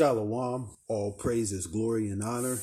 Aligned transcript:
Shalom, 0.00 0.70
all 0.88 1.12
praises, 1.12 1.66
glory, 1.66 2.08
and 2.08 2.22
honor 2.22 2.60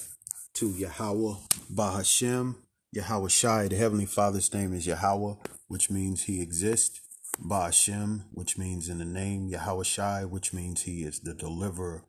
to 0.56 0.70
Yahweh 0.70 1.36
Bahashem, 1.72 2.56
Yahweh 2.92 3.28
Shai. 3.28 3.68
The 3.68 3.76
Heavenly 3.76 4.08
Father's 4.08 4.52
name 4.52 4.74
is 4.74 4.88
Yahweh, 4.88 5.36
which 5.68 5.92
means 5.92 6.24
He 6.24 6.42
exists. 6.42 7.00
Bahashem, 7.40 8.24
which 8.34 8.58
means 8.58 8.90
in 8.90 8.98
the 8.98 9.06
name 9.06 9.50
Yahweh 9.50 9.84
Shai, 9.84 10.26
which 10.26 10.52
means 10.52 10.82
He 10.82 11.04
is 11.04 11.20
the 11.20 11.36
deliverer 11.36 12.06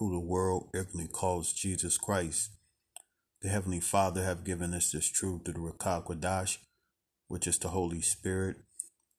who 0.00 0.10
the 0.10 0.18
world 0.18 0.68
ignorantly 0.74 1.06
calls 1.06 1.52
Jesus 1.52 1.96
Christ. 1.96 2.50
The 3.40 3.50
Heavenly 3.50 3.78
Father 3.78 4.24
have 4.24 4.42
given 4.42 4.74
us 4.74 4.90
this 4.90 5.06
truth 5.06 5.42
through 5.44 5.54
the 5.54 5.60
Rakah 5.60 6.58
which 7.28 7.46
is 7.46 7.56
the 7.56 7.68
Holy 7.68 8.00
Spirit. 8.00 8.56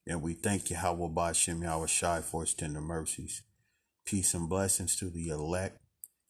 And 0.05 0.21
we 0.21 0.33
thank 0.33 0.69
Yahweh 0.69 1.13
Bahashem 1.13 1.63
Yahweh 1.63 1.87
Shai 1.87 2.19
for 2.19 2.41
His 2.41 2.53
tender 2.53 2.81
mercies. 2.81 3.43
Peace 4.05 4.33
and 4.33 4.49
blessings 4.49 4.95
to 4.97 5.09
the 5.09 5.29
elect 5.29 5.79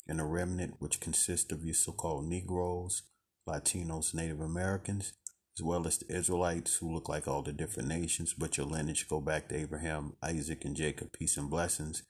and 0.07 0.19
the 0.19 0.23
remnant, 0.23 0.75
which 0.79 0.99
consists 0.99 1.51
of 1.51 1.63
your 1.63 1.73
so 1.73 1.91
called 1.91 2.25
Negroes, 2.25 3.03
Latinos, 3.47 4.13
Native 4.13 4.41
Americans, 4.41 5.13
as 5.57 5.63
well 5.63 5.85
as 5.87 5.97
the 5.97 6.15
Israelites 6.15 6.75
who 6.75 6.93
look 6.93 7.09
like 7.09 7.27
all 7.27 7.41
the 7.41 7.53
different 7.53 7.89
nations, 7.89 8.33
but 8.33 8.57
your 8.57 8.65
lineage 8.65 9.07
go 9.07 9.19
back 9.19 9.49
to 9.49 9.55
Abraham, 9.55 10.13
Isaac, 10.21 10.65
and 10.65 10.75
Jacob. 10.75 11.11
Peace 11.13 11.37
and 11.37 11.49
blessings. 11.49 12.03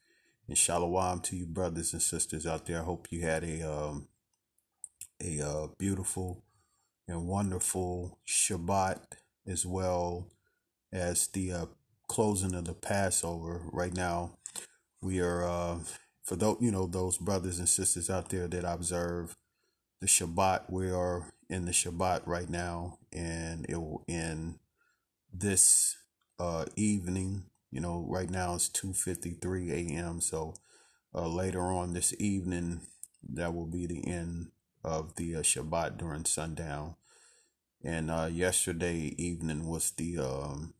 And 0.47 0.57
shalom 0.57 1.21
to 1.21 1.35
you 1.35 1.45
brothers 1.45 1.93
and 1.93 2.01
sisters 2.01 2.45
out 2.45 2.65
there. 2.65 2.81
I 2.81 2.83
hope 2.83 3.07
you 3.09 3.21
had 3.21 3.43
a 3.43 3.61
um, 3.61 4.07
a 5.23 5.41
uh, 5.41 5.67
beautiful 5.77 6.43
and 7.07 7.27
wonderful 7.27 8.19
Shabbat 8.27 8.99
as 9.47 9.65
well 9.65 10.31
as 10.91 11.27
the 11.27 11.51
uh, 11.51 11.65
closing 12.07 12.53
of 12.53 12.65
the 12.65 12.73
Passover. 12.73 13.63
Right 13.71 13.93
now, 13.93 14.37
we 15.03 15.19
are 15.19 15.43
uh, 15.43 15.79
for 16.23 16.35
those 16.35 16.57
you 16.61 16.71
know 16.71 16.87
those 16.87 17.17
brothers 17.17 17.59
and 17.59 17.69
sisters 17.69 18.09
out 18.09 18.29
there 18.29 18.47
that 18.47 18.63
observe 18.63 19.35
the 19.99 20.07
Shabbat. 20.07 20.71
We 20.71 20.89
are 20.89 21.33
in 21.49 21.65
the 21.65 21.71
Shabbat 21.71 22.25
right 22.25 22.49
now, 22.49 22.99
and 23.11 23.65
it 23.69 23.75
will 23.75 24.03
end 24.07 24.59
this 25.31 25.97
uh, 26.39 26.65
evening. 26.75 27.45
You 27.71 27.81
know, 27.81 28.05
right 28.07 28.29
now 28.29 28.55
it's 28.55 28.69
two 28.69 28.93
fifty 28.93 29.31
three 29.31 29.71
a.m. 29.71 30.21
So 30.21 30.55
uh, 31.13 31.27
later 31.27 31.61
on 31.71 31.93
this 31.93 32.13
evening, 32.19 32.81
that 33.33 33.53
will 33.53 33.67
be 33.67 33.85
the 33.85 34.07
end 34.07 34.51
of 34.83 35.15
the 35.15 35.35
uh, 35.35 35.39
Shabbat 35.39 35.97
during 35.97 36.25
sundown. 36.25 36.95
And 37.83 38.09
uh, 38.09 38.29
yesterday 38.31 39.13
evening 39.17 39.67
was 39.67 39.91
the 39.91 40.17
um, 40.19 40.73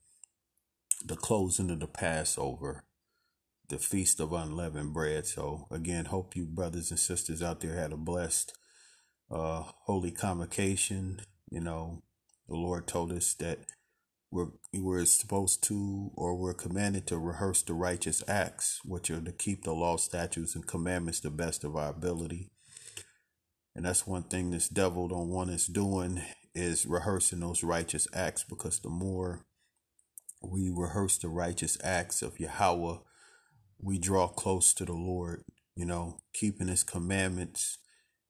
the 1.06 1.18
closing 1.18 1.70
of 1.70 1.82
the 1.82 1.88
Passover 1.88 2.86
the 3.74 3.80
Feast 3.80 4.20
of 4.20 4.34
Unleavened 4.34 4.94
Bread. 4.94 5.26
So, 5.26 5.66
again, 5.72 6.06
hope 6.06 6.36
you 6.36 6.46
brothers 6.46 6.92
and 6.92 7.00
sisters 7.00 7.42
out 7.42 7.60
there 7.62 7.74
had 7.74 7.92
a 7.92 7.98
blessed 7.98 8.56
uh, 9.32 9.64
holy 9.86 10.12
convocation. 10.12 11.22
You 11.50 11.62
know, 11.62 12.04
the 12.48 12.56
Lord 12.56 12.86
told 12.88 13.12
us 13.12 13.34
that 13.36 13.60
we're, 14.30 14.50
we're 14.72 15.06
supposed 15.06 15.64
to 15.64 16.12
or 16.14 16.36
we're 16.36 16.54
commanded 16.54 17.08
to 17.08 17.18
rehearse 17.18 17.64
the 17.64 17.74
righteous 17.74 18.24
acts, 18.28 18.80
which 18.86 19.10
are 19.10 19.22
to 19.22 19.32
keep 19.32 19.64
the 19.64 19.74
law, 19.74 19.98
statutes, 19.98 20.54
and 20.54 20.68
commandments 20.68 21.20
the 21.20 21.32
best 21.32 21.64
of 21.64 21.76
our 21.76 21.90
ability. 21.90 22.52
And 23.76 23.86
that's 23.86 24.06
one 24.06 24.24
thing 24.24 24.52
this 24.52 24.70
devil 24.70 25.08
don't 25.08 25.30
want 25.30 25.50
us 25.50 25.66
doing 25.66 26.22
is 26.54 26.86
rehearsing 26.86 27.40
those 27.40 27.64
righteous 27.64 28.08
acts 28.14 28.44
because 28.44 28.80
the 28.80 28.90
more 28.90 29.48
we 30.44 30.70
rehearse 30.70 31.18
the 31.18 31.30
righteous 31.30 31.80
acts 31.84 32.22
of 32.22 32.40
Yahweh, 32.40 32.98
we 33.84 34.00
draw 34.00 34.28
close 34.28 34.74
to 34.76 34.86
the 34.86 34.94
Lord. 34.94 35.44
You 35.76 35.86
know, 35.86 36.20
keeping 36.34 36.68
His 36.68 36.84
commandments 36.84 37.80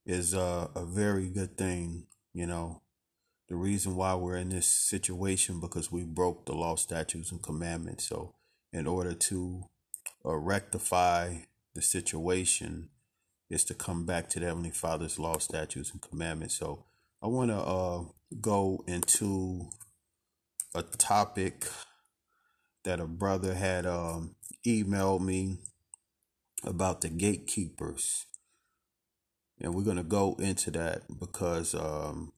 is 0.05 0.33
a, 0.33 0.69
a 0.75 0.85
very 0.85 1.29
good 1.29 1.57
thing. 1.57 2.07
You 2.33 2.47
know, 2.47 2.81
the 3.50 3.55
reason 3.55 3.95
why 3.95 4.15
we're 4.15 4.38
in 4.38 4.50
this 4.50 4.67
situation 4.67 5.59
because 5.59 5.91
we 5.91 6.03
broke 6.03 6.45
the 6.45 6.53
law, 6.53 6.75
statutes, 6.75 7.31
and 7.31 7.41
commandments. 7.41 8.07
So, 8.07 8.35
in 8.71 8.88
order 8.88 9.13
to 9.13 9.65
uh, 10.25 10.35
rectify 10.35 11.35
the 11.75 11.81
situation, 11.81 12.89
is 13.49 13.63
to 13.65 13.73
come 13.73 14.06
back 14.06 14.29
to 14.29 14.39
the 14.39 14.47
Heavenly 14.47 14.71
Father's 14.71 15.19
law, 15.19 15.38
statutes, 15.38 15.91
and 15.91 16.01
commandments. 16.01 16.57
So, 16.57 16.85
I 17.21 17.27
want 17.27 17.51
to 17.51 17.57
uh, 17.57 18.03
go 18.41 18.83
into 18.88 19.69
a 20.73 20.81
topic 20.81 21.67
that 22.83 22.99
a 22.99 23.06
brother 23.06 23.53
had 23.53 23.85
um, 23.85 24.35
emailed 24.65 25.21
me 25.21 25.60
about 26.63 27.01
the 27.01 27.10
gatekeepers. 27.10 28.25
And 29.60 29.74
we're 29.74 29.83
going 29.83 29.98
to 29.98 30.04
go 30.04 30.36
into 30.39 30.71
that 30.71 31.04
because 31.19 31.75
um, 31.75 32.33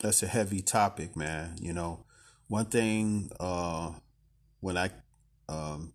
that's 0.00 0.22
a 0.22 0.26
heavy 0.26 0.60
topic, 0.60 1.16
man. 1.16 1.56
You 1.60 1.72
know, 1.72 2.04
one 2.48 2.66
thing 2.66 3.30
uh, 3.38 3.92
when 4.60 4.76
I 4.76 4.90
um, 5.48 5.92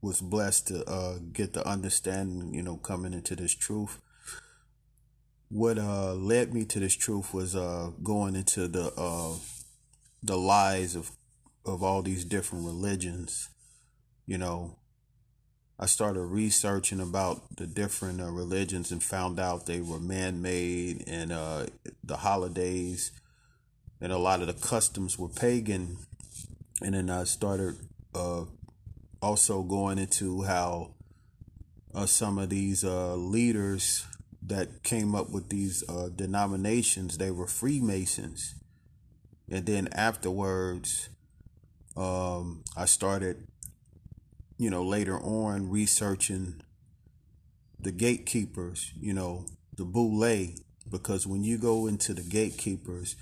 was 0.00 0.20
blessed 0.20 0.68
to 0.68 0.84
uh, 0.90 1.18
get 1.32 1.52
the 1.52 1.66
understanding, 1.66 2.54
you 2.54 2.62
know, 2.62 2.76
coming 2.76 3.12
into 3.12 3.36
this 3.36 3.54
truth. 3.54 4.00
What 5.48 5.78
uh, 5.78 6.14
led 6.14 6.52
me 6.54 6.64
to 6.66 6.80
this 6.80 6.96
truth 6.96 7.32
was 7.32 7.54
uh, 7.54 7.90
going 8.02 8.34
into 8.34 8.68
the 8.68 8.92
uh, 8.96 9.34
the 10.22 10.36
lies 10.36 10.96
of 10.96 11.10
of 11.64 11.82
all 11.82 12.02
these 12.02 12.24
different 12.24 12.64
religions 12.64 13.48
you 14.26 14.38
know 14.38 14.76
i 15.78 15.86
started 15.86 16.20
researching 16.20 17.00
about 17.00 17.56
the 17.56 17.66
different 17.66 18.20
uh, 18.20 18.30
religions 18.30 18.90
and 18.90 19.02
found 19.02 19.38
out 19.38 19.66
they 19.66 19.80
were 19.80 20.00
man-made 20.00 21.04
and 21.06 21.32
uh, 21.32 21.66
the 22.04 22.16
holidays 22.18 23.12
and 24.02 24.12
a 24.12 24.18
lot 24.18 24.40
of 24.40 24.48
the 24.48 24.66
customs 24.66 25.16
were 25.16 25.28
pagan. 25.28 25.96
And 26.82 26.94
then 26.94 27.08
i 27.08 27.22
started 27.24 27.76
uh, 28.14 28.44
also 29.22 29.62
going 29.62 29.98
into 29.98 30.42
how 30.42 30.94
uh, 31.94 32.06
some 32.06 32.38
of 32.38 32.50
these 32.50 32.84
uh, 32.84 33.14
leaders 33.14 34.04
that 34.44 34.82
came 34.82 35.14
up 35.14 35.30
with 35.30 35.50
these 35.50 35.84
uh, 35.88 36.08
denominations 36.14 37.16
they 37.16 37.30
were 37.30 37.46
freemasons. 37.46 38.56
And 39.48 39.66
then 39.66 39.88
afterwards 39.92 41.08
um, 41.96 42.62
i 42.76 42.84
started 42.84 43.46
you 44.58 44.70
know 44.70 44.82
later 44.82 45.18
on 45.18 45.68
researching 45.70 46.60
the 47.80 47.92
gatekeepers 47.92 48.92
you 49.00 49.12
know 49.12 49.46
the 49.76 49.84
boule 49.84 50.48
because 50.90 51.26
when 51.26 51.42
you 51.42 51.58
go 51.58 51.86
into 51.86 52.12
the 52.14 52.22
gatekeepers 52.22 53.16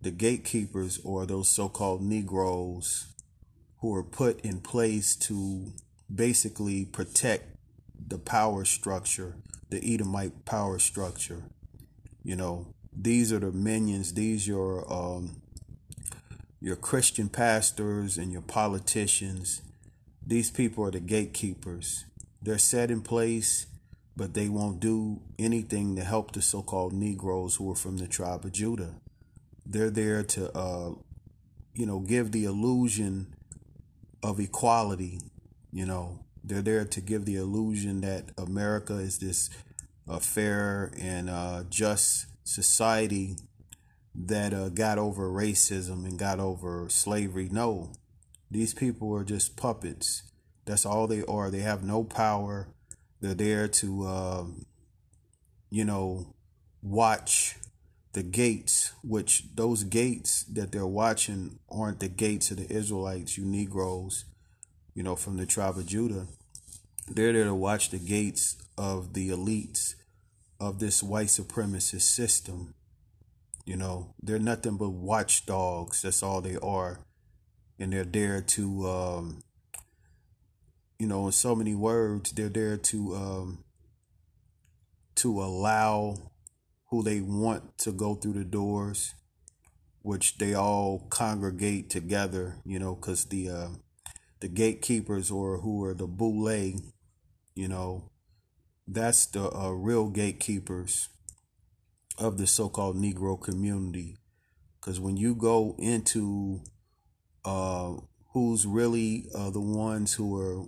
the 0.00 0.10
gatekeepers 0.10 1.00
or 1.04 1.26
those 1.26 1.48
so-called 1.48 2.02
negroes 2.02 3.08
who 3.80 3.94
are 3.94 4.02
put 4.02 4.40
in 4.40 4.60
place 4.60 5.16
to 5.16 5.72
basically 6.12 6.84
protect 6.84 7.56
the 8.06 8.18
power 8.18 8.64
structure 8.64 9.34
the 9.70 9.94
edomite 9.94 10.44
power 10.44 10.78
structure. 10.78 11.42
You 12.22 12.36
know 12.36 12.66
these 12.92 13.32
are 13.32 13.38
the 13.38 13.52
minions 13.52 14.14
these 14.14 14.48
your 14.48 14.90
um 14.92 15.42
your 16.60 16.76
christian 16.76 17.28
pastors 17.28 18.18
and 18.18 18.32
your 18.32 18.42
politicians 18.42 19.62
these 20.28 20.50
people 20.50 20.84
are 20.84 20.90
the 20.90 21.00
gatekeepers. 21.00 22.04
They're 22.42 22.58
set 22.58 22.90
in 22.90 23.00
place 23.00 23.66
but 24.14 24.34
they 24.34 24.48
won't 24.48 24.80
do 24.80 25.20
anything 25.38 25.94
to 25.94 26.02
help 26.02 26.32
the 26.32 26.42
so-called 26.42 26.92
negroes 26.92 27.54
who 27.54 27.70
are 27.70 27.76
from 27.76 27.98
the 27.98 28.08
tribe 28.08 28.44
of 28.44 28.52
judah. 28.52 28.96
They're 29.64 29.88
there 29.88 30.22
to 30.24 30.54
uh 30.56 30.90
you 31.74 31.86
know 31.86 32.00
give 32.00 32.32
the 32.32 32.44
illusion 32.44 33.34
of 34.22 34.38
equality 34.38 35.20
you 35.72 35.86
know. 35.86 36.20
They're 36.44 36.62
there 36.62 36.84
to 36.84 37.00
give 37.00 37.24
the 37.24 37.36
illusion 37.36 38.02
that 38.02 38.30
america 38.36 38.96
is 38.98 39.18
this 39.18 39.48
uh, 40.08 40.18
fair 40.18 40.92
and 40.98 41.30
uh, 41.30 41.64
just 41.70 42.26
society 42.44 43.36
that 44.14 44.52
uh, 44.52 44.68
got 44.68 44.98
over 44.98 45.30
racism 45.30 46.04
and 46.04 46.18
got 46.18 46.40
over 46.40 46.88
slavery. 46.88 47.48
No, 47.50 47.92
these 48.50 48.74
people 48.74 49.14
are 49.14 49.24
just 49.24 49.56
puppets. 49.56 50.22
That's 50.64 50.86
all 50.86 51.06
they 51.06 51.24
are. 51.24 51.50
They 51.50 51.60
have 51.60 51.82
no 51.82 52.04
power. 52.04 52.68
They're 53.20 53.34
there 53.34 53.68
to, 53.68 54.06
um, 54.06 54.66
you 55.70 55.84
know, 55.84 56.34
watch 56.82 57.56
the 58.12 58.22
gates, 58.22 58.92
which 59.02 59.44
those 59.54 59.84
gates 59.84 60.42
that 60.44 60.72
they're 60.72 60.86
watching 60.86 61.58
aren't 61.70 62.00
the 62.00 62.08
gates 62.08 62.50
of 62.50 62.56
the 62.56 62.72
Israelites, 62.72 63.36
you 63.36 63.44
Negroes, 63.44 64.24
you 64.94 65.02
know, 65.02 65.16
from 65.16 65.36
the 65.36 65.46
tribe 65.46 65.76
of 65.76 65.86
Judah. 65.86 66.26
They're 67.06 67.32
there 67.32 67.44
to 67.44 67.54
watch 67.54 67.90
the 67.90 67.98
gates 67.98 68.56
of 68.76 69.14
the 69.14 69.30
elites 69.30 69.94
of 70.60 70.78
this 70.78 71.02
white 71.02 71.28
supremacist 71.28 72.02
system. 72.02 72.74
You 73.68 73.76
know, 73.76 74.14
they're 74.22 74.38
nothing 74.38 74.78
but 74.78 74.88
watchdogs. 74.88 76.00
That's 76.00 76.22
all 76.22 76.40
they 76.40 76.56
are. 76.56 77.00
And 77.78 77.92
they're 77.92 78.02
there 78.02 78.40
to 78.40 78.88
um, 78.88 79.42
you 80.98 81.06
know, 81.06 81.26
in 81.26 81.32
so 81.32 81.54
many 81.54 81.74
words, 81.74 82.32
they're 82.32 82.48
there 82.48 82.78
to 82.78 83.14
um, 83.14 83.64
to 85.16 85.42
allow 85.42 86.16
who 86.86 87.02
they 87.02 87.20
want 87.20 87.76
to 87.80 87.92
go 87.92 88.14
through 88.14 88.32
the 88.32 88.44
doors, 88.44 89.14
which 90.00 90.38
they 90.38 90.54
all 90.54 91.06
congregate 91.10 91.90
together, 91.90 92.56
you 92.64 92.78
know, 92.78 92.94
because 92.94 93.26
the 93.26 93.50
uh, 93.50 93.68
the 94.40 94.48
gatekeepers 94.48 95.30
or 95.30 95.58
who 95.58 95.84
are 95.84 95.92
the 95.92 96.06
boule, 96.06 96.72
you 97.54 97.68
know, 97.68 98.10
that's 98.86 99.26
the 99.26 99.54
uh, 99.54 99.72
real 99.72 100.08
gatekeepers 100.08 101.10
of 102.18 102.38
the 102.38 102.46
so-called 102.46 102.96
Negro 102.96 103.40
community. 103.40 104.16
Because 104.80 105.00
when 105.00 105.16
you 105.16 105.34
go 105.34 105.74
into 105.78 106.60
uh, 107.44 107.94
who's 108.32 108.66
really 108.66 109.26
uh, 109.34 109.50
the 109.50 109.60
ones 109.60 110.14
who 110.14 110.36
are 110.36 110.64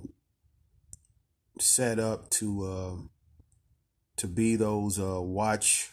set 1.58 1.98
up 1.98 2.30
to 2.30 2.64
uh, 2.64 2.96
to 4.16 4.26
be 4.26 4.56
those 4.56 4.98
uh, 4.98 5.20
watch 5.20 5.90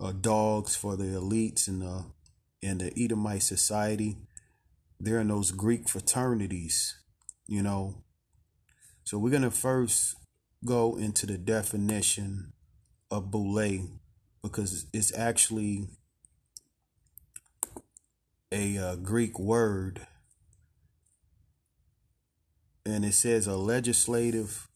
uh, 0.00 0.12
dogs 0.12 0.76
for 0.76 0.96
the 0.96 1.04
elites 1.04 1.68
and 1.68 1.82
the 1.82 2.04
and 2.62 2.80
the 2.80 2.92
Edomite 3.02 3.42
society. 3.42 4.16
They're 5.00 5.20
in 5.20 5.28
those 5.28 5.52
Greek 5.52 5.88
fraternities, 5.88 6.96
you 7.46 7.62
know. 7.62 8.02
So 9.04 9.18
we're 9.18 9.30
gonna 9.30 9.50
first 9.50 10.16
go 10.64 10.96
into 10.96 11.24
the 11.26 11.38
definition 11.38 12.52
of 13.10 13.30
boule 13.30 13.97
because 14.48 14.86
it's 14.92 15.16
actually 15.16 15.88
a 18.50 18.78
uh, 18.78 18.96
Greek 18.96 19.38
word 19.38 20.06
and 22.88 23.04
it 23.04 23.12
says 23.12 23.46
a 23.46 23.56
legislative 23.56 24.66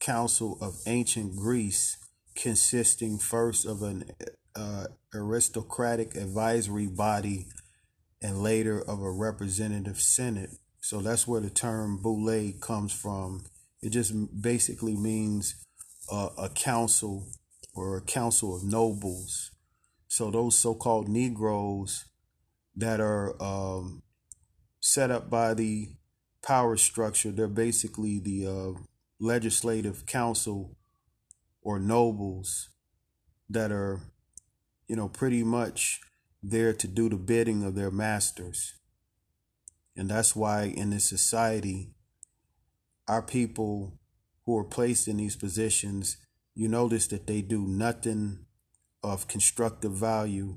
council 0.00 0.56
of 0.60 0.80
ancient 0.86 1.36
Greece 1.36 1.98
consisting 2.34 3.18
first 3.18 3.66
of 3.66 3.82
an 3.82 4.10
uh, 4.56 4.86
aristocratic 5.14 6.14
advisory 6.16 6.86
body 6.86 7.46
and 8.22 8.42
later 8.42 8.80
of 8.80 9.02
a 9.02 9.10
representative 9.10 10.00
senate. 10.00 10.50
So 10.80 11.00
that's 11.00 11.26
where 11.26 11.40
the 11.40 11.50
term 11.50 12.00
boule 12.00 12.52
comes 12.60 12.92
from. 12.92 13.44
It 13.82 13.90
just 13.90 14.14
basically 14.40 14.96
means 14.96 15.54
uh, 16.10 16.30
a 16.38 16.48
council 16.48 17.26
or 17.78 17.96
a 17.96 18.02
council 18.02 18.56
of 18.56 18.64
nobles. 18.64 19.50
So 20.08 20.30
those 20.30 20.58
so-called 20.58 21.08
Negroes 21.08 22.06
that 22.74 23.00
are 23.00 23.40
um, 23.42 24.02
set 24.80 25.10
up 25.10 25.28
by 25.28 25.54
the 25.54 25.88
power 26.42 26.76
structure. 26.76 27.30
They're 27.30 27.48
basically 27.48 28.18
the 28.18 28.46
uh, 28.46 28.80
legislative 29.20 30.06
council 30.06 30.76
or 31.60 31.78
nobles 31.78 32.70
that 33.50 33.72
are, 33.72 34.00
you 34.86 34.96
know, 34.96 35.08
pretty 35.08 35.42
much 35.42 36.00
there 36.42 36.72
to 36.72 36.86
do 36.86 37.08
the 37.08 37.16
bidding 37.16 37.64
of 37.64 37.74
their 37.74 37.90
masters. 37.90 38.74
And 39.96 40.08
that's 40.08 40.36
why 40.36 40.64
in 40.64 40.90
this 40.90 41.04
society, 41.04 41.90
our 43.08 43.22
people 43.22 43.98
who 44.46 44.56
are 44.56 44.64
placed 44.64 45.08
in 45.08 45.16
these 45.16 45.36
positions, 45.36 46.16
you 46.58 46.66
notice 46.66 47.06
that 47.06 47.28
they 47.28 47.40
do 47.40 47.68
nothing 47.68 48.40
of 49.04 49.28
constructive 49.28 49.92
value, 49.92 50.56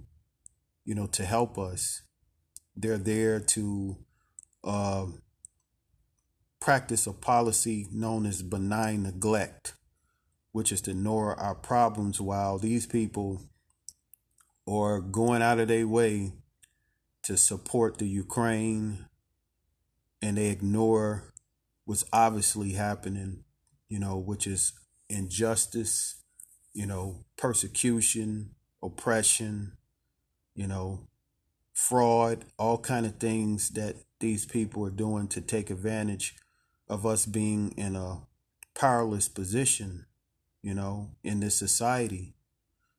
you 0.84 0.96
know, 0.96 1.06
to 1.06 1.24
help 1.24 1.60
us. 1.60 2.02
They're 2.76 2.98
there 2.98 3.40
to 3.40 3.98
uh, 4.64 5.06
practice 6.60 7.06
a 7.06 7.14
policy 7.14 7.86
known 7.92 8.26
as 8.26 8.42
benign 8.42 9.04
neglect, 9.04 9.76
which 10.54 10.72
is 10.72 10.82
to 10.82 10.92
ignore 10.92 11.40
our 11.40 11.54
problems 11.54 12.20
while 12.20 12.58
these 12.58 12.88
people 12.88 13.44
are 14.68 15.02
going 15.02 15.44
out 15.44 15.60
of 15.60 15.68
their 15.68 15.88
way 15.88 16.32
to 17.22 17.38
support 17.38 18.00
the 18.00 18.08
Ukraine 18.08 19.06
and 20.20 20.36
they 20.36 20.48
ignore 20.48 21.32
what's 21.86 22.06
obviously 22.12 22.72
happening, 22.72 23.44
you 23.88 24.00
know, 24.00 24.18
which 24.18 24.48
is 24.48 24.74
injustice, 25.12 26.22
you 26.74 26.86
know, 26.86 27.26
persecution, 27.38 28.52
oppression, 28.82 29.74
you 30.56 30.68
know, 30.68 31.08
fraud, 31.74 32.46
all 32.58 32.78
kind 32.78 33.06
of 33.06 33.16
things 33.18 33.70
that 33.72 33.96
these 34.20 34.46
people 34.46 34.86
are 34.86 34.92
doing 34.92 35.28
to 35.28 35.42
take 35.42 35.70
advantage 35.70 36.36
of 36.88 37.06
us 37.06 37.26
being 37.26 37.72
in 37.78 37.96
a 37.96 38.22
powerless 38.76 39.28
position, 39.28 40.06
you 40.62 40.74
know, 40.74 41.12
in 41.24 41.40
this 41.40 41.56
society 41.56 42.36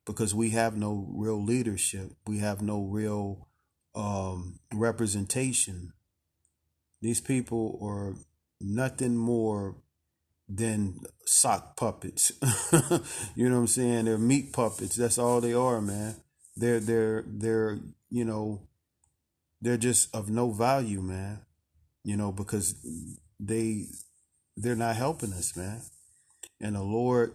because 0.04 0.34
we 0.34 0.50
have 0.50 0.76
no 0.76 1.06
real 1.14 1.42
leadership. 1.42 2.12
We 2.26 2.38
have 2.38 2.60
no 2.60 2.82
real 2.82 3.48
um, 3.94 4.58
representation. 4.72 5.92
These 7.00 7.20
people 7.20 7.78
are 7.82 8.14
nothing 8.60 9.16
more 9.16 9.76
than 10.54 11.00
sock 11.24 11.76
puppets. 11.76 12.32
you 13.34 13.48
know 13.48 13.56
what 13.56 13.60
I'm 13.60 13.66
saying? 13.66 14.04
They're 14.04 14.18
meat 14.18 14.52
puppets. 14.52 14.96
That's 14.96 15.18
all 15.18 15.40
they 15.40 15.54
are, 15.54 15.80
man. 15.80 16.16
They're 16.56 16.80
they're 16.80 17.24
they're 17.26 17.78
you 18.10 18.24
know 18.24 18.68
they're 19.60 19.76
just 19.78 20.14
of 20.14 20.28
no 20.28 20.50
value, 20.50 21.00
man. 21.00 21.40
You 22.04 22.16
know 22.16 22.32
because 22.32 22.74
they 23.40 23.86
they're 24.56 24.76
not 24.76 24.96
helping 24.96 25.32
us, 25.32 25.56
man. 25.56 25.82
And 26.60 26.76
the 26.76 26.82
Lord 26.82 27.34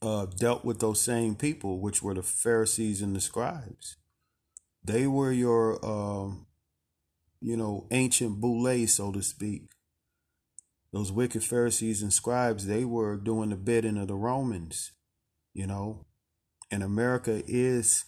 uh, 0.00 0.26
dealt 0.26 0.64
with 0.64 0.80
those 0.80 1.00
same 1.00 1.34
people, 1.34 1.80
which 1.80 2.02
were 2.02 2.14
the 2.14 2.22
Pharisees 2.22 3.02
and 3.02 3.14
the 3.14 3.20
scribes. 3.20 3.96
They 4.84 5.06
were 5.06 5.30
your, 5.30 5.84
um, 5.84 6.46
you 7.40 7.56
know, 7.56 7.86
ancient 7.92 8.40
boule, 8.40 8.86
so 8.88 9.12
to 9.12 9.22
speak. 9.22 9.71
Those 10.92 11.10
wicked 11.10 11.42
Pharisees 11.42 12.02
and 12.02 12.12
scribes, 12.12 12.66
they 12.66 12.84
were 12.84 13.16
doing 13.16 13.48
the 13.48 13.56
bidding 13.56 13.96
of 13.96 14.08
the 14.08 14.14
Romans, 14.14 14.92
you 15.54 15.66
know. 15.66 16.06
And 16.70 16.82
America 16.82 17.42
is 17.46 18.04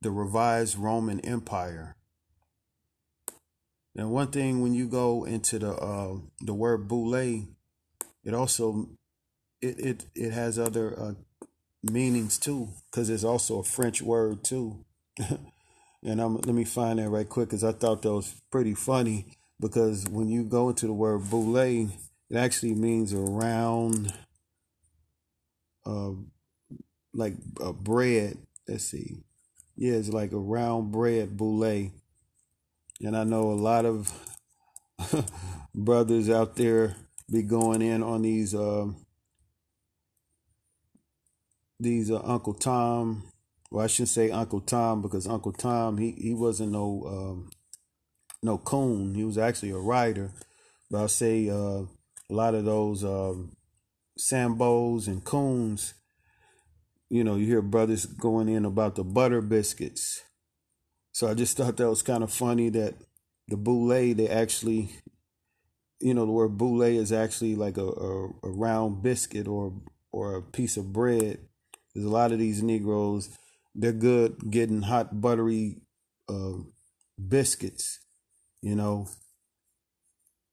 the 0.00 0.10
revised 0.10 0.78
Roman 0.78 1.20
Empire. 1.20 1.96
And 3.94 4.10
one 4.10 4.28
thing 4.28 4.62
when 4.62 4.72
you 4.72 4.88
go 4.88 5.24
into 5.24 5.58
the 5.58 5.74
uh, 5.74 6.16
the 6.40 6.54
word 6.54 6.88
boule, 6.88 7.14
it 7.14 8.34
also 8.34 8.88
it 9.60 9.78
it, 9.78 10.06
it 10.14 10.32
has 10.32 10.58
other 10.58 10.98
uh, 10.98 11.12
meanings 11.82 12.38
too, 12.38 12.70
because 12.90 13.10
it's 13.10 13.24
also 13.24 13.58
a 13.58 13.64
French 13.64 14.00
word 14.00 14.44
too. 14.44 14.84
and 15.18 16.20
I'm 16.20 16.36
let 16.36 16.54
me 16.54 16.64
find 16.64 16.98
that 16.98 17.10
right 17.10 17.28
quick 17.28 17.50
because 17.50 17.64
I 17.64 17.72
thought 17.72 18.00
that 18.02 18.12
was 18.12 18.34
pretty 18.50 18.74
funny. 18.74 19.36
Because 19.62 20.04
when 20.08 20.28
you 20.28 20.42
go 20.42 20.68
into 20.70 20.86
the 20.86 20.92
word 20.92 21.30
boule, 21.30 21.56
it 21.56 21.88
actually 22.36 22.74
means 22.74 23.12
a 23.12 23.18
round, 23.18 24.12
uh, 25.86 26.10
like 27.14 27.34
a 27.60 27.72
bread. 27.72 28.36
Let's 28.68 28.84
see, 28.84 29.22
yeah, 29.76 29.94
it's 29.94 30.08
like 30.08 30.32
a 30.32 30.38
round 30.38 30.90
bread 30.92 31.36
boule 31.36 31.90
and 33.00 33.16
I 33.16 33.24
know 33.24 33.50
a 33.50 33.54
lot 33.54 33.84
of 33.84 34.12
brothers 35.74 36.28
out 36.28 36.56
there 36.56 36.96
be 37.30 37.42
going 37.42 37.82
in 37.82 38.02
on 38.02 38.22
these 38.22 38.54
uh, 38.54 38.86
these 41.80 42.10
uh, 42.10 42.20
Uncle 42.24 42.54
Tom. 42.54 43.24
Well, 43.70 43.84
I 43.84 43.86
shouldn't 43.86 44.10
say 44.10 44.30
Uncle 44.30 44.60
Tom 44.60 45.02
because 45.02 45.26
Uncle 45.26 45.52
Tom 45.52 45.98
he 45.98 46.12
he 46.12 46.34
wasn't 46.34 46.72
no 46.72 47.04
um, 47.06 47.50
no 48.42 48.58
coon. 48.58 49.14
He 49.14 49.24
was 49.24 49.38
actually 49.38 49.70
a 49.70 49.78
writer. 49.78 50.30
But 50.90 50.98
I'll 50.98 51.08
say 51.08 51.48
uh, 51.48 51.82
a 51.84 51.88
lot 52.30 52.54
of 52.54 52.64
those 52.64 53.04
um, 53.04 53.56
Sambos 54.18 55.06
and 55.06 55.24
coons. 55.24 55.94
You 57.08 57.24
know, 57.24 57.36
you 57.36 57.46
hear 57.46 57.62
brothers 57.62 58.06
going 58.06 58.48
in 58.48 58.64
about 58.64 58.96
the 58.96 59.04
butter 59.04 59.40
biscuits 59.42 60.22
so 61.12 61.28
I 61.28 61.34
just 61.34 61.56
thought 61.56 61.76
that 61.76 61.88
was 61.88 62.02
kind 62.02 62.24
of 62.24 62.32
funny 62.32 62.70
that 62.70 62.94
the 63.48 63.56
boule 63.56 63.88
they 63.88 64.28
actually, 64.28 64.88
you 66.00 66.14
know, 66.14 66.24
the 66.24 66.32
word 66.32 66.56
boule 66.56 66.82
is 66.82 67.12
actually 67.12 67.54
like 67.54 67.76
a, 67.76 67.86
a, 67.86 68.28
a 68.42 68.50
round 68.50 69.02
biscuit 69.02 69.46
or 69.46 69.74
or 70.10 70.36
a 70.36 70.42
piece 70.42 70.78
of 70.78 70.92
bread. 70.92 71.38
There's 71.94 72.06
a 72.06 72.10
lot 72.10 72.32
of 72.32 72.38
these 72.38 72.62
Negroes, 72.62 73.28
they're 73.74 73.92
good 73.92 74.50
getting 74.50 74.82
hot 74.82 75.20
buttery 75.20 75.82
uh, 76.30 76.64
biscuits, 77.28 78.00
you 78.62 78.74
know, 78.76 79.08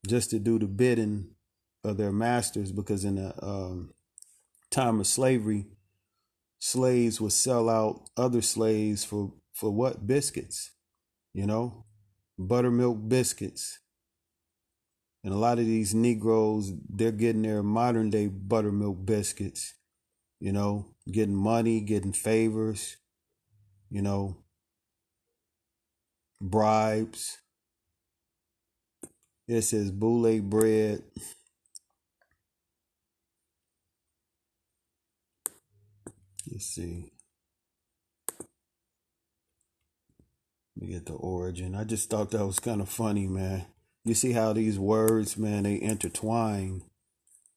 just 0.07 0.31
to 0.31 0.39
do 0.39 0.59
the 0.59 0.65
bidding 0.65 1.29
of 1.83 1.97
their 1.97 2.11
masters 2.11 2.71
because 2.71 3.05
in 3.05 3.15
the 3.15 3.33
um, 3.45 3.93
time 4.71 4.99
of 4.99 5.07
slavery, 5.07 5.67
slaves 6.59 7.21
would 7.21 7.31
sell 7.31 7.69
out 7.69 8.09
other 8.17 8.41
slaves 8.41 9.05
for 9.05 9.33
for 9.53 9.71
what? 9.71 10.07
Biscuits, 10.07 10.71
you 11.33 11.45
know, 11.45 11.85
buttermilk 12.37 13.07
biscuits. 13.07 13.79
And 15.23 15.33
a 15.33 15.37
lot 15.37 15.59
of 15.59 15.65
these 15.65 15.93
Negroes, 15.93 16.71
they're 16.89 17.11
getting 17.11 17.41
their 17.41 17.61
modern 17.61 18.09
day 18.09 18.27
buttermilk 18.27 19.05
biscuits, 19.05 19.73
you 20.39 20.53
know, 20.53 20.95
getting 21.11 21.35
money, 21.35 21.81
getting 21.81 22.13
favors, 22.13 22.95
you 23.89 24.01
know, 24.01 24.37
bribes. 26.41 27.39
It 29.49 29.63
says 29.63 29.89
boule 29.89 30.41
bread. 30.41 31.01
Let's 36.51 36.67
see. 36.67 37.11
Let 38.37 38.47
me 40.75 40.87
get 40.93 41.07
the 41.07 41.13
origin. 41.13 41.73
I 41.73 41.83
just 41.83 42.11
thought 42.11 42.29
that 42.29 42.45
was 42.45 42.59
kind 42.59 42.79
of 42.79 42.89
funny, 42.89 43.25
man. 43.25 43.65
You 44.05 44.13
see 44.13 44.33
how 44.33 44.53
these 44.53 44.77
words, 44.77 45.35
man, 45.35 45.63
they 45.63 45.81
intertwine. 45.81 46.83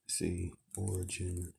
Let's 0.06 0.14
see, 0.16 0.54
origin. 0.75 1.52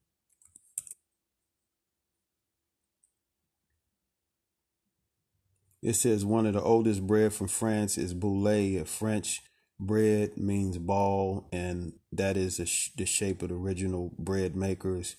It 5.83 5.93
says 5.93 6.25
one 6.25 6.47
of 6.47 6.53
the 6.55 6.61
oldest 6.61 7.05
bread 7.05 7.33
from 7.33 7.49
France 7.49 7.99
is 7.99 8.15
boule. 8.15 8.47
A 8.47 8.83
French 8.83 9.43
bread 9.79 10.37
means 10.37 10.77
ball, 10.77 11.47
and 11.51 11.93
that 12.11 12.37
is 12.37 12.57
the, 12.57 12.65
sh- 12.65 12.91
the 12.95 13.05
shape 13.05 13.41
of 13.41 13.49
the 13.49 13.55
original 13.55 14.13
bread 14.17 14.55
makers 14.55 15.15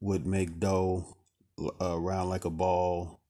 would 0.00 0.26
make 0.26 0.58
dough 0.58 1.16
uh, 1.80 1.96
like 1.96 2.44
a 2.44 2.50
ball. 2.50 3.20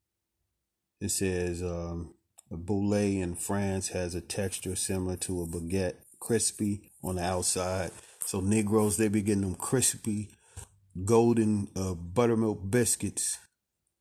It 1.00 1.10
says 1.10 1.62
um, 1.62 2.14
a 2.50 2.56
boule 2.56 2.94
in 2.94 3.34
France 3.34 3.88
has 3.88 4.14
a 4.14 4.20
texture 4.20 4.76
similar 4.76 5.16
to 5.16 5.42
a 5.42 5.46
baguette, 5.46 5.96
crispy 6.20 6.90
on 7.02 7.16
the 7.16 7.24
outside. 7.24 7.90
So 8.24 8.40
Negroes, 8.40 8.96
they 8.96 9.08
be 9.08 9.22
getting 9.22 9.42
them 9.42 9.54
crispy, 9.56 10.30
golden 11.04 11.68
uh, 11.74 11.94
buttermilk 11.94 12.70
biscuits, 12.70 13.38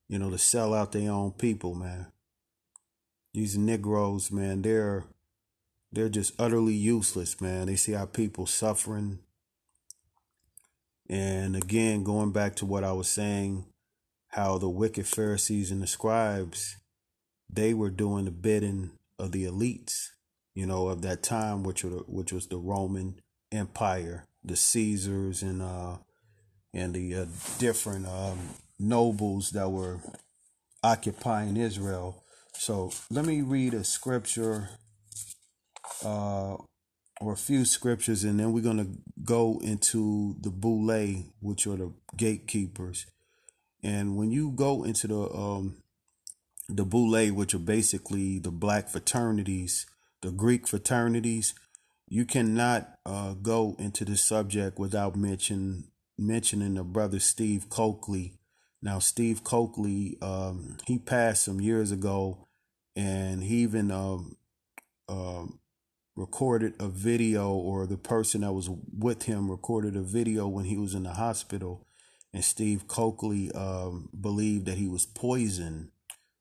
you 0.07 0.19
know, 0.19 0.29
to 0.29 0.37
sell 0.37 0.73
out 0.73 0.91
their 0.91 1.11
own 1.11 1.31
people, 1.31 1.73
man. 1.73 2.11
These 3.33 3.57
Negroes, 3.57 4.31
man, 4.31 4.61
they're 4.61 5.05
they're 5.91 6.09
just 6.09 6.33
utterly 6.39 6.73
useless, 6.73 7.41
man. 7.41 7.67
They 7.67 7.75
see 7.75 7.95
our 7.95 8.07
people 8.07 8.45
suffering. 8.45 9.19
And 11.09 11.55
again, 11.55 12.03
going 12.03 12.31
back 12.31 12.55
to 12.57 12.65
what 12.65 12.83
I 12.83 12.93
was 12.93 13.09
saying, 13.09 13.65
how 14.29 14.57
the 14.57 14.69
wicked 14.69 15.07
Pharisees 15.07 15.71
and 15.71 15.81
the 15.81 15.87
scribes, 15.87 16.77
they 17.49 17.73
were 17.73 17.89
doing 17.89 18.25
the 18.25 18.31
bidding 18.31 18.91
of 19.19 19.33
the 19.33 19.43
elites, 19.43 20.09
you 20.53 20.65
know, 20.65 20.87
of 20.87 21.01
that 21.01 21.21
time, 21.21 21.63
which 21.63 21.83
were, 21.83 22.03
which 22.07 22.31
was 22.31 22.47
the 22.47 22.57
Roman 22.57 23.19
Empire, 23.51 24.27
the 24.43 24.55
Caesars 24.55 25.41
and 25.43 25.61
uh 25.61 25.97
and 26.73 26.93
the 26.93 27.13
uh, 27.13 27.25
different 27.59 28.07
um, 28.07 28.39
nobles 28.79 29.51
that 29.51 29.69
were 29.69 29.99
occupying 30.81 31.57
Israel 31.57 32.23
so 32.53 32.91
let 33.09 33.25
me 33.25 33.41
read 33.41 33.73
a 33.73 33.83
scripture 33.83 34.69
uh, 36.03 36.55
or 37.19 37.33
a 37.33 37.37
few 37.37 37.65
scriptures, 37.65 38.23
and 38.23 38.39
then 38.39 38.51
we're 38.51 38.63
going 38.63 38.77
to 38.77 38.89
go 39.23 39.59
into 39.63 40.35
the 40.41 40.49
boule, 40.49 41.23
which 41.39 41.67
are 41.67 41.77
the 41.77 41.93
gatekeepers. 42.15 43.05
And 43.83 44.17
when 44.17 44.31
you 44.31 44.51
go 44.51 44.83
into 44.83 45.07
the 45.07 45.19
um, 45.19 45.77
the 46.69 46.85
boule, 46.85 47.27
which 47.29 47.53
are 47.53 47.59
basically 47.59 48.39
the 48.39 48.51
black 48.51 48.89
fraternities, 48.89 49.85
the 50.21 50.31
Greek 50.31 50.67
fraternities, 50.67 51.53
you 52.07 52.25
cannot 52.25 52.97
uh, 53.05 53.33
go 53.33 53.75
into 53.79 54.05
the 54.05 54.17
subject 54.17 54.79
without 54.79 55.15
mention 55.15 55.85
mentioning 56.17 56.75
the 56.75 56.83
brother 56.83 57.19
Steve 57.19 57.69
Cokely 57.69 58.33
now, 58.81 58.99
Steve 58.99 59.43
Cokely, 59.43 60.17
um, 60.21 60.77
he 60.87 60.97
passed 60.97 61.43
some 61.43 61.61
years 61.61 61.91
ago, 61.91 62.47
and 62.95 63.43
he 63.43 63.57
even 63.57 63.91
um, 63.91 64.37
um, 65.07 65.59
recorded 66.15 66.73
a 66.79 66.87
video, 66.87 67.51
or 67.51 67.87
the 67.87 67.97
person 67.97 68.41
that 68.41 68.53
was 68.53 68.69
with 68.97 69.23
him 69.23 69.49
recorded 69.49 69.95
a 69.95 70.01
video 70.01 70.47
when 70.47 70.65
he 70.65 70.77
was 70.77 70.93
in 70.93 71.03
the 71.03 71.13
hospital. 71.13 71.87
And 72.33 72.43
Steve 72.43 72.87
Cokely 72.87 73.51
um, 73.51 74.09
believed 74.19 74.65
that 74.65 74.77
he 74.77 74.87
was 74.87 75.05
poisoned 75.05 75.89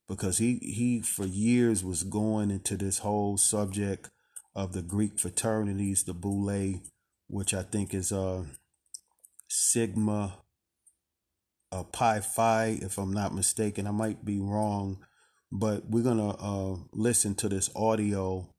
because 0.09 0.39
he, 0.39 0.57
he, 0.63 1.01
for 1.01 1.25
years, 1.25 1.85
was 1.85 2.05
going 2.05 2.51
into 2.51 2.77
this 2.77 2.99
whole 2.99 3.37
subject 3.37 4.11
of 4.55 4.73
the 4.73 4.83
Greek 4.83 5.19
fraternities, 5.19 6.05
the 6.05 6.15
Boule, 6.15 6.81
which 7.29 7.55
I 7.55 7.63
think 7.63 7.95
is 7.95 8.13
uh, 8.13 8.45
Sigma 9.49 10.39
uh, 11.73 11.85
Pi 11.85 12.21
Phi, 12.21 12.79
if 12.83 12.99
I'm 12.99 13.13
not 13.13 13.35
mistaken. 13.35 13.87
I 13.87 13.93
might 13.93 14.25
be 14.25 14.39
wrong, 14.41 14.99
but 15.53 15.89
we're 15.89 16.05
gonna 16.05 16.31
uh, 16.31 16.77
listen 16.93 17.35
to 17.37 17.49
this 17.49 17.71
audio 17.77 18.50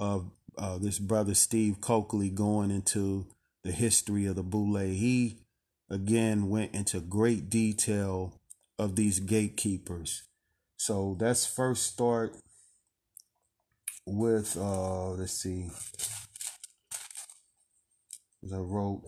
of 0.00 0.30
uh, 0.58 0.78
this 0.78 0.98
brother 0.98 1.34
Steve 1.34 1.80
Cokely 1.80 2.30
going 2.30 2.72
into 2.72 3.26
the 3.62 3.70
history 3.70 4.26
of 4.26 4.34
the 4.34 4.42
Boule. 4.42 4.78
He 4.78 5.36
again 5.88 6.48
went 6.48 6.74
into 6.74 7.00
great 7.00 7.50
detail 7.50 8.40
of 8.78 8.96
these 8.96 9.20
gatekeepers. 9.20 10.22
So 10.78 11.16
let's 11.20 11.46
first 11.46 11.86
start 11.86 12.34
with 14.06 14.56
uh 14.56 15.10
let's 15.10 15.34
see. 15.34 15.70
I 18.52 18.56
wrote 18.56 19.02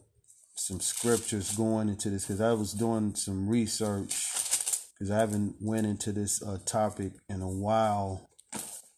some 0.55 0.81
scriptures 0.81 1.57
going 1.57 1.89
into 1.89 2.11
this 2.11 2.27
because 2.27 2.43
I 2.43 2.53
was 2.53 2.75
doing 2.75 3.15
some 3.15 3.49
research 3.49 4.29
because 4.93 5.11
I 5.11 5.19
haven't 5.19 5.57
went 5.61 5.87
into 5.87 6.13
this 6.13 6.43
uh, 6.43 6.59
topic 6.65 7.13
in 7.29 7.41
a 7.41 7.49
while, 7.49 8.29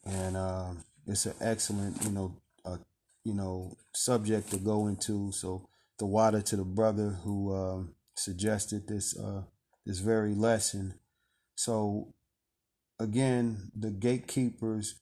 and 0.05 0.37
uh, 0.37 0.73
it's 1.07 1.27
an 1.27 1.35
excellent, 1.41 2.03
you 2.05 2.11
know, 2.11 2.37
uh, 2.65 2.79
you 3.25 3.35
know, 3.35 3.77
subject 3.95 4.51
to 4.51 4.59
go 4.59 4.87
into. 4.87 5.33
So 5.33 5.69
the 5.99 6.07
water 6.07 6.41
to 6.43 6.57
the 6.57 6.65
brother 6.65 7.11
who 7.23 7.55
um, 7.55 7.95
suggested 8.17 8.89
this 8.89 9.19
uh, 9.19 9.43
this 9.87 9.99
very 9.99 10.35
lesson. 10.35 10.95
So 11.57 12.15
again, 12.99 13.71
the 13.77 13.91
gatekeepers 13.91 14.97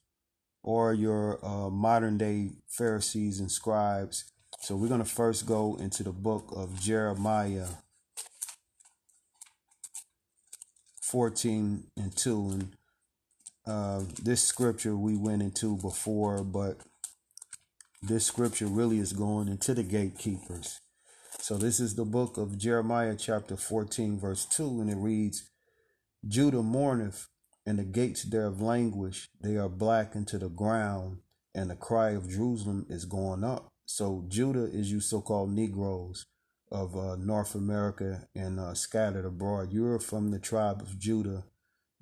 or 0.61 0.93
your 0.93 1.43
uh, 1.45 1.69
modern 1.69 2.17
day 2.17 2.51
Pharisees 2.67 3.39
and 3.39 3.51
scribes 3.51 4.31
so 4.63 4.77
we're 4.77 4.87
going 4.87 5.03
to 5.03 5.09
first 5.09 5.45
go 5.45 5.75
into 5.77 6.03
the 6.03 6.13
book 6.13 6.53
of 6.55 6.79
Jeremiah 6.79 7.67
14 11.01 11.83
and 11.97 12.15
2. 12.15 12.49
And 12.49 12.75
uh, 13.65 14.01
this 14.21 14.43
scripture 14.43 14.95
we 14.95 15.15
went 15.15 15.41
into 15.41 15.77
before, 15.77 16.43
but 16.43 16.77
this 18.01 18.25
scripture 18.25 18.67
really 18.67 18.99
is 18.99 19.13
going 19.13 19.47
into 19.47 19.73
the 19.73 19.83
gatekeepers. 19.83 20.79
So 21.39 21.57
this 21.57 21.79
is 21.79 21.95
the 21.95 22.05
book 22.05 22.37
of 22.37 22.57
Jeremiah, 22.57 23.15
chapter 23.17 23.55
14, 23.55 24.19
verse 24.19 24.45
2, 24.45 24.81
and 24.81 24.89
it 24.89 24.97
reads 24.97 25.49
Judah 26.27 26.63
mourneth, 26.63 27.27
and 27.65 27.79
the 27.79 27.83
gates 27.83 28.23
thereof 28.23 28.61
languish, 28.61 29.29
they 29.41 29.55
are 29.55 29.69
black 29.69 30.15
into 30.15 30.37
the 30.37 30.49
ground, 30.49 31.19
and 31.55 31.69
the 31.69 31.75
cry 31.75 32.11
of 32.11 32.29
Jerusalem 32.29 32.85
is 32.89 33.05
going 33.05 33.43
up. 33.43 33.69
So 33.85 34.25
Judah 34.27 34.65
is 34.65 34.91
you 34.91 34.99
so-called 34.99 35.51
Negroes 35.51 36.25
of 36.71 36.97
uh, 36.97 37.15
North 37.17 37.55
America 37.55 38.27
and 38.35 38.59
uh, 38.59 38.73
scattered 38.73 39.25
abroad. 39.25 39.71
You're 39.71 39.99
from 39.99 40.31
the 40.31 40.39
tribe 40.39 40.81
of 40.81 40.99
Judah. 40.99 41.43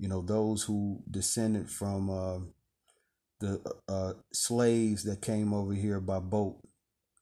You 0.02 0.08
know 0.08 0.20
those 0.20 0.64
who 0.64 1.02
descended 1.08 1.70
from 1.70 2.10
uh, 2.10 2.38
the 3.40 3.60
uh, 3.88 4.14
slaves 4.32 5.04
that 5.04 5.22
came 5.22 5.54
over 5.54 5.72
here 5.72 6.00
by 6.00 6.18
boat. 6.18 6.58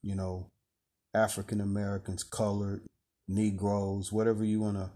You 0.02 0.14
know, 0.14 0.50
African 1.12 1.60
Americans, 1.60 2.24
colored 2.24 2.82
Negroes, 3.28 4.10
whatever 4.10 4.44
you 4.44 4.60
want 4.60 4.78
to 4.78 4.90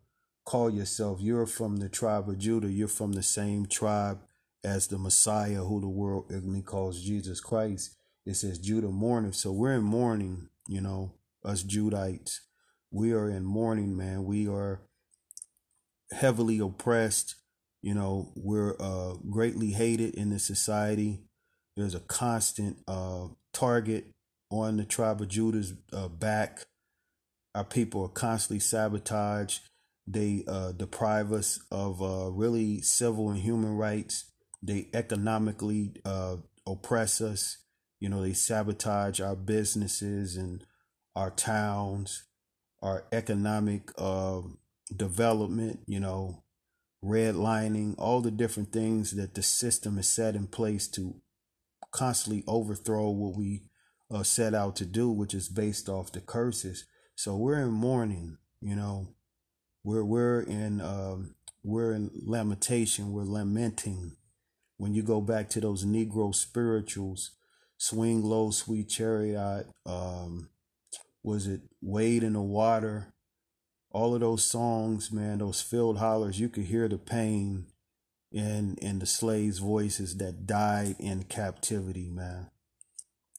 call 0.44 0.70
yourself. 0.70 1.20
You're 1.20 1.46
from 1.46 1.76
the 1.76 1.90
tribe 1.90 2.28
of 2.28 2.38
Judah. 2.38 2.70
You're 2.70 2.88
from 2.88 3.12
the 3.12 3.22
same 3.22 3.66
tribe 3.66 4.20
as 4.64 4.86
the 4.86 4.98
Messiah, 4.98 5.62
who 5.62 5.80
the 5.82 5.88
world 5.88 6.24
ignorantly 6.30 6.62
calls 6.62 7.02
Jesus 7.02 7.40
Christ 7.40 7.96
it 8.26 8.34
says 8.34 8.58
Judah 8.58 8.88
mourning. 8.88 9.32
So 9.32 9.52
we're 9.52 9.74
in 9.74 9.82
mourning, 9.82 10.48
you 10.66 10.80
know, 10.80 11.14
us 11.44 11.62
Judites. 11.62 12.40
We 12.90 13.12
are 13.12 13.28
in 13.28 13.44
mourning, 13.44 13.96
man. 13.96 14.24
We 14.24 14.48
are 14.48 14.80
heavily 16.10 16.58
oppressed. 16.58 17.36
You 17.84 17.92
know, 17.92 18.32
we're 18.34 18.76
uh, 18.80 19.16
greatly 19.28 19.72
hated 19.72 20.14
in 20.14 20.30
the 20.30 20.38
society. 20.38 21.20
There's 21.76 21.94
a 21.94 22.00
constant 22.00 22.78
uh, 22.88 23.26
target 23.52 24.06
on 24.48 24.78
the 24.78 24.86
tribe 24.86 25.20
of 25.20 25.28
Judah's 25.28 25.74
uh, 25.92 26.08
back. 26.08 26.64
Our 27.54 27.64
people 27.64 28.02
are 28.04 28.08
constantly 28.08 28.60
sabotaged. 28.60 29.68
They 30.06 30.44
uh, 30.48 30.72
deprive 30.72 31.30
us 31.30 31.60
of 31.70 32.00
uh, 32.00 32.30
really 32.30 32.80
civil 32.80 33.28
and 33.28 33.40
human 33.40 33.76
rights. 33.76 34.32
They 34.62 34.88
economically 34.94 35.92
uh, 36.06 36.36
oppress 36.66 37.20
us 37.20 37.58
You 38.00 38.10
know, 38.10 38.22
they 38.22 38.34
sabotage 38.34 39.20
our 39.20 39.36
businesses 39.36 40.36
and 40.36 40.64
our 41.16 41.30
towns, 41.30 42.24
our 42.82 43.04
economic 43.12 43.90
uh, 43.98 44.42
development, 44.94 45.80
you 45.86 46.00
know, 46.00 46.43
redlining, 47.04 47.94
all 47.98 48.20
the 48.20 48.30
different 48.30 48.72
things 48.72 49.12
that 49.16 49.34
the 49.34 49.42
system 49.42 49.98
is 49.98 50.08
set 50.08 50.34
in 50.34 50.46
place 50.46 50.88
to 50.88 51.20
constantly 51.90 52.42
overthrow 52.46 53.10
what 53.10 53.36
we 53.36 53.62
uh, 54.10 54.22
set 54.22 54.54
out 54.54 54.76
to 54.76 54.86
do, 54.86 55.10
which 55.10 55.34
is 55.34 55.48
based 55.48 55.88
off 55.88 56.12
the 56.12 56.20
curses. 56.20 56.86
So 57.14 57.36
we're 57.36 57.60
in 57.60 57.70
mourning, 57.70 58.38
you 58.60 58.74
know, 58.74 59.08
we're 59.84 60.04
we're 60.04 60.40
in 60.40 60.80
um, 60.80 61.34
we're 61.62 61.92
in 61.92 62.10
lamentation, 62.14 63.12
we're 63.12 63.24
lamenting. 63.24 64.16
When 64.76 64.94
you 64.94 65.02
go 65.02 65.20
back 65.20 65.48
to 65.50 65.60
those 65.60 65.84
Negro 65.84 66.34
spirituals, 66.34 67.30
swing 67.76 68.22
low, 68.22 68.50
sweet 68.50 68.88
chariot, 68.88 69.66
um, 69.86 70.50
was 71.22 71.46
it 71.46 71.60
wade 71.80 72.24
in 72.24 72.32
the 72.32 72.42
water? 72.42 73.13
All 73.94 74.12
of 74.12 74.20
those 74.20 74.42
songs, 74.44 75.12
man, 75.12 75.38
those 75.38 75.62
field 75.62 75.98
hollers, 75.98 76.40
you 76.40 76.48
could 76.48 76.64
hear 76.64 76.88
the 76.88 76.98
pain 76.98 77.66
in 78.32 78.74
in 78.82 78.98
the 78.98 79.06
slaves' 79.06 79.58
voices 79.58 80.16
that 80.16 80.46
died 80.46 80.96
in 80.98 81.22
captivity, 81.22 82.10
man. 82.10 82.50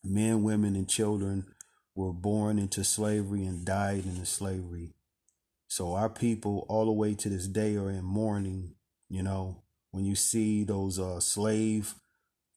Men, 0.01 0.43
women, 0.43 0.77
and 0.77 0.87
children 0.87 1.45
were 1.93 2.13
born 2.13 2.57
into 2.57 2.85
slavery 2.85 3.43
and 3.43 3.65
died 3.65 4.05
in 4.05 4.17
the 4.17 4.25
slavery. 4.25 4.93
So 5.67 5.93
our 5.93 6.09
people 6.09 6.65
all 6.69 6.85
the 6.85 6.91
way 6.93 7.15
to 7.15 7.27
this 7.27 7.47
day 7.47 7.75
are 7.75 7.89
in 7.89 8.05
mourning, 8.05 8.75
you 9.09 9.23
know, 9.23 9.63
when 9.91 10.05
you 10.05 10.15
see 10.15 10.63
those 10.63 10.99
uh, 10.99 11.19
slave 11.19 11.95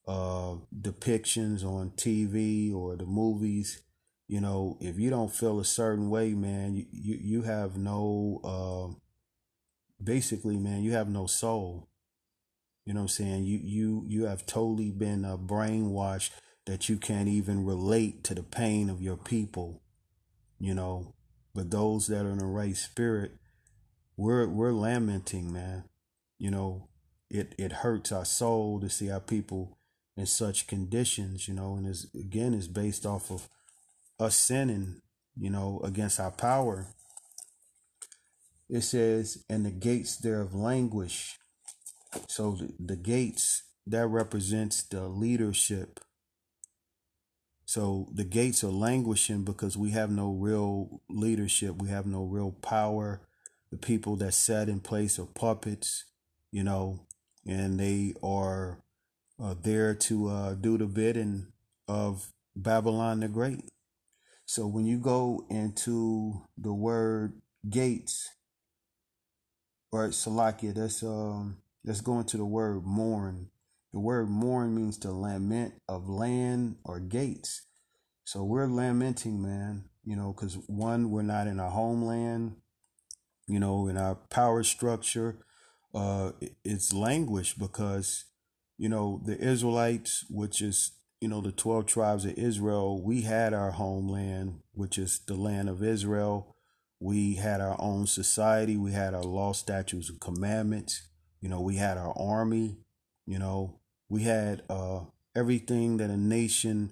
uh, 0.06 0.54
depictions 0.80 1.64
on 1.64 1.90
TV 1.96 2.72
or 2.72 2.94
the 2.94 3.06
movies, 3.06 3.82
you 4.28 4.42
know, 4.42 4.76
if 4.80 4.98
you 4.98 5.08
don't 5.08 5.34
feel 5.34 5.58
a 5.58 5.64
certain 5.64 6.10
way, 6.10 6.34
man, 6.34 6.74
you, 6.74 6.84
you, 6.92 7.18
you 7.20 7.42
have 7.42 7.78
no, 7.78 8.40
uh, 8.44 8.94
basically, 10.02 10.58
man, 10.58 10.82
you 10.82 10.92
have 10.92 11.08
no 11.08 11.26
soul. 11.26 11.88
You 12.84 12.92
know 12.92 13.00
what 13.00 13.04
I'm 13.04 13.08
saying? 13.08 13.44
You, 13.44 13.58
you, 13.62 14.04
you 14.06 14.24
have 14.26 14.44
totally 14.44 14.90
been 14.90 15.24
uh, 15.24 15.38
brainwashed 15.38 16.30
that 16.66 16.90
you 16.90 16.98
can't 16.98 17.28
even 17.28 17.64
relate 17.64 18.22
to 18.24 18.34
the 18.34 18.42
pain 18.42 18.90
of 18.90 19.00
your 19.00 19.16
people, 19.16 19.82
you 20.58 20.74
know. 20.74 21.14
But 21.54 21.70
those 21.70 22.06
that 22.08 22.26
are 22.26 22.30
in 22.30 22.38
the 22.38 22.44
right 22.44 22.76
spirit, 22.76 23.32
we're 24.16 24.46
we're 24.46 24.72
lamenting, 24.72 25.50
man. 25.50 25.84
You 26.38 26.50
know, 26.50 26.88
it 27.30 27.54
it 27.58 27.72
hurts 27.72 28.12
our 28.12 28.26
soul 28.26 28.78
to 28.80 28.90
see 28.90 29.10
our 29.10 29.20
people 29.20 29.78
in 30.16 30.26
such 30.26 30.66
conditions, 30.66 31.48
you 31.48 31.54
know, 31.54 31.74
and 31.76 31.86
is 31.86 32.10
again 32.14 32.52
is 32.52 32.68
based 32.68 33.06
off 33.06 33.30
of 33.30 33.48
us 34.18 34.36
sinning, 34.36 35.00
you 35.36 35.50
know, 35.50 35.80
against 35.84 36.20
our 36.20 36.30
power. 36.30 36.86
It 38.68 38.82
says, 38.82 39.44
and 39.48 39.64
the 39.64 39.70
gates 39.70 40.16
thereof 40.16 40.54
languish. 40.54 41.38
So 42.26 42.52
the, 42.52 42.72
the 42.78 42.96
gates 42.96 43.62
that 43.86 44.06
represents 44.06 44.82
the 44.82 45.08
leadership 45.08 46.00
so 47.68 48.08
the 48.14 48.24
gates 48.24 48.64
are 48.64 48.70
languishing 48.70 49.44
because 49.44 49.76
we 49.76 49.90
have 49.90 50.10
no 50.10 50.30
real 50.30 51.02
leadership. 51.10 51.82
We 51.82 51.90
have 51.90 52.06
no 52.06 52.24
real 52.24 52.50
power. 52.50 53.20
The 53.70 53.76
people 53.76 54.16
that 54.16 54.32
sat 54.32 54.70
in 54.70 54.80
place 54.80 55.18
are 55.18 55.26
puppets, 55.26 56.06
you 56.50 56.64
know, 56.64 57.00
and 57.46 57.78
they 57.78 58.14
are 58.22 58.78
uh, 59.38 59.54
there 59.62 59.94
to 59.94 60.28
uh, 60.28 60.54
do 60.54 60.78
the 60.78 60.86
bidding 60.86 61.48
of 61.86 62.32
Babylon 62.56 63.20
the 63.20 63.28
Great. 63.28 63.68
So 64.48 64.66
when 64.66 64.86
you 64.86 64.96
go 64.96 65.44
into 65.50 66.40
the 66.56 66.72
word 66.72 67.42
gates, 67.68 68.30
or 69.92 70.08
Salakia, 70.08 70.74
that's 70.74 71.02
um, 71.02 71.58
let's 71.84 72.00
go 72.00 72.18
into 72.18 72.38
the 72.38 72.46
word 72.46 72.82
mourn. 72.82 73.50
The 73.92 74.00
word 74.00 74.30
mourn 74.30 74.74
means 74.74 74.96
to 75.00 75.12
lament 75.12 75.74
of 75.86 76.08
land 76.08 76.76
or 76.82 76.98
gates. 76.98 77.66
So 78.24 78.42
we're 78.42 78.66
lamenting, 78.66 79.42
man, 79.42 79.84
you 80.02 80.16
know, 80.16 80.32
because 80.32 80.54
one, 80.66 81.10
we're 81.10 81.20
not 81.20 81.46
in 81.46 81.60
our 81.60 81.70
homeland, 81.70 82.56
you 83.48 83.60
know, 83.60 83.86
in 83.86 83.98
our 83.98 84.14
power 84.14 84.62
structure. 84.62 85.44
Uh, 85.94 86.32
it's 86.64 86.94
languished 86.94 87.58
because, 87.58 88.24
you 88.78 88.88
know, 88.88 89.20
the 89.26 89.38
Israelites, 89.38 90.24
which 90.30 90.62
is, 90.62 90.92
you 91.20 91.28
know, 91.28 91.40
the 91.40 91.52
12 91.52 91.86
tribes 91.86 92.24
of 92.24 92.34
Israel, 92.34 93.02
we 93.02 93.22
had 93.22 93.52
our 93.52 93.72
homeland, 93.72 94.60
which 94.72 94.98
is 94.98 95.20
the 95.26 95.34
land 95.34 95.68
of 95.68 95.82
Israel. 95.82 96.54
We 97.00 97.34
had 97.34 97.60
our 97.60 97.76
own 97.80 98.06
society. 98.06 98.76
We 98.76 98.92
had 98.92 99.14
our 99.14 99.22
law, 99.22 99.52
statutes, 99.52 100.08
and 100.08 100.20
commandments. 100.20 101.08
You 101.40 101.48
know, 101.48 101.60
we 101.60 101.76
had 101.76 101.98
our 101.98 102.14
army. 102.16 102.78
You 103.26 103.38
know, 103.38 103.80
we 104.08 104.22
had 104.22 104.62
uh, 104.70 105.00
everything 105.34 105.96
that 105.98 106.10
a 106.10 106.16
nation 106.16 106.90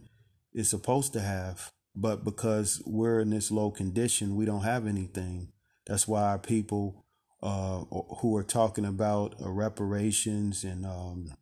is 0.52 0.68
supposed 0.68 1.12
to 1.12 1.20
have. 1.20 1.70
But 1.94 2.24
because 2.24 2.82
we're 2.84 3.20
in 3.20 3.30
this 3.30 3.50
low 3.50 3.70
condition, 3.70 4.36
we 4.36 4.44
don't 4.44 4.62
have 4.62 4.86
anything. 4.86 5.52
That's 5.86 6.06
why 6.06 6.22
our 6.22 6.38
people 6.38 7.04
uh, 7.42 7.84
who 8.18 8.36
are 8.36 8.42
talking 8.42 8.84
about 8.84 9.34
uh, 9.40 9.50
reparations 9.50 10.64
and 10.64 10.84
um, 10.84 11.32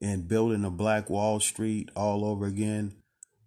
and 0.00 0.28
building 0.28 0.64
a 0.64 0.70
Black 0.70 1.08
Wall 1.08 1.40
Street 1.40 1.90
all 1.96 2.24
over 2.24 2.46
again. 2.46 2.94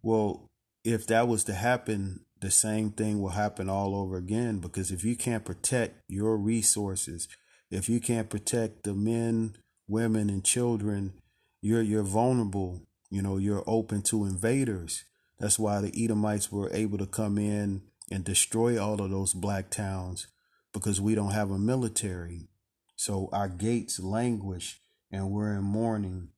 Well, 0.01 0.49
if 0.83 1.05
that 1.07 1.27
was 1.27 1.43
to 1.45 1.53
happen, 1.53 2.21
the 2.39 2.51
same 2.51 2.91
thing 2.91 3.21
will 3.21 3.29
happen 3.29 3.69
all 3.69 3.95
over 3.95 4.17
again. 4.17 4.59
Because 4.59 4.91
if 4.91 5.03
you 5.03 5.15
can't 5.15 5.45
protect 5.45 6.01
your 6.07 6.37
resources, 6.37 7.27
if 7.69 7.89
you 7.89 7.99
can't 7.99 8.29
protect 8.29 8.83
the 8.83 8.93
men, 8.93 9.55
women, 9.87 10.29
and 10.29 10.43
children, 10.43 11.13
you're 11.61 11.81
you're 11.81 12.03
vulnerable. 12.03 12.81
You 13.11 13.21
know, 13.21 13.37
you're 13.37 13.63
open 13.67 14.01
to 14.03 14.25
invaders. 14.25 15.03
That's 15.39 15.59
why 15.59 15.81
the 15.81 16.03
Edomites 16.03 16.51
were 16.51 16.69
able 16.73 16.97
to 16.97 17.05
come 17.05 17.37
in 17.37 17.81
and 18.11 18.23
destroy 18.23 18.81
all 18.81 19.01
of 19.01 19.09
those 19.09 19.33
black 19.33 19.69
towns 19.69 20.27
because 20.73 21.01
we 21.01 21.15
don't 21.15 21.31
have 21.31 21.51
a 21.51 21.57
military. 21.57 22.49
So 22.95 23.29
our 23.31 23.47
gates 23.47 23.99
languish 23.99 24.81
and 25.11 25.31
we're 25.31 25.53
in 25.53 25.63
mourning. 25.63 26.29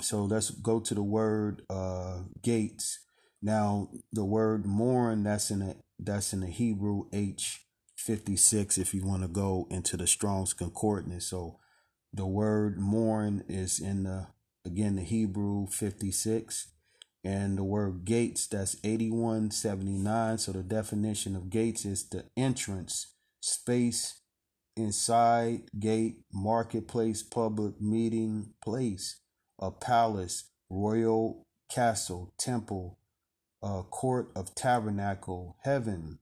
So 0.00 0.24
let's 0.24 0.50
go 0.50 0.80
to 0.80 0.94
the 0.94 1.02
word 1.02 1.62
uh, 1.68 2.20
gates. 2.42 3.00
Now 3.42 3.90
the 4.12 4.24
word 4.24 4.66
mourn 4.66 5.24
that's 5.24 5.50
in 5.50 5.62
a 5.62 5.76
that's 5.98 6.32
in 6.32 6.40
the 6.40 6.46
Hebrew 6.46 7.04
H 7.12 7.64
fifty 7.96 8.36
six 8.36 8.78
if 8.78 8.94
you 8.94 9.04
want 9.04 9.22
to 9.22 9.28
go 9.28 9.66
into 9.70 9.96
the 9.96 10.06
Strong's 10.06 10.54
Concordance. 10.54 11.26
So 11.26 11.58
the 12.12 12.26
word 12.26 12.78
mourn 12.78 13.44
is 13.48 13.80
in 13.80 14.04
the 14.04 14.28
again 14.64 14.96
the 14.96 15.02
Hebrew 15.02 15.66
56 15.66 16.68
and 17.24 17.56
the 17.58 17.64
word 17.64 18.04
gates 18.04 18.46
that's 18.46 18.76
8179 18.84 20.38
so 20.38 20.52
the 20.52 20.62
definition 20.62 21.36
of 21.36 21.50
gates 21.50 21.84
is 21.84 22.08
the 22.08 22.24
entrance 22.36 23.14
space 23.40 24.20
inside 24.76 25.62
gate 25.78 26.18
marketplace 26.32 27.22
public 27.22 27.80
meeting 27.80 28.50
place 28.62 29.20
a 29.58 29.70
palace 29.70 30.44
royal 30.68 31.46
castle 31.70 32.32
temple 32.38 32.98
a 33.62 33.82
court 33.82 34.30
of 34.34 34.54
tabernacle 34.54 35.56
heaven 35.62 36.18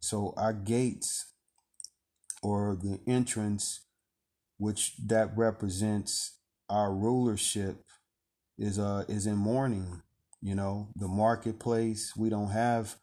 so 0.00 0.34
our 0.36 0.52
gates 0.52 1.26
or 2.42 2.76
the 2.80 3.00
entrance 3.06 3.80
which 4.58 4.94
that 4.98 5.30
represents 5.36 6.36
our 6.68 6.92
rulership 6.92 7.84
is 8.58 8.78
uh 8.78 9.04
is 9.08 9.26
in 9.26 9.36
mourning. 9.36 10.02
You 10.42 10.54
know, 10.54 10.88
the 10.94 11.08
marketplace. 11.08 12.14
We 12.16 12.28
don't 12.28 12.50
have 12.50 12.96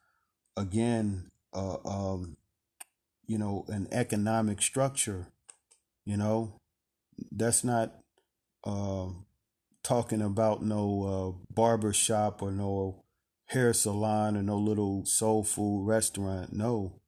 again 0.55 1.29
uh 1.53 1.77
um 1.85 2.37
you 3.25 3.37
know 3.37 3.65
an 3.67 3.87
economic 3.91 4.61
structure. 4.61 5.27
You 6.05 6.17
know, 6.17 6.61
that's 7.31 7.63
not 7.63 7.95
uh, 8.63 9.07
talking 9.87 10.21
about 10.21 10.61
no 10.61 11.03
uh, 11.39 11.53
barber 11.53 11.93
shop 11.93 12.41
or 12.41 12.51
no 12.51 13.05
hair 13.45 13.71
salon 13.71 14.35
or 14.35 14.43
no 14.43 14.57
little 14.57 15.05
soul 15.05 15.45
food 15.45 15.87
restaurant. 15.87 16.51
No, 16.51 16.99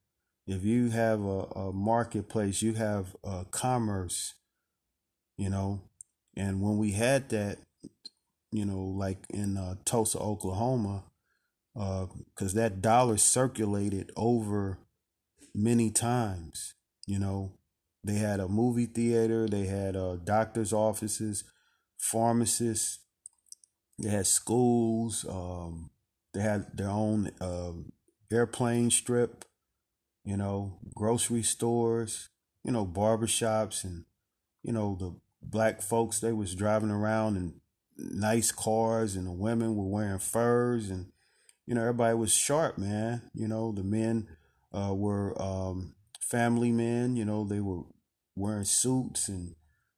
if 0.48 0.64
you 0.64 0.90
have 0.90 1.20
a, 1.20 1.42
a 1.56 1.74
marketplace, 1.74 2.62
you 2.62 2.76
have 2.76 3.18
a 3.22 3.46
commerce. 3.52 4.36
You 5.38 5.50
know, 5.50 5.82
and 6.38 6.62
when 6.62 6.78
we 6.78 6.92
had 6.92 7.30
that, 7.30 7.58
you 8.52 8.66
know, 8.66 8.80
like 8.80 9.26
in 9.30 9.58
uh, 9.58 9.76
Tulsa, 9.84 10.20
Oklahoma, 10.20 11.04
because 11.74 12.56
uh, 12.56 12.62
that 12.62 12.82
dollar 12.82 13.18
circulated 13.18 14.12
over 14.16 14.80
many 15.54 15.92
times. 15.92 16.76
You 17.06 17.20
know, 17.20 17.54
they 18.04 18.16
had 18.16 18.40
a 18.40 18.48
movie 18.48 18.86
theater, 18.86 19.48
they 19.48 19.66
had 19.66 19.96
uh, 19.96 20.18
doctors' 20.24 20.74
offices, 20.74 21.44
pharmacists, 22.00 23.00
they 24.00 24.10
had 24.10 24.28
schools. 24.28 25.26
Um, 25.30 25.92
they 26.34 26.42
had 26.42 26.66
their 26.76 26.90
own 26.90 27.32
uh, 27.42 27.74
airplane 28.32 28.90
strip. 28.92 29.46
You 30.24 30.38
know, 30.38 30.80
grocery 30.96 31.44
stores. 31.44 32.30
You 32.64 32.72
know, 32.72 32.86
barbershops, 32.86 33.84
and 33.84 34.06
you 34.64 34.74
know 34.74 34.98
the 35.00 35.16
black 35.42 35.82
folks. 35.82 36.20
They 36.20 36.34
was 36.34 36.56
driving 36.56 36.92
around 36.92 37.38
in 37.38 37.54
nice 37.98 38.52
cars, 38.52 39.16
and 39.16 39.28
the 39.28 39.32
women 39.32 39.76
were 39.76 39.88
wearing 39.88 40.20
furs, 40.20 40.90
and 40.90 41.08
you 41.66 41.74
know 41.74 41.82
everybody 41.82 42.16
was 42.16 42.34
sharp, 42.34 42.78
man. 42.78 43.22
You 43.34 43.48
know 43.48 43.72
the 43.72 43.84
men 43.84 44.28
uh, 44.74 44.94
were 44.94 45.42
um, 45.42 45.96
family 46.20 46.72
men. 46.72 47.16
You 47.16 47.26
know 47.26 47.46
they 47.46 47.62
were 47.62 47.84
wearing 48.40 48.66
suits 48.66 49.28
and 49.28 49.56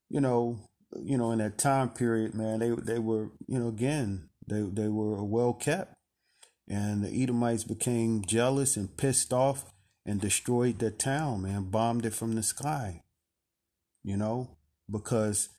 you 0.09 0.19
know 0.19 0.70
you 0.99 1.17
know 1.17 1.31
in 1.31 1.39
that 1.39 1.57
time 1.57 1.89
period 1.89 2.33
man 2.33 2.59
they 2.59 2.69
they 2.69 2.99
were 2.99 3.29
you 3.47 3.59
know 3.59 3.67
again 3.67 4.29
they 4.47 4.61
they 4.61 4.87
were 4.87 5.23
well 5.23 5.53
kept. 5.53 5.95
And 6.67 7.03
the 7.03 7.23
Edomites 7.23 7.65
became 7.65 8.23
jealous 8.23 8.77
and 8.77 8.95
pissed 8.95 9.33
off 9.33 9.65
and 10.05 10.21
destroyed 10.21 10.79
their 10.79 10.91
town 10.91 11.43
man 11.43 11.63
bombed 11.63 12.05
it 12.05 12.13
from 12.13 12.33
the 12.33 12.43
sky 12.43 13.03
you 14.03 14.15
know 14.17 14.57
because 14.89 15.49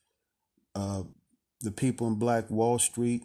uh 0.74 1.02
the 1.60 1.70
people 1.70 2.06
in 2.06 2.14
Black 2.14 2.50
Wall 2.50 2.78
Street 2.78 3.24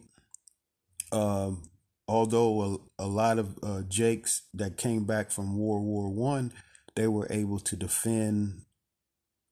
um 1.12 1.64
although 2.08 2.82
a, 3.00 3.04
a 3.04 3.08
lot 3.08 3.38
of 3.38 3.58
uh, 3.62 3.82
Jakes 3.88 4.44
that 4.54 4.78
came 4.78 5.06
back 5.06 5.32
from 5.32 5.58
World 5.58 5.84
War 5.84 6.10
One, 6.10 6.54
they 6.96 7.08
were 7.08 7.28
able 7.30 7.60
to 7.60 7.76
defend 7.76 8.62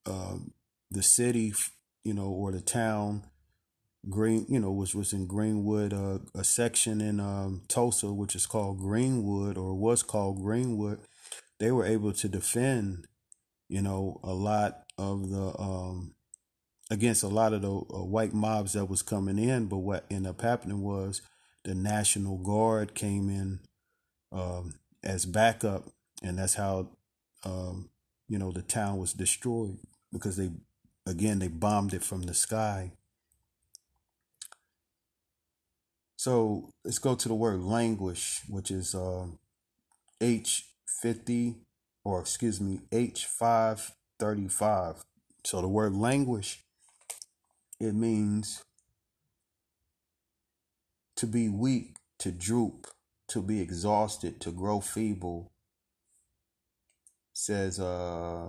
um, 0.06 0.52
the 0.90 1.04
city, 1.04 1.54
you 2.06 2.14
know, 2.14 2.28
or 2.28 2.54
the 2.54 2.62
town, 2.62 3.24
Green, 4.10 4.46
you 4.48 4.60
know, 4.60 4.72
which 4.72 4.94
was 4.94 5.12
in 5.12 5.26
Greenwood, 5.26 5.92
uh, 5.92 6.20
a 6.36 6.44
section 6.44 7.02
in 7.02 7.20
um, 7.20 7.64
Tulsa, 7.68 8.14
which 8.14 8.36
is 8.36 8.46
called 8.46 8.80
Greenwood 8.80 9.58
or 9.58 9.74
was 9.74 10.04
called 10.04 10.42
Greenwood. 10.42 11.00
They 11.60 11.72
were 11.72 11.86
able 11.86 12.14
to 12.14 12.30
defend, 12.30 13.08
you 13.68 13.82
know, 13.82 14.20
a 14.24 14.34
lot 14.34 14.84
of 14.98 15.30
the 15.30 15.60
um, 15.60 16.14
against 16.92 17.24
a 17.24 17.28
lot 17.28 17.54
of 17.54 17.64
the 17.64 17.72
uh, 17.72 18.06
white 18.06 18.34
mobs 18.34 18.74
that 18.74 18.86
was 18.86 19.02
coming 19.02 19.40
in. 19.40 19.66
But 19.66 19.78
what 19.78 20.06
ended 20.12 20.30
up 20.30 20.42
happening 20.42 20.82
was 20.82 21.22
the 21.64 21.74
National 21.74 22.38
Guard 22.38 22.94
came 22.94 23.30
in 23.30 23.60
um, 24.32 24.76
as 25.04 25.26
backup, 25.26 25.86
and 26.22 26.38
that's 26.38 26.54
how 26.54 26.90
um, 27.44 27.90
you 28.28 28.38
know 28.38 28.52
the 28.52 28.62
town 28.62 29.00
was 29.00 29.14
destroyed 29.14 29.80
because 30.14 30.38
they 30.38 30.52
again 31.06 31.40
they 31.40 31.48
bombed 31.48 31.94
it 31.94 32.04
from 32.04 32.24
the 32.24 32.34
sky. 32.34 32.92
So 36.18 36.70
let's 36.84 37.00
go 37.00 37.16
to 37.16 37.28
the 37.28 37.36
word 37.36 37.62
languish, 37.62 38.42
which 38.50 38.72
is 38.72 38.96
uh, 38.96 39.28
H 40.20 40.66
fifty 40.88 41.58
or 42.04 42.20
excuse 42.20 42.60
me 42.60 42.82
H 42.92 43.26
five 43.26 43.94
thirty 44.20 44.48
five. 44.48 45.04
So 45.44 45.62
the 45.62 45.68
word 45.68 45.94
languish 45.94 46.64
it 47.80 47.94
means 47.94 48.64
to 51.16 51.28
be 51.28 51.50
weak, 51.50 51.98
to 52.20 52.32
droop, 52.32 52.88
to 53.28 53.42
be 53.42 53.62
exhausted, 53.62 54.42
to 54.42 54.52
grow 54.52 54.80
feeble. 54.80 55.52
says 57.34 57.80
uh 57.80 58.48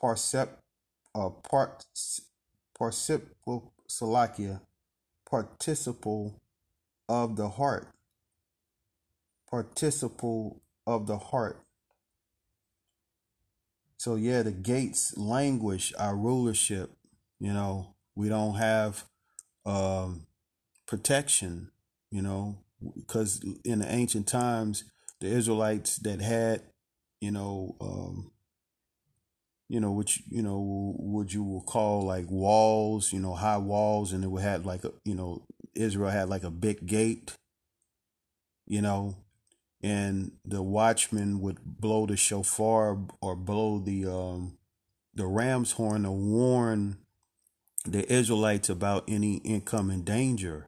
Parsep, 0.00 0.48
uh, 1.14 1.30
part, 1.30 1.84
participle, 2.78 3.72
of 7.08 7.36
the 7.36 7.48
heart, 7.48 7.88
participle 9.50 10.62
of 10.86 11.06
the 11.06 11.18
heart. 11.18 11.62
So 13.96 14.14
yeah, 14.14 14.42
the 14.42 14.52
gates 14.52 15.16
languish 15.16 15.92
our 15.98 16.14
rulership. 16.16 16.92
You 17.40 17.52
know, 17.52 17.94
we 18.14 18.28
don't 18.28 18.54
have 18.54 19.04
um, 19.66 20.26
protection. 20.86 21.70
You 22.10 22.22
know, 22.22 22.58
because 22.96 23.44
in 23.64 23.80
the 23.80 23.92
ancient 23.92 24.26
times, 24.28 24.84
the 25.20 25.26
Israelites 25.26 25.96
that 25.98 26.20
had, 26.20 26.62
you 27.20 27.30
know, 27.30 27.76
um, 27.80 28.30
you 29.68 29.80
know, 29.80 29.92
which, 29.92 30.22
you 30.28 30.42
know, 30.42 30.94
what 30.96 31.32
you 31.32 31.44
will 31.44 31.62
call 31.62 32.02
like 32.02 32.30
walls, 32.30 33.12
you 33.12 33.20
know, 33.20 33.34
high 33.34 33.58
walls, 33.58 34.12
and 34.12 34.24
it 34.24 34.28
would 34.28 34.42
have 34.42 34.64
like 34.64 34.84
a, 34.84 34.92
you 35.04 35.14
know, 35.14 35.42
Israel 35.74 36.10
had 36.10 36.28
like 36.28 36.42
a 36.42 36.50
big 36.50 36.86
gate, 36.86 37.36
you 38.66 38.80
know, 38.80 39.16
and 39.82 40.32
the 40.44 40.62
watchman 40.62 41.40
would 41.40 41.58
blow 41.64 42.06
the 42.06 42.16
shofar 42.16 42.98
or 43.20 43.36
blow 43.36 43.78
the 43.78 44.06
um 44.06 44.58
the 45.14 45.26
ram's 45.26 45.72
horn 45.72 46.04
to 46.04 46.10
warn 46.10 46.98
the 47.84 48.10
Israelites 48.12 48.68
about 48.68 49.04
any 49.08 49.36
incoming 49.38 50.02
danger. 50.02 50.66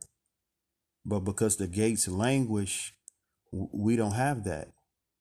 But 1.05 1.21
because 1.21 1.57
the 1.57 1.67
gates 1.67 2.09
languish, 2.09 2.95
we 3.53 3.97
don't 3.97 4.13
have 4.13 4.45
that, 4.45 4.69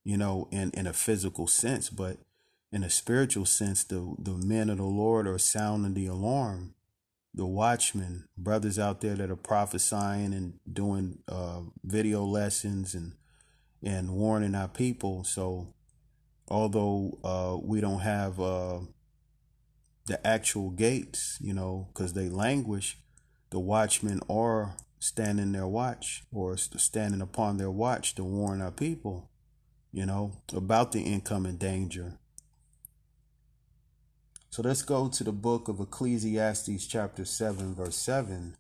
you 0.04 0.18
know, 0.18 0.48
in, 0.52 0.72
in 0.72 0.88
a 0.88 0.94
physical 0.94 1.48
sense. 1.48 1.90
But 1.90 2.18
in 2.72 2.84
a 2.84 2.90
spiritual 2.90 3.46
sense, 3.46 3.84
the, 3.84 4.16
the 4.20 4.36
men 4.36 4.70
of 4.70 4.78
the 4.78 4.84
Lord 4.84 5.28
are 5.28 5.38
sounding 5.38 5.94
the 5.94 6.08
alarm. 6.08 6.76
The 7.34 7.46
watchmen, 7.46 8.28
brothers 8.38 8.80
out 8.80 9.02
there 9.02 9.16
that 9.16 9.30
are 9.30 9.36
prophesying 9.36 10.34
and 10.34 10.60
doing 10.72 11.20
uh, 11.28 11.62
video 11.84 12.24
lessons 12.24 12.96
and 12.96 13.14
and 13.84 14.12
warning 14.12 14.56
our 14.56 14.68
people. 14.68 15.24
So, 15.24 15.74
although 16.48 17.18
uh, 17.24 17.58
we 17.62 17.82
don't 17.82 18.00
have 18.00 18.40
uh, 18.40 18.80
the 20.08 20.26
actual 20.26 20.72
gates, 20.72 21.38
you 21.40 21.54
know, 21.54 21.88
because 21.94 22.14
they 22.14 22.30
languish, 22.30 22.98
the 23.52 23.60
watchmen 23.60 24.20
are 24.30 24.76
standing 25.00 25.54
their 25.54 25.68
watch 25.68 26.24
or 26.32 26.58
standing 26.58 27.22
upon 27.22 27.58
their 27.58 27.72
watch 27.72 28.16
to 28.16 28.24
warn 28.24 28.62
our 28.62 28.72
people, 28.72 29.30
you 29.92 30.06
know, 30.06 30.34
about 30.54 30.92
the 30.92 31.02
incoming 31.02 31.58
danger. 31.58 32.18
So 34.52 34.64
let's 34.64 34.82
go 34.82 35.08
to 35.10 35.24
the 35.24 35.32
book 35.32 35.68
of 35.68 35.80
Ecclesiastes, 35.80 36.88
chapter 36.88 37.24
7, 37.24 37.76
verse 37.76 37.96
7, 37.98 38.56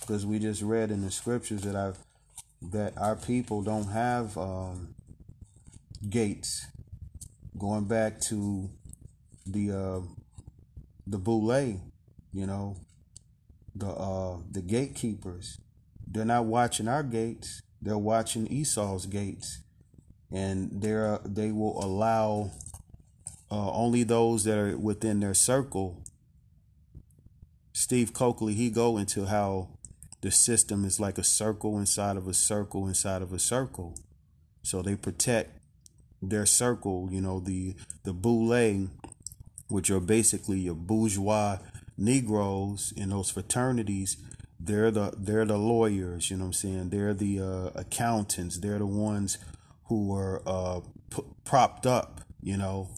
because 0.00 0.26
we 0.26 0.40
just 0.40 0.62
read 0.62 0.90
in 0.90 1.02
the 1.02 1.12
scriptures 1.12 1.62
that 1.62 1.76
I've 1.76 1.98
that 2.72 2.98
our 2.98 3.14
people 3.14 3.62
don't 3.62 3.88
have 3.88 4.36
um, 4.36 4.94
gates. 6.08 6.66
Going 7.56 7.84
back 7.84 8.20
to 8.22 8.68
the 9.46 9.70
uh, 9.70 10.00
the 11.06 11.18
boule, 11.18 11.80
you 12.32 12.46
know, 12.46 12.76
the 13.76 13.88
uh, 13.88 14.38
the 14.50 14.60
gatekeepers, 14.60 15.58
they're 16.04 16.24
not 16.24 16.46
watching 16.46 16.88
our 16.88 17.04
gates. 17.04 17.62
They're 17.80 17.96
watching 17.96 18.48
Esau's 18.48 19.06
gates, 19.06 19.60
and 20.32 20.82
they're 20.82 21.20
they 21.24 21.52
will 21.52 21.82
allow 21.82 22.50
uh, 23.50 23.70
only 23.72 24.02
those 24.02 24.44
that 24.44 24.58
are 24.58 24.76
within 24.76 25.20
their 25.20 25.34
circle. 25.34 26.02
Steve 27.72 28.12
Cokely, 28.12 28.54
he 28.54 28.70
go 28.70 28.98
into 28.98 29.26
how 29.26 29.68
the 30.20 30.30
system 30.30 30.84
is 30.84 31.00
like 31.00 31.18
a 31.18 31.24
circle 31.24 31.78
inside 31.78 32.16
of 32.16 32.28
a 32.28 32.34
circle 32.34 32.86
inside 32.86 33.22
of 33.22 33.32
a 33.32 33.38
circle. 33.38 33.94
So 34.62 34.82
they 34.82 34.96
protect 34.96 35.58
their 36.22 36.46
circle, 36.46 37.08
you 37.10 37.20
know, 37.20 37.40
the 37.40 37.74
the 38.04 38.12
boule, 38.12 38.88
which 39.68 39.90
are 39.90 40.00
basically 40.00 40.60
your 40.60 40.74
bourgeois 40.74 41.58
Negroes 41.96 42.92
in 42.96 43.10
those 43.10 43.30
fraternities. 43.30 44.16
They're 44.58 44.90
the 44.90 45.14
they're 45.16 45.46
the 45.46 45.56
lawyers, 45.56 46.30
you 46.30 46.36
know 46.36 46.44
what 46.44 46.48
I'm 46.48 46.52
saying? 46.52 46.90
They're 46.90 47.14
the 47.14 47.40
uh, 47.40 47.70
accountants. 47.74 48.58
They're 48.58 48.78
the 48.78 48.86
ones 48.86 49.38
who 49.84 50.14
are 50.14 50.42
uh, 50.46 50.80
p- 51.10 51.24
propped 51.44 51.86
up, 51.86 52.20
you 52.42 52.56
know, 52.56 52.90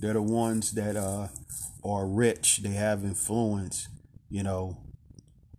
they're 0.00 0.14
the 0.14 0.22
ones 0.22 0.72
that 0.72 0.96
uh, 0.96 1.28
are 1.84 2.06
rich. 2.06 2.58
They 2.58 2.70
have 2.70 3.04
influence, 3.04 3.88
you 4.30 4.42
know, 4.42 4.78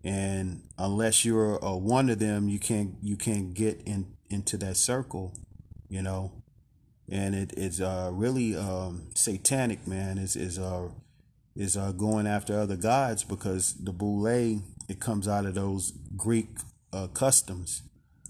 and 0.04 0.64
unless 0.78 1.26
you're 1.26 1.64
one 1.76 2.10
of 2.10 2.20
them, 2.20 2.48
you 2.48 2.60
can't 2.60 2.96
you 3.02 3.18
can't 3.18 3.54
get 3.54 3.82
in 3.86 4.14
into 4.30 4.58
that 4.58 4.78
circle, 4.78 5.34
you 5.90 6.02
know. 6.02 6.32
And 7.12 7.34
it, 7.34 7.54
it's 7.58 7.82
uh, 7.82 8.12
really 8.14 8.56
um, 8.56 9.10
satanic, 9.16 9.88
man. 9.88 10.18
Is 10.18 10.36
is 10.36 10.58
uh 10.58 10.90
is 11.56 11.76
uh, 11.76 11.92
going 11.92 12.28
after 12.28 12.58
other 12.58 12.78
gods 12.78 13.24
because 13.24 13.74
the 13.74 13.92
boule 13.92 14.28
it 14.28 15.00
comes 15.00 15.28
out 15.28 15.46
of 15.46 15.56
those 15.56 15.92
Greek 16.16 16.50
uh, 16.94 17.08
customs. 17.08 17.84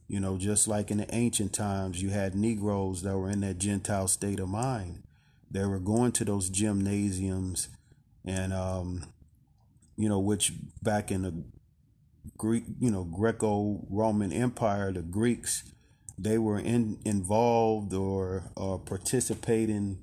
You 0.08 0.19
know, 0.19 0.39
just 0.39 0.67
like 0.67 0.89
in 0.89 0.98
the 0.98 1.15
ancient 1.15 1.54
times, 1.54 2.02
you 2.02 2.10
had 2.10 2.34
Negroes 2.34 3.04
that 3.04 3.15
were 3.15 3.30
in 3.30 3.41
that 3.41 3.60
Gentile 3.60 4.08
state 4.08 4.39
of 4.39 4.50
mind 4.50 5.04
they 5.52 5.66
were 5.66 5.80
going 5.80 6.12
to 6.14 6.26
those 6.26 6.50
gymnasiums 6.50 7.70
and 8.26 8.54
um, 8.54 9.06
you 9.98 10.08
know 10.08 10.20
which 10.20 10.54
back 10.82 11.12
in 11.12 11.24
the 11.24 11.44
Greek, 12.38 12.64
you 12.80 12.92
know, 12.92 13.04
Greco-Roman 13.04 14.32
Empire, 14.32 14.92
the 14.92 15.02
Greeks, 15.02 15.64
they 16.18 16.38
were 16.38 16.60
in, 16.60 17.00
involved 17.06 17.94
or 17.94 18.52
uh, 18.58 18.78
participating 18.78 19.98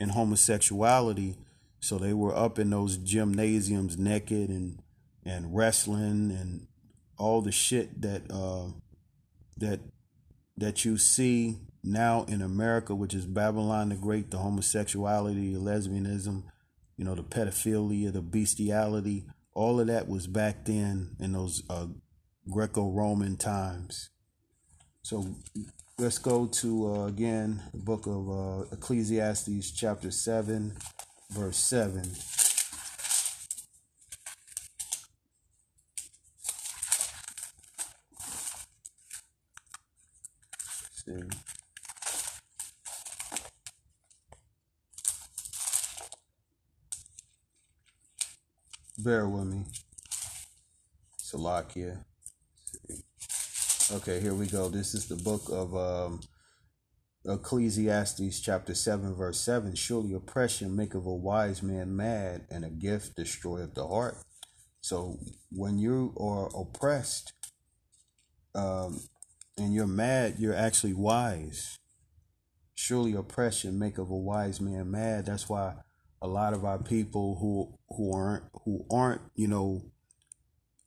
in 0.00 0.10
homosexuality. 0.10 1.36
So 1.80 1.98
they 1.98 2.12
were 2.12 2.34
up 2.34 2.58
in 2.58 2.70
those 2.70 2.96
gymnasiums 2.96 3.98
naked 3.98 4.48
and 4.48 4.82
and 5.24 5.54
wrestling 5.54 6.30
and 6.30 6.66
all 7.18 7.42
the 7.42 7.52
shit 7.52 8.00
that 8.00 8.22
uh, 8.30 8.72
that 9.58 9.80
that 10.56 10.84
you 10.84 10.96
see 10.96 11.58
now 11.82 12.24
in 12.28 12.42
America, 12.42 12.94
which 12.94 13.14
is 13.14 13.26
Babylon 13.26 13.90
the 13.90 13.94
Great, 13.94 14.30
the 14.30 14.38
homosexuality, 14.38 15.52
the 15.52 15.60
lesbianism, 15.60 16.44
you 16.96 17.04
know, 17.04 17.14
the 17.14 17.22
pedophilia, 17.22 18.12
the 18.12 18.22
bestiality, 18.22 19.26
all 19.54 19.80
of 19.80 19.86
that 19.86 20.08
was 20.08 20.26
back 20.26 20.64
then 20.64 21.16
in 21.20 21.32
those 21.32 21.62
uh, 21.70 21.86
Greco-Roman 22.50 23.36
times. 23.36 24.10
So 25.02 25.36
let's 25.98 26.18
go 26.18 26.46
to 26.46 26.94
uh, 26.94 27.06
again 27.06 27.62
the 27.72 27.78
book 27.78 28.06
of 28.06 28.30
uh, 28.30 28.64
Ecclesiastes, 28.72 29.70
chapter 29.72 30.10
seven, 30.10 30.76
verse 31.30 31.58
seven. 31.58 32.04
see. 41.08 41.37
Bear 49.00 49.28
with 49.28 49.44
me. 49.44 49.64
Salakia. 51.22 52.04
Okay, 53.92 54.18
here 54.18 54.34
we 54.34 54.48
go. 54.48 54.68
This 54.68 54.92
is 54.92 55.06
the 55.06 55.14
book 55.14 55.42
of 55.52 55.76
um, 55.76 56.20
Ecclesiastes, 57.24 58.40
chapter 58.40 58.74
7, 58.74 59.14
verse 59.14 59.40
7. 59.40 59.76
Surely 59.76 60.14
oppression 60.14 60.74
maketh 60.74 61.06
a 61.06 61.14
wise 61.14 61.62
man 61.62 61.94
mad, 61.94 62.48
and 62.50 62.64
a 62.64 62.70
gift 62.70 63.14
destroyeth 63.14 63.74
the 63.74 63.86
heart. 63.86 64.16
So 64.80 65.20
when 65.52 65.78
you 65.78 66.12
are 66.18 66.50
oppressed 66.60 67.34
um, 68.56 69.00
and 69.56 69.72
you're 69.72 69.86
mad, 69.86 70.40
you're 70.40 70.56
actually 70.56 70.94
wise. 70.94 71.78
Surely 72.74 73.14
oppression 73.14 73.78
maketh 73.78 74.10
a 74.10 74.16
wise 74.16 74.60
man 74.60 74.90
mad. 74.90 75.26
That's 75.26 75.48
why 75.48 75.74
a 76.20 76.26
lot 76.26 76.52
of 76.52 76.64
our 76.64 76.78
people 76.78 77.36
who 77.40 77.78
who 77.96 78.12
aren't 78.12 78.44
who 78.64 78.84
aren't 78.90 79.20
you 79.34 79.48
know 79.48 79.82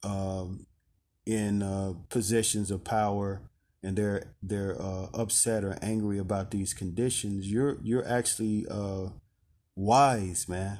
um, 0.03 0.65
in 1.25 1.61
uh, 1.61 1.93
positions 2.09 2.71
of 2.71 2.83
power 2.83 3.41
and 3.83 3.97
they're 3.97 4.33
they're 4.41 4.79
uh, 4.81 5.07
upset 5.13 5.63
or 5.63 5.77
angry 5.81 6.17
about 6.17 6.51
these 6.51 6.73
conditions 6.73 7.51
you're 7.51 7.77
you're 7.81 8.07
actually 8.07 8.65
uh, 8.69 9.07
wise 9.75 10.47
man. 10.47 10.79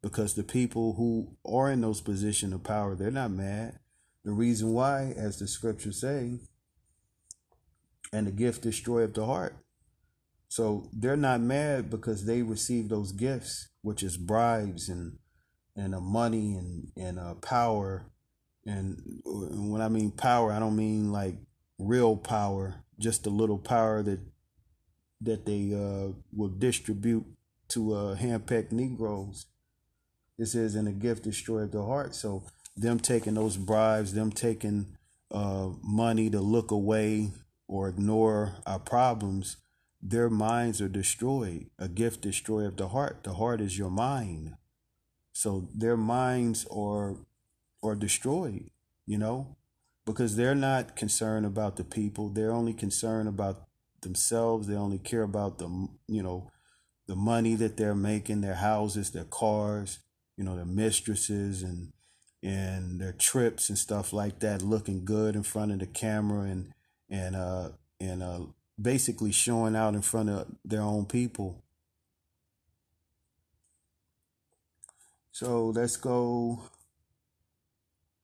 Because 0.00 0.34
the 0.34 0.44
people 0.44 0.94
who 0.94 1.36
are 1.44 1.72
in 1.72 1.80
those 1.80 2.00
positions 2.00 2.54
of 2.54 2.62
power 2.62 2.94
they're 2.94 3.10
not 3.10 3.30
mad. 3.30 3.80
The 4.24 4.32
reason 4.32 4.72
why 4.72 5.12
as 5.16 5.38
the 5.38 5.48
scriptures 5.48 6.00
say 6.00 6.38
and 8.12 8.26
the 8.26 8.30
gift 8.30 8.62
destroyeth 8.62 9.14
the 9.14 9.26
heart 9.26 9.56
so 10.48 10.88
they're 10.92 11.16
not 11.16 11.40
mad 11.42 11.90
because 11.90 12.24
they 12.24 12.42
receive 12.42 12.88
those 12.88 13.12
gifts, 13.12 13.68
which 13.82 14.02
is 14.02 14.16
bribes 14.16 14.88
and 14.88 15.18
and 15.76 15.94
uh, 15.94 16.00
money 16.00 16.54
and 16.54 16.90
and 16.96 17.18
uh, 17.18 17.34
power. 17.34 18.10
And, 18.66 19.20
and 19.24 19.70
when 19.70 19.80
I 19.80 19.88
mean 19.88 20.10
power, 20.10 20.52
I 20.52 20.58
don't 20.58 20.76
mean 20.76 21.12
like 21.12 21.36
real 21.78 22.16
power, 22.16 22.82
just 22.98 23.26
a 23.26 23.30
little 23.30 23.58
power 23.58 24.02
that 24.02 24.20
that 25.20 25.44
they 25.44 25.74
uh, 25.74 26.12
will 26.32 26.52
distribute 26.56 27.26
to 27.68 27.94
uh, 27.94 28.16
handpicked 28.16 28.72
Negroes. 28.72 29.46
This 30.38 30.54
is 30.54 30.76
in 30.76 30.86
a 30.86 30.92
gift 30.92 31.24
destroyed 31.24 31.72
the 31.72 31.84
heart. 31.84 32.14
So 32.14 32.44
them 32.76 33.00
taking 33.00 33.34
those 33.34 33.56
bribes, 33.56 34.14
them 34.14 34.30
taking 34.30 34.96
uh, 35.30 35.70
money 35.82 36.30
to 36.30 36.40
look 36.40 36.70
away 36.70 37.32
or 37.66 37.88
ignore 37.88 38.54
our 38.64 38.78
problems 38.78 39.56
their 40.00 40.30
minds 40.30 40.80
are 40.80 40.88
destroyed. 40.88 41.70
A 41.78 41.88
gift 41.88 42.22
destroyeth 42.22 42.76
the 42.76 42.88
heart. 42.88 43.24
The 43.24 43.34
heart 43.34 43.60
is 43.60 43.78
your 43.78 43.90
mind. 43.90 44.54
So 45.32 45.68
their 45.74 45.96
minds 45.96 46.66
are 46.66 47.16
are 47.82 47.94
destroyed, 47.94 48.70
you 49.06 49.18
know, 49.18 49.56
because 50.04 50.34
they're 50.34 50.54
not 50.54 50.96
concerned 50.96 51.46
about 51.46 51.76
the 51.76 51.84
people. 51.84 52.28
They're 52.28 52.52
only 52.52 52.74
concerned 52.74 53.28
about 53.28 53.68
themselves. 54.02 54.66
They 54.66 54.74
only 54.74 54.98
care 54.98 55.22
about 55.22 55.58
the 55.58 55.88
you 56.06 56.22
know 56.22 56.50
the 57.06 57.16
money 57.16 57.54
that 57.54 57.76
they're 57.76 57.94
making, 57.94 58.40
their 58.40 58.56
houses, 58.56 59.10
their 59.10 59.24
cars, 59.24 60.00
you 60.36 60.44
know, 60.44 60.56
their 60.56 60.64
mistresses 60.64 61.62
and 61.62 61.92
and 62.42 63.00
their 63.00 63.12
trips 63.12 63.68
and 63.68 63.76
stuff 63.76 64.12
like 64.12 64.38
that, 64.40 64.62
looking 64.62 65.04
good 65.04 65.34
in 65.34 65.42
front 65.42 65.72
of 65.72 65.80
the 65.80 65.86
camera 65.86 66.42
and 66.42 66.72
and 67.10 67.34
uh 67.34 67.70
and 68.00 68.22
uh 68.22 68.40
basically 68.80 69.32
showing 69.32 69.74
out 69.74 69.94
in 69.94 70.02
front 70.02 70.30
of 70.30 70.46
their 70.64 70.82
own 70.82 71.06
people. 71.06 71.64
So 75.32 75.68
let's 75.68 75.96
go 75.96 76.62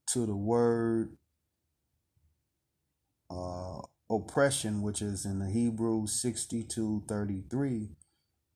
to 0.09 0.27
the 0.27 0.37
word 0.37 1.17
uh, 3.31 3.81
oppression, 4.11 4.83
which 4.83 5.01
is 5.03 5.25
in 5.25 5.39
the 5.39 5.51
Hebrew 5.51 6.07
6233. 6.07 7.91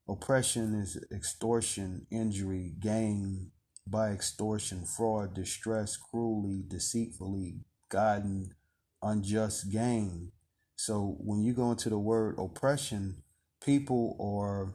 Oppression 0.07 0.73
is 0.75 1.03
extortion, 1.11 2.07
injury, 2.11 2.73
gain 2.79 3.51
by 3.85 4.09
extortion, 4.09 4.85
fraud, 4.85 5.33
distress, 5.33 5.97
cruelly, 5.97 6.63
deceitfully, 6.67 7.61
gotten, 7.89 8.55
unjust 9.01 9.71
gain. 9.71 10.31
So 10.79 11.17
when 11.19 11.43
you 11.43 11.51
go 11.51 11.71
into 11.71 11.89
the 11.89 11.99
word 11.99 12.35
oppression, 12.39 13.21
people 13.61 14.15
are 14.17 14.73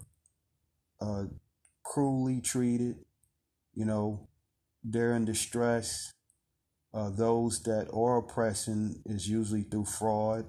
uh, 1.01 1.29
cruelly 1.83 2.43
treated. 2.43 2.97
You 3.73 3.87
know, 3.87 4.29
they're 4.85 5.17
in 5.17 5.25
distress. 5.25 6.13
Uh, 6.93 7.09
those 7.09 7.63
that 7.63 7.89
are 7.91 8.19
oppressing 8.19 9.01
is 9.07 9.31
usually 9.31 9.63
through 9.63 9.87
fraud, 9.87 10.45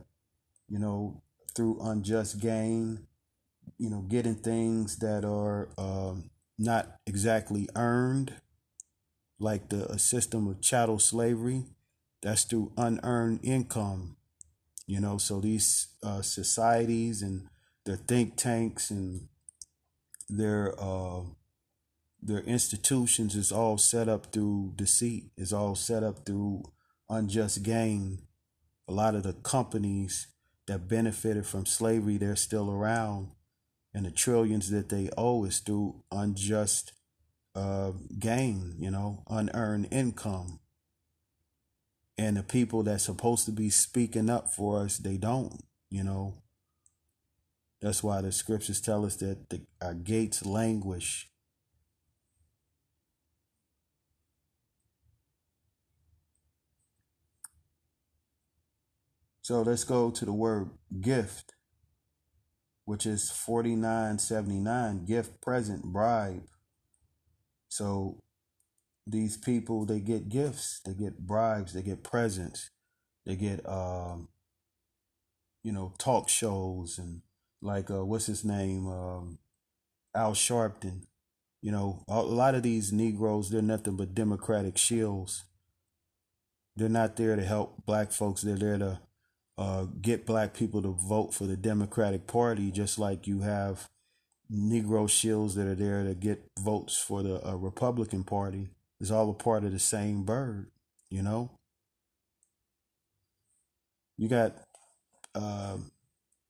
you 0.67 0.77
know, 0.77 1.23
through 1.55 1.79
unjust 1.81 2.41
gain, 2.41 3.07
you 3.77 3.89
know, 3.89 4.01
getting 4.01 4.35
things 4.35 4.97
that 4.97 5.23
are 5.23 5.69
um, 5.77 6.31
not 6.59 6.97
exactly 7.07 7.69
earned, 7.77 8.33
like 9.39 9.69
the 9.69 9.89
a 9.89 9.99
system 9.99 10.49
of 10.49 10.59
chattel 10.59 10.99
slavery. 10.99 11.63
That's 12.21 12.43
through 12.43 12.73
unearned 12.75 13.39
income 13.41 14.17
you 14.87 14.99
know, 14.99 15.17
so 15.17 15.39
these 15.39 15.87
uh, 16.03 16.21
societies 16.21 17.21
and 17.21 17.47
their 17.85 17.95
think 17.95 18.35
tanks 18.35 18.91
and 18.91 19.27
their 20.29 20.75
uh, 20.79 21.21
their 22.21 22.41
institutions 22.41 23.35
is 23.35 23.51
all 23.51 23.77
set 23.77 24.07
up 24.07 24.31
through 24.31 24.73
deceit. 24.75 25.31
Is 25.37 25.53
all 25.53 25.75
set 25.75 26.03
up 26.03 26.25
through 26.25 26.63
unjust 27.09 27.63
gain. 27.63 28.23
A 28.87 28.91
lot 28.91 29.15
of 29.15 29.23
the 29.23 29.33
companies 29.33 30.27
that 30.67 30.87
benefited 30.87 31.45
from 31.45 31.65
slavery, 31.65 32.17
they're 32.17 32.35
still 32.35 32.71
around, 32.71 33.31
and 33.93 34.05
the 34.05 34.11
trillions 34.11 34.69
that 34.69 34.89
they 34.89 35.09
owe 35.17 35.45
is 35.45 35.59
through 35.59 36.03
unjust 36.11 36.93
uh, 37.55 37.91
gain. 38.19 38.75
You 38.77 38.91
know, 38.91 39.23
unearned 39.29 39.87
income 39.91 40.59
and 42.17 42.37
the 42.37 42.43
people 42.43 42.83
that's 42.83 43.05
supposed 43.05 43.45
to 43.45 43.51
be 43.51 43.69
speaking 43.69 44.29
up 44.29 44.49
for 44.49 44.79
us 44.81 44.97
they 44.97 45.17
don't 45.17 45.63
you 45.89 46.03
know? 46.03 46.33
That's 47.81 48.03
why 48.03 48.21
the 48.21 48.31
scriptures 48.31 48.81
tell 48.81 49.05
us 49.05 49.15
that 49.17 49.49
the, 49.49 49.61
our 49.81 49.93
gates 49.93 50.45
languish. 50.45 51.29
So 59.41 59.61
let's 59.61 59.83
go 59.83 60.09
to 60.09 60.25
the 60.25 60.33
word 60.33 60.71
gift 60.99 61.55
which 62.85 63.07
is 63.07 63.31
4979 63.31 65.05
gift 65.05 65.41
present 65.41 65.83
bribe. 65.83 66.43
So 67.67 68.21
these 69.07 69.37
people 69.37 69.85
they 69.85 69.99
get 69.99 70.29
gifts, 70.29 70.81
they 70.85 70.93
get 70.93 71.19
bribes, 71.19 71.73
they 71.73 71.81
get 71.81 72.03
presents, 72.03 72.71
they 73.25 73.35
get 73.35 73.67
um, 73.67 74.29
you 75.63 75.71
know 75.71 75.93
talk 75.97 76.29
shows 76.29 76.97
and 76.97 77.21
like 77.61 77.89
uh, 77.89 78.05
what's 78.05 78.25
his 78.25 78.43
name 78.43 78.87
um, 78.87 79.39
Al 80.15 80.33
Sharpton. 80.33 81.03
You 81.61 81.71
know, 81.71 82.03
a 82.07 82.21
lot 82.21 82.53
of 82.53 82.63
these 82.63 82.91
Negroes 82.91 83.49
they're 83.49 83.61
nothing 83.61 83.95
but 83.95 84.13
Democratic 84.13 84.75
shills. 84.75 85.43
They're 86.75 86.89
not 86.89 87.15
there 87.15 87.35
to 87.35 87.43
help 87.43 87.85
black 87.85 88.11
folks. 88.11 88.41
They're 88.41 88.57
there 88.57 88.77
to 88.77 88.99
uh, 89.57 89.85
get 90.01 90.25
black 90.25 90.53
people 90.53 90.81
to 90.81 90.91
vote 90.91 91.33
for 91.33 91.45
the 91.45 91.55
Democratic 91.55 92.27
Party, 92.27 92.71
just 92.71 92.99
like 92.99 93.27
you 93.27 93.41
have 93.41 93.87
Negro 94.51 95.07
shills 95.07 95.55
that 95.55 95.65
are 95.65 95.75
there 95.75 96.03
to 96.03 96.13
get 96.13 96.43
votes 96.59 96.97
for 96.97 97.23
the 97.23 97.45
uh, 97.47 97.55
Republican 97.55 98.23
Party. 98.23 98.69
It's 98.99 99.11
all 99.11 99.29
a 99.29 99.33
part 99.33 99.63
of 99.63 99.71
the 99.71 99.79
same 99.79 100.23
bird, 100.23 100.71
you 101.09 101.21
know. 101.21 101.51
You 104.17 104.29
got 104.29 104.55
uh, 105.33 105.77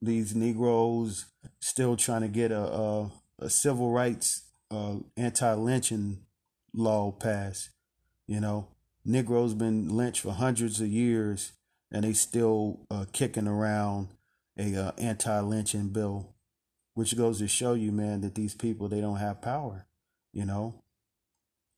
these 0.01 0.35
Negroes 0.35 1.25
still 1.59 1.97
trying 1.97 2.21
to 2.21 2.27
get 2.27 2.51
a, 2.51 2.61
a, 2.61 3.11
a 3.39 3.49
civil 3.49 3.91
rights 3.91 4.43
uh, 4.69 4.97
anti-lynching 5.17 6.19
law 6.73 7.11
passed. 7.11 7.69
You 8.27 8.39
know, 8.39 8.67
Negroes 9.03 9.53
been 9.55 9.89
lynched 9.89 10.21
for 10.21 10.33
hundreds 10.33 10.79
of 10.79 10.87
years, 10.87 11.53
and 11.91 12.03
they 12.03 12.13
still 12.13 12.81
uh, 12.91 13.05
kicking 13.11 13.47
around 13.47 14.09
a 14.57 14.75
uh, 14.75 14.91
anti-lynching 14.99 15.89
bill, 15.89 16.35
which 16.93 17.17
goes 17.17 17.39
to 17.39 17.47
show 17.47 17.73
you, 17.73 17.91
man, 17.91 18.21
that 18.21 18.35
these 18.35 18.53
people 18.53 18.87
they 18.87 19.01
don't 19.01 19.17
have 19.17 19.41
power. 19.41 19.87
You 20.31 20.45
know. 20.45 20.75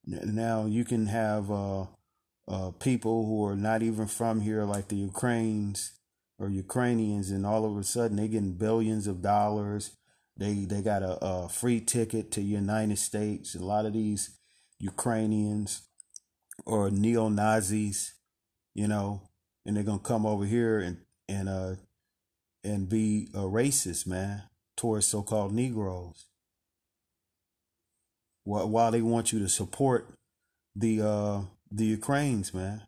Now 0.07 0.65
you 0.65 0.85
can 0.85 1.07
have 1.07 1.51
uh, 1.51 1.85
uh, 2.47 2.71
people 2.79 3.25
who 3.25 3.45
are 3.45 3.57
not 3.57 3.83
even 3.83 4.07
from 4.07 4.39
here, 4.39 4.63
like 4.63 4.87
the 4.87 4.95
Ukrainians 4.95 5.91
or 6.39 6.49
Ukrainians, 6.49 7.29
and 7.29 7.45
all 7.45 7.65
of 7.65 7.77
a 7.77 7.83
sudden 7.83 8.15
they're 8.15 8.27
getting 8.27 8.53
billions 8.53 9.05
of 9.07 9.21
dollars. 9.21 9.97
They 10.37 10.65
they 10.65 10.81
got 10.81 11.03
a, 11.03 11.17
a 11.23 11.49
free 11.49 11.81
ticket 11.81 12.31
to 12.31 12.41
United 12.41 12.97
States. 12.99 13.53
A 13.53 13.59
lot 13.59 13.85
of 13.85 13.93
these 13.93 14.37
Ukrainians 14.79 15.81
or 16.65 16.89
neo 16.89 17.27
Nazis, 17.27 18.13
you 18.73 18.87
know, 18.87 19.23
and 19.65 19.75
they're 19.75 19.83
gonna 19.83 19.99
come 19.99 20.25
over 20.25 20.45
here 20.45 20.79
and 20.79 20.97
and 21.27 21.49
uh 21.49 21.75
and 22.63 22.87
be 22.87 23.29
a 23.33 23.39
racist, 23.39 24.07
man, 24.07 24.43
towards 24.77 25.07
so 25.07 25.21
called 25.21 25.53
Negroes. 25.53 26.26
While 28.47 28.91
they 28.91 29.01
want 29.01 29.33
you 29.33 29.39
to 29.39 29.49
support 29.49 30.07
the 30.73 31.01
uh 31.01 31.41
the 31.69 31.85
Ukrainians, 31.85 32.53
man. 32.53 32.83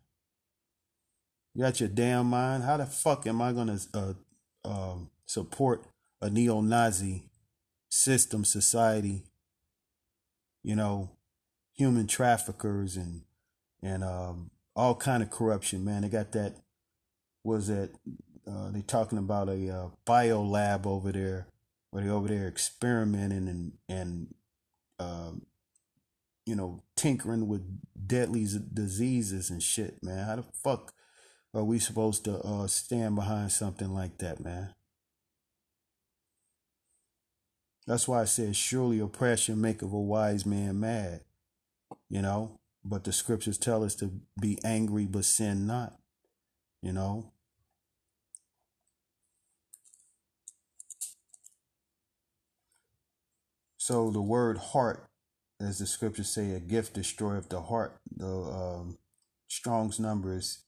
You 1.54 1.64
got 1.64 1.80
your 1.80 1.88
damn 1.88 2.26
mind. 2.26 2.62
How 2.62 2.78
the 2.78 2.86
fuck 2.86 3.26
am 3.26 3.42
I 3.42 3.52
gonna 3.52 3.78
uh, 3.92 4.14
uh, 4.64 4.94
support 5.26 5.84
a 6.22 6.30
neo-Nazi 6.30 7.24
system, 7.90 8.44
society? 8.44 9.24
You 10.62 10.76
know, 10.76 11.10
human 11.74 12.06
traffickers 12.06 12.96
and 12.96 13.22
and 13.82 14.02
um, 14.02 14.50
all 14.74 14.94
kind 14.94 15.22
of 15.22 15.30
corruption, 15.30 15.84
man. 15.84 16.02
They 16.02 16.08
got 16.08 16.32
that. 16.32 16.54
Was 17.44 17.68
that 17.68 17.90
uh, 18.46 18.70
they 18.70 18.82
talking 18.82 19.18
about 19.18 19.48
a 19.48 19.68
uh, 19.68 19.88
bio 20.06 20.42
lab 20.42 20.86
over 20.86 21.10
there, 21.12 21.48
where 21.90 22.04
they 22.04 22.10
over 22.10 22.28
there 22.28 22.48
experimenting 22.48 23.48
and 23.48 23.72
and 23.88 24.34
um, 24.98 25.46
you 26.46 26.54
know 26.54 26.82
tinkering 26.96 27.48
with 27.48 27.62
deadly 28.06 28.46
diseases 28.72 29.50
and 29.50 29.62
shit, 29.62 30.02
man. 30.02 30.26
How 30.26 30.36
the 30.36 30.44
fuck 30.64 30.92
are 31.54 31.64
we 31.64 31.78
supposed 31.78 32.24
to 32.24 32.38
uh, 32.40 32.66
stand 32.66 33.16
behind 33.16 33.52
something 33.52 33.92
like 33.92 34.18
that, 34.18 34.40
man? 34.40 34.74
That's 37.86 38.06
why 38.06 38.22
I 38.22 38.24
said, 38.24 38.54
surely 38.54 39.00
oppression 39.00 39.60
make 39.60 39.82
of 39.82 39.92
a 39.92 40.00
wise 40.00 40.46
man 40.46 40.78
mad. 40.78 41.22
You 42.08 42.22
know, 42.22 42.60
but 42.84 43.04
the 43.04 43.12
scriptures 43.12 43.58
tell 43.58 43.82
us 43.82 43.94
to 43.96 44.12
be 44.40 44.58
angry 44.64 45.06
but 45.06 45.24
sin 45.24 45.66
not. 45.66 45.94
You 46.82 46.92
know? 46.92 47.32
So 53.76 54.10
the 54.10 54.22
word 54.22 54.58
heart, 54.58 55.09
as 55.60 55.78
the 55.78 55.86
scriptures 55.86 56.30
say, 56.30 56.52
a 56.52 56.60
gift 56.60 56.94
destroyeth 56.94 57.48
the 57.48 57.60
heart. 57.60 57.98
The 58.16 58.26
um, 58.26 58.98
Strong's 59.48 60.00
number 60.00 60.36
is 60.36 60.64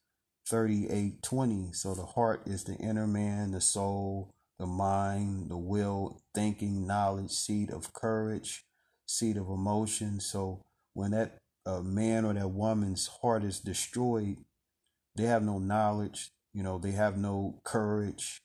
3820. 0.49 1.73
So 1.73 1.95
the 1.95 2.07
heart 2.07 2.43
is 2.47 2.65
the 2.65 2.75
inner 2.77 3.07
man, 3.07 3.53
the 3.53 3.61
soul, 3.61 4.35
the 4.59 4.67
mind, 4.67 5.51
the 5.51 5.57
will, 5.57 6.23
thinking, 6.35 6.87
knowledge, 6.87 7.31
seat 7.31 7.71
of 7.71 7.93
courage, 7.93 8.65
seat 9.07 9.37
of 9.37 9.49
emotion. 9.49 10.21
So 10.21 10.63
when 10.93 11.13
that 11.13 11.39
a 11.65 11.83
man 11.83 12.25
or 12.25 12.35
that 12.35 12.49
woman's 12.49 13.07
heart 13.23 13.45
is 13.45 13.61
destroyed, 13.61 14.37
they 15.17 15.25
have 15.25 15.43
no 15.43 15.59
knowledge, 15.59 16.31
you 16.53 16.63
know, 16.63 16.79
they 16.79 16.93
have 16.93 17.17
no 17.17 17.61
courage, 17.65 18.41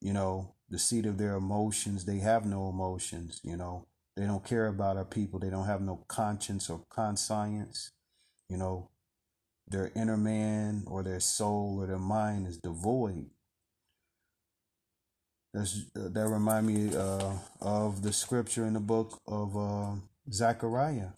you 0.00 0.12
know, 0.12 0.54
the 0.68 0.78
seat 0.78 1.06
of 1.06 1.18
their 1.18 1.34
emotions, 1.34 2.04
they 2.04 2.18
have 2.18 2.44
no 2.44 2.68
emotions, 2.68 3.40
you 3.42 3.56
know, 3.56 3.86
they 4.16 4.26
don't 4.26 4.44
care 4.44 4.66
about 4.66 4.96
our 4.96 5.04
people, 5.04 5.38
they 5.38 5.50
don't 5.50 5.66
have 5.66 5.80
no 5.80 6.04
conscience 6.08 6.68
or 6.68 6.84
conscience, 6.90 7.92
you 8.48 8.56
know, 8.56 8.90
their 9.68 9.90
inner 9.96 10.16
man 10.16 10.84
or 10.86 11.02
their 11.02 11.20
soul 11.20 11.78
or 11.80 11.86
their 11.86 11.98
mind 11.98 12.46
is 12.46 12.58
devoid. 12.58 13.30
That's, 15.54 15.84
uh, 15.96 16.08
that 16.08 16.28
remind 16.28 16.66
me 16.66 16.96
uh, 16.96 17.34
of 17.60 18.02
the 18.02 18.12
scripture 18.12 18.66
in 18.66 18.74
the 18.74 18.80
book 18.80 19.20
of 19.26 19.56
uh, 19.56 19.94
Zechariah. 20.30 21.10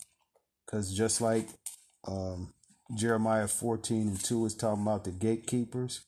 Because 0.64 0.92
just 0.96 1.20
like 1.20 1.48
um, 2.06 2.52
Jeremiah 2.96 3.48
14 3.48 4.08
and 4.08 4.20
2 4.24 4.46
is 4.46 4.54
talking 4.54 4.82
about 4.82 5.04
the 5.04 5.12
gatekeepers, 5.12 6.00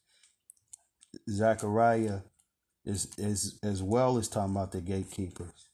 Zechariah 1.30 2.20
is, 2.84 3.08
is 3.16 3.58
as 3.62 3.82
well 3.82 4.18
as 4.18 4.28
talking 4.28 4.54
about 4.54 4.72
the 4.72 4.80
gatekeepers. 4.80 5.65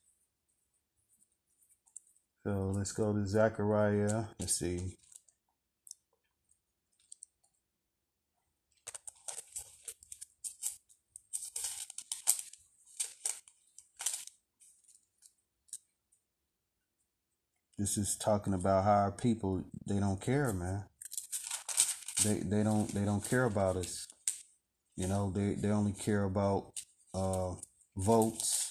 So 2.44 2.72
let's 2.74 2.90
go 2.90 3.12
to 3.12 3.24
Zechariah. 3.24 4.24
Let's 4.40 4.58
see. 4.58 4.96
This 17.78 17.96
is 17.96 18.16
talking 18.16 18.54
about 18.54 18.84
how 18.84 18.92
our 18.92 19.12
people 19.12 19.64
they 19.86 20.00
don't 20.00 20.20
care, 20.20 20.52
man. 20.52 20.84
They 22.24 22.40
they 22.40 22.62
don't 22.62 22.92
they 22.92 23.04
don't 23.04 23.28
care 23.28 23.44
about 23.44 23.76
us. 23.76 24.06
You 24.96 25.08
know, 25.08 25.30
they 25.30 25.54
they 25.54 25.70
only 25.70 25.92
care 25.92 26.24
about 26.24 26.72
uh 27.14 27.54
votes. 27.96 28.61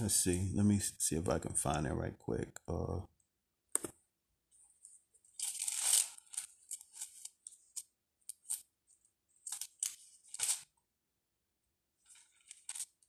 Let's 0.00 0.14
see. 0.14 0.50
Let 0.54 0.64
me 0.64 0.78
see 0.98 1.16
if 1.16 1.28
I 1.28 1.38
can 1.38 1.52
find 1.52 1.86
it 1.86 1.92
right 1.92 2.16
quick. 2.18 2.48
Uh 2.68 3.00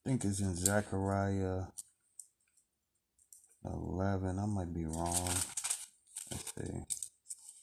I 0.05 0.09
think 0.09 0.25
it's 0.25 0.39
in 0.39 0.55
Zechariah 0.55 1.65
11. 3.63 4.39
I 4.39 4.45
might 4.47 4.73
be 4.73 4.85
wrong. 4.85 5.29
Let's 6.31 6.53
see. 6.57 6.79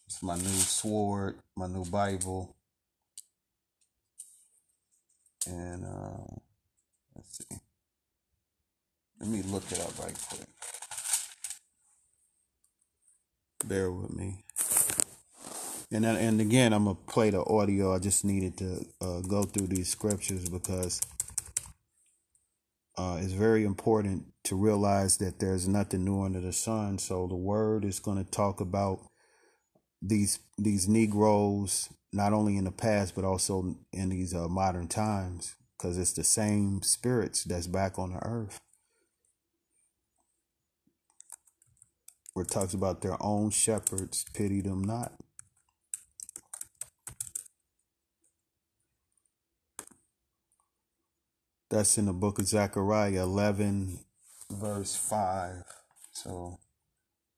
It's 0.07 0.23
my 0.23 0.37
new 0.37 0.45
sword, 0.45 1.39
my 1.57 1.67
new 1.67 1.85
Bible. 1.85 2.55
And 5.49 5.85
uh, 5.85 6.37
let's 7.17 7.39
see. 7.39 7.66
Let 9.27 9.35
me 9.35 9.43
look 9.43 9.73
it 9.73 9.81
up 9.81 9.99
right 9.99 10.17
quick. 10.29 10.47
Bear 13.65 13.91
with 13.91 14.15
me. 14.15 14.45
And 15.91 16.05
then, 16.05 16.15
and 16.15 16.41
again, 16.41 16.73
I'm 16.73 16.85
gonna 16.85 16.95
play 16.95 17.31
the 17.31 17.45
audio. 17.45 17.93
I 17.93 17.99
just 17.99 18.25
needed 18.25 18.57
to 18.59 18.87
uh, 19.01 19.21
go 19.23 19.43
through 19.43 19.67
these 19.67 19.89
scriptures 19.89 20.49
because 20.49 21.01
uh, 22.97 23.19
it's 23.21 23.33
very 23.33 23.65
important 23.65 24.27
to 24.45 24.55
realize 24.55 25.17
that 25.17 25.41
there's 25.41 25.67
nothing 25.67 26.05
new 26.05 26.23
under 26.23 26.41
the 26.41 26.53
sun. 26.53 26.99
So 26.99 27.27
the 27.27 27.35
word 27.35 27.85
is 27.85 27.99
going 27.99 28.25
to 28.25 28.31
talk 28.31 28.61
about 28.61 29.01
these 30.01 30.39
these 30.57 30.87
Negroes 30.87 31.89
not 32.13 32.33
only 32.33 32.57
in 32.57 32.65
the 32.65 32.71
past 32.71 33.17
but 33.17 33.25
also 33.25 33.75
in 33.93 34.09
these 34.11 34.33
uh, 34.33 34.47
modern 34.47 34.87
times 34.87 35.57
because 35.77 35.99
it's 35.99 36.13
the 36.13 36.23
same 36.23 36.81
spirits 36.83 37.43
that's 37.43 37.67
back 37.67 37.99
on 37.99 38.13
the 38.13 38.25
earth. 38.25 38.61
Where 42.37 42.45
it 42.45 42.51
talks 42.51 42.75
about 42.75 43.01
their 43.01 43.17
own 43.19 43.49
shepherds 43.49 44.27
pity 44.35 44.61
them 44.61 44.85
not. 44.85 45.15
That's 51.71 51.97
in 51.97 52.05
the 52.05 52.13
book 52.13 52.39
of 52.39 52.47
Zechariah 52.47 53.23
11, 53.23 54.01
verse 54.51 54.95
5. 54.95 55.65
So 56.13 56.59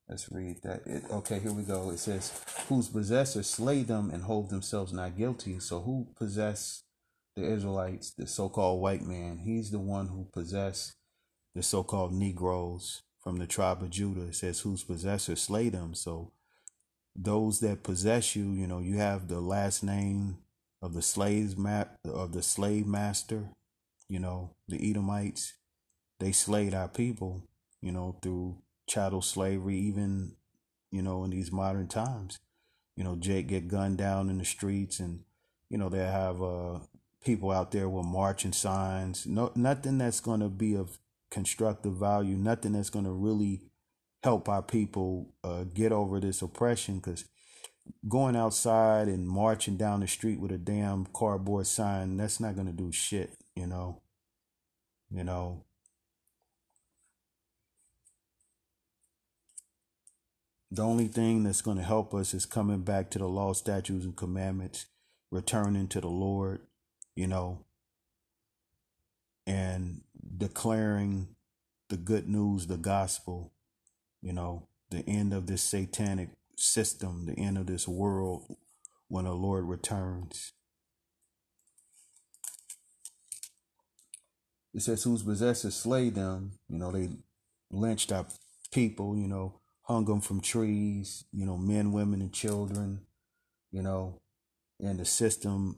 Let's 0.09 0.31
read 0.31 0.57
that. 0.63 0.87
It, 0.87 1.03
okay, 1.11 1.39
here 1.39 1.53
we 1.53 1.61
go. 1.63 1.91
It 1.91 1.99
says, 1.99 2.33
"Whose 2.67 2.87
possessors 2.87 3.47
slay 3.47 3.83
them 3.83 4.09
and 4.09 4.23
hold 4.23 4.49
themselves 4.49 4.91
not 4.91 5.15
guilty." 5.15 5.59
So, 5.59 5.81
who 5.81 6.07
possessed 6.15 6.83
the 7.35 7.43
Israelites, 7.43 8.11
the 8.11 8.25
so-called 8.25 8.81
white 8.81 9.03
man? 9.03 9.37
He's 9.37 9.69
the 9.69 9.79
one 9.79 10.07
who 10.07 10.25
possessed 10.33 10.95
the 11.53 11.61
so-called 11.61 12.11
Negroes 12.11 13.03
from 13.21 13.37
the 13.37 13.47
tribe 13.47 13.81
of 13.81 13.89
Judah. 13.89 14.27
It 14.27 14.35
says, 14.35 14.61
"Whose 14.61 14.83
possessors 14.83 15.41
slay 15.41 15.69
them." 15.69 15.93
So, 15.93 16.31
those 17.15 17.59
that 17.59 17.83
possess 17.83 18.35
you, 18.35 18.51
you 18.51 18.67
know, 18.67 18.79
you 18.79 18.97
have 18.97 19.27
the 19.27 19.41
last 19.41 19.83
name 19.83 20.39
of 20.81 20.93
the 20.93 21.01
slaves 21.01 21.57
map 21.57 21.99
of 22.05 22.31
the 22.31 22.41
slave 22.41 22.87
master. 22.87 23.49
You 24.07 24.19
know, 24.19 24.55
the 24.67 24.89
Edomites. 24.89 25.53
They 26.19 26.31
slayed 26.31 26.73
our 26.73 26.87
people. 26.87 27.43
You 27.81 27.91
know, 27.91 28.17
through 28.21 28.57
chattel 28.89 29.21
slavery, 29.21 29.77
even, 29.77 30.35
you 30.91 31.01
know, 31.01 31.23
in 31.23 31.29
these 31.29 31.51
modern 31.51 31.87
times. 31.87 32.39
You 32.97 33.03
know, 33.05 33.15
Jake 33.15 33.47
get 33.47 33.69
gunned 33.69 33.97
down 33.97 34.29
in 34.29 34.39
the 34.39 34.45
streets 34.45 34.99
and, 34.99 35.23
you 35.69 35.77
know, 35.77 35.87
they 35.87 35.99
have 35.99 36.41
uh, 36.41 36.79
people 37.23 37.51
out 37.51 37.71
there 37.71 37.87
with 37.87 38.05
marching 38.05 38.51
signs. 38.51 39.25
No, 39.25 39.51
nothing 39.55 39.99
that's 39.99 40.19
to 40.41 40.49
be 40.49 40.75
of 40.75 40.99
constructive 41.31 41.93
value, 41.93 42.35
nothing 42.35 42.73
that's 42.73 42.89
going 42.89 43.05
to 43.05 43.11
really 43.11 43.61
help 44.23 44.49
our 44.49 44.61
people 44.61 45.33
uh, 45.43 45.63
get 45.63 45.91
over 45.91 46.19
this 46.19 46.41
oppression 46.41 46.97
because 46.97 47.25
going 48.07 48.35
outside 48.35 49.07
and 49.07 49.27
marching 49.27 49.77
down 49.77 50.01
the 50.01 50.07
street 50.07 50.39
with 50.39 50.51
a 50.51 50.57
damn 50.57 51.05
cardboard 51.13 51.65
sign 51.65 52.17
that's 52.17 52.39
not 52.39 52.55
going 52.55 52.67
to 52.67 52.73
do 52.73 52.91
shit 52.91 53.39
you 53.59 53.67
know? 53.67 54.01
You 55.11 55.23
know? 55.23 55.65
The 60.71 60.83
only 60.83 61.07
thing 61.07 61.43
that's 61.43 61.61
going 61.61 61.77
to 61.77 61.83
help 61.83 62.13
us 62.13 62.33
is 62.33 62.45
coming 62.45 62.83
back 62.83 63.09
to 63.11 63.19
the 63.19 63.27
law, 63.27 63.53
statutes, 63.53 64.05
and 64.05 64.15
commandments, 64.15 64.85
returning 65.31 65.87
to 65.89 65.99
the 65.99 66.07
Lord, 66.07 66.61
you 67.15 67.27
know, 67.27 67.65
and 69.49 70.01
declaring 70.37 71.27
the 71.89 71.97
good 71.97 72.29
news, 72.29 72.67
the 72.67 72.77
gospel, 72.77 73.51
you 74.21 74.31
know, 74.31 74.67
the 74.91 75.03
end 75.07 75.33
of 75.33 75.47
this 75.47 75.63
satanic 75.63 76.29
system, 76.55 77.25
the 77.25 77.33
end 77.33 77.57
of 77.57 77.65
this 77.65 77.87
world 77.87 78.43
when 79.07 79.25
the 79.25 79.33
Lord 79.33 79.65
returns. 79.65 80.53
It 84.71 84.83
says, 84.83 85.01
whose 85.01 85.23
possessors 85.23 85.75
slay 85.75 86.09
them, 86.11 86.51
you 86.69 86.77
know, 86.77 86.91
they 86.91 87.09
lynched 87.71 88.11
our 88.11 88.27
people, 88.71 89.17
you 89.17 89.27
know, 89.27 89.61
hung 89.81 90.05
them 90.05 90.21
from 90.21 90.41
trees, 90.41 91.25
you 91.33 91.47
know, 91.47 91.57
men, 91.57 91.91
women, 91.91 92.21
and 92.21 92.31
children, 92.31 93.01
you 93.71 93.81
know, 93.81 94.21
and 94.79 94.99
the 94.99 95.05
system 95.05 95.77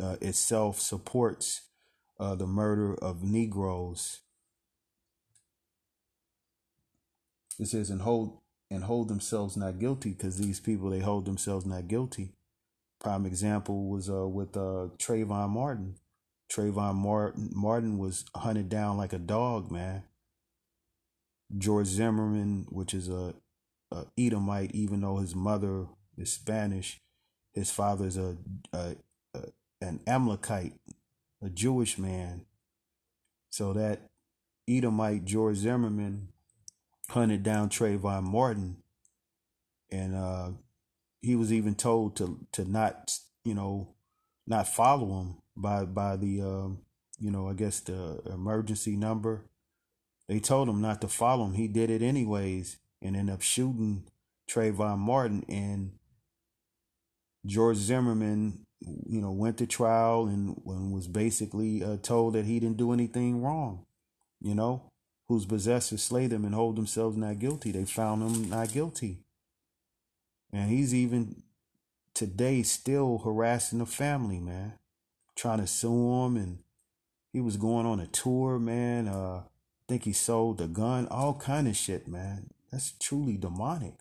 uh, 0.00 0.16
itself 0.22 0.80
supports 0.80 1.68
uh, 2.22 2.36
the 2.36 2.46
murder 2.46 2.94
of 2.94 3.24
Negroes. 3.24 4.20
It 7.58 7.66
says, 7.66 7.90
and 7.90 8.02
hold 8.02 8.38
and 8.70 8.84
hold 8.84 9.08
themselves 9.08 9.56
not 9.56 9.78
guilty, 9.78 10.10
because 10.10 10.38
these 10.38 10.60
people 10.60 10.90
they 10.90 11.00
hold 11.00 11.24
themselves 11.24 11.66
not 11.66 11.88
guilty. 11.88 12.30
Prime 13.00 13.26
example 13.26 13.88
was 13.88 14.08
uh, 14.08 14.28
with 14.28 14.56
uh, 14.56 14.88
Trayvon 14.98 15.50
Martin. 15.50 15.96
Trayvon 16.50 16.94
Martin 16.94 17.50
Martin 17.52 17.98
was 17.98 18.24
hunted 18.36 18.68
down 18.68 18.96
like 18.96 19.12
a 19.12 19.18
dog, 19.18 19.72
man. 19.72 20.04
George 21.58 21.88
Zimmerman, 21.88 22.66
which 22.70 22.94
is 22.94 23.08
a, 23.08 23.34
a 23.90 24.06
Edomite, 24.16 24.70
even 24.74 25.00
though 25.00 25.16
his 25.16 25.34
mother 25.34 25.86
is 26.16 26.32
Spanish, 26.32 27.00
his 27.52 27.70
father 27.70 28.06
is 28.06 28.16
a, 28.16 28.36
a, 28.72 28.96
a 29.34 29.40
an 29.80 30.00
Amalekite, 30.06 30.74
a 31.42 31.50
Jewish 31.50 31.98
man. 31.98 32.46
So 33.50 33.72
that 33.74 34.08
Edomite 34.68 35.24
George 35.24 35.56
Zimmerman 35.56 36.28
hunted 37.10 37.42
down 37.42 37.68
Trayvon 37.68 38.22
Martin, 38.22 38.78
and 39.90 40.14
uh, 40.14 40.50
he 41.20 41.36
was 41.36 41.52
even 41.52 41.74
told 41.74 42.16
to 42.16 42.38
to 42.52 42.64
not 42.64 43.18
you 43.44 43.54
know 43.54 43.94
not 44.46 44.68
follow 44.68 45.20
him 45.20 45.36
by 45.56 45.84
by 45.84 46.16
the 46.16 46.40
um, 46.40 46.78
you 47.18 47.30
know 47.30 47.48
I 47.48 47.52
guess 47.52 47.80
the 47.80 48.22
emergency 48.32 48.96
number 48.96 49.44
they 50.28 50.40
told 50.40 50.68
him 50.68 50.80
not 50.80 51.00
to 51.02 51.08
follow 51.08 51.44
him. 51.44 51.52
He 51.54 51.68
did 51.68 51.90
it 51.90 52.02
anyways 52.02 52.78
and 53.02 53.16
ended 53.16 53.34
up 53.34 53.42
shooting 53.42 54.04
Trayvon 54.48 54.98
Martin. 54.98 55.44
And 55.48 55.92
George 57.44 57.76
Zimmerman, 57.76 58.64
you 59.06 59.20
know, 59.20 59.30
went 59.30 59.58
to 59.58 59.66
trial 59.66 60.26
and, 60.26 60.60
and 60.66 60.92
was 60.92 61.08
basically 61.08 61.82
uh, 61.82 61.96
told 62.02 62.34
that 62.34 62.44
he 62.44 62.58
didn't 62.60 62.76
do 62.76 62.92
anything 62.92 63.42
wrong, 63.42 63.84
you 64.40 64.54
know, 64.54 64.82
whose 65.28 65.46
possessors 65.46 66.02
slay 66.02 66.26
them 66.26 66.44
and 66.44 66.54
hold 66.54 66.76
themselves 66.76 67.16
not 67.16 67.38
guilty. 67.38 67.72
They 67.72 67.84
found 67.84 68.22
him 68.22 68.50
not 68.50 68.72
guilty. 68.72 69.18
And 70.52 70.70
he's 70.70 70.94
even 70.94 71.42
today 72.14 72.62
still 72.62 73.18
harassing 73.18 73.78
the 73.78 73.86
family, 73.86 74.40
man, 74.40 74.74
trying 75.34 75.60
to 75.60 75.66
sue 75.66 76.24
him. 76.24 76.36
And 76.36 76.58
he 77.32 77.40
was 77.40 77.56
going 77.56 77.86
on 77.86 78.00
a 78.00 78.06
tour, 78.06 78.58
man. 78.58 79.08
Uh, 79.08 79.42
think 79.92 80.04
he 80.04 80.12
sold 80.14 80.56
the 80.56 80.66
gun, 80.66 81.06
all 81.08 81.34
kind 81.34 81.68
of 81.68 81.76
shit, 81.76 82.08
man. 82.08 82.48
That's 82.70 82.92
truly 82.98 83.36
demonic. 83.36 83.94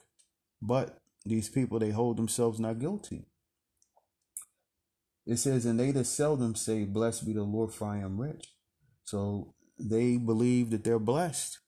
But 0.62 0.98
these 1.26 1.50
people, 1.50 1.80
they 1.80 1.90
hold 1.90 2.16
themselves 2.16 2.60
not 2.60 2.80
guilty. 2.80 3.26
It 5.26 5.38
says, 5.38 5.66
and 5.66 5.80
they 5.80 5.92
that 5.92 6.06
seldom 6.06 6.56
say, 6.56 6.84
Blessed 6.84 7.26
be 7.26 7.34
the 7.34 7.44
Lord, 7.44 7.74
for 7.74 7.88
I 7.88 8.00
am 8.00 8.20
rich. 8.20 8.54
So 9.04 9.54
they 9.80 10.18
believe 10.18 10.72
that 10.72 10.84
they're 10.84 11.00
blessed. 11.00 11.60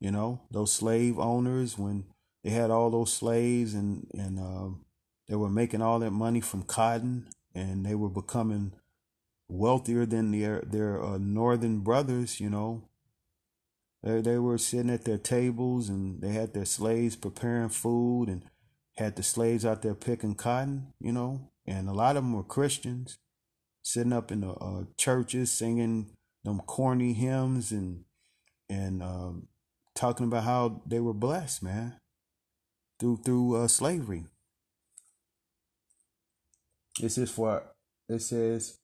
You 0.00 0.12
know, 0.12 0.42
those 0.50 0.72
slave 0.72 1.18
owners, 1.18 1.76
when 1.76 2.04
they 2.44 2.50
had 2.50 2.70
all 2.70 2.90
those 2.90 3.12
slaves 3.12 3.74
and, 3.74 4.06
and 4.14 4.38
uh, 4.38 4.76
they 5.28 5.34
were 5.34 5.50
making 5.50 5.82
all 5.82 5.98
that 5.98 6.12
money 6.12 6.40
from 6.40 6.62
cotton 6.62 7.26
and 7.54 7.84
they 7.84 7.94
were 7.94 8.08
becoming 8.08 8.72
wealthier 9.48 10.06
than 10.06 10.30
their, 10.30 10.60
their 10.60 11.02
uh, 11.02 11.18
northern 11.18 11.80
brothers, 11.80 12.38
you 12.38 12.48
know, 12.48 12.88
they, 14.02 14.20
they 14.20 14.38
were 14.38 14.58
sitting 14.58 14.90
at 14.90 15.04
their 15.04 15.18
tables 15.18 15.88
and 15.88 16.22
they 16.22 16.30
had 16.30 16.54
their 16.54 16.64
slaves 16.64 17.16
preparing 17.16 17.70
food 17.70 18.28
and 18.28 18.44
had 18.96 19.16
the 19.16 19.22
slaves 19.22 19.64
out 19.64 19.82
there 19.82 19.94
picking 19.94 20.34
cotton, 20.34 20.92
you 21.00 21.12
know, 21.12 21.50
and 21.68 21.88
a 21.88 21.92
lot 21.92 22.16
of 22.16 22.22
them 22.22 22.32
were 22.32 22.42
Christians 22.42 23.18
sitting 23.82 24.12
up 24.12 24.32
in 24.32 24.40
the 24.40 24.52
uh, 24.52 24.84
churches 24.96 25.52
singing 25.52 26.10
them 26.44 26.60
corny 26.60 27.12
hymns 27.12 27.70
and 27.70 28.04
and 28.70 29.02
um, 29.02 29.48
talking 29.94 30.26
about 30.26 30.44
how 30.44 30.82
they 30.86 31.00
were 31.00 31.14
blessed, 31.14 31.62
man, 31.62 31.98
through 32.98 33.18
through 33.24 33.56
uh, 33.56 33.68
slavery. 33.68 34.24
This 37.00 37.18
is 37.18 37.30
for 37.30 37.62
it 38.08 38.22
says 38.22 38.78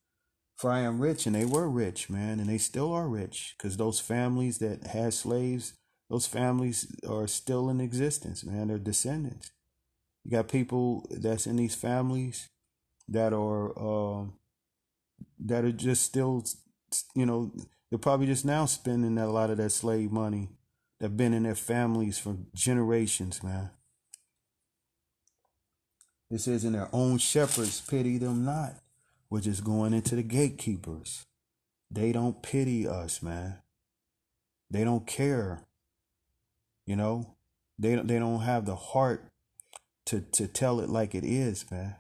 for 0.57 0.71
I 0.71 0.81
am 0.81 1.01
rich, 1.01 1.27
and 1.27 1.35
they 1.35 1.45
were 1.45 1.69
rich, 1.69 2.09
man, 2.09 2.39
and 2.39 2.49
they 2.49 2.59
still 2.59 2.93
are 2.93 3.09
rich 3.09 3.55
because 3.57 3.77
those 3.77 3.99
families 3.99 4.59
that 4.59 4.87
had 4.89 5.15
slaves, 5.15 5.73
those 6.09 6.27
families 6.27 6.95
are 7.09 7.27
still 7.27 7.69
in 7.71 7.81
existence, 7.81 8.45
man. 8.45 8.69
They're 8.69 8.79
descendants. 8.79 9.51
You 10.23 10.31
got 10.31 10.49
people 10.49 11.07
that's 11.11 11.47
in 11.47 11.57
these 11.57 11.75
families 11.75 12.49
that 13.09 13.33
are 13.33 13.71
uh, 13.79 14.27
that 15.41 15.65
are 15.65 15.73
just 15.73 16.03
still, 16.03 16.45
you 17.15 17.27
know, 17.27 17.53
they're 17.91 17.99
probably 17.99 18.27
just 18.27 18.45
now 18.45 18.67
spending 18.67 19.19
a 19.19 19.31
lot 19.31 19.51
of 19.51 19.59
that 19.59 19.71
slave 19.71 20.11
money 20.11 20.51
that 21.01 21.17
been 21.17 21.35
in 21.35 21.43
their 21.43 21.55
families 21.55 22.19
for 22.19 22.37
generations, 22.55 23.43
man. 23.43 23.71
It 26.31 26.41
says, 26.41 26.65
"And 26.65 26.75
their 26.75 26.89
own 26.93 27.19
shepherds 27.19 27.81
pity 27.81 28.19
them 28.19 28.45
not." 28.45 28.77
which 29.35 29.49
is 29.49 29.61
going 29.61 29.93
into 29.93 30.15
the 30.15 30.23
gatekeepers. 30.23 31.25
They 31.91 32.13
don't 32.13 32.41
pity 32.41 32.87
us, 32.87 33.21
man. 33.21 33.57
They 34.71 34.85
don't 34.85 35.09
care. 35.09 35.65
You 36.87 36.95
know, 36.95 37.35
they 37.77 37.97
they 37.97 38.21
don't 38.21 38.43
have 38.43 38.65
the 38.65 38.77
heart 38.77 39.27
to 40.07 40.21
to 40.21 40.47
tell 40.47 40.79
it 40.79 40.89
like 40.89 41.17
it 41.17 41.25
is, 41.25 41.69
man. 41.69 41.97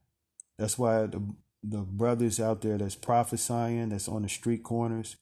That's 0.58 0.78
why 0.78 1.06
the 1.06 1.22
the 1.66 1.78
brothers 1.78 2.38
out 2.38 2.60
there 2.60 2.76
that's 2.76 2.94
prophesying, 2.94 3.88
that's 3.88 4.08
on 4.08 4.22
the 4.22 4.28
street 4.28 4.62
corners, 4.62 5.16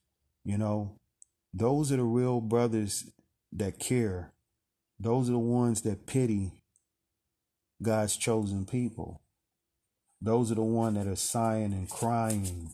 you 0.44 0.58
know, 0.58 0.98
those 1.54 1.92
are 1.92 1.96
the 1.96 2.02
real 2.02 2.40
brothers 2.40 3.10
that 3.52 3.78
care. 3.78 4.32
Those 4.98 5.28
are 5.28 5.32
the 5.32 5.38
ones 5.38 5.82
that 5.82 6.06
pity 6.06 6.52
God's 7.80 8.16
chosen 8.16 8.66
people. 8.66 9.20
Those 10.20 10.50
are 10.50 10.56
the 10.56 10.62
one 10.62 10.94
that 10.94 11.06
are 11.06 11.16
sighing 11.16 11.72
and 11.72 11.88
crying. 11.88 12.70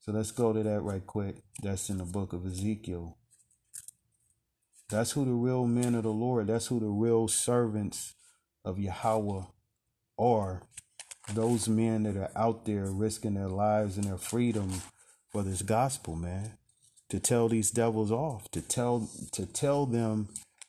So 0.00 0.12
let's 0.12 0.30
go 0.30 0.52
to 0.52 0.62
that 0.62 0.80
right 0.80 1.06
quick. 1.06 1.36
That's 1.62 1.88
in 1.90 1.98
the 1.98 2.04
book 2.04 2.32
of 2.32 2.46
Ezekiel. 2.46 3.16
That's 4.90 5.12
who 5.12 5.24
the 5.24 5.32
real 5.32 5.66
men 5.66 5.94
of 5.94 6.02
the 6.02 6.10
Lord, 6.10 6.48
that's 6.48 6.66
who 6.66 6.80
the 6.80 6.86
real 6.86 7.28
servants 7.28 8.14
of 8.64 8.78
Yahweh 8.78 9.44
are. 10.22 10.62
Those 11.34 11.68
men 11.68 12.02
that 12.04 12.16
are 12.16 12.30
out 12.36 12.64
there 12.64 12.86
risking 12.86 13.34
their 13.34 13.48
lives 13.48 13.96
and 13.96 14.04
their 14.04 14.18
freedom 14.18 14.82
for 15.30 15.42
this 15.42 15.62
gospel, 15.62 16.16
man. 16.16 16.58
To 17.10 17.20
tell 17.20 17.48
these 17.48 17.70
devils 17.70 18.10
off, 18.10 18.50
to 18.52 18.62
tell 18.62 19.10
to 19.32 19.44
tell 19.44 19.84
them 19.84 20.28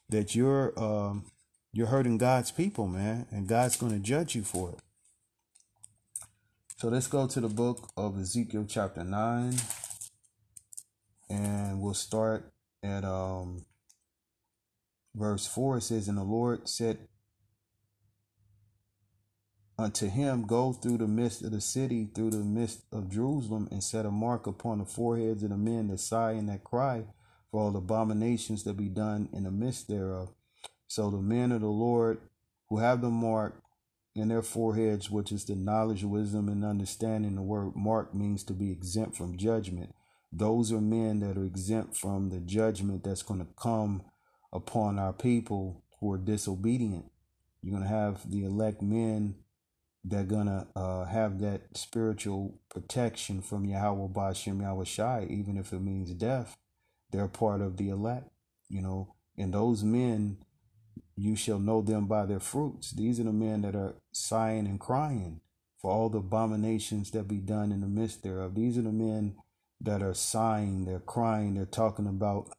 that 0.10 0.36
you're 0.36 0.78
um, 0.78 1.26
you're 1.72 1.88
hurting 1.88 2.18
God's 2.18 2.52
people, 2.52 2.86
man, 2.86 3.28
and 3.32 3.48
God's 3.48 3.78
going 3.78 3.94
to 3.94 4.00
judge 4.00 4.36
you 4.36 4.44
for 4.44 4.72
it. 4.72 4.80
So 6.78 6.90
let's 6.90 7.08
go 7.08 7.28
to 7.28 7.40
the 7.40 7.48
book 7.48 7.92
of 7.96 8.20
Ezekiel 8.20 8.66
chapter 8.68 9.06
9 9.06 9.54
and 11.30 11.82
we'll 11.82 11.94
start 11.94 12.52
at 12.84 13.04
um 13.04 13.66
verse 15.16 15.48
4 15.48 15.78
it 15.78 15.82
says 15.82 16.08
and 16.08 16.18
the 16.18 16.24
Lord 16.24 16.68
said 16.68 16.98
unto 19.78 20.08
him 20.08 20.46
go 20.46 20.74
through 20.74 20.98
the 20.98 21.08
midst 21.08 21.42
of 21.44 21.52
the 21.52 21.62
city 21.62 22.10
through 22.14 22.30
the 22.32 22.38
midst 22.38 22.82
of 22.92 23.10
Jerusalem 23.10 23.68
and 23.72 23.84
set 23.84 24.06
a 24.06 24.12
mark 24.12 24.48
upon 24.48 24.80
the 24.80 24.86
foreheads 24.86 25.44
of 25.44 25.50
the 25.50 25.58
men 25.58 25.88
that 25.88 26.00
sigh 26.00 26.32
and 26.32 26.48
that 26.50 26.64
cry 26.64 27.06
for 27.52 27.62
all 27.62 27.72
the 27.72 27.80
abominations 27.80 28.64
that 28.64 28.78
be 28.78 28.90
done 28.90 29.30
in 29.34 29.44
the 29.44 29.52
midst 29.52 29.88
thereof 29.88 30.30
so 30.88 31.10
the 31.10 31.18
men 31.18 31.52
of 31.52 31.62
the 31.62 31.68
Lord 31.68 32.20
who 32.70 32.78
have 32.78 33.02
the 33.02 33.10
mark 33.10 33.64
in 34.16 34.28
their 34.28 34.44
foreheads, 34.44 35.10
which 35.10 35.32
is 35.32 35.46
the 35.46 35.56
knowledge, 35.56 36.04
wisdom, 36.04 36.48
and 36.50 36.64
understanding, 36.64 37.36
the 37.36 37.42
word 37.42 37.76
mark 37.76 38.14
means 38.14 38.44
to 38.44 38.54
be 38.54 38.72
exempt 38.72 39.16
from 39.16 39.38
judgment. 39.38 39.96
Those 40.32 40.72
are 40.72 40.82
men 40.82 41.20
that 41.22 41.38
are 41.38 41.46
exempt 41.46 41.98
from 41.98 42.30
the 42.30 42.40
judgment 42.40 43.04
that's 43.04 43.24
going 43.24 43.40
to 43.40 43.48
come 43.56 44.04
upon 44.52 45.00
our 45.00 45.14
people 45.14 45.84
who 46.00 46.12
are 46.12 46.18
disobedient. 46.18 47.06
You're 47.62 47.78
going 47.78 47.90
to 47.90 47.96
have 47.96 48.30
the 48.30 48.44
elect 48.46 48.82
men 48.82 49.36
going 50.08 50.48
to 50.48 50.68
uh, 50.76 51.06
have 51.06 51.40
that 51.40 51.78
spiritual 51.78 52.60
protection 52.70 53.42
from 53.42 53.66
Yahweh 53.66 54.14
Bashem 54.14 54.62
Yahweh 54.62 54.84
Shai, 54.84 55.28
even 55.30 55.58
if 55.58 55.72
it 55.72 55.82
means 55.82 56.12
death. 56.12 56.58
They're 57.12 57.28
part 57.28 57.62
of 57.62 57.78
the 57.78 57.90
elect, 57.90 58.30
you 58.70 58.82
know, 58.82 59.16
and 59.38 59.54
those 59.54 59.84
men 59.84 60.38
you 61.16 61.36
shall 61.36 61.60
know 61.60 61.82
them 61.82 62.08
by 62.08 62.26
their 62.26 62.40
fruits. 62.40 62.92
These 62.92 63.20
are 63.20 63.24
the 63.24 63.34
men 63.34 63.62
that 63.62 63.76
are 63.76 63.96
sighing 64.12 64.66
and 64.66 64.80
crying 64.80 65.42
for 65.80 65.92
all 65.92 66.10
the 66.10 66.20
abominations 66.20 67.12
that 67.12 67.28
be 67.28 67.38
done 67.38 67.72
in 67.72 67.82
the 67.82 67.88
midst 67.88 68.24
thereof. 68.24 68.56
These 68.56 68.78
are 68.78 68.84
the 68.84 68.92
men 68.92 69.36
that 69.82 70.02
are 70.02 70.14
sighing, 70.14 70.86
they're 70.86 71.00
crying, 71.00 71.56
they're 71.56 71.66
talking 71.66 72.08
about 72.08 72.50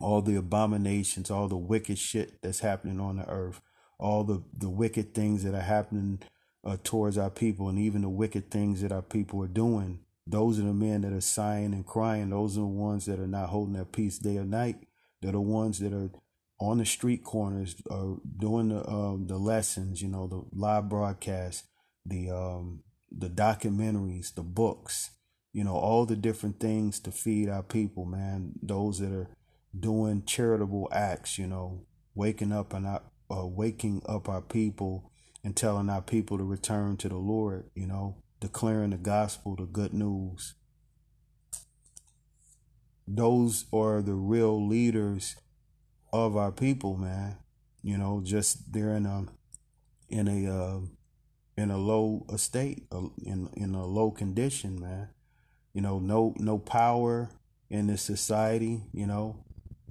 all 0.00 0.20
the 0.20 0.36
abominations, 0.36 1.30
all 1.30 1.48
the 1.48 1.56
wicked 1.56 1.98
shit 1.98 2.42
that's 2.42 2.60
happening 2.60 3.00
on 3.00 3.16
the 3.16 3.28
earth, 3.28 3.62
all 3.98 4.24
the, 4.24 4.42
the 4.56 4.68
wicked 4.68 5.14
things 5.14 5.42
that 5.44 5.54
are 5.54 5.60
happening 5.60 6.20
uh, 6.66 6.76
towards 6.82 7.16
our 7.16 7.30
people, 7.30 7.68
and 7.68 7.78
even 7.78 8.02
the 8.02 8.08
wicked 8.08 8.50
things 8.50 8.82
that 8.82 8.92
our 8.92 9.02
people 9.02 9.42
are 9.42 9.48
doing. 9.48 10.00
Those 10.26 10.58
are 10.58 10.64
the 10.64 10.74
men 10.74 11.02
that 11.02 11.12
are 11.12 11.20
sighing 11.20 11.72
and 11.72 11.86
crying. 11.86 12.30
Those 12.30 12.56
are 12.56 12.62
the 12.62 12.66
ones 12.66 13.06
that 13.06 13.20
are 13.20 13.28
not 13.28 13.50
holding 13.50 13.74
their 13.74 13.84
peace 13.84 14.18
day 14.18 14.36
or 14.38 14.44
night. 14.44 14.76
They're 15.22 15.32
the 15.32 15.40
ones 15.40 15.78
that 15.78 15.92
are 15.92 16.10
on 16.58 16.78
the 16.78 16.86
street 16.86 17.22
corners, 17.22 17.76
uh, 17.88 18.14
doing 18.36 18.70
the 18.70 18.88
um, 18.88 19.26
the 19.28 19.38
lessons, 19.38 20.02
you 20.02 20.08
know, 20.08 20.26
the 20.26 20.42
live 20.52 20.88
broadcasts, 20.88 21.68
the 22.04 22.30
um, 22.30 22.82
the 23.12 23.28
documentaries, 23.28 24.34
the 24.34 24.42
books, 24.42 25.10
you 25.52 25.62
know, 25.62 25.76
all 25.76 26.04
the 26.04 26.16
different 26.16 26.58
things 26.58 26.98
to 27.00 27.12
feed 27.12 27.48
our 27.48 27.62
people, 27.62 28.04
man. 28.04 28.54
Those 28.60 28.98
that 28.98 29.12
are 29.12 29.28
doing 29.78 30.24
charitable 30.24 30.88
acts, 30.90 31.38
you 31.38 31.46
know, 31.46 31.86
waking 32.16 32.50
up 32.50 32.72
and 32.72 32.86
uh, 32.86 32.98
waking 33.30 34.02
up 34.08 34.28
our 34.28 34.42
people 34.42 35.12
and 35.46 35.54
telling 35.54 35.88
our 35.88 36.02
people 36.02 36.36
to 36.36 36.42
return 36.42 36.96
to 36.96 37.08
the 37.08 37.16
Lord, 37.16 37.70
you 37.76 37.86
know, 37.86 38.16
declaring 38.40 38.90
the 38.90 38.96
gospel, 38.96 39.54
the 39.54 39.64
good 39.64 39.94
news. 39.94 40.54
Those 43.06 43.66
are 43.72 44.02
the 44.02 44.14
real 44.14 44.66
leaders 44.66 45.36
of 46.12 46.36
our 46.36 46.50
people, 46.50 46.96
man. 46.96 47.36
You 47.80 47.96
know, 47.96 48.22
just 48.24 48.72
they're 48.72 48.96
in 48.96 49.06
a 49.06 49.26
in 50.08 50.26
a 50.26 50.52
uh, 50.52 50.80
in 51.56 51.70
a 51.70 51.78
low 51.78 52.26
estate, 52.32 52.82
in 53.22 53.48
in 53.56 53.76
a 53.76 53.86
low 53.86 54.10
condition, 54.10 54.80
man. 54.80 55.10
You 55.72 55.80
know, 55.80 56.00
no 56.00 56.34
no 56.38 56.58
power 56.58 57.30
in 57.70 57.86
this 57.86 58.02
society. 58.02 58.82
You 58.92 59.06
know, 59.06 59.44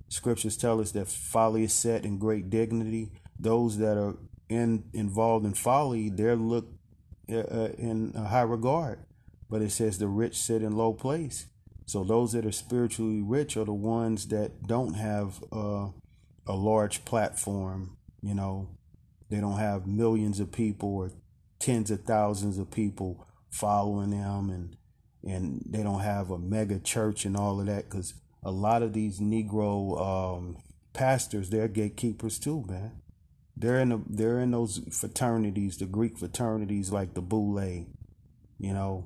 scriptures 0.09 0.57
tell 0.57 0.81
us 0.81 0.91
that 0.91 1.07
folly 1.07 1.63
is 1.63 1.71
set 1.71 2.03
in 2.03 2.17
great 2.17 2.49
dignity. 2.49 3.13
Those 3.39 3.77
that 3.77 3.97
are 3.97 4.17
in 4.49 4.85
involved 4.93 5.45
in 5.45 5.53
folly, 5.53 6.09
they're 6.09 6.35
looked 6.35 6.73
uh, 7.31 7.37
uh, 7.37 7.71
in 7.77 8.13
high 8.13 8.41
regard. 8.41 8.99
But 9.49 9.61
it 9.61 9.71
says 9.71 9.97
the 9.97 10.07
rich 10.07 10.37
sit 10.37 10.63
in 10.63 10.75
low 10.75 10.93
place. 10.93 11.45
So 11.85 12.03
those 12.03 12.33
that 12.33 12.45
are 12.45 12.51
spiritually 12.51 13.21
rich 13.21 13.57
are 13.57 13.65
the 13.65 13.73
ones 13.73 14.27
that 14.27 14.63
don't 14.63 14.95
have 14.95 15.43
uh, 15.51 15.89
a 16.47 16.55
large 16.55 17.05
platform, 17.05 17.97
you 18.21 18.33
know, 18.33 18.69
they 19.29 19.39
don't 19.39 19.59
have 19.59 19.85
millions 19.85 20.39
of 20.39 20.51
people 20.51 20.95
or 20.95 21.11
tens 21.59 21.91
of 21.91 22.03
thousands 22.03 22.57
of 22.57 22.71
people 22.71 23.25
following 23.49 24.11
them 24.11 24.49
and 24.49 24.77
and 25.23 25.63
they 25.67 25.81
don't 25.81 26.01
have 26.01 26.29
a 26.29 26.37
mega 26.37 26.79
church 26.79 27.25
and 27.25 27.35
all 27.35 27.59
of 27.59 27.65
that 27.65 27.89
because 27.89 28.13
a 28.43 28.51
lot 28.51 28.83
of 28.83 28.93
these 28.93 29.19
negro 29.19 29.99
um, 29.99 30.57
pastors 30.93 31.49
they're 31.49 31.67
gatekeepers 31.67 32.37
too 32.37 32.63
man 32.67 32.91
they're 33.57 33.79
in 33.79 33.89
the, 33.89 34.01
they're 34.07 34.39
in 34.39 34.51
those 34.51 34.81
fraternities 34.91 35.77
the 35.77 35.85
greek 35.85 36.17
fraternities 36.17 36.91
like 36.91 37.13
the 37.13 37.21
boule 37.21 37.85
you 38.59 38.73
know 38.73 39.03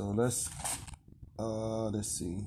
So 0.00 0.06
let's 0.06 0.48
uh 1.38 1.88
let's 1.88 2.08
see. 2.08 2.38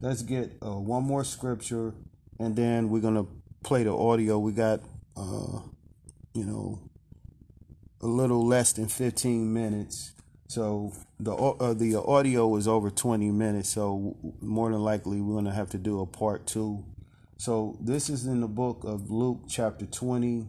Let's 0.00 0.22
get 0.22 0.52
uh, 0.64 0.78
one 0.78 1.02
more 1.02 1.24
scripture 1.24 1.92
and 2.38 2.54
then 2.54 2.88
we're 2.88 3.00
gonna 3.00 3.26
play 3.64 3.82
the 3.82 3.96
audio. 3.96 4.38
We 4.38 4.52
got 4.52 4.78
uh 5.16 5.58
you 6.32 6.44
know 6.44 6.78
a 8.00 8.06
little 8.06 8.46
less 8.46 8.74
than 8.74 8.86
15 8.86 9.52
minutes. 9.52 10.12
So 10.54 10.92
the 11.18 11.34
uh, 11.34 11.74
the 11.74 11.96
audio 11.96 12.54
is 12.54 12.68
over 12.68 12.88
20 12.88 13.32
minutes, 13.32 13.70
so 13.70 14.16
more 14.40 14.70
than 14.70 14.84
likely 14.84 15.20
we're 15.20 15.32
going 15.32 15.46
to 15.46 15.50
have 15.50 15.70
to 15.70 15.78
do 15.78 16.00
a 16.00 16.06
part 16.06 16.46
2. 16.46 16.84
So 17.38 17.76
this 17.80 18.08
is 18.08 18.24
in 18.26 18.40
the 18.40 18.46
book 18.46 18.84
of 18.84 19.10
Luke 19.10 19.46
chapter 19.48 19.84
20 19.84 20.46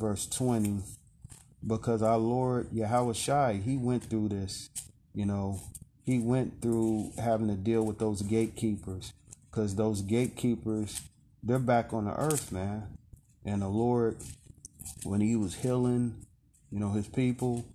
verse 0.00 0.26
20 0.26 0.78
because 1.66 2.00
our 2.02 2.16
Lord 2.16 2.72
Yahweh 2.72 3.12
Shai, 3.12 3.60
he 3.62 3.76
went 3.76 4.04
through 4.04 4.30
this, 4.30 4.70
you 5.14 5.26
know, 5.26 5.60
he 6.06 6.18
went 6.18 6.62
through 6.62 7.12
having 7.18 7.48
to 7.48 7.56
deal 7.56 7.84
with 7.84 7.98
those 7.98 8.22
gatekeepers 8.22 9.12
because 9.50 9.74
those 9.74 10.00
gatekeepers, 10.00 11.02
they're 11.42 11.58
back 11.58 11.92
on 11.92 12.06
the 12.06 12.18
earth, 12.18 12.50
man. 12.50 12.96
And 13.44 13.60
the 13.60 13.68
Lord, 13.68 14.16
when 15.04 15.20
he 15.20 15.36
was 15.36 15.56
healing, 15.56 16.24
you 16.70 16.80
know, 16.80 16.92
his 16.92 17.06
people, 17.06 17.66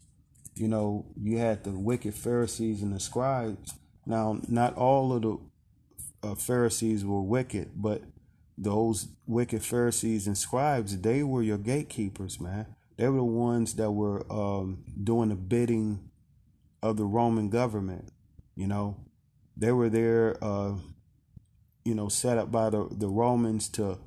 you 0.59 0.67
know, 0.67 1.05
you 1.21 1.37
had 1.37 1.63
the 1.63 1.71
wicked 1.71 2.13
Pharisees 2.13 2.81
and 2.81 2.93
the 2.93 2.99
scribes. 2.99 3.73
Now, 4.05 4.39
not 4.47 4.75
all 4.75 5.13
of 5.13 5.21
the 5.21 5.37
uh, 6.23 6.35
Pharisees 6.35 7.05
were 7.05 7.21
wicked, 7.21 7.71
but 7.75 8.01
those 8.57 9.09
wicked 9.25 9.63
Pharisees 9.63 10.27
and 10.27 10.37
scribes, 10.37 10.99
they 10.99 11.23
were 11.23 11.43
your 11.43 11.57
gatekeepers, 11.57 12.39
man. 12.39 12.65
They 12.97 13.07
were 13.07 13.17
the 13.17 13.23
ones 13.23 13.75
that 13.75 13.91
were 13.91 14.25
um, 14.31 14.83
doing 15.03 15.29
the 15.29 15.35
bidding 15.35 16.09
of 16.81 16.97
the 16.97 17.05
Roman 17.05 17.49
government. 17.49 18.09
You 18.55 18.67
know, 18.67 18.97
they 19.55 19.71
were 19.71 19.89
there, 19.89 20.37
uh, 20.43 20.75
you 21.85 21.93
know, 21.93 22.09
set 22.09 22.37
up 22.37 22.51
by 22.51 22.71
the, 22.71 22.87
the 22.91 23.07
Romans 23.07 23.69
to 23.69 23.99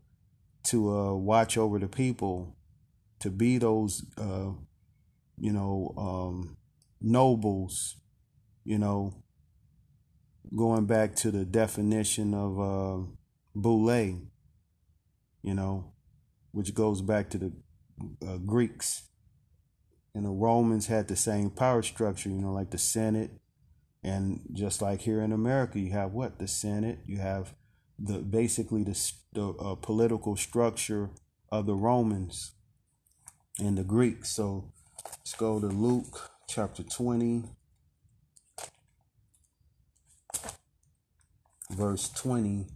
to 0.63 0.95
uh, 0.95 1.15
watch 1.15 1.57
over 1.57 1.79
the 1.79 1.89
people, 1.89 2.55
to 3.21 3.31
be 3.31 3.59
those, 3.59 4.05
uh, 4.19 4.51
you 5.41 5.53
know, 5.53 5.95
um, 5.97 6.57
nobles. 7.01 7.97
You 8.65 8.79
know, 8.79 9.15
going 10.55 10.87
back 10.87 11.17
to 11.17 11.31
the 11.31 11.45
definition 11.45 12.35
of 12.35 12.61
uh, 12.61 13.07
boule, 13.55 14.21
you 15.43 15.55
know, 15.55 15.93
which 16.53 16.75
goes 16.75 17.01
back 17.01 17.31
to 17.31 17.39
the 17.39 17.53
uh, 18.27 18.37
Greeks 18.37 19.11
and 20.15 20.25
the 20.25 20.31
Romans 20.31 20.87
had 20.89 21.09
the 21.09 21.17
same 21.17 21.51
power 21.51 21.83
structure, 21.83 22.29
you 22.29 22.41
know, 22.41 22.53
like 22.53 22.71
the 22.71 22.79
Senate. 22.79 23.31
And 24.03 24.41
just 24.53 24.83
like 24.83 25.03
here 25.03 25.23
in 25.23 25.33
America, 25.33 25.79
you 25.79 25.93
have 25.93 26.13
what? 26.13 26.39
The 26.39 26.49
Senate. 26.49 26.99
You 27.07 27.19
have 27.19 27.55
the 27.99 28.19
basically 28.19 28.83
the, 28.83 29.13
the 29.33 29.49
uh, 29.51 29.75
political 29.77 30.37
structure 30.37 31.11
of 31.53 31.67
the 31.67 31.75
Romans 31.75 32.53
and 33.59 33.77
the 33.77 33.85
Greeks. 33.85 34.31
So 34.33 34.73
Let's 35.11 35.35
go 35.35 35.59
to 35.59 35.67
Luke 35.67 36.31
chapter 36.49 36.83
20, 36.83 37.45
verse 41.71 42.09
20. 42.11 42.67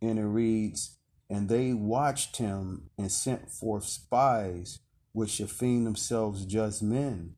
And 0.00 0.18
it 0.18 0.22
reads, 0.22 0.96
And 1.28 1.48
they 1.48 1.72
watched 1.72 2.36
him 2.36 2.90
and 2.96 3.10
sent 3.10 3.50
forth 3.50 3.84
spies 3.84 4.78
which 5.12 5.30
should 5.30 5.50
feign 5.50 5.84
themselves 5.84 6.44
just 6.44 6.82
men, 6.82 7.34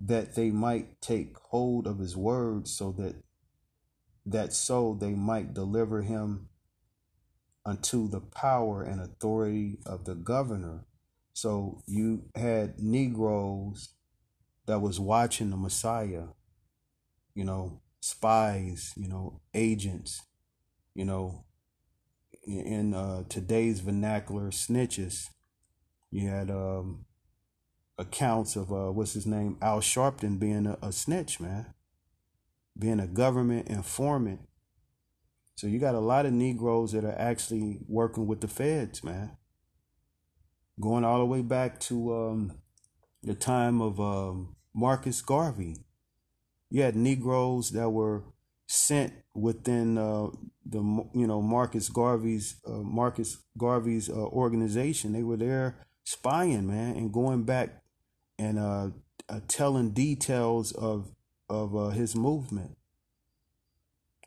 that 0.00 0.34
they 0.34 0.50
might 0.50 1.00
take 1.00 1.36
hold 1.38 1.86
of 1.86 1.98
his 1.98 2.16
words, 2.16 2.72
so 2.72 2.92
that 2.92 3.16
that 4.24 4.52
so 4.52 4.96
they 5.00 5.14
might 5.14 5.54
deliver 5.54 6.02
him 6.02 6.48
unto 7.66 8.08
the 8.08 8.20
power 8.20 8.82
and 8.82 9.00
authority 9.00 9.78
of 9.84 10.04
the 10.04 10.14
governor. 10.14 10.84
So 11.32 11.82
you 11.86 12.30
had 12.34 12.80
Negroes 12.80 13.90
that 14.66 14.80
was 14.80 14.98
watching 15.00 15.50
the 15.50 15.56
Messiah, 15.56 16.28
you 17.34 17.44
know, 17.44 17.82
spies, 18.00 18.94
you 18.96 19.08
know, 19.08 19.40
agents, 19.52 20.22
you 20.94 21.04
know, 21.04 21.44
in 22.46 22.94
uh, 22.94 23.24
today's 23.28 23.80
vernacular, 23.80 24.50
snitches. 24.50 25.26
You 26.10 26.28
had 26.28 26.50
um, 26.50 27.04
accounts 27.98 28.54
of 28.56 28.72
uh, 28.72 28.92
what's 28.92 29.14
his 29.14 29.26
name, 29.26 29.58
Al 29.60 29.80
Sharpton 29.80 30.38
being 30.38 30.66
a, 30.66 30.78
a 30.80 30.92
snitch, 30.92 31.40
man, 31.40 31.66
being 32.78 33.00
a 33.00 33.06
government 33.08 33.68
informant. 33.68 34.40
So 35.56 35.66
you 35.66 35.78
got 35.78 35.94
a 35.94 36.00
lot 36.00 36.26
of 36.26 36.34
Negroes 36.34 36.92
that 36.92 37.04
are 37.04 37.18
actually 37.18 37.78
working 37.88 38.26
with 38.26 38.42
the 38.42 38.48
feds, 38.48 39.02
man. 39.02 39.30
Going 40.78 41.02
all 41.02 41.18
the 41.18 41.24
way 41.24 41.40
back 41.40 41.80
to 41.80 42.14
um, 42.14 42.58
the 43.22 43.34
time 43.34 43.80
of 43.80 43.98
um, 43.98 44.56
Marcus 44.74 45.22
Garvey. 45.22 45.78
You 46.68 46.82
had 46.82 46.94
Negroes 46.94 47.70
that 47.70 47.88
were 47.88 48.24
sent 48.66 49.14
within 49.34 49.96
uh, 49.96 50.26
the 50.66 50.78
you 51.14 51.26
know 51.26 51.40
Marcus 51.40 51.88
Garvey's 51.88 52.56
uh, 52.66 52.82
Marcus 52.82 53.38
Garvey's 53.56 54.10
uh, 54.10 54.12
organization. 54.12 55.12
They 55.12 55.22
were 55.22 55.38
there 55.38 55.86
spying, 56.04 56.66
man, 56.66 56.96
and 56.96 57.12
going 57.12 57.44
back 57.44 57.82
and 58.38 58.58
uh, 58.58 58.90
uh 59.30 59.40
telling 59.48 59.92
details 59.92 60.72
of 60.72 61.12
of 61.48 61.74
uh, 61.74 61.88
his 61.90 62.14
movement, 62.14 62.76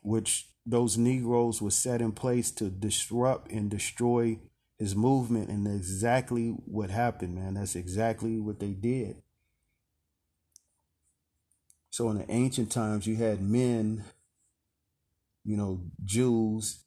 which 0.02 0.49
those 0.66 0.96
Negroes 0.96 1.60
were 1.60 1.70
set 1.70 2.00
in 2.00 2.12
place 2.12 2.50
to 2.52 2.70
disrupt 2.70 3.50
and 3.50 3.70
destroy 3.70 4.38
his 4.78 4.96
movement, 4.96 5.50
and 5.50 5.66
exactly 5.66 6.50
what 6.64 6.90
happened, 6.90 7.34
man. 7.34 7.54
That's 7.54 7.76
exactly 7.76 8.40
what 8.40 8.60
they 8.60 8.70
did. 8.70 9.16
So 11.90 12.08
in 12.10 12.18
the 12.18 12.30
ancient 12.30 12.70
times, 12.70 13.06
you 13.06 13.16
had 13.16 13.42
men, 13.42 14.04
you 15.44 15.56
know, 15.56 15.80
Jews 16.04 16.84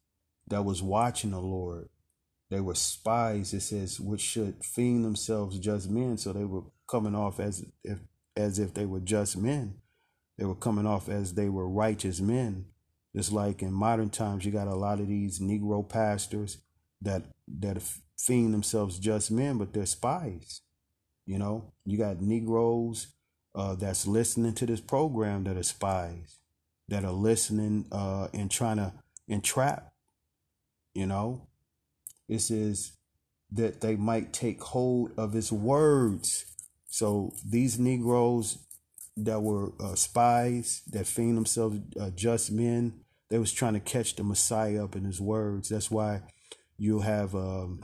that 0.48 0.66
was 0.66 0.82
watching 0.82 1.32
the 1.32 1.40
Lord 1.40 1.90
they 2.54 2.60
were 2.60 2.76
spies, 2.76 3.52
it 3.52 3.62
says, 3.62 4.00
which 4.00 4.22
should 4.22 4.64
feign 4.64 5.02
themselves 5.02 5.58
just 5.58 5.90
men. 5.90 6.20
So 6.20 6.34
they 6.34 6.46
were 6.46 6.62
coming 6.88 7.16
off 7.16 7.40
as 7.40 7.66
if 7.84 7.98
as 8.38 8.60
if 8.60 8.76
they 8.76 8.86
were 8.86 9.00
just 9.00 9.36
men. 9.36 9.82
They 10.38 10.46
were 10.46 10.54
coming 10.54 10.86
off 10.86 11.10
as 11.10 11.34
they 11.34 11.50
were 11.50 11.68
righteous 11.68 12.22
men. 12.22 12.66
Just 13.16 13.32
like 13.32 13.62
in 13.62 13.72
modern 13.72 14.10
times, 14.10 14.46
you 14.46 14.52
got 14.52 14.68
a 14.68 14.76
lot 14.76 15.00
of 15.00 15.08
these 15.08 15.40
Negro 15.40 15.88
pastors 15.88 16.58
that 17.02 17.24
that 17.60 17.82
feign 18.18 18.52
themselves 18.52 18.98
just 18.98 19.32
men, 19.32 19.58
but 19.58 19.74
they're 19.74 19.86
spies. 19.86 20.62
You 21.26 21.38
know, 21.38 21.74
you 21.86 21.98
got 21.98 22.22
Negroes 22.22 23.08
uh, 23.56 23.76
that's 23.76 24.08
listening 24.08 24.54
to 24.56 24.66
this 24.66 24.82
program 24.82 25.44
that 25.44 25.58
are 25.58 25.64
spies, 25.64 26.40
that 26.90 27.06
are 27.06 27.12
listening 27.12 27.86
uh, 27.92 28.28
and 28.34 28.50
trying 28.50 28.78
to 28.78 28.94
entrap. 29.28 29.94
You 30.94 31.06
know, 31.06 31.48
this 32.28 32.52
is 32.52 32.94
that 33.52 33.82
they 33.82 33.96
might 33.96 34.34
take 34.34 34.62
hold 34.62 35.12
of 35.18 35.34
his 35.34 35.52
words. 35.52 36.46
So 36.88 37.34
these 37.48 37.80
Negroes 37.80 38.58
that 39.16 39.42
were 39.42 39.72
uh, 39.80 39.96
spies 39.96 40.82
that 40.92 41.08
feigned 41.08 41.38
themselves 41.38 41.80
uh, 42.00 42.10
just 42.12 42.52
men, 42.52 43.03
they 43.34 43.40
was 43.40 43.52
trying 43.52 43.74
to 43.74 43.80
catch 43.80 44.16
the 44.16 44.24
Messiah 44.24 44.84
up 44.84 44.96
in 44.96 45.06
his 45.06 45.20
words. 45.20 45.70
That's 45.70 45.90
why 45.90 46.22
you'll 46.78 47.02
have 47.02 47.34
um, 47.34 47.84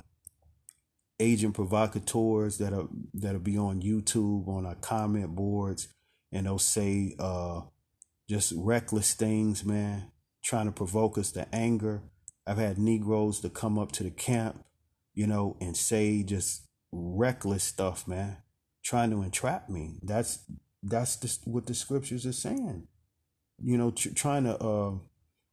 agent 1.20 1.56
provocateurs 1.56 2.60
that 2.60 2.72
are 2.72 2.88
that'll 3.16 3.40
be 3.40 3.58
on 3.58 3.82
YouTube 3.82 4.48
on 4.48 4.68
our 4.68 4.76
comment 4.76 5.36
boards, 5.36 5.88
and 6.32 6.46
they'll 6.46 6.60
say 6.60 7.16
uh, 7.18 7.62
just 8.30 8.54
reckless 8.56 9.16
things, 9.16 9.66
man, 9.66 10.12
trying 10.44 10.68
to 10.68 10.72
provoke 10.72 11.18
us 11.18 11.32
to 11.32 11.48
anger 11.54 12.04
I've 12.50 12.58
had 12.58 12.80
Negroes 12.80 13.42
to 13.42 13.50
come 13.50 13.78
up 13.78 13.92
to 13.94 14.04
the 14.04 14.10
camp, 14.10 14.66
you 15.14 15.28
know, 15.28 15.56
and 15.62 15.78
say 15.78 16.24
just 16.24 16.64
reckless 16.92 17.64
stuff, 17.64 18.08
man, 18.08 18.38
trying 18.84 19.12
to 19.12 19.22
entrap 19.22 19.70
me. 19.70 20.00
That's 20.02 20.40
that's 20.82 21.18
just 21.18 21.48
what 21.48 21.68
the 21.68 21.76
scriptures 21.76 22.26
are 22.26 22.34
saying. 22.34 22.88
You 23.62 23.78
know, 23.78 23.92
tr- 23.92 24.16
trying 24.16 24.46
to 24.46 24.58
uh, 24.58 24.94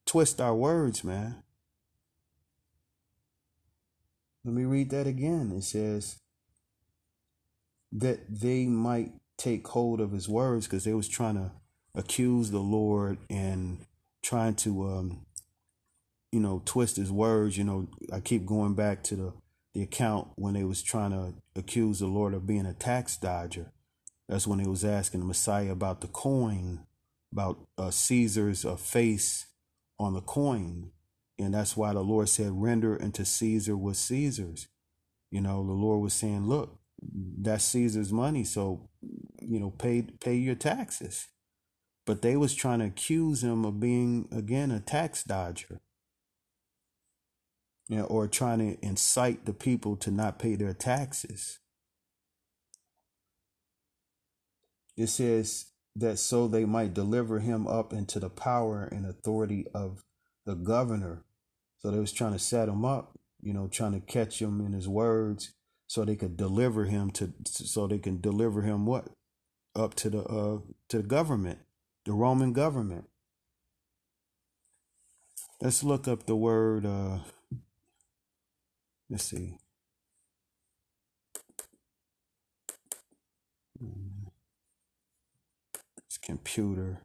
twist 0.07 0.41
our 0.41 0.55
words, 0.55 1.05
man. 1.05 1.43
Let 4.45 4.55
me 4.55 4.65
read 4.65 4.91
that 4.91 5.07
again. 5.07 5.53
It 5.57 5.65
says 5.65 6.21
that 7.93 8.21
they 8.29 8.67
might 8.67 9.13
take 9.37 9.67
hold 9.69 10.01
of 10.01 10.13
his 10.13 10.29
words 10.29 10.67
because 10.67 10.85
they 10.85 10.95
was 10.95 11.09
trying 11.09 11.35
to 11.35 11.51
accuse 11.95 12.51
the 12.51 12.61
Lord 12.61 13.19
and 13.29 13.85
trying 14.23 14.55
to 14.57 14.87
um, 14.87 15.27
you 16.33 16.41
know, 16.41 16.63
twist 16.65 16.97
his 16.97 17.11
words. 17.11 17.57
You 17.57 17.65
know, 17.65 17.89
I 18.13 18.21
keep 18.21 18.47
going 18.47 18.75
back 18.75 19.03
to 19.05 19.17
the 19.17 19.33
the 19.75 19.83
account 19.83 20.29
when 20.37 20.55
they 20.55 20.65
was 20.65 20.83
trying 20.83 21.11
to 21.11 21.35
accuse 21.55 21.99
the 21.99 22.07
Lord 22.07 22.33
of 22.33 22.47
being 22.47 22.65
a 22.65 22.73
tax 22.73 23.17
dodger. 23.17 23.73
That's 24.29 24.47
when 24.47 24.59
he 24.59 24.67
was 24.67 24.85
asking 24.85 25.21
the 25.21 25.27
Messiah 25.27 25.71
about 25.71 26.01
the 26.01 26.07
coin, 26.07 26.87
about 27.31 27.59
uh, 27.77 27.91
Caesar's 27.91 28.65
uh, 28.65 28.77
face 28.77 29.46
on 29.99 30.15
the 30.15 30.21
coin. 30.21 30.91
And 31.39 31.55
that's 31.55 31.77
why 31.77 31.93
the 31.93 32.01
Lord 32.01 32.29
said, 32.29 32.51
render 32.53 33.01
unto 33.01 33.25
Caesar 33.25 33.77
what 33.77 33.97
Caesar's. 33.97 34.69
You 35.31 35.41
know, 35.41 35.67
the 35.67 35.73
Lord 35.73 36.03
was 36.03 36.15
saying, 36.15 36.47
look, 36.47 36.79
that's 37.03 37.65
Caesar's 37.65 38.13
money. 38.13 38.45
So, 38.45 38.89
you 39.41 39.61
know, 39.61 39.71
pay, 39.71 40.03
pay 40.03 40.35
your 40.35 40.55
taxes. 40.55 41.29
But 42.07 42.23
they 42.23 42.37
was 42.37 42.55
trying 42.55 42.79
to 42.79 42.87
accuse 42.87 43.43
him 43.43 43.65
of 43.65 43.81
being, 43.81 44.29
again, 44.33 44.71
a 44.71 44.81
tax 44.81 45.25
dodger 45.25 45.81
you 47.89 47.99
know, 47.99 48.05
or 48.05 48.27
trying 48.27 48.59
to 48.59 48.85
incite 48.85 49.45
the 49.47 49.53
people 49.53 49.97
to 49.97 50.11
not 50.11 50.39
pay 50.39 50.57
their 50.57 50.75
taxes. 50.75 51.59
It 54.97 55.09
says 55.09 55.67
that 55.97 56.19
so 56.19 56.47
they 56.47 56.65
might 56.65 56.95
deliver 56.95 57.41
him 57.41 57.67
up 57.67 57.93
into 57.93 58.21
the 58.21 58.31
power 58.31 58.85
and 58.85 59.07
authority 59.07 59.67
of 59.75 60.05
the 60.45 60.55
governor. 60.55 61.25
So 61.79 61.91
they 61.91 61.99
was 61.99 62.13
trying 62.13 62.33
to 62.33 62.39
set 62.39 62.69
him 62.69 62.85
up, 62.85 63.19
you 63.41 63.53
know, 63.53 63.69
trying 63.69 63.93
to 63.93 64.01
catch 64.01 64.41
him 64.41 64.61
in 64.61 64.73
his 64.73 64.89
words 64.89 65.53
so 65.87 66.05
they 66.05 66.17
could 66.17 66.37
deliver 66.37 66.85
him 66.85 67.11
to 67.13 67.33
so 67.47 67.87
they 67.87 67.99
can 67.99 68.21
deliver 68.21 68.63
him 68.63 68.87
what 68.87 69.09
up 69.75 69.95
to 69.95 70.11
the 70.11 70.23
uh 70.25 70.59
to 70.89 70.99
the 70.99 71.03
government, 71.03 71.61
the 72.05 72.13
Roman 72.13 72.53
government. 72.53 73.07
Let's 75.61 75.83
look 75.83 76.07
up 76.09 76.27
the 76.27 76.37
word 76.37 76.85
uh 76.85 77.21
Let's 79.09 79.25
see. 79.25 79.59
This 83.79 84.16
computer. 86.27 87.01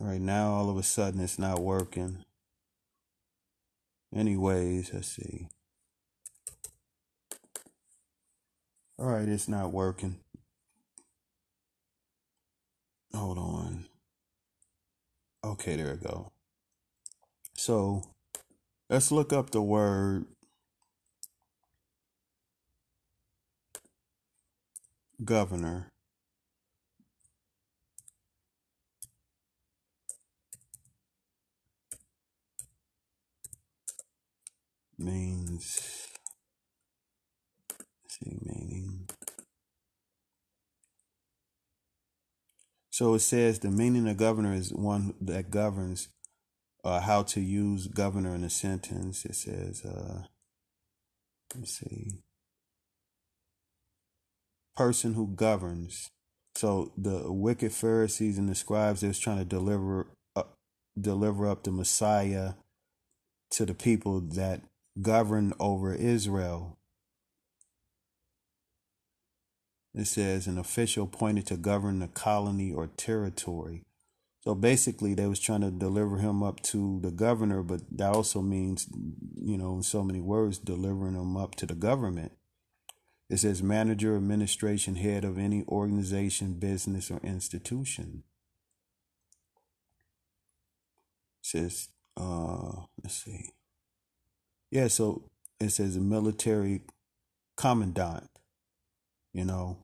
Right 0.00 0.20
now, 0.20 0.52
all 0.52 0.70
of 0.70 0.78
a 0.78 0.82
sudden, 0.82 1.20
it's 1.20 1.38
not 1.38 1.60
working. 1.60 2.24
Anyways, 4.14 4.94
let's 4.94 5.08
see. 5.08 5.48
All 8.98 9.06
right, 9.06 9.28
it's 9.28 9.48
not 9.48 9.72
working. 9.72 10.20
Hold 13.14 13.36
on. 13.36 13.86
Okay, 15.44 15.76
there 15.76 15.92
we 15.92 16.08
go. 16.08 16.32
So, 17.54 18.02
Let's 18.92 19.10
look 19.10 19.32
up 19.32 19.48
the 19.48 19.62
word 19.62 20.26
governor. 25.24 25.91
Means 35.02 36.08
see 38.22 38.38
meaning. 38.42 39.08
So 42.90 43.14
it 43.14 43.20
says 43.20 43.58
the 43.58 43.70
meaning 43.70 44.08
of 44.08 44.16
governor 44.16 44.52
is 44.52 44.72
one 44.72 45.14
that 45.20 45.50
governs 45.50 46.08
uh, 46.84 47.00
how 47.00 47.22
to 47.22 47.40
use 47.40 47.86
governor 47.86 48.34
in 48.34 48.44
a 48.44 48.50
sentence. 48.50 49.24
It 49.24 49.34
says, 49.34 49.84
uh, 49.84 50.24
let's 51.54 51.78
see, 51.78 52.18
person 54.76 55.14
who 55.14 55.28
governs. 55.28 56.10
So 56.54 56.92
the 56.98 57.32
wicked 57.32 57.72
Pharisees 57.72 58.36
and 58.36 58.48
the 58.48 58.54
scribes, 58.54 59.00
they 59.00 59.12
trying 59.12 59.38
to 59.38 59.44
deliver 59.44 60.08
up, 60.36 60.58
deliver 61.00 61.48
up 61.48 61.64
the 61.64 61.70
Messiah 61.70 62.54
to 63.52 63.64
the 63.64 63.74
people 63.74 64.20
that 64.20 64.62
govern 65.00 65.52
over 65.58 65.94
Israel. 65.94 66.78
It 69.94 70.06
says 70.06 70.46
an 70.46 70.58
official 70.58 71.04
appointed 71.04 71.46
to 71.46 71.56
govern 71.56 71.98
the 71.98 72.08
colony 72.08 72.72
or 72.72 72.86
territory. 72.86 73.84
So 74.40 74.54
basically, 74.56 75.14
they 75.14 75.26
was 75.26 75.38
trying 75.38 75.60
to 75.60 75.70
deliver 75.70 76.18
him 76.18 76.42
up 76.42 76.60
to 76.62 76.98
the 77.00 77.12
governor, 77.12 77.62
but 77.62 77.82
that 77.92 78.12
also 78.12 78.42
means, 78.42 78.88
you 79.40 79.56
know, 79.56 79.76
in 79.76 79.82
so 79.84 80.02
many 80.02 80.20
words, 80.20 80.58
delivering 80.58 81.14
him 81.14 81.36
up 81.36 81.54
to 81.56 81.66
the 81.66 81.74
government. 81.74 82.32
It 83.30 83.38
says 83.38 83.62
manager, 83.62 84.16
administration, 84.16 84.96
head 84.96 85.24
of 85.24 85.38
any 85.38 85.64
organization, 85.68 86.54
business, 86.54 87.10
or 87.10 87.20
institution. 87.22 88.24
It 91.40 91.46
says, 91.46 91.88
uh, 92.16 92.82
let's 93.02 93.24
see. 93.24 93.50
Yeah, 94.72 94.88
so 94.88 95.24
it 95.60 95.70
says 95.70 95.96
a 95.96 96.00
military 96.00 96.82
commandant, 97.56 98.30
you 99.34 99.44
know. 99.44 99.78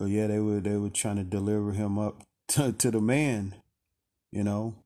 So 0.00 0.06
yeah, 0.06 0.28
they 0.28 0.40
were 0.40 0.60
they 0.60 0.76
were 0.76 0.90
trying 0.90 1.16
to 1.16 1.24
deliver 1.24 1.72
him 1.72 1.98
up 1.98 2.24
to, 2.48 2.72
to 2.72 2.90
the 2.90 3.00
man, 3.00 3.56
you 4.32 4.44
know, 4.44 4.76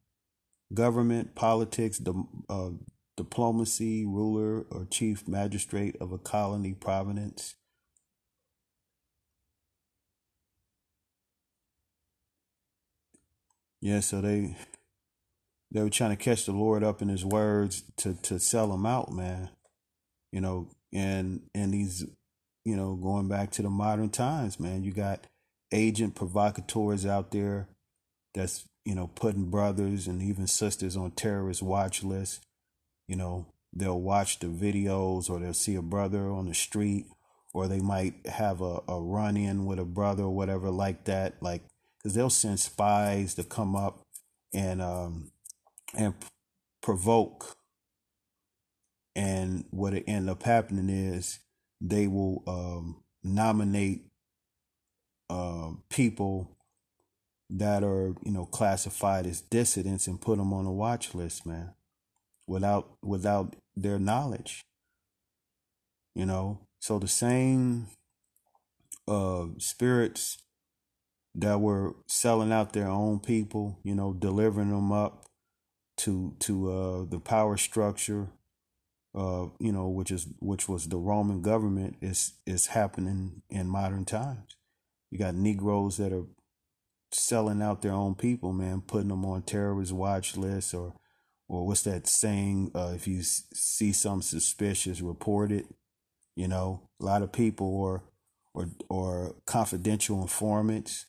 government, 0.75 1.35
politics, 1.35 1.99
the 1.99 2.15
uh, 2.49 2.71
diplomacy, 3.17 4.07
ruler 4.07 4.67
or 4.71 4.87
chief 4.91 5.29
magistrate 5.29 5.97
of 6.01 6.13
a 6.13 6.19
colony, 6.19 6.75
province. 6.75 7.57
Yeah, 13.81 14.01
so 14.01 14.21
they 14.23 14.57
they 15.71 15.83
were 15.83 15.91
trying 15.91 16.11
to 16.11 16.23
catch 16.23 16.47
the 16.47 16.53
Lord 16.53 16.83
up 16.83 17.01
in 17.03 17.09
His 17.09 17.25
words 17.25 17.83
to 17.99 18.15
to 18.23 18.39
sell 18.39 18.73
him 18.73 18.87
out, 18.87 19.13
man. 19.13 19.51
You 20.33 20.41
know, 20.41 20.69
and 20.93 21.43
and 21.55 21.73
these, 21.73 22.05
you 22.65 22.77
know, 22.77 22.95
going 22.95 23.29
back 23.29 23.51
to 23.53 23.63
the 23.63 23.71
modern 23.71 24.11
times, 24.11 24.59
man. 24.59 24.83
You 24.83 24.93
got 24.93 25.27
agent 25.73 26.15
provocateurs 26.15 27.07
out 27.07 27.31
there 27.31 27.69
that's 28.35 28.65
you 28.85 28.95
know 28.95 29.09
putting 29.09 29.51
brothers 29.51 30.07
and 30.07 30.23
even 30.23 30.47
sisters 30.47 30.97
on 30.97 31.11
terrorist 31.13 31.63
watch 31.63 32.03
lists 32.03 32.41
you 33.07 33.17
know 33.17 33.47
they'll 33.73 34.01
watch 34.01 34.39
the 34.41 34.47
videos 34.47 35.31
or 35.31 35.39
they'll 35.39 35.55
see 35.55 35.75
a 35.75 35.83
brother 35.83 36.31
on 36.31 36.47
the 36.47 36.55
street 36.55 37.07
or 37.53 37.67
they 37.67 37.81
might 37.81 38.27
have 38.27 38.61
a, 38.61 38.81
a 38.89 39.01
run 39.01 39.37
in 39.37 39.67
with 39.67 39.79
a 39.79 39.85
brother 39.85 40.25
or 40.25 40.35
whatever 40.35 40.71
like 40.71 41.05
that 41.05 41.35
like 41.41 41.63
because 41.99 42.15
they'll 42.15 42.31
send 42.31 42.59
spies 42.59 43.35
to 43.35 43.45
come 43.45 43.77
up 43.77 44.01
and 44.53 44.81
um 44.83 45.31
and 45.97 46.15
provoke 46.83 47.57
and 49.17 49.65
what 49.71 49.93
it 49.93 50.05
end 50.07 50.31
up 50.31 50.43
happening 50.43 50.89
is 50.89 51.41
they 51.81 52.07
will 52.07 52.43
um 52.47 53.03
nominate 53.23 54.05
uh, 55.29 55.71
people 55.89 56.57
that 57.49 57.83
are 57.83 58.15
you 58.25 58.33
know 58.33 58.45
classified 58.45 59.27
as 59.27 59.41
dissidents 59.41 60.07
and 60.07 60.21
put 60.21 60.39
them 60.39 60.53
on 60.53 60.67
a 60.67 60.73
watch 60.73 61.15
list, 61.15 61.47
man, 61.47 61.73
without 62.47 62.97
without 63.03 63.57
their 63.77 63.99
knowledge. 63.99 64.63
You 66.15 66.27
know, 66.27 66.61
so 66.81 66.99
the 66.99 67.09
same 67.09 67.87
uh, 69.07 69.47
spirits 69.59 70.39
that 71.37 71.61
were 71.61 71.95
selling 72.09 72.53
out 72.53 72.73
their 72.73 72.89
own 72.89 73.21
people, 73.21 73.79
you 73.85 73.95
know, 73.95 74.13
delivering 74.13 74.71
them 74.71 74.91
up 74.91 75.30
to 76.01 76.35
to 76.41 76.73
uh, 76.73 77.05
the 77.09 77.21
power 77.21 77.57
structure, 77.57 78.29
uh, 79.15 79.47
you 79.59 79.73
know, 79.73 79.89
which 79.89 80.11
is 80.11 80.27
which 80.41 80.69
was 80.69 80.89
the 80.89 80.99
Roman 80.99 81.43
government, 81.43 81.97
is 82.01 82.35
is 82.47 82.67
happening 82.67 83.43
in 83.51 83.69
modern 83.69 84.05
times. 84.05 84.57
You 85.11 85.19
got 85.19 85.35
Negroes 85.35 85.97
that 85.97 86.13
are 86.13 86.27
selling 87.13 87.63
out 87.63 87.83
their 87.83 87.93
own 87.93 88.15
people, 88.15 88.53
man, 88.53 88.81
putting 88.81 89.09
them 89.09 89.25
on 89.25 89.43
terrorist 89.43 89.93
watch 89.93 90.37
lists 90.37 90.73
or, 90.73 90.95
or 91.49 91.67
what's 91.67 91.83
that 91.83 92.07
saying? 92.07 92.71
Uh, 92.75 92.93
if 92.95 93.09
you 93.09 93.23
see 93.23 93.93
something 93.93 94.23
suspicious, 94.23 95.01
report 95.01 95.53
it. 95.53 95.67
You 96.37 96.49
know, 96.49 96.89
a 97.01 97.05
lot 97.05 97.23
of 97.23 97.33
people 97.33 97.67
or 97.67 98.05
or 98.55 98.69
or 98.89 99.35
confidential 99.47 100.23
informants. 100.23 101.07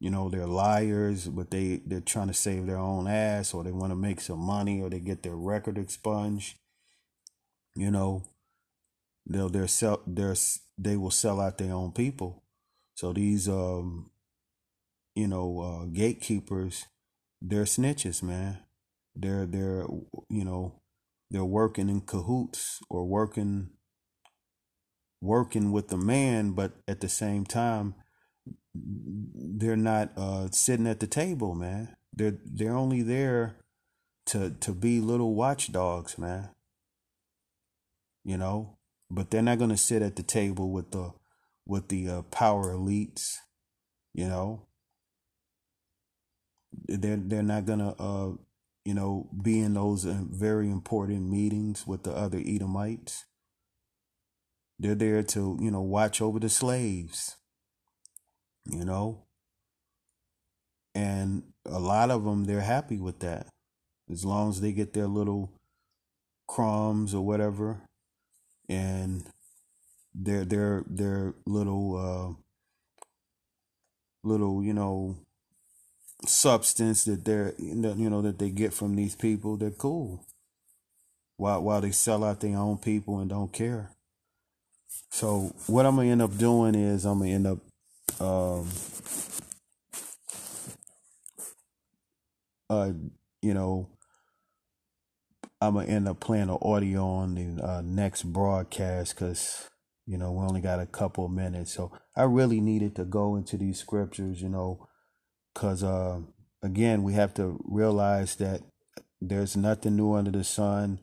You 0.00 0.10
know, 0.10 0.28
they're 0.30 0.46
liars, 0.46 1.28
but 1.28 1.50
they 1.50 1.82
they're 1.86 2.00
trying 2.00 2.28
to 2.28 2.34
save 2.34 2.66
their 2.66 2.78
own 2.78 3.06
ass, 3.06 3.54
or 3.54 3.62
they 3.62 3.72
want 3.72 3.92
to 3.92 3.96
make 3.96 4.20
some 4.20 4.40
money, 4.40 4.80
or 4.80 4.90
they 4.90 5.00
get 5.00 5.22
their 5.22 5.36
record 5.36 5.78
expunged. 5.78 6.56
You 7.76 7.90
know, 7.90 8.24
they'll 9.26 9.50
they're 9.50 9.68
sell 9.68 10.02
they're 10.06 10.36
they 10.78 10.96
will 10.96 11.10
sell 11.10 11.40
out 11.40 11.58
their 11.58 11.74
own 11.74 11.92
people 11.92 12.42
so 12.94 13.12
these 13.12 13.48
um 13.48 14.10
you 15.14 15.28
know 15.28 15.60
uh 15.60 15.84
gatekeepers 15.92 16.86
they're 17.40 17.64
snitches, 17.64 18.22
man. 18.22 18.58
They're 19.14 19.46
they're 19.46 19.86
you 20.28 20.44
know 20.44 20.80
they're 21.30 21.44
working 21.44 21.88
in 21.88 22.02
cahoots 22.02 22.80
or 22.88 23.06
working 23.06 23.70
working 25.20 25.72
with 25.72 25.88
the 25.88 25.96
man, 25.96 26.52
but 26.52 26.72
at 26.86 27.00
the 27.00 27.08
same 27.08 27.44
time 27.44 27.94
they're 28.74 29.76
not 29.76 30.12
uh 30.16 30.48
sitting 30.50 30.86
at 30.86 31.00
the 31.00 31.06
table, 31.06 31.54
man. 31.54 31.96
They're 32.12 32.38
they're 32.44 32.76
only 32.76 33.02
there 33.02 33.56
to 34.26 34.50
to 34.50 34.72
be 34.72 35.00
little 35.00 35.34
watchdogs, 35.34 36.18
man. 36.18 36.50
You 38.24 38.36
know, 38.36 38.78
but 39.10 39.30
they're 39.30 39.42
not 39.42 39.58
gonna 39.58 39.76
sit 39.76 40.02
at 40.02 40.16
the 40.16 40.22
table 40.22 40.70
with 40.70 40.92
the 40.92 41.12
with 41.66 41.88
the 41.88 42.08
uh, 42.08 42.22
power 42.22 42.74
elites, 42.74 43.36
you 44.14 44.28
know. 44.28 44.66
They're 46.86 47.16
they're 47.16 47.42
not 47.42 47.66
gonna 47.66 47.94
uh 47.98 48.32
you 48.84 48.94
know 48.94 49.28
be 49.42 49.58
in 49.58 49.74
those 49.74 50.06
uh, 50.06 50.22
very 50.30 50.70
important 50.70 51.28
meetings 51.28 51.86
with 51.86 52.04
the 52.04 52.12
other 52.12 52.40
Edomites. 52.44 53.24
They're 54.78 54.94
there 54.94 55.22
to 55.24 55.58
you 55.60 55.70
know 55.70 55.82
watch 55.82 56.22
over 56.22 56.38
the 56.38 56.48
slaves, 56.48 57.36
you 58.72 58.84
know. 58.84 59.22
And 60.94 61.44
a 61.64 61.78
lot 61.78 62.10
of 62.10 62.24
them 62.24 62.44
they're 62.44 62.60
happy 62.60 62.98
with 62.98 63.20
that, 63.20 63.46
as 64.10 64.24
long 64.24 64.50
as 64.50 64.60
they 64.60 64.72
get 64.72 64.92
their 64.92 65.06
little 65.06 65.52
crumbs 66.48 67.14
or 67.14 67.24
whatever, 67.24 67.80
and 68.68 69.24
their 70.14 70.44
their 70.44 70.84
their 70.86 71.34
little 71.46 71.96
uh 71.96 72.34
little 74.22 74.62
you 74.62 74.72
know 74.72 75.16
substance 76.26 77.04
that 77.04 77.24
they're 77.24 77.54
you 77.58 78.10
know 78.10 78.20
that 78.22 78.38
they 78.38 78.50
get 78.50 78.74
from 78.74 78.96
these 78.96 79.14
people 79.14 79.56
they're 79.56 79.70
cool. 79.70 80.24
While 81.36 81.62
while 81.62 81.80
they 81.80 81.92
sell 81.92 82.24
out 82.24 82.40
their 82.40 82.56
own 82.56 82.78
people 82.78 83.20
and 83.20 83.30
don't 83.30 83.52
care. 83.52 83.92
So 85.10 85.54
what 85.66 85.86
i'm 85.86 85.96
gonna 85.96 86.08
end 86.08 86.22
up 86.22 86.36
doing 86.36 86.74
is 86.74 87.04
i'm 87.04 87.20
gonna 87.20 87.30
end 87.30 87.46
up 87.46 87.58
um 88.20 88.68
uh 92.68 92.92
you 93.42 93.54
know 93.54 93.88
i'm 95.60 95.74
gonna 95.74 95.86
end 95.86 96.08
up 96.08 96.20
playing 96.20 96.48
the 96.48 96.58
audio 96.62 97.04
on 97.06 97.34
the 97.34 97.64
uh, 97.64 97.82
next 97.82 98.22
broadcast 98.24 99.14
because 99.14 99.70
you 100.10 100.18
know, 100.18 100.32
we 100.32 100.44
only 100.44 100.60
got 100.60 100.80
a 100.80 100.86
couple 100.86 101.24
of 101.24 101.30
minutes. 101.30 101.72
So 101.72 101.92
I 102.16 102.24
really 102.24 102.60
needed 102.60 102.96
to 102.96 103.04
go 103.04 103.36
into 103.36 103.56
these 103.56 103.78
scriptures, 103.78 104.42
you 104.42 104.48
know, 104.48 104.88
because, 105.54 105.84
uh, 105.84 106.22
again, 106.64 107.04
we 107.04 107.12
have 107.12 107.32
to 107.34 107.60
realize 107.64 108.34
that 108.36 108.62
there's 109.20 109.56
nothing 109.56 109.94
new 109.94 110.14
under 110.14 110.32
the 110.32 110.42
sun. 110.42 110.98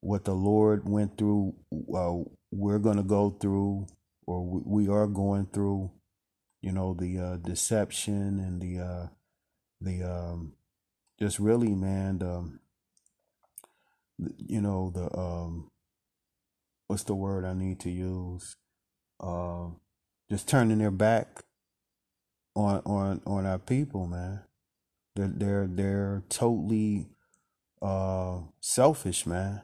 What 0.00 0.26
the 0.26 0.34
Lord 0.34 0.86
went 0.86 1.16
through, 1.16 1.54
uh, 1.72 2.16
we're 2.50 2.78
to 2.98 3.02
go 3.02 3.30
through, 3.30 3.86
or 4.26 4.44
we 4.44 4.88
are 4.88 5.06
going 5.06 5.46
through, 5.46 5.90
you 6.60 6.72
know, 6.72 6.94
the 6.94 7.18
uh, 7.18 7.36
deception 7.36 8.38
and 8.38 8.60
the, 8.60 8.78
uh, 8.78 9.06
the, 9.80 10.02
um, 10.02 10.54
just 11.18 11.38
really, 11.38 11.74
man, 11.74 12.18
the, 12.18 12.58
you 14.38 14.60
know 14.60 14.90
the 14.94 15.16
um 15.18 15.70
what's 16.88 17.04
the 17.04 17.14
word 17.14 17.44
I 17.44 17.54
need 17.54 17.80
to 17.80 17.90
use? 17.90 18.56
Uh, 19.18 19.68
just 20.30 20.48
turning 20.48 20.78
their 20.78 20.90
back 20.90 21.42
on 22.54 22.82
on 22.84 23.22
on 23.26 23.46
our 23.46 23.58
people, 23.58 24.06
man. 24.06 24.40
They're 25.16 25.28
they're 25.28 25.66
they're 25.66 26.22
totally 26.28 27.08
uh 27.80 28.40
selfish, 28.60 29.26
man. 29.26 29.62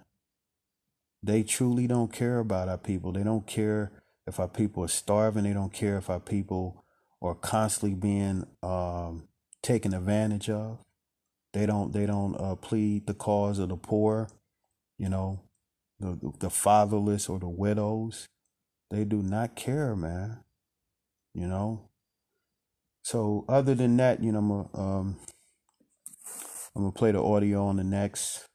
They 1.23 1.43
truly 1.43 1.87
don't 1.87 2.13
care 2.13 2.39
about 2.39 2.69
our 2.69 2.79
people. 2.79 3.13
They 3.13 3.25
don't 3.25 3.47
care 3.47 3.91
if 4.27 4.39
our 4.39 4.49
people 4.49 4.85
are 4.85 4.89
starving. 4.89 5.45
They 5.45 5.53
don't 5.53 5.73
care 5.73 5.97
if 5.99 6.09
our 6.09 6.21
people 6.21 6.85
are 7.27 7.35
constantly 7.35 7.95
being 7.95 8.47
um, 8.63 9.29
taken 9.63 9.95
advantage 9.95 10.51
of. 10.51 10.79
They 11.53 11.67
don't 11.67 11.93
they 11.93 12.07
don't 12.07 12.35
uh, 12.37 12.57
plead 12.57 13.07
the 13.07 13.15
cause 13.15 13.59
of 13.59 13.71
the 13.71 13.77
poor, 13.77 14.29
you 14.99 15.09
know, 15.09 15.41
the 16.01 16.33
the 16.39 16.51
fatherless 16.51 17.29
or 17.29 17.39
the 17.39 17.49
widows. 17.49 18.27
They 18.91 19.05
do 19.05 19.23
not 19.23 19.57
care, 19.57 19.97
man. 19.97 20.41
You 21.35 21.47
know. 21.47 21.89
So 23.03 23.45
other 23.49 23.75
than 23.75 23.97
that, 23.99 24.23
you 24.23 24.33
know, 24.33 24.39
I'm 24.41 24.49
gonna, 24.49 24.69
um, 24.75 25.17
I'm 26.75 26.83
gonna 26.83 26.93
play 26.93 27.13
the 27.13 27.23
audio 27.23 27.67
on 27.67 27.77
the 27.77 27.85
next, 27.85 28.47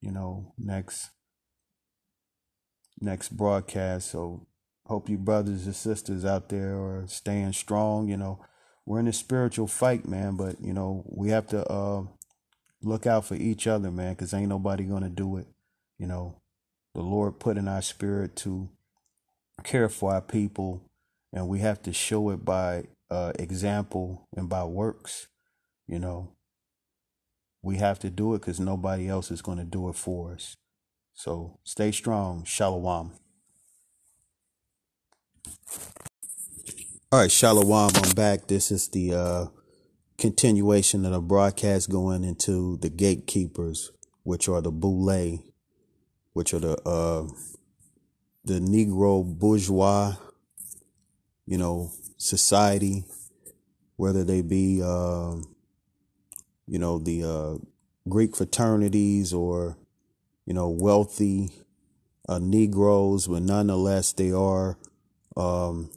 you 0.00 0.10
know, 0.10 0.54
next 0.58 1.10
next 3.00 3.28
broadcast. 3.36 4.10
So 4.10 4.47
hope 4.88 5.08
you 5.08 5.18
brothers 5.18 5.66
and 5.66 5.76
sisters 5.76 6.24
out 6.24 6.48
there 6.48 6.74
are 6.74 7.04
staying 7.06 7.52
strong. 7.52 8.08
You 8.08 8.16
know, 8.16 8.44
we're 8.86 9.00
in 9.00 9.08
a 9.08 9.12
spiritual 9.12 9.66
fight, 9.66 10.08
man, 10.08 10.36
but 10.36 10.60
you 10.60 10.72
know, 10.72 11.04
we 11.06 11.28
have 11.28 11.46
to 11.48 11.64
uh, 11.70 12.02
look 12.82 13.06
out 13.06 13.26
for 13.26 13.34
each 13.34 13.66
other, 13.66 13.90
man, 13.90 14.14
because 14.14 14.32
ain't 14.32 14.48
nobody 14.48 14.84
gonna 14.84 15.10
do 15.10 15.36
it. 15.36 15.46
You 15.98 16.06
know, 16.06 16.36
the 16.94 17.02
Lord 17.02 17.38
put 17.38 17.58
in 17.58 17.68
our 17.68 17.82
spirit 17.82 18.34
to 18.36 18.70
care 19.62 19.88
for 19.88 20.12
our 20.12 20.22
people, 20.22 20.82
and 21.32 21.48
we 21.48 21.58
have 21.60 21.82
to 21.82 21.92
show 21.92 22.30
it 22.30 22.44
by 22.44 22.84
uh, 23.10 23.32
example 23.38 24.26
and 24.34 24.48
by 24.48 24.64
works. 24.64 25.28
You 25.86 25.98
know, 25.98 26.32
we 27.62 27.76
have 27.76 27.98
to 28.00 28.10
do 28.10 28.34
it 28.34 28.40
because 28.40 28.60
nobody 28.60 29.08
else 29.08 29.30
is 29.30 29.42
going 29.42 29.58
to 29.58 29.64
do 29.64 29.88
it 29.88 29.96
for 29.96 30.32
us. 30.32 30.56
So 31.14 31.58
stay 31.64 31.90
strong. 31.90 32.44
Shalom. 32.44 33.12
All 37.10 37.20
right, 37.20 37.30
Shalom. 37.30 37.70
I'm 37.72 38.10
back. 38.14 38.46
This 38.48 38.70
is 38.70 38.88
the 38.88 39.14
uh, 39.14 39.46
continuation 40.18 41.04
of 41.04 41.12
the 41.12 41.20
broadcast 41.20 41.90
going 41.90 42.24
into 42.24 42.76
the 42.78 42.90
gatekeepers, 42.90 43.92
which 44.24 44.48
are 44.48 44.60
the 44.60 44.70
boule, 44.70 45.42
which 46.32 46.54
are 46.54 46.58
the 46.58 46.76
uh, 46.88 47.26
the 48.44 48.60
Negro 48.60 49.24
bourgeois, 49.24 50.16
you 51.46 51.58
know, 51.58 51.90
society, 52.16 53.04
whether 53.96 54.24
they 54.24 54.42
be, 54.42 54.82
uh, 54.82 55.36
you 56.66 56.78
know, 56.78 56.98
the 56.98 57.24
uh, 57.24 57.56
Greek 58.08 58.36
fraternities 58.36 59.32
or 59.32 59.76
you 60.48 60.54
know, 60.54 60.70
wealthy 60.70 61.50
uh, 62.26 62.38
Negroes, 62.38 63.26
but 63.26 63.42
nonetheless 63.42 64.14
they 64.14 64.32
are, 64.32 64.78
um, 65.38 65.90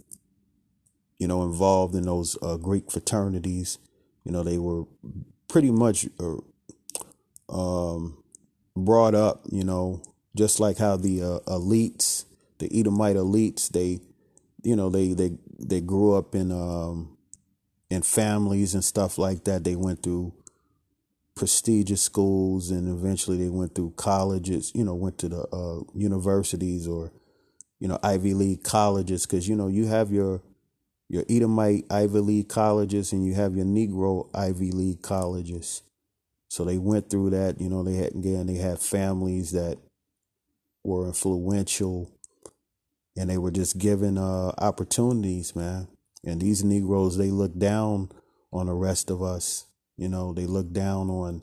you 1.18 1.28
know, 1.28 1.44
involved 1.44 1.96
in 1.96 2.04
those 2.04 2.38
uh, 2.42 2.58
Greek 2.58 2.92
fraternities. 2.92 3.78
You 4.24 4.32
know, 4.32 4.44
they 4.44 4.58
were 4.58 4.86
pretty 5.48 5.72
much 5.72 6.08
uh, 6.20 6.38
um, 7.50 8.24
brought 8.76 9.16
up, 9.16 9.44
you 9.52 9.64
know, 9.64 10.02
just 10.36 10.60
like 10.60 10.78
how 10.78 10.96
the 10.96 11.22
uh, 11.22 11.39
elites, 11.48 12.26
the 12.60 12.70
Edomite 12.80 13.18
elites, 13.18 13.70
they, 13.70 14.00
you 14.64 14.76
know, 14.76 14.89
they 14.89 15.14
they 15.14 15.32
they 15.60 15.82
grew 15.82 16.14
up 16.16 16.36
in 16.36 16.52
um, 16.52 17.18
in 17.89 18.04
families 18.04 18.74
and 18.74 18.84
stuff 18.84 19.18
like 19.18 19.44
that. 19.46 19.64
They 19.64 19.76
went 19.76 20.04
through 20.04 20.34
prestigious 21.36 22.02
schools 22.02 22.70
and 22.70 22.88
eventually 22.88 23.38
they 23.38 23.50
went 23.50 23.74
through 23.74 23.94
colleges, 23.96 24.72
you 24.76 24.84
know, 24.84 24.94
went 24.94 25.18
to 25.18 25.30
the 25.30 25.42
uh, 25.52 25.82
universities 25.96 26.88
or, 26.88 27.12
you 27.82 27.90
know, 27.90 28.00
Ivy 28.02 28.34
League 28.34 28.64
colleges 28.64 29.26
because, 29.26 29.50
you 29.50 29.58
know, 29.58 29.68
you 29.68 29.88
have 29.88 30.10
your 30.10 30.42
your 31.10 31.26
Edomite 31.30 31.84
Ivy 31.90 32.20
League 32.20 32.48
colleges 32.48 33.12
and 33.12 33.26
you 33.26 33.34
have 33.34 33.58
your 33.58 33.66
Negro 33.66 34.30
Ivy 34.34 34.72
League 34.72 35.02
colleges. 35.02 35.82
So 36.50 36.64
they 36.64 36.78
went 36.78 37.10
through 37.10 37.32
that, 37.32 37.60
you 37.60 37.68
know, 37.68 37.84
they 37.84 37.96
had 37.96 38.16
again 38.16 38.48
they 38.48 38.56
had 38.56 38.80
families 38.80 39.52
that 39.52 39.78
were 40.86 41.08
influential 41.08 42.10
and 43.18 43.30
they 43.30 43.38
were 43.38 43.52
just 43.52 43.78
given 43.78 44.18
uh, 44.18 44.54
opportunities, 44.58 45.54
man. 45.54 45.90
And 46.24 46.40
these 46.40 46.64
Negroes, 46.64 47.18
they 47.18 47.32
look 47.32 47.58
down 47.58 48.10
on 48.54 48.68
the 48.68 48.74
rest 48.74 49.10
of 49.10 49.22
us 49.22 49.66
you 50.02 50.10
know, 50.10 50.34
they 50.34 50.48
look 50.48 50.72
down 50.72 51.12
on 51.12 51.42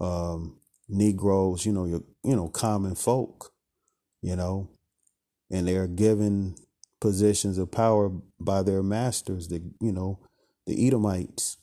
um, 0.00 0.60
Negroes, 0.88 1.66
you 1.66 1.72
know, 1.72 1.84
your, 1.84 2.02
you 2.22 2.36
know, 2.36 2.48
common 2.48 2.94
folk, 2.94 3.52
you 4.22 4.36
know, 4.36 4.70
and 5.50 5.66
they 5.66 5.76
are 5.76 5.86
given 5.86 6.56
positions 7.00 7.58
of 7.58 7.70
power 7.70 8.10
by 8.40 8.62
their 8.62 8.82
masters, 8.82 9.48
the, 9.48 9.62
you 9.80 9.92
know, 9.92 10.18
the 10.66 10.86
Edomites. 10.86 11.56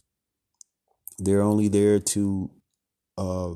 They're 1.20 1.42
only 1.42 1.68
there 1.68 2.00
to 2.00 2.52
uh, 3.18 3.54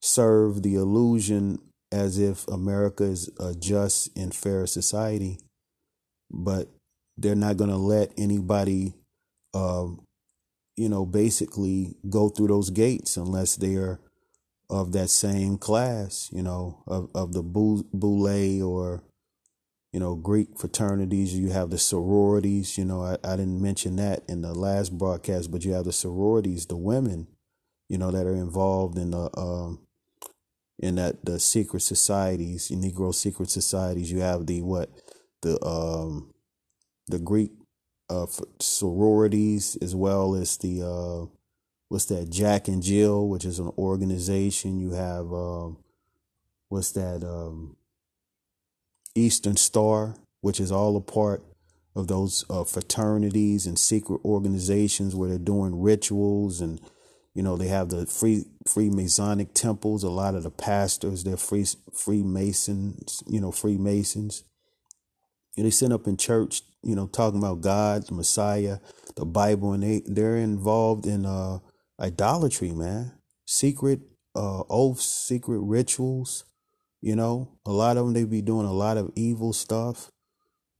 serve 0.00 0.62
the 0.62 0.74
illusion 0.74 1.58
as 1.92 2.18
if 2.18 2.46
America 2.48 3.04
is 3.04 3.30
a 3.38 3.54
just 3.54 4.16
and 4.16 4.34
fair 4.34 4.66
society, 4.66 5.38
but 6.30 6.68
they're 7.16 7.34
not 7.34 7.56
going 7.56 7.70
to 7.70 7.76
let 7.76 8.12
anybody 8.16 8.94
uh, 9.52 9.88
you 10.80 10.88
know, 10.88 11.04
basically 11.04 11.94
go 12.08 12.30
through 12.30 12.48
those 12.48 12.70
gates 12.70 13.18
unless 13.18 13.56
they're 13.56 14.00
of 14.70 14.92
that 14.92 15.10
same 15.10 15.58
class, 15.58 16.30
you 16.32 16.42
know, 16.42 16.82
of, 16.86 17.10
of 17.14 17.32
the 17.34 17.42
boule 17.42 17.84
or, 18.62 19.02
you 19.92 20.00
know, 20.00 20.14
Greek 20.14 20.58
fraternities. 20.58 21.34
You 21.34 21.50
have 21.50 21.70
the 21.70 21.78
sororities, 21.78 22.78
you 22.78 22.84
know, 22.84 23.02
I, 23.02 23.16
I 23.24 23.36
didn't 23.36 23.60
mention 23.60 23.96
that 23.96 24.22
in 24.28 24.42
the 24.42 24.54
last 24.54 24.96
broadcast, 24.96 25.50
but 25.50 25.64
you 25.64 25.72
have 25.72 25.84
the 25.84 25.92
sororities, 25.92 26.66
the 26.66 26.76
women, 26.76 27.26
you 27.88 27.98
know, 27.98 28.10
that 28.10 28.26
are 28.26 28.34
involved 28.34 28.98
in 28.98 29.10
the, 29.10 29.30
um, 29.38 29.80
in 30.78 30.94
that 30.96 31.24
the 31.24 31.38
secret 31.38 31.80
societies, 31.80 32.70
Negro 32.70 33.14
secret 33.14 33.50
societies. 33.50 34.10
You 34.10 34.20
have 34.20 34.46
the 34.46 34.62
what, 34.62 34.90
the 35.42 35.62
um, 35.64 36.32
the 37.06 37.18
Greek 37.18 37.52
uh, 38.08 38.26
sororities 38.58 39.76
as 39.82 39.94
well 39.94 40.34
as 40.34 40.56
the 40.58 40.82
uh, 40.82 41.26
what's 41.88 42.06
that 42.06 42.30
Jack 42.30 42.68
and 42.68 42.82
Jill, 42.82 43.28
which 43.28 43.44
is 43.44 43.58
an 43.58 43.70
organization. 43.76 44.80
You 44.80 44.92
have 44.92 45.32
um, 45.32 45.78
what's 46.68 46.92
that 46.92 47.22
um, 47.24 47.76
Eastern 49.14 49.56
Star, 49.56 50.16
which 50.40 50.60
is 50.60 50.72
all 50.72 50.96
a 50.96 51.00
part 51.00 51.42
of 51.96 52.08
those 52.08 52.44
uh, 52.48 52.64
fraternities 52.64 53.66
and 53.66 53.78
secret 53.78 54.20
organizations 54.24 55.14
where 55.14 55.28
they're 55.28 55.38
doing 55.38 55.80
rituals 55.80 56.60
and 56.60 56.80
you 57.34 57.42
know 57.42 57.56
they 57.56 57.68
have 57.68 57.90
the 57.90 58.06
free 58.06 58.44
Freemasonic 58.68 59.54
temples. 59.54 60.02
A 60.02 60.10
lot 60.10 60.34
of 60.34 60.42
the 60.42 60.50
pastors 60.50 61.24
they're 61.24 61.36
free 61.36 61.66
Freemasons, 61.92 63.22
you 63.26 63.40
know 63.40 63.52
Freemasons. 63.52 64.44
And 65.56 65.66
they 65.66 65.70
sit 65.70 65.92
up 65.92 66.06
in 66.06 66.16
church 66.16 66.62
you 66.82 66.94
know, 66.94 67.06
talking 67.06 67.38
about 67.38 67.60
God, 67.60 68.06
the 68.06 68.14
Messiah, 68.14 68.78
the 69.16 69.26
Bible, 69.26 69.72
and 69.72 69.82
they 69.82 70.02
they're 70.06 70.36
involved 70.36 71.06
in 71.06 71.26
uh 71.26 71.58
idolatry, 72.00 72.72
man. 72.72 73.12
Secret 73.46 74.00
uh 74.34 74.62
oaths, 74.70 75.04
secret 75.04 75.58
rituals. 75.58 76.44
You 77.02 77.16
know, 77.16 77.58
a 77.64 77.72
lot 77.72 77.96
of 77.96 78.04
them 78.04 78.14
they 78.14 78.24
be 78.24 78.42
doing 78.42 78.66
a 78.66 78.72
lot 78.72 78.96
of 78.96 79.10
evil 79.16 79.52
stuff. 79.52 80.10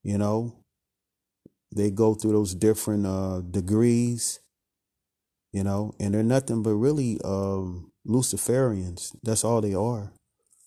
You 0.03 0.19
know, 0.19 0.57
they 1.75 1.91
go 1.91 2.15
through 2.15 2.33
those 2.33 2.55
different 2.55 3.07
uh 3.07 3.41
degrees. 3.41 4.41
You 5.53 5.65
know, 5.65 5.95
and 5.99 6.15
they're 6.15 6.23
nothing 6.23 6.63
but 6.63 6.75
really 6.75 7.19
um 7.25 7.91
Luciferians. 8.07 9.15
That's 9.23 9.45
all 9.45 9.61
they 9.61 9.75
are. 9.75 10.13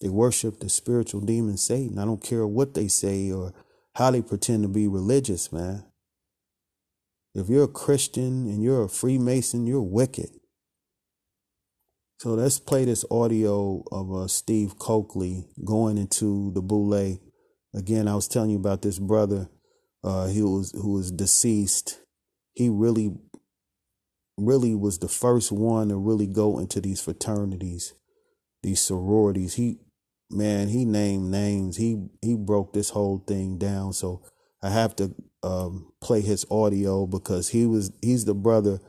They 0.02 0.10
worship 0.10 0.60
the 0.60 0.70
spiritual 0.70 1.22
demon 1.22 1.58
Satan. 1.58 1.98
I 1.98 2.06
don't 2.06 2.22
care 2.22 2.46
what 2.46 2.74
they 2.74 2.88
say 2.88 3.32
or 3.32 3.54
how 3.96 4.12
they 4.12 4.22
pretend 4.22 4.64
to 4.64 4.70
be 4.70 4.88
religious, 4.88 5.52
man. 5.52 5.86
If 7.34 7.50
you're 7.50 7.64
a 7.64 7.70
Christian 7.70 8.48
and 8.48 8.62
you're 8.62 8.84
a 8.84 8.90
Freemason, 8.90 9.66
you're 9.66 9.82
wicked. 9.82 10.30
So 12.24 12.36
let's 12.36 12.58
play 12.58 12.86
this 12.86 13.04
audio 13.12 13.84
of 13.92 14.16
uh, 14.16 14.28
Steve 14.28 14.80
Cokely 14.80 15.46
going 15.66 15.98
into 15.98 16.54
the 16.54 16.62
Boule. 16.62 17.18
Again, 17.76 18.08
I 18.08 18.16
was 18.16 18.30
telling 18.30 18.50
you 18.50 18.56
about 18.56 18.82
this 18.82 18.98
brother 18.98 19.50
uh, 20.06 20.28
he 20.28 20.42
was 20.42 20.72
who 20.72 20.94
was 20.94 21.12
deceased. 21.12 22.00
He 22.54 22.70
really, 22.70 23.12
really 24.38 24.74
was 24.74 25.00
the 25.00 25.10
first 25.10 25.52
one 25.52 25.90
to 25.90 25.98
really 25.98 26.26
go 26.26 26.60
into 26.60 26.80
these 26.80 27.02
fraternities. 27.02 27.94
these 28.62 28.82
sororities. 28.82 29.56
He 29.56 29.80
man, 30.32 30.70
he 30.70 30.86
named 30.86 31.30
names. 31.30 31.76
He 31.76 32.08
he 32.22 32.38
broke 32.38 32.72
this 32.72 32.92
whole 32.92 33.22
thing 33.28 33.58
down. 33.58 33.92
So 33.92 34.24
I 34.62 34.70
have 34.70 34.96
to 34.96 35.14
um, 35.44 35.92
play 36.02 36.22
his 36.22 36.46
audio 36.50 37.06
because 37.06 37.50
he 37.50 37.66
was 37.66 37.92
he's 38.02 38.24
the 38.24 38.34
brother 38.34 38.80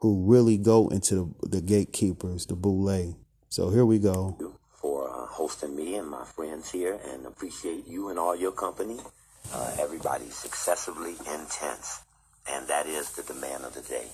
who 0.00 0.24
really 0.24 0.56
go 0.56 0.88
into 0.88 1.34
the, 1.42 1.48
the 1.48 1.60
gatekeepers, 1.60 2.46
the 2.46 2.56
boule. 2.56 3.16
So 3.48 3.70
here 3.70 3.84
we 3.84 3.98
go. 3.98 4.36
For 4.74 5.08
uh, 5.08 5.26
hosting 5.26 5.76
me 5.76 5.96
and 5.96 6.08
my 6.08 6.24
friends 6.24 6.70
here, 6.70 6.98
and 7.08 7.26
appreciate 7.26 7.86
you 7.86 8.08
and 8.08 8.18
all 8.18 8.34
your 8.34 8.52
company. 8.52 8.98
Uh, 9.52 9.76
everybody's 9.78 10.34
successively 10.34 11.12
intense, 11.32 12.00
and 12.48 12.68
that 12.68 12.86
is 12.86 13.10
the 13.12 13.22
demand 13.22 13.64
of 13.64 13.74
the 13.74 13.82
day. 13.82 14.06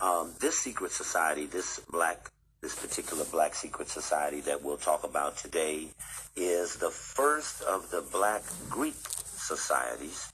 Um, 0.00 0.32
this 0.40 0.58
secret 0.58 0.92
society, 0.92 1.46
this 1.46 1.80
black 1.90 2.30
this 2.62 2.74
particular 2.76 3.24
black 3.24 3.56
secret 3.56 3.88
society 3.88 4.40
that 4.42 4.62
we'll 4.62 4.76
talk 4.76 5.02
about 5.02 5.36
today 5.36 5.88
is 6.36 6.76
the 6.76 6.90
first 6.90 7.60
of 7.62 7.90
the 7.90 8.04
black 8.12 8.42
Greek 8.70 8.94
societies, 8.94 10.32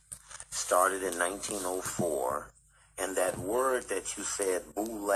started 0.51 1.03
in 1.03 1.19
1904. 1.19 2.51
And 3.01 3.17
that 3.17 3.39
word 3.39 3.89
that 3.91 4.17
you 4.17 4.25
said, 4.25 4.63
boule, 4.75 5.11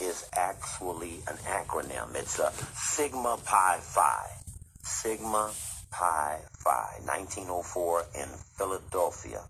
is 0.00 0.28
actually 0.34 1.20
an 1.26 1.36
acronym. 1.46 2.14
It's 2.14 2.38
a 2.38 2.52
Sigma 2.74 3.38
Pi 3.44 3.78
Phi. 3.80 4.26
Sigma 4.82 5.50
Pi 5.90 6.38
Phi, 6.58 6.88
1904 7.04 8.04
in 8.14 8.28
Philadelphia. 8.56 9.42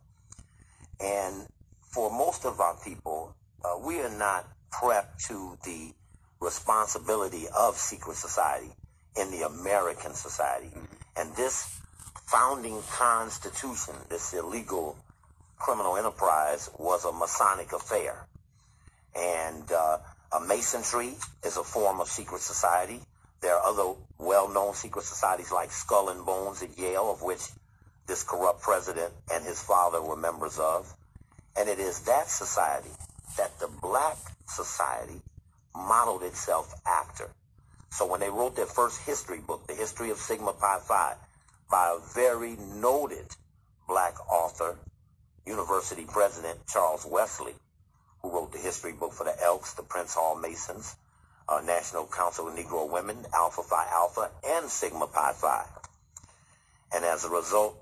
And 1.01 1.47
for 1.93 2.11
most 2.11 2.45
of 2.45 2.61
our 2.61 2.77
people, 2.85 3.35
uh, 3.65 3.79
we 3.85 4.01
are 4.01 4.17
not 4.17 4.49
prepped 4.73 5.19
to 5.29 5.59
the 5.65 5.93
responsibility 6.41 7.47
of 7.57 7.77
secret 7.77 8.17
society 8.17 8.71
in 9.17 9.31
the 9.31 9.47
American 9.47 10.15
society. 10.15 10.69
Mm-hmm. 10.69 10.85
And 11.17 11.37
this 11.37 11.81
founding 12.27 12.81
constitution, 12.91 13.95
this 14.09 14.33
illegal 14.33 14.97
criminal 15.63 15.97
enterprise, 15.97 16.69
was 16.79 17.05
a 17.05 17.13
Masonic 17.13 17.73
affair. 17.73 18.27
And 19.15 19.71
uh, 19.71 19.99
a 20.33 20.41
masonry 20.41 21.15
is 21.45 21.57
a 21.57 21.63
form 21.63 22.01
of 22.01 22.09
secret 22.09 22.41
society. 22.41 23.01
There 23.41 23.55
are 23.55 23.65
other 23.65 23.95
well-known 24.19 24.75
secret 24.75 25.05
societies 25.05 25.53
like 25.53 25.71
Skull 25.71 26.09
and 26.09 26.27
Bones 26.27 26.63
at 26.63 26.77
Yale, 26.77 27.11
of 27.11 27.23
which 27.23 27.43
this 28.07 28.25
corrupt 28.25 28.63
president 28.63 29.13
and 29.33 29.45
his 29.45 29.63
father 29.63 30.03
were 30.03 30.17
members 30.17 30.59
of. 30.59 30.93
And 31.57 31.69
it 31.69 31.79
is 31.79 32.01
that 32.01 32.29
society 32.29 32.91
that 33.37 33.59
the 33.61 33.69
black 33.81 34.17
society 34.49 35.21
modeled 35.77 36.25
itself 36.25 36.75
after. 36.87 37.31
So 37.91 38.07
when 38.07 38.21
they 38.21 38.31
wrote 38.31 38.57
their 38.57 38.67
first 38.67 39.01
history 39.03 39.39
book, 39.39 39.67
The 39.67 39.75
History 39.75 40.11
of 40.11 40.19
Sigma 40.19 40.55
Pi 40.55 40.79
Phi, 40.81 41.15
by 41.71 41.97
a 41.97 42.15
very 42.15 42.57
noted 42.57 43.27
black 43.87 44.15
author, 44.31 44.77
university 45.47 46.05
president 46.05 46.59
Charles 46.67 47.07
Wesley, 47.09 47.55
who 48.23 48.31
wrote 48.31 48.53
the 48.53 48.59
history 48.59 48.93
book 48.93 49.13
for 49.13 49.25
the 49.25 49.35
Elks, 49.43 49.75
the 49.75 49.83
Prince 49.83 50.15
Hall 50.15 50.37
Masons, 50.37 50.97
uh, 51.49 51.61
National 51.61 52.07
Council 52.07 52.49
of 52.49 52.55
Negro 52.55 52.91
Women, 52.91 53.25
Alpha 53.35 53.63
Phi 53.63 53.87
Alpha, 53.91 54.31
and 54.47 54.71
Sigma 54.71 55.07
Pi 55.07 55.33
Phi. 55.33 55.65
And 56.95 57.05
as 57.05 57.25
a 57.25 57.31
result, 57.31 57.77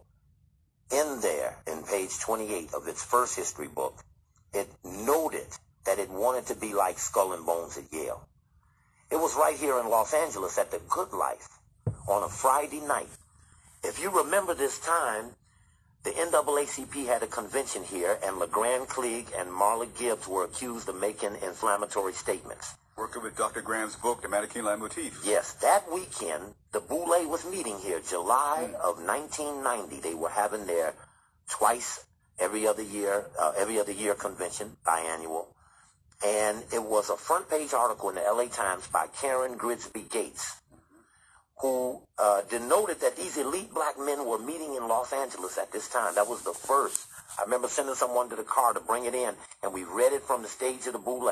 in 0.90 1.20
there, 1.20 1.56
in 1.66 1.82
page 1.84 2.18
28 2.18 2.74
of 2.74 2.88
its 2.88 3.04
first 3.04 3.36
history 3.36 3.68
book, 3.68 3.94
it 4.52 4.68
noted 4.84 5.46
that 5.84 5.98
it 5.98 6.10
wanted 6.10 6.46
to 6.46 6.54
be 6.54 6.74
like 6.74 6.98
Skull 6.98 7.32
and 7.32 7.46
Bones 7.46 7.78
at 7.78 7.92
Yale. 7.92 8.26
It 9.10 9.16
was 9.16 9.34
right 9.36 9.56
here 9.56 9.78
in 9.78 9.88
Los 9.88 10.14
Angeles 10.14 10.58
at 10.58 10.70
the 10.70 10.80
Good 10.88 11.12
Life 11.12 11.48
on 12.08 12.22
a 12.22 12.28
Friday 12.28 12.80
night. 12.80 13.08
If 13.82 14.00
you 14.00 14.10
remember 14.10 14.54
this 14.54 14.78
time, 14.78 15.30
the 16.02 16.10
NAACP 16.10 17.06
had 17.06 17.22
a 17.22 17.26
convention 17.26 17.84
here, 17.84 18.18
and 18.24 18.38
LeGrand 18.38 18.88
Clegg 18.88 19.26
and 19.36 19.48
Marla 19.50 19.86
Gibbs 19.98 20.26
were 20.26 20.44
accused 20.44 20.88
of 20.88 21.00
making 21.00 21.36
inflammatory 21.42 22.12
statements. 22.12 22.74
Working 22.96 23.22
with 23.22 23.36
Dr. 23.36 23.62
Graham's 23.62 23.96
book, 23.96 24.22
The 24.22 24.28
Mannequin 24.28 24.64
Motif. 24.64 25.20
Yes, 25.24 25.54
that 25.62 25.90
weekend, 25.92 26.54
the 26.72 26.80
Boule 26.80 27.28
was 27.28 27.44
meeting 27.44 27.78
here, 27.78 28.00
July 28.00 28.68
mm. 28.70 28.74
of 28.74 29.02
1990. 29.02 30.00
They 30.00 30.14
were 30.14 30.28
having 30.28 30.66
their 30.66 30.94
twice 31.48 32.04
every 32.38 32.66
other 32.66 32.82
year, 32.82 33.26
uh, 33.38 33.52
every 33.56 33.78
other 33.78 33.92
year 33.92 34.14
convention, 34.14 34.76
biannual 34.86 35.46
and 36.24 36.62
it 36.72 36.82
was 36.82 37.08
a 37.08 37.16
front 37.16 37.48
page 37.48 37.72
article 37.72 38.10
in 38.10 38.16
the 38.16 38.20
LA 38.20 38.44
Times 38.44 38.86
by 38.88 39.06
Karen 39.20 39.56
Grigsby 39.56 40.06
Bates, 40.12 40.59
who 41.60 42.00
uh, 42.18 42.42
denoted 42.48 43.00
that 43.00 43.16
these 43.16 43.36
elite 43.36 43.72
black 43.72 43.98
men 43.98 44.24
were 44.24 44.38
meeting 44.38 44.74
in 44.74 44.88
Los 44.88 45.12
Angeles 45.12 45.58
at 45.58 45.72
this 45.72 45.88
time. 45.88 46.14
That 46.14 46.28
was 46.28 46.42
the 46.42 46.54
first. 46.54 47.06
I 47.38 47.42
remember 47.42 47.68
sending 47.68 47.94
someone 47.94 48.30
to 48.30 48.36
the 48.36 48.44
car 48.44 48.72
to 48.72 48.80
bring 48.80 49.04
it 49.04 49.14
in, 49.14 49.34
and 49.62 49.72
we 49.72 49.84
read 49.84 50.12
it 50.12 50.22
from 50.22 50.42
the 50.42 50.48
stage 50.48 50.86
of 50.86 50.94
the 50.94 50.98
Boule 50.98 51.30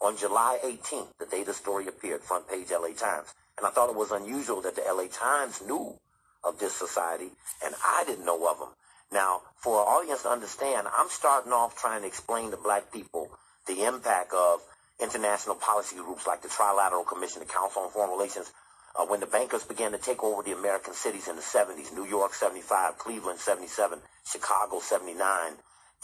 on 0.00 0.16
July 0.16 0.58
18th, 0.62 1.08
the 1.18 1.26
day 1.26 1.42
the 1.42 1.54
story 1.54 1.86
appeared, 1.86 2.20
front 2.20 2.48
page 2.48 2.70
LA 2.70 2.88
Times. 2.88 3.32
And 3.56 3.66
I 3.66 3.70
thought 3.70 3.88
it 3.88 3.96
was 3.96 4.10
unusual 4.10 4.60
that 4.62 4.76
the 4.76 4.82
LA 4.86 5.06
Times 5.10 5.62
knew 5.66 5.98
of 6.44 6.58
this 6.58 6.74
society, 6.74 7.30
and 7.64 7.74
I 7.82 8.04
didn't 8.06 8.26
know 8.26 8.48
of 8.50 8.58
them. 8.58 8.68
Now, 9.10 9.40
for 9.56 9.78
our 9.80 10.00
audience 10.00 10.22
to 10.22 10.28
understand, 10.28 10.86
I'm 10.96 11.08
starting 11.08 11.52
off 11.52 11.80
trying 11.80 12.02
to 12.02 12.06
explain 12.06 12.50
to 12.50 12.56
black 12.56 12.92
people 12.92 13.30
the 13.66 13.84
impact 13.84 14.32
of 14.34 14.60
international 15.00 15.56
policy 15.56 15.96
groups 15.96 16.26
like 16.26 16.42
the 16.42 16.48
Trilateral 16.48 17.06
Commission, 17.06 17.40
the 17.40 17.46
Council 17.46 17.82
on 17.82 17.90
Foreign 17.90 18.10
Relations, 18.10 18.52
uh, 18.98 19.04
when 19.06 19.20
the 19.20 19.26
bankers 19.26 19.64
began 19.64 19.92
to 19.92 19.98
take 19.98 20.22
over 20.24 20.42
the 20.42 20.52
American 20.56 20.94
cities 20.94 21.28
in 21.28 21.36
the 21.36 21.42
70s, 21.42 21.92
New 21.92 22.06
York 22.06 22.34
75, 22.34 22.98
Cleveland 22.98 23.38
77, 23.38 23.98
Chicago 24.24 24.80
79, 24.80 25.52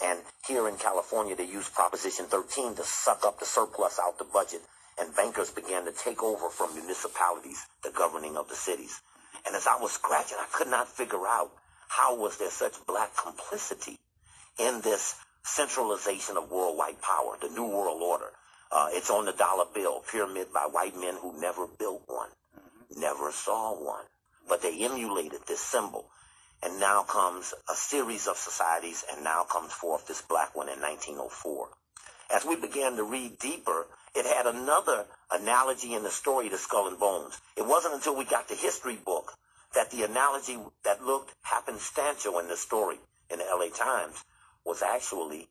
and 0.03 0.19
here 0.47 0.67
in 0.67 0.75
California 0.77 1.35
they 1.35 1.45
used 1.45 1.73
Proposition 1.73 2.25
13 2.25 2.75
to 2.75 2.83
suck 2.83 3.25
up 3.25 3.39
the 3.39 3.45
surplus 3.45 3.99
out 3.99 4.17
the 4.19 4.25
budget, 4.25 4.61
and 4.99 5.15
bankers 5.15 5.49
began 5.49 5.85
to 5.85 5.91
take 5.91 6.21
over 6.21 6.49
from 6.49 6.75
municipalities 6.75 7.65
the 7.83 7.91
governing 7.91 8.37
of 8.37 8.47
the 8.49 8.55
cities. 8.55 9.01
And 9.45 9.55
as 9.55 9.67
I 9.67 9.81
was 9.81 9.91
scratching, 9.91 10.37
I 10.39 10.47
could 10.51 10.67
not 10.69 10.87
figure 10.87 11.27
out 11.27 11.51
how 11.87 12.15
was 12.15 12.37
there 12.37 12.51
such 12.51 12.73
black 12.85 13.11
complicity 13.17 13.99
in 14.59 14.81
this 14.81 15.15
centralization 15.43 16.37
of 16.37 16.51
worldwide 16.51 17.01
power, 17.01 17.37
the 17.41 17.49
New 17.49 17.65
World 17.67 18.01
Order. 18.01 18.31
Uh, 18.71 18.87
it's 18.91 19.09
on 19.09 19.25
the 19.25 19.33
dollar 19.33 19.65
bill, 19.73 20.03
pyramid 20.09 20.47
by 20.53 20.67
white 20.71 20.95
men 20.95 21.15
who 21.21 21.39
never 21.39 21.67
built 21.67 22.03
one. 22.07 22.29
Never 22.97 23.31
saw 23.31 23.73
one, 23.73 24.05
but 24.47 24.61
they 24.61 24.83
emulated 24.83 25.41
this 25.47 25.61
symbol. 25.61 26.09
And 26.61 26.79
now 26.79 27.03
comes 27.03 27.53
a 27.69 27.75
series 27.75 28.27
of 28.27 28.37
societies, 28.37 29.03
and 29.11 29.23
now 29.23 29.43
comes 29.43 29.73
forth 29.73 30.07
this 30.07 30.21
black 30.21 30.55
one 30.55 30.69
in 30.69 30.79
1904. 30.79 31.67
As 32.33 32.45
we 32.45 32.55
began 32.55 32.95
to 32.95 33.03
read 33.03 33.37
deeper, 33.37 33.87
it 34.15 34.25
had 34.25 34.45
another 34.45 35.05
analogy 35.31 35.93
in 35.93 36.03
the 36.03 36.09
story 36.09 36.49
to 36.49 36.57
Skull 36.57 36.87
and 36.87 36.99
Bones. 36.99 37.39
It 37.57 37.65
wasn't 37.65 37.95
until 37.95 38.15
we 38.15 38.25
got 38.25 38.47
the 38.47 38.55
history 38.55 38.95
book 38.95 39.33
that 39.73 39.91
the 39.91 40.03
analogy 40.03 40.57
that 40.83 41.03
looked 41.03 41.33
happenstantial 41.43 42.39
in 42.39 42.47
the 42.47 42.57
story 42.57 42.97
in 43.29 43.39
the 43.39 43.45
LA 43.45 43.69
Times 43.75 44.23
was 44.65 44.81
actually 44.81 45.49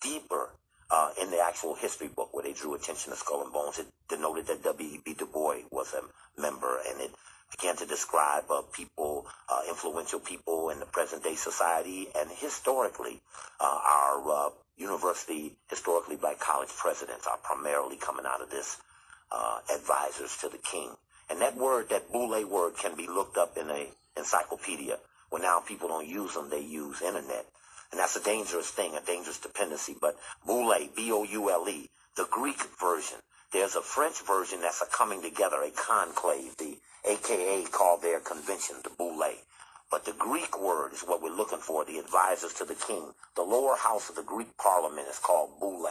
deeper 0.00 0.50
uh, 0.92 1.10
in 1.20 1.30
the 1.30 1.40
actual 1.40 1.74
history 1.74 2.08
book 2.08 2.28
where 2.32 2.44
they 2.44 2.52
drew 2.52 2.74
attention 2.74 3.10
to 3.10 3.18
Skull 3.18 3.42
and 3.42 3.52
Bones. 3.52 3.78
It 3.78 3.86
denoted 4.08 4.46
that 4.48 4.62
W.E.B. 4.62 5.14
Du 5.14 5.26
Bois 5.26 5.62
was 5.70 5.94
a 5.94 6.40
member, 6.40 6.78
and 6.88 7.00
it 7.00 7.10
began 7.50 7.76
to 7.76 7.86
describe 7.86 8.44
uh, 8.50 8.62
people, 8.72 9.26
uh, 9.48 9.60
influential 9.68 10.20
people 10.20 10.68
in 10.68 10.78
the 10.80 10.86
present 10.86 11.24
day 11.24 11.34
society, 11.34 12.08
and 12.14 12.30
historically, 12.30 13.20
uh, 13.58 13.64
our 13.64 14.46
uh, 14.46 14.50
university, 14.76 15.54
historically 15.70 16.16
black 16.16 16.38
college 16.38 16.70
presidents 16.76 17.26
are 17.26 17.38
primarily 17.38 17.96
coming 17.96 18.26
out 18.26 18.42
of 18.42 18.50
this 18.50 18.76
uh, 19.32 19.58
advisors 19.74 20.36
to 20.42 20.48
the 20.50 20.58
king. 20.58 20.90
And 21.30 21.40
that 21.40 21.56
word, 21.56 21.88
that 21.88 22.12
boule 22.12 22.46
word, 22.46 22.76
can 22.76 22.96
be 22.96 23.06
looked 23.06 23.38
up 23.38 23.56
in 23.56 23.70
a 23.70 23.88
encyclopedia. 24.18 24.98
Where 25.30 25.40
now 25.40 25.60
people 25.60 25.88
don't 25.88 26.06
use 26.06 26.34
them, 26.34 26.50
they 26.50 26.60
use 26.60 27.00
internet. 27.00 27.46
And 27.92 28.00
that's 28.00 28.16
a 28.16 28.22
dangerous 28.22 28.70
thing, 28.70 28.94
a 28.96 29.00
dangerous 29.00 29.38
dependency. 29.38 29.94
But 30.00 30.16
boule, 30.46 30.74
B-O-U-L-E, 30.96 31.90
the 32.16 32.26
Greek 32.30 32.60
version. 32.80 33.18
There's 33.52 33.76
a 33.76 33.82
French 33.82 34.22
version 34.26 34.62
that's 34.62 34.80
a 34.80 34.86
coming 34.86 35.20
together, 35.20 35.62
a 35.62 35.70
conclave, 35.70 36.56
the 36.56 36.78
AKA 37.04 37.64
called 37.70 38.00
their 38.00 38.18
convention, 38.18 38.76
the 38.82 38.90
boule. 38.90 39.34
But 39.90 40.06
the 40.06 40.14
Greek 40.14 40.58
word 40.58 40.94
is 40.94 41.02
what 41.02 41.22
we're 41.22 41.36
looking 41.36 41.58
for, 41.58 41.84
the 41.84 41.98
advisors 41.98 42.54
to 42.54 42.64
the 42.64 42.74
king. 42.74 43.12
The 43.36 43.42
lower 43.42 43.76
house 43.76 44.08
of 44.08 44.16
the 44.16 44.22
Greek 44.22 44.56
parliament 44.56 45.06
is 45.08 45.18
called 45.18 45.60
boule. 45.60 45.86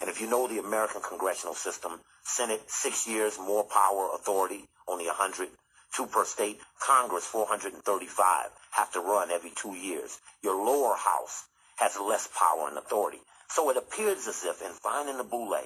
And 0.00 0.08
if 0.08 0.20
you 0.20 0.30
know 0.30 0.46
the 0.46 0.60
American 0.60 1.02
congressional 1.02 1.54
system, 1.54 2.00
Senate, 2.22 2.62
six 2.68 3.08
years, 3.08 3.38
more 3.38 3.64
power, 3.64 4.10
authority, 4.14 4.68
only 4.86 5.06
100, 5.06 5.48
two 5.94 6.06
per 6.06 6.24
state, 6.24 6.60
Congress, 6.80 7.26
435 7.26 8.50
have 8.72 8.92
to 8.92 9.00
run 9.00 9.30
every 9.30 9.50
two 9.50 9.74
years. 9.74 10.18
Your 10.42 10.56
lower 10.56 10.96
house 10.96 11.44
has 11.76 11.96
less 11.98 12.28
power 12.28 12.68
and 12.68 12.78
authority. 12.78 13.18
So 13.48 13.70
it 13.70 13.76
appears 13.76 14.28
as 14.28 14.44
if 14.44 14.62
in 14.62 14.72
finding 14.72 15.16
the 15.16 15.24
boule 15.24 15.56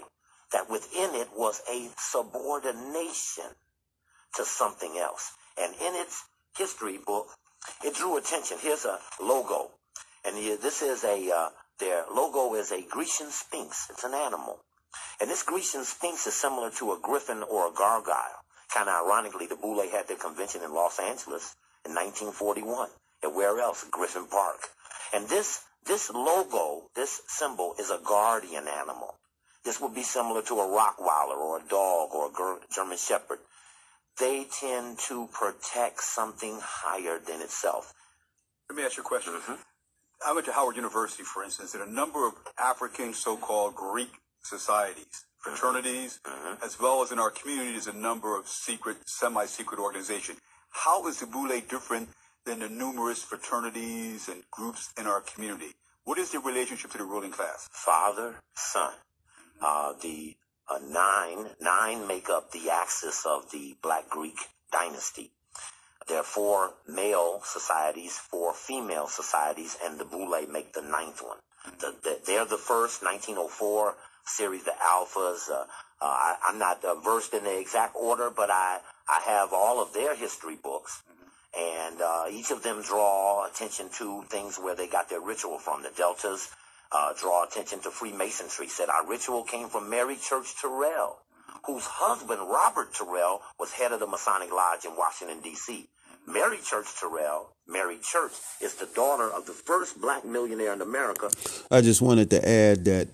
that 0.53 0.71
within 0.71 1.15
it 1.15 1.29
was 1.37 1.61
a 1.71 1.91
subordination 1.97 3.51
to 4.37 4.45
something 4.45 4.97
else. 4.99 5.33
And 5.59 5.75
in 5.75 5.95
its 5.95 6.25
history 6.57 6.99
book, 7.05 7.29
it 7.85 7.95
drew 7.95 8.17
attention. 8.17 8.59
Here's 8.61 8.85
a 8.85 8.99
logo. 9.21 9.73
And 10.25 10.37
this 10.61 10.83
is 10.83 11.05
a, 11.05 11.31
uh, 11.31 11.49
their 11.81 12.05
logo 12.15 12.55
is 12.55 12.73
a 12.73 12.83
Grecian 12.83 13.31
sphinx. 13.31 13.89
It's 13.91 14.05
an 14.05 14.15
animal. 14.15 14.61
And 15.21 15.29
this 15.29 15.43
Grecian 15.43 15.85
sphinx 15.85 16.27
is 16.27 16.35
similar 16.35 16.71
to 16.79 16.93
a 16.93 16.99
griffin 17.03 17.43
or 17.43 17.69
a 17.69 17.73
gargoyle. 17.75 18.44
Kind 18.75 18.89
of 18.89 19.07
ironically, 19.07 19.47
the 19.47 19.55
Boule 19.55 19.89
had 19.89 20.09
their 20.09 20.17
convention 20.17 20.63
in 20.65 20.75
Los 20.75 20.99
Angeles 20.99 21.55
in 21.87 21.95
1941. 21.95 22.89
And 23.23 23.35
where 23.35 23.61
else? 23.61 23.87
Griffin 23.89 24.27
Park. 24.27 24.69
And 25.15 25.29
this, 25.29 25.63
this 25.87 26.11
logo, 26.11 26.91
this 26.97 27.23
symbol 27.29 27.75
is 27.79 27.91
a 27.91 28.01
guardian 28.05 28.67
animal. 28.67 29.15
This 29.65 29.81
would 29.81 29.95
be 29.95 30.03
similar 30.03 30.43
to 30.43 30.55
a 30.55 30.67
Rottweiler 30.67 31.37
or 31.37 31.61
a 31.61 31.69
dog 31.69 32.11
or 32.15 32.29
a 32.29 32.59
German 32.75 32.99
Shepherd. 32.99 33.39
They 34.19 34.45
tend 34.61 34.99
to 35.09 35.29
protect 35.33 36.03
something 36.03 36.59
higher 36.61 37.19
than 37.19 37.43
itself. 37.43 37.95
Let 38.69 38.77
me 38.77 38.85
ask 38.85 38.97
you 38.97 39.05
a 39.05 39.07
question. 39.07 39.35
Mm-hmm. 39.35 39.55
I 40.27 40.33
went 40.33 40.47
to 40.47 40.53
Howard 40.53 40.77
University, 40.77 41.23
for 41.23 41.45
instance, 41.45 41.75
and 41.75 41.83
a 41.83 41.91
number 41.91 42.27
of 42.27 42.35
African 42.59 43.15
so-called 43.15 43.75
Greek 43.75 44.11
societies, 44.43 45.27
fraternities, 45.45 46.21
mm-hmm. 46.25 46.65
as 46.65 46.81
well 46.81 47.03
as 47.03 47.13
in 47.13 47.19
our 47.19 47.31
community 47.31 47.55
communities, 47.75 47.87
a 47.87 47.93
number 47.93 48.39
of 48.39 48.49
secret, 48.49 48.97
semi-secret 49.07 49.79
organizations. 49.79 50.39
How 50.71 51.07
is 51.07 51.21
the 51.21 51.27
Boule 51.27 51.61
different 51.69 52.09
than 52.47 52.61
the 52.61 52.69
numerous 52.69 53.23
fraternities 53.23 54.29
and 54.29 54.43
groups 54.51 54.93
in 54.99 55.07
our 55.07 55.21
community? 55.21 55.73
What 56.05 56.19
is 56.19 56.31
the 56.31 56.41
relationship 56.41 56.91
to 56.93 56.99
the 56.99 57.05
ruling 57.05 57.31
class? 57.31 57.69
Father, 57.71 58.37
son. 58.55 58.93
Uh, 59.61 59.93
the 60.03 60.35
uh, 60.69 60.79
nine, 60.89 61.51
nine 61.61 62.07
make 62.07 62.29
up 62.29 62.51
the 62.51 62.71
axis 62.71 63.25
of 63.27 63.51
the 63.51 63.77
Black 63.83 64.09
Greek 64.09 64.37
dynasty. 64.73 65.31
There 66.09 66.19
are 66.19 66.25
four 66.25 66.75
male 66.89 67.41
societies, 67.45 68.19
four 68.19 68.53
female 68.53 69.07
societies, 69.07 69.77
and 69.85 69.99
the 69.99 70.05
Boule 70.05 70.47
make 70.51 70.73
the 70.73 70.83
ninth 70.83 71.23
one. 71.23 71.39
The, 71.81 71.95
the, 72.03 72.21
they're 72.27 72.45
the 72.45 72.59
first, 72.59 73.03
1904 73.03 73.95
series, 74.27 74.65
the 74.65 74.73
Alphas. 74.73 75.51
Uh, 75.51 75.65
uh, 76.01 76.07
I, 76.07 76.37
am 76.49 76.59
not 76.59 76.85
uh, 76.85 76.97
versed 76.97 77.35
in 77.35 77.45
the 77.45 77.59
exact 77.59 77.95
order, 77.97 78.31
but 78.31 78.51
I, 78.51 78.81
I 79.09 79.21
have 79.27 79.53
all 79.53 79.83
of 79.83 79.93
their 79.93 80.15
history 80.15 80.57
books. 80.63 81.03
And 81.57 82.01
uh, 82.01 82.25
each 82.31 82.51
of 82.51 82.63
them 82.63 82.83
draw 82.83 83.47
attention 83.47 83.89
to 83.99 84.25
things 84.29 84.59
where 84.59 84.75
they 84.75 84.89
got 84.89 85.09
their 85.09 85.21
ritual 85.21 85.59
from. 85.59 85.83
The 85.83 85.93
Deltas 85.97 86.51
uh, 86.91 87.13
draw 87.19 87.45
attention 87.45 87.81
to 87.83 87.91
Freemasonry. 87.91 88.69
Said 88.69 88.89
our 88.89 89.09
ritual 89.09 89.45
came 89.45 89.69
from 89.69 89.89
Mary 89.89 90.17
Church 90.17 90.55
Terrell, 90.61 91.19
whose 91.65 91.85
husband, 91.87 92.41
Robert 92.41 92.93
Terrell, 92.93 93.41
was 93.59 93.73
head 93.73 93.93
of 93.93 94.01
the 94.01 94.07
Masonic 94.07 94.53
Lodge 94.53 94.85
in 94.85 94.97
Washington, 94.97 95.41
D.C. 95.43 95.89
Mary 96.27 96.59
Church 96.65 96.87
Terrell, 96.99 97.55
Mary 97.69 97.99
Church, 98.03 98.33
is 98.61 98.75
the 98.75 98.89
daughter 98.95 99.31
of 99.31 99.47
the 99.47 99.53
first 99.53 100.01
black 100.01 100.25
millionaire 100.25 100.73
in 100.73 100.81
America. 100.81 101.31
I 101.71 101.83
just 101.83 102.01
wanted 102.01 102.31
to 102.31 102.49
add 102.49 102.85
that 102.87 103.09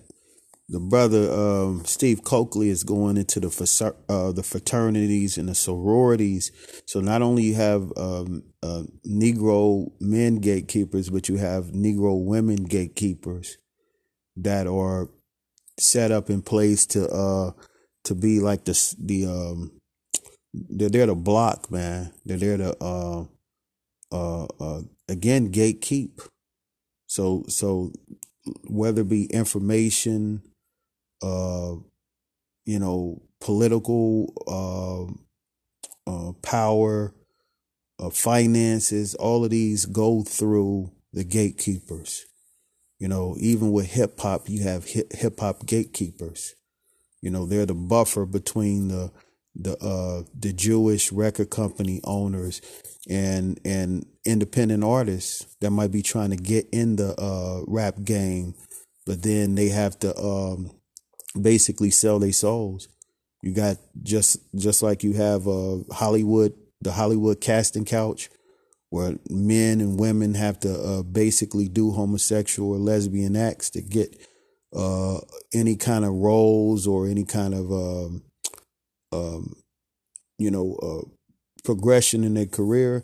the 0.71 0.79
brother 0.79 1.29
um, 1.29 1.83
Steve 1.83 2.23
Cokely 2.23 2.69
is 2.69 2.85
going 2.85 3.17
into 3.17 3.41
the 3.41 3.93
uh, 4.07 4.31
the 4.31 4.41
fraternities 4.41 5.37
and 5.37 5.49
the 5.49 5.55
sororities. 5.55 6.51
So 6.87 7.01
not 7.01 7.21
only 7.21 7.43
you 7.43 7.55
have 7.55 7.91
um, 7.97 8.43
uh, 8.63 8.83
Negro 9.05 9.91
men 9.99 10.37
gatekeepers, 10.37 11.09
but 11.09 11.27
you 11.27 11.35
have 11.35 11.65
Negro 11.65 12.23
women 12.23 12.63
gatekeepers 12.63 13.57
that 14.37 14.65
are 14.65 15.09
set 15.77 16.11
up 16.11 16.29
in 16.29 16.41
place 16.41 16.85
to 16.85 17.07
uh 17.09 17.51
to 18.03 18.15
be 18.15 18.39
like 18.39 18.63
the 18.63 18.95
the 18.99 19.25
um 19.25 19.71
they're 20.53 20.89
there 20.89 21.05
to 21.05 21.15
block, 21.15 21.69
man. 21.69 22.13
They're 22.25 22.37
there 22.37 22.57
to 22.57 22.83
uh 22.83 23.25
uh 24.11 24.45
uh 24.59 24.81
again 25.09 25.51
gatekeep. 25.51 26.27
So 27.07 27.43
so 27.49 27.91
whether 28.69 29.01
it 29.01 29.09
be 29.09 29.25
information, 29.25 30.43
uh, 31.21 31.75
you 32.65 32.79
know, 32.79 33.21
political 33.39 34.33
uh, 34.47 36.11
uh, 36.11 36.33
power, 36.41 37.13
uh, 37.99 38.09
finances, 38.09 39.15
all 39.15 39.43
of 39.43 39.51
these 39.51 39.85
go 39.85 40.23
through 40.23 40.91
the 41.13 41.23
gatekeepers. 41.23 42.25
You 42.99 43.07
know, 43.07 43.35
even 43.39 43.71
with 43.71 43.87
hip 43.91 44.19
hop, 44.19 44.47
you 44.47 44.63
have 44.63 44.85
hip 44.85 45.39
hop 45.39 45.65
gatekeepers. 45.65 46.55
You 47.21 47.31
know, 47.31 47.45
they're 47.45 47.65
the 47.65 47.73
buffer 47.73 48.25
between 48.25 48.89
the 48.89 49.11
the 49.55 49.77
uh 49.83 50.23
the 50.37 50.53
Jewish 50.53 51.11
record 51.11 51.49
company 51.49 51.99
owners 52.03 52.61
and 53.09 53.59
and 53.65 54.05
independent 54.25 54.83
artists 54.83 55.45
that 55.59 55.71
might 55.71 55.91
be 55.91 56.01
trying 56.01 56.29
to 56.29 56.37
get 56.37 56.67
in 56.71 56.95
the 56.95 57.13
uh 57.19 57.61
rap 57.67 57.95
game 58.03 58.53
but 59.05 59.23
then 59.23 59.55
they 59.55 59.69
have 59.69 59.97
to 59.99 60.17
um 60.17 60.71
basically 61.39 61.89
sell 61.89 62.19
their 62.19 62.31
souls 62.31 62.87
you 63.41 63.53
got 63.53 63.77
just 64.03 64.37
just 64.55 64.83
like 64.83 65.03
you 65.03 65.13
have 65.13 65.47
uh 65.47 65.77
Hollywood 65.91 66.53
the 66.81 66.91
Hollywood 66.91 67.41
casting 67.41 67.85
couch 67.85 68.29
where 68.89 69.15
men 69.29 69.79
and 69.79 69.99
women 69.99 70.33
have 70.35 70.59
to 70.59 70.73
uh, 70.73 71.01
basically 71.01 71.69
do 71.69 71.91
homosexual 71.91 72.73
or 72.73 72.77
lesbian 72.77 73.37
acts 73.37 73.69
to 73.69 73.81
get 73.81 74.17
uh, 74.75 75.19
any 75.53 75.77
kind 75.77 76.03
of 76.03 76.11
roles 76.11 76.85
or 76.85 77.07
any 77.07 77.23
kind 77.23 77.53
of 77.53 77.71
um, 77.71 78.21
um, 79.13 79.55
you 80.37 80.51
know, 80.51 80.75
uh, 80.81 81.07
progression 81.63 82.23
in 82.23 82.33
their 82.33 82.45
career. 82.45 83.03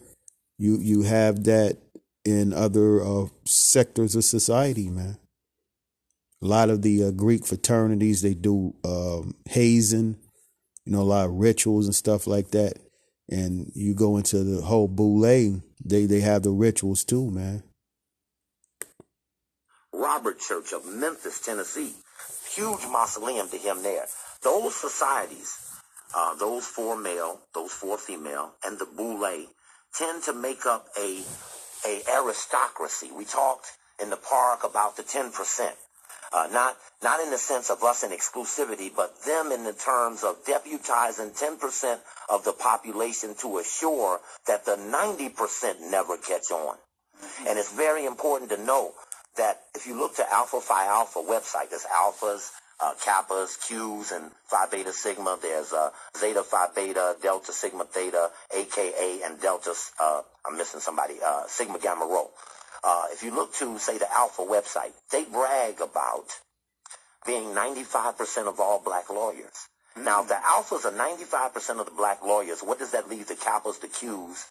You 0.58 0.78
you 0.80 1.04
have 1.04 1.44
that 1.46 1.78
in 2.26 2.52
other 2.52 3.02
uh, 3.02 3.28
sectors 3.46 4.16
of 4.16 4.24
society, 4.24 4.90
man. 4.90 5.18
A 6.42 6.46
lot 6.46 6.70
of 6.70 6.82
the 6.82 7.06
uh, 7.06 7.12
Greek 7.12 7.46
fraternities 7.46 8.22
they 8.22 8.34
do 8.34 8.76
um, 8.84 9.36
hazing, 9.50 10.18
you 10.86 10.92
know, 10.92 11.02
a 11.02 11.04
lot 11.04 11.26
of 11.26 11.32
rituals 11.32 11.86
and 11.86 11.96
stuff 11.96 12.28
like 12.28 12.52
that. 12.52 12.78
And 13.30 13.72
you 13.76 13.94
go 13.94 14.18
into 14.18 14.44
the 14.44 14.62
whole 14.62 14.88
boule, 14.88 15.22
they 15.84 16.06
they 16.06 16.22
have 16.22 16.44
the 16.44 16.52
rituals 16.52 17.04
too, 17.04 17.30
man. 17.30 17.64
Robert 19.92 20.40
Church 20.40 20.72
of 20.74 20.86
Memphis, 20.86 21.42
Tennessee, 21.44 21.94
huge 22.56 22.86
mausoleum 22.90 23.50
to 23.50 23.58
him 23.58 23.84
there. 23.84 24.06
Those 24.44 24.76
societies 24.76 25.68
uh, 26.16 26.36
those 26.36 26.66
four 26.66 26.98
male, 26.98 27.40
those 27.54 27.72
four 27.72 27.98
female, 27.98 28.54
and 28.66 28.80
the 28.80 28.86
boule 28.86 29.46
tend 29.94 30.24
to 30.24 30.34
make 30.34 30.66
up 30.66 30.88
a 30.98 31.22
a 31.86 32.02
aristocracy. 32.12 33.12
We 33.16 33.26
talked 33.26 33.68
in 34.02 34.10
the 34.10 34.18
park 34.18 34.64
about 34.64 34.98
the 34.98 35.04
10%. 35.04 35.72
Uh, 36.34 36.48
not 36.52 36.78
not 37.04 37.20
in 37.22 37.30
the 37.32 37.38
sense 37.38 37.70
of 37.70 37.84
us 37.84 38.04
in 38.04 38.12
exclusivity, 38.12 38.92
but 38.96 39.24
them 39.24 39.52
in 39.52 39.64
the 39.64 39.74
terms 39.74 40.24
of 40.24 40.44
deputizing 40.46 41.38
10% 41.38 42.00
of 42.30 42.44
the 42.44 42.54
population 42.54 43.36
to 43.36 43.60
assure 43.60 44.20
that 44.48 44.66
the 44.66 44.76
90% 44.76 45.92
never 45.92 46.18
catch 46.18 46.52
on. 46.52 46.76
Mm-hmm. 46.76 47.48
And 47.48 47.60
it's 47.60 47.72
very 47.72 48.06
important 48.06 48.50
to 48.52 48.58
know 48.58 48.94
that 49.38 49.62
if 49.76 49.86
you 49.86 49.98
look 49.98 50.16
to 50.16 50.34
Alpha 50.34 50.60
Phi 50.60 50.88
Alpha 50.88 51.20
website, 51.20 51.70
there's 51.70 51.86
alphas, 51.86 52.50
uh, 52.80 52.94
kappas, 53.04 53.58
qs, 53.58 54.12
and 54.16 54.32
phi 54.48 54.66
beta 54.72 54.94
sigma. 54.94 55.38
There's 55.42 55.74
uh, 55.74 55.90
zeta 56.18 56.44
phi 56.44 56.68
beta, 56.76 57.16
delta 57.22 57.54
sigma 57.54 57.86
theta, 57.86 58.30
aka, 58.56 59.22
and 59.24 59.40
delta. 59.40 59.74
Uh, 60.00 60.22
I'm 60.46 60.58
missing 60.58 60.80
somebody. 60.80 61.16
Uh, 61.26 61.44
sigma 61.48 61.80
gamma 61.80 62.06
rho. 62.06 62.30
Uh, 62.84 63.06
if 63.12 63.24
you 63.24 63.34
look 63.34 63.54
to 63.56 63.78
say 63.80 63.98
the 63.98 64.12
Alpha 64.14 64.42
website, 64.42 64.94
they 65.12 65.24
brag 65.26 65.82
about 65.82 66.28
being 67.26 67.50
95% 67.50 68.48
of 68.48 68.60
all 68.60 68.82
black 68.84 69.10
lawyers. 69.10 69.68
Mm-hmm. 69.96 70.06
Now, 70.06 70.24
the 70.24 70.36
Alphas 70.36 70.86
are 70.86 70.92
95% 70.92 71.80
of 71.80 71.86
the 71.86 71.92
black 71.92 72.24
lawyers. 72.24 72.62
What 72.62 72.80
does 72.80 72.92
that 72.92 73.10
leave 73.10 73.28
the 73.28 73.36
kappas, 73.36 73.82
the 73.82 73.88
qs? 73.88 74.46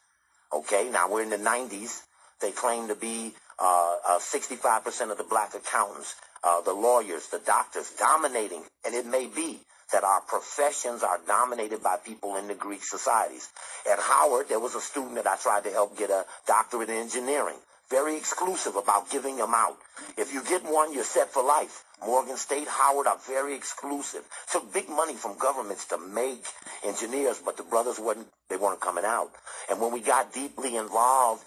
Okay, 0.53 0.89
now 0.91 1.11
we're 1.11 1.23
in 1.23 1.31
the 1.31 1.39
90s. 1.39 2.03
They 2.41 2.53
claim 2.53 2.89
to 2.89 2.95
be 2.95 3.33
uh, 3.59 3.97
uh, 4.09 4.19
65% 4.19 5.11
of 5.11 5.19
the 5.19 5.25
black 5.25 5.55
accountants, 5.55 6.15
uh, 6.45 6.61
the 6.61 6.73
lawyers, 6.73 7.29
the 7.29 7.41
doctors, 7.45 7.91
dominating. 7.99 8.63
And 8.85 8.95
it 8.95 9.07
may 9.07 9.27
be 9.27 9.61
that 9.93 10.05
our 10.05 10.21
professions 10.21 11.03
are 11.03 11.19
dominated 11.27 11.83
by 11.83 11.97
people 11.97 12.37
in 12.37 12.49
the 12.49 12.55
Greek 12.55 12.85
societies. 12.85 13.49
At 13.91 13.99
Howard, 13.99 14.49
there 14.49 14.61
was 14.61 14.75
a 14.75 14.81
student 14.81 15.15
that 15.15 15.27
I 15.27 15.37
tried 15.37 15.65
to 15.65 15.71
help 15.71 15.97
get 15.97 16.11
a 16.11 16.25
doctorate 16.47 16.91
in 16.91 16.97
engineering. 16.97 17.57
Very 17.91 18.17
exclusive 18.17 18.77
about 18.77 19.11
giving 19.11 19.37
them 19.37 19.55
out. 19.55 19.79
If 20.19 20.35
you 20.35 20.43
get 20.45 20.65
one, 20.65 20.93
you're 20.93 21.05
set 21.05 21.33
for 21.33 21.43
life. 21.43 21.85
Morgan 22.05 22.37
State, 22.37 22.69
Howard 22.69 23.07
are 23.07 23.19
very 23.27 23.55
exclusive. 23.55 24.25
Took 24.53 24.73
big 24.73 24.89
money 24.89 25.15
from 25.15 25.39
governments 25.39 25.87
to 25.87 25.99
make 25.99 26.45
engineers, 26.85 27.41
but 27.45 27.57
the 27.57 27.63
brothers 27.63 27.99
weren't, 27.99 28.27
they 28.51 28.57
weren't 28.57 28.81
coming 28.81 29.05
out. 29.05 29.31
And 29.71 29.81
when 29.81 29.93
we 29.93 30.01
got 30.01 30.33
deeply 30.33 30.77
involved 30.77 31.45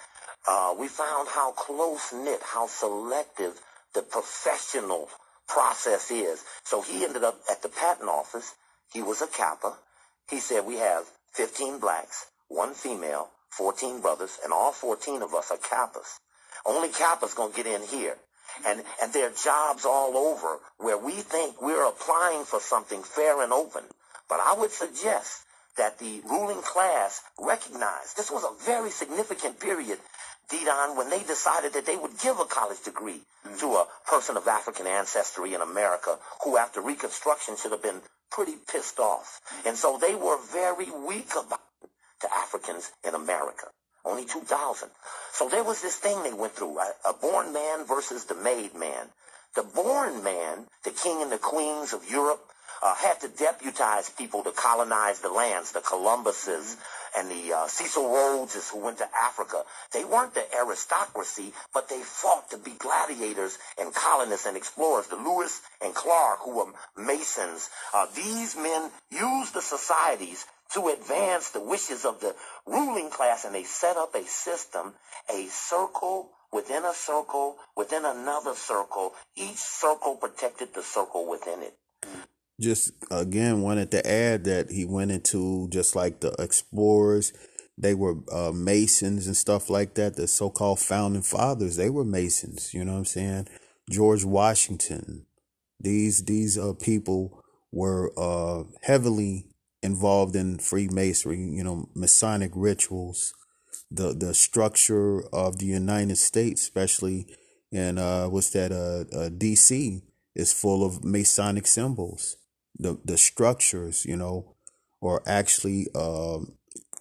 uh, 0.48 0.74
we 0.80 0.88
found 0.88 1.28
how 1.30 1.52
close 1.52 2.14
knit, 2.14 2.42
how 2.44 2.68
selective 2.68 3.60
the 3.94 4.02
professional 4.02 5.10
process 5.48 6.12
is. 6.12 6.44
So 6.64 6.82
he 6.82 7.06
ended 7.06 7.24
up 7.24 7.40
at 7.52 7.62
the 7.62 7.70
patent 7.70 8.10
office. 8.10 8.56
He 8.94 9.02
was 9.02 9.22
a 9.22 9.28
Kappa. 9.28 9.78
He 10.30 10.40
said, 10.40 10.66
we 10.66 10.76
have 10.78 11.06
15 11.34 11.80
blacks, 11.80 12.28
one 12.48 12.74
female, 12.74 13.30
14 13.52 14.02
brothers, 14.02 14.40
and 14.44 14.54
all 14.54 14.72
14 14.72 15.22
of 15.22 15.34
us 15.34 15.52
are 15.52 15.58
Kappas. 15.58 16.20
Only 16.66 16.90
Kappa's 16.90 17.34
gonna 17.34 17.54
get 17.54 17.68
in 17.68 17.82
here. 17.84 18.18
And, 18.66 18.84
and 19.02 19.14
there 19.14 19.28
are 19.28 19.44
jobs 19.44 19.86
all 19.86 20.18
over 20.18 20.60
where 20.78 20.98
we 20.98 21.14
think 21.14 21.62
we're 21.62 21.88
applying 21.88 22.44
for 22.46 22.60
something 22.60 23.04
fair 23.04 23.42
and 23.42 23.54
open. 23.54 23.84
But 24.28 24.40
I 24.42 24.56
would 24.58 24.72
suggest 24.72 25.44
that 25.78 25.98
the 26.00 26.22
ruling 26.30 26.62
class 26.62 27.22
recognized 27.40 28.18
this 28.18 28.30
was 28.30 28.44
a 28.44 28.66
very 28.66 28.90
significant 28.90 29.60
period, 29.60 29.98
Didon, 30.50 30.98
when 30.98 31.10
they 31.10 31.24
decided 31.24 31.74
that 31.74 31.86
they 31.86 31.96
would 31.96 32.20
give 32.20 32.40
a 32.40 32.46
college 32.46 32.82
degree 32.84 33.22
mm-hmm. 33.46 33.58
to 33.60 33.66
a 33.76 33.88
person 34.06 34.36
of 34.36 34.48
African 34.48 34.88
ancestry 34.88 35.54
in 35.54 35.62
America 35.62 36.18
who 36.44 36.58
after 36.58 36.82
Reconstruction 36.82 37.56
should 37.56 37.72
have 37.72 37.84
been 37.84 38.02
pretty 38.30 38.56
pissed 38.72 39.00
off. 39.00 39.40
And 39.66 39.78
so 39.78 39.98
they 39.98 40.16
were 40.16 40.38
very 40.52 40.92
weak 40.92 41.32
about 41.32 41.62
it 41.84 41.90
to 42.22 42.34
Africans 42.34 42.92
in 43.08 43.16
America. 43.16 43.68
Only 44.10 44.26
2,000. 44.26 44.90
So 45.32 45.50
there 45.50 45.64
was 45.64 45.82
this 45.82 45.98
thing 45.98 46.24
they 46.24 46.34
went 46.34 46.54
through, 46.54 46.80
a, 46.80 46.92
a 47.10 47.14
born 47.14 47.54
man 47.54 47.86
versus 47.86 48.26
the 48.26 48.34
made 48.34 48.74
man. 48.74 49.06
The 49.56 49.62
born 49.62 50.24
man, 50.24 50.66
the 50.84 50.90
king 50.90 51.22
and 51.22 51.32
the 51.32 51.38
queens 51.38 51.94
of 51.94 52.10
Europe, 52.10 52.42
uh, 52.82 52.96
had 52.96 53.20
to 53.22 53.28
deputize 53.28 54.10
people 54.10 54.44
to 54.44 54.52
colonize 54.52 55.20
the 55.20 55.30
lands, 55.30 55.74
the 55.74 55.82
Columbuses 55.82 56.78
and 57.18 57.30
the 57.30 57.54
uh, 57.54 57.68
Cecil 57.68 58.04
Rhodeses 58.04 58.70
who 58.70 58.80
went 58.80 58.98
to 59.00 59.08
Africa. 59.22 59.64
They 59.94 60.06
weren't 60.06 60.34
the 60.34 60.46
aristocracy, 60.56 61.54
but 61.74 61.90
they 61.90 62.00
fought 62.02 62.50
to 62.52 62.58
be 62.58 62.72
gladiators 62.80 63.58
and 63.80 63.94
colonists 63.94 64.46
and 64.46 64.56
explorers. 64.58 65.08
The 65.08 65.18
Lewis 65.18 65.62
and 65.84 65.94
Clark, 65.94 66.40
who 66.44 66.58
were 66.58 66.72
Masons, 66.98 67.70
uh, 67.94 68.08
these 68.16 68.56
men 68.56 68.90
used 69.12 69.54
the 69.54 69.62
societies 69.62 70.46
to 70.74 70.88
advance 70.90 71.50
the 71.50 71.62
wishes 71.62 72.06
of 72.06 72.20
the 72.20 72.36
ruling 72.66 73.10
class, 73.10 73.46
and 73.46 73.56
they 73.56 73.64
set 73.64 73.98
up 73.98 74.14
a 74.16 74.24
system, 74.24 74.94
a 75.34 75.48
circle 75.48 76.32
within 76.52 76.84
a 76.86 76.94
circle, 76.94 77.58
within 77.76 78.06
another 78.06 78.56
circle. 78.56 79.14
Each 79.36 79.58
circle 79.58 80.16
protected 80.16 80.74
the 80.74 80.84
circle 80.84 81.30
within 81.30 81.62
it. 81.62 81.76
Just 82.60 82.92
again 83.10 83.62
wanted 83.62 83.92
to 83.92 84.10
add 84.10 84.44
that 84.44 84.70
he 84.70 84.86
went 84.86 85.12
into 85.12 85.70
just 85.72 85.96
like 85.96 86.20
the 86.20 86.34
explorers. 86.40 87.32
They 87.78 87.94
were 87.94 88.16
uh, 88.30 88.52
masons 88.54 89.28
and 89.28 89.38
stuff 89.38 89.70
like 89.70 89.94
that 89.94 90.18
the 90.18 90.28
so-called 90.28 90.80
founding 90.80 91.22
fathers. 91.22 91.78
They 91.78 91.90
were 91.90 92.04
masons 92.04 92.74
you 92.74 92.84
know 92.84 92.94
what 92.94 92.98
i'm 93.00 93.06
saying? 93.06 93.48
George 93.90 94.26
washington. 94.26 95.26
These 95.80 96.26
these 96.26 96.58
uh, 96.58 96.74
people 96.74 97.42
were 97.72 98.12
uh, 98.18 98.64
heavily 98.82 99.49
involved 99.82 100.36
in 100.36 100.58
freemasonry 100.58 101.38
you 101.38 101.64
know 101.64 101.88
masonic 101.96 102.52
rituals 102.54 103.34
the 103.90 104.14
the 104.14 104.34
structure 104.34 105.22
of 105.34 105.58
the 105.60 105.66
united 105.66 106.18
states 106.18 106.62
especially 106.62 107.26
in 107.72 107.98
uh 107.98 108.26
what's 108.26 108.50
that 108.52 108.72
uh, 108.72 109.06
uh 109.16 109.30
dc 109.30 110.02
is 110.36 110.54
full 110.54 110.86
of 110.86 111.04
masonic 111.04 111.66
symbols 111.66 112.36
the 112.80 112.98
the 113.04 113.18
structures, 113.18 114.06
you 114.06 114.16
know, 114.16 114.56
are 115.02 115.22
actually 115.28 115.88
um, 115.94 116.54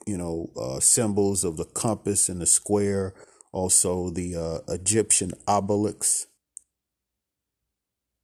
you 0.07 0.19
know 0.19 0.51
uh, 0.57 0.81
symbols 0.81 1.45
of 1.45 1.57
the 1.57 1.65
compass 1.65 2.29
and 2.29 2.41
the 2.43 2.47
square. 2.47 3.15
Also, 3.51 4.11
the 4.11 4.37
uh, 4.37 4.73
Egyptian 4.73 5.33
obelisk. 5.47 6.29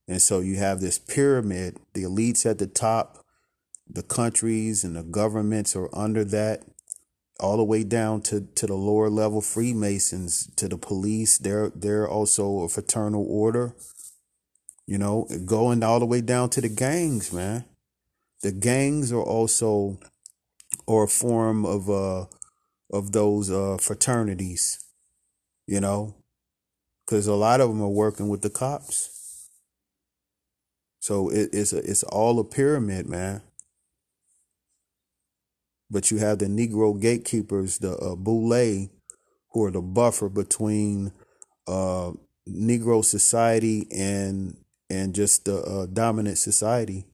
And 0.06 0.20
so 0.20 0.40
you 0.40 0.56
have 0.56 0.80
this 0.82 0.98
pyramid, 0.98 1.78
the 1.94 2.02
elites 2.02 2.44
at 2.44 2.58
the 2.58 2.66
top, 2.66 3.23
the 3.88 4.02
countries 4.02 4.84
and 4.84 4.96
the 4.96 5.02
governments 5.02 5.76
are 5.76 5.88
under 5.94 6.24
that, 6.24 6.64
all 7.40 7.56
the 7.56 7.64
way 7.64 7.84
down 7.84 8.22
to, 8.22 8.40
to 8.54 8.66
the 8.66 8.74
lower 8.74 9.10
level 9.10 9.40
Freemasons, 9.40 10.50
to 10.56 10.68
the 10.68 10.78
police. 10.78 11.38
They're 11.38 11.70
they're 11.70 12.08
also 12.08 12.60
a 12.60 12.68
fraternal 12.68 13.26
order. 13.28 13.74
You 14.86 14.98
know, 14.98 15.26
going 15.44 15.82
all 15.82 15.98
the 15.98 16.06
way 16.06 16.20
down 16.20 16.50
to 16.50 16.60
the 16.60 16.68
gangs, 16.68 17.32
man. 17.32 17.64
The 18.42 18.52
gangs 18.52 19.12
are 19.12 19.22
also 19.22 19.98
or 20.86 21.04
a 21.04 21.08
form 21.08 21.64
of 21.64 21.88
uh 21.88 22.26
of 22.92 23.12
those 23.12 23.50
uh 23.50 23.78
fraternities, 23.80 24.84
you 25.66 25.80
know, 25.80 26.14
because 27.04 27.26
a 27.26 27.34
lot 27.34 27.60
of 27.60 27.68
them 27.68 27.82
are 27.82 27.88
working 27.88 28.28
with 28.28 28.42
the 28.42 28.50
cops. 28.50 29.10
So 31.00 31.28
it, 31.28 31.50
it's 31.52 31.72
a, 31.72 31.78
it's 31.78 32.02
all 32.04 32.38
a 32.38 32.44
pyramid, 32.44 33.06
man. 33.06 33.42
But 35.94 36.10
you 36.10 36.18
have 36.18 36.40
the 36.40 36.46
Negro 36.46 37.00
gatekeepers, 37.00 37.78
the 37.78 37.96
uh, 37.96 38.16
Boule, 38.16 38.88
who 39.52 39.64
are 39.64 39.70
the 39.70 39.80
buffer 39.80 40.28
between 40.28 41.12
uh, 41.68 42.10
Negro 42.50 43.04
society 43.04 43.86
and 43.94 44.56
and 44.90 45.14
just 45.14 45.44
the 45.44 45.62
uh, 45.62 45.86
dominant 45.86 46.38
society, 46.38 47.06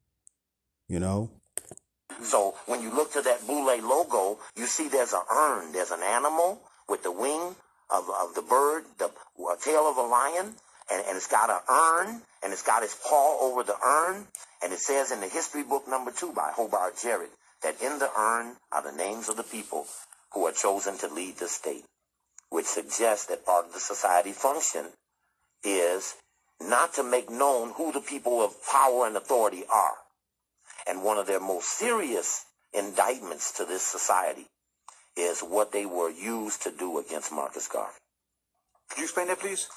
you 0.89 0.99
know. 0.99 1.31
So 2.23 2.55
when 2.65 2.81
you 2.81 2.91
look 2.91 3.13
to 3.13 3.21
that 3.21 3.47
Boule 3.47 3.83
logo, 3.83 4.39
you 4.57 4.65
see 4.65 4.89
there's 4.89 5.13
an 5.13 5.25
urn, 5.31 5.73
there's 5.73 5.91
an 5.91 6.03
animal 6.03 6.63
with 6.89 7.03
the 7.03 7.13
wing 7.13 7.55
of, 7.91 8.09
of 8.09 8.35
the 8.35 8.43
bird, 8.43 8.85
the 8.97 9.11
uh, 9.11 9.57
tail 9.63 9.91
of 9.91 9.99
a 9.99 10.07
lion, 10.09 10.55
and, 10.91 11.05
and 11.07 11.19
it's 11.19 11.29
got 11.29 11.51
an 11.51 11.61
urn, 11.69 12.23
and 12.43 12.51
it's 12.51 12.63
got 12.63 12.83
its 12.83 12.97
paw 13.07 13.39
over 13.43 13.63
the 13.63 13.77
urn, 13.85 14.27
and 14.63 14.73
it 14.73 14.79
says 14.79 15.13
in 15.13 15.21
the 15.21 15.29
history 15.29 15.65
book 15.65 15.87
number 15.87 16.11
two 16.11 16.33
by 16.33 16.51
Hobart 16.57 16.95
Jarrett 17.01 17.31
that 17.63 17.81
in 17.83 17.99
the 17.99 18.11
urn 18.19 18.57
are 18.73 18.83
the 18.83 18.97
names 18.97 19.29
of 19.29 19.37
the 19.37 19.43
people 19.43 19.87
who 20.33 20.47
are 20.47 20.53
chosen 20.53 20.97
to 20.99 21.09
lead 21.09 21.37
the 21.39 21.49
state, 21.49 21.85
which 22.51 22.67
suggests 22.67 23.27
that 23.27 23.45
part 23.45 23.67
of 23.67 23.73
the 23.73 23.81
society 23.81 24.33
function 24.33 24.87
is 25.65 26.15
not 26.61 26.95
to 26.95 27.03
make 27.03 27.31
known 27.31 27.73
who 27.73 27.93
the 27.93 28.01
people 28.01 28.43
of 28.43 28.55
power 28.71 29.07
and 29.07 29.17
authority 29.17 29.65
are. 29.73 29.97
And 30.89 31.03
one 31.03 31.19
of 31.19 31.27
their 31.27 31.41
most 31.41 31.69
serious 31.79 32.45
indictments 32.73 33.53
to 33.53 33.65
this 33.65 33.83
society 33.83 34.47
is 35.17 35.41
what 35.41 35.73
they 35.73 35.87
were 35.87 36.11
used 36.11 36.63
to 36.63 36.71
do 36.71 36.99
against 36.99 37.33
Marcus 37.33 37.69
Garvey. 37.69 37.93
Could 38.91 38.99
you 38.99 39.05
explain 39.05 39.29
that, 39.29 39.41
please? 39.41 39.69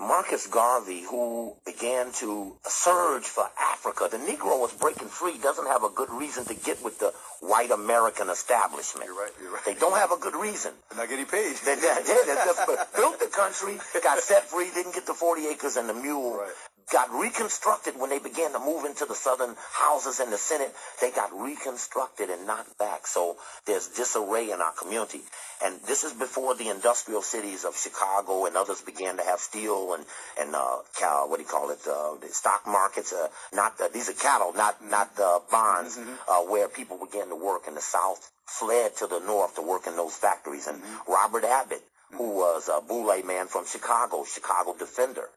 Marcus 0.00 0.46
Garvey, 0.46 1.02
who 1.02 1.52
began 1.66 2.10
to 2.12 2.56
surge 2.64 3.24
for 3.24 3.44
Africa, 3.60 4.08
the 4.10 4.16
Negro 4.16 4.58
was 4.58 4.72
breaking 4.72 5.08
free, 5.08 5.36
doesn't 5.36 5.66
have 5.66 5.84
a 5.84 5.90
good 5.90 6.08
reason 6.08 6.46
to 6.46 6.54
get 6.54 6.82
with 6.82 6.98
the 6.98 7.12
white 7.40 7.70
American 7.70 8.30
establishment. 8.30 9.04
You're 9.04 9.14
right, 9.14 9.32
you're 9.38 9.52
right. 9.52 9.64
They 9.66 9.74
don't 9.74 9.96
have 9.96 10.10
a 10.10 10.16
good 10.16 10.34
reason. 10.34 10.72
They're 10.88 11.00
not 11.00 11.10
getting 11.10 11.26
paid. 11.26 11.54
They, 11.66 11.74
they, 11.74 11.94
they, 12.06 12.16
they 12.24 12.34
built 12.96 13.20
the 13.20 13.28
country, 13.30 13.76
got 14.02 14.18
set 14.20 14.44
free, 14.44 14.70
didn't 14.74 14.94
get 14.94 15.04
the 15.04 15.12
40 15.12 15.46
acres 15.48 15.76
and 15.76 15.86
the 15.86 15.94
mule, 15.94 16.34
right 16.34 16.69
got 16.92 17.10
reconstructed 17.12 17.94
when 17.98 18.10
they 18.10 18.18
began 18.18 18.52
to 18.52 18.58
move 18.58 18.84
into 18.84 19.04
the 19.06 19.14
southern 19.14 19.54
houses 19.72 20.20
in 20.20 20.30
the 20.30 20.36
Senate. 20.36 20.74
They 21.00 21.10
got 21.10 21.32
reconstructed 21.32 22.30
and 22.30 22.46
knocked 22.46 22.78
back. 22.78 23.06
So 23.06 23.36
there's 23.66 23.88
disarray 23.88 24.50
in 24.50 24.60
our 24.60 24.72
community. 24.72 25.20
And 25.64 25.80
this 25.86 26.04
is 26.04 26.12
before 26.12 26.54
the 26.54 26.68
industrial 26.68 27.22
cities 27.22 27.64
of 27.64 27.76
Chicago 27.76 28.46
and 28.46 28.56
others 28.56 28.80
began 28.80 29.16
to 29.18 29.22
have 29.22 29.38
steel 29.38 29.94
and, 29.94 30.04
and, 30.40 30.54
uh, 30.54 30.78
cow, 30.98 31.26
what 31.28 31.36
do 31.36 31.42
you 31.42 31.48
call 31.48 31.70
it, 31.70 31.80
uh, 31.86 32.16
the 32.20 32.28
stock 32.28 32.66
markets, 32.66 33.12
uh, 33.12 33.28
not, 33.52 33.80
uh, 33.80 33.88
these 33.92 34.08
are 34.08 34.14
cattle, 34.14 34.52
not, 34.54 34.82
not, 34.84 35.14
the 35.16 35.40
bonds, 35.50 35.98
mm-hmm. 35.98 36.12
uh, 36.28 36.50
where 36.50 36.68
people 36.68 36.98
began 36.98 37.28
to 37.28 37.36
work 37.36 37.68
in 37.68 37.74
the 37.74 37.80
South, 37.80 38.30
fled 38.46 38.96
to 38.96 39.06
the 39.06 39.20
North 39.20 39.54
to 39.56 39.62
work 39.62 39.86
in 39.86 39.96
those 39.96 40.14
factories. 40.14 40.66
And 40.66 40.82
mm-hmm. 40.82 41.12
Robert 41.12 41.44
Abbott, 41.44 41.82
who 42.12 42.36
was 42.36 42.68
a 42.68 42.80
Boule 42.80 43.22
man 43.24 43.46
from 43.46 43.66
Chicago, 43.66 44.24
Chicago 44.24 44.74
Defender, 44.78 45.28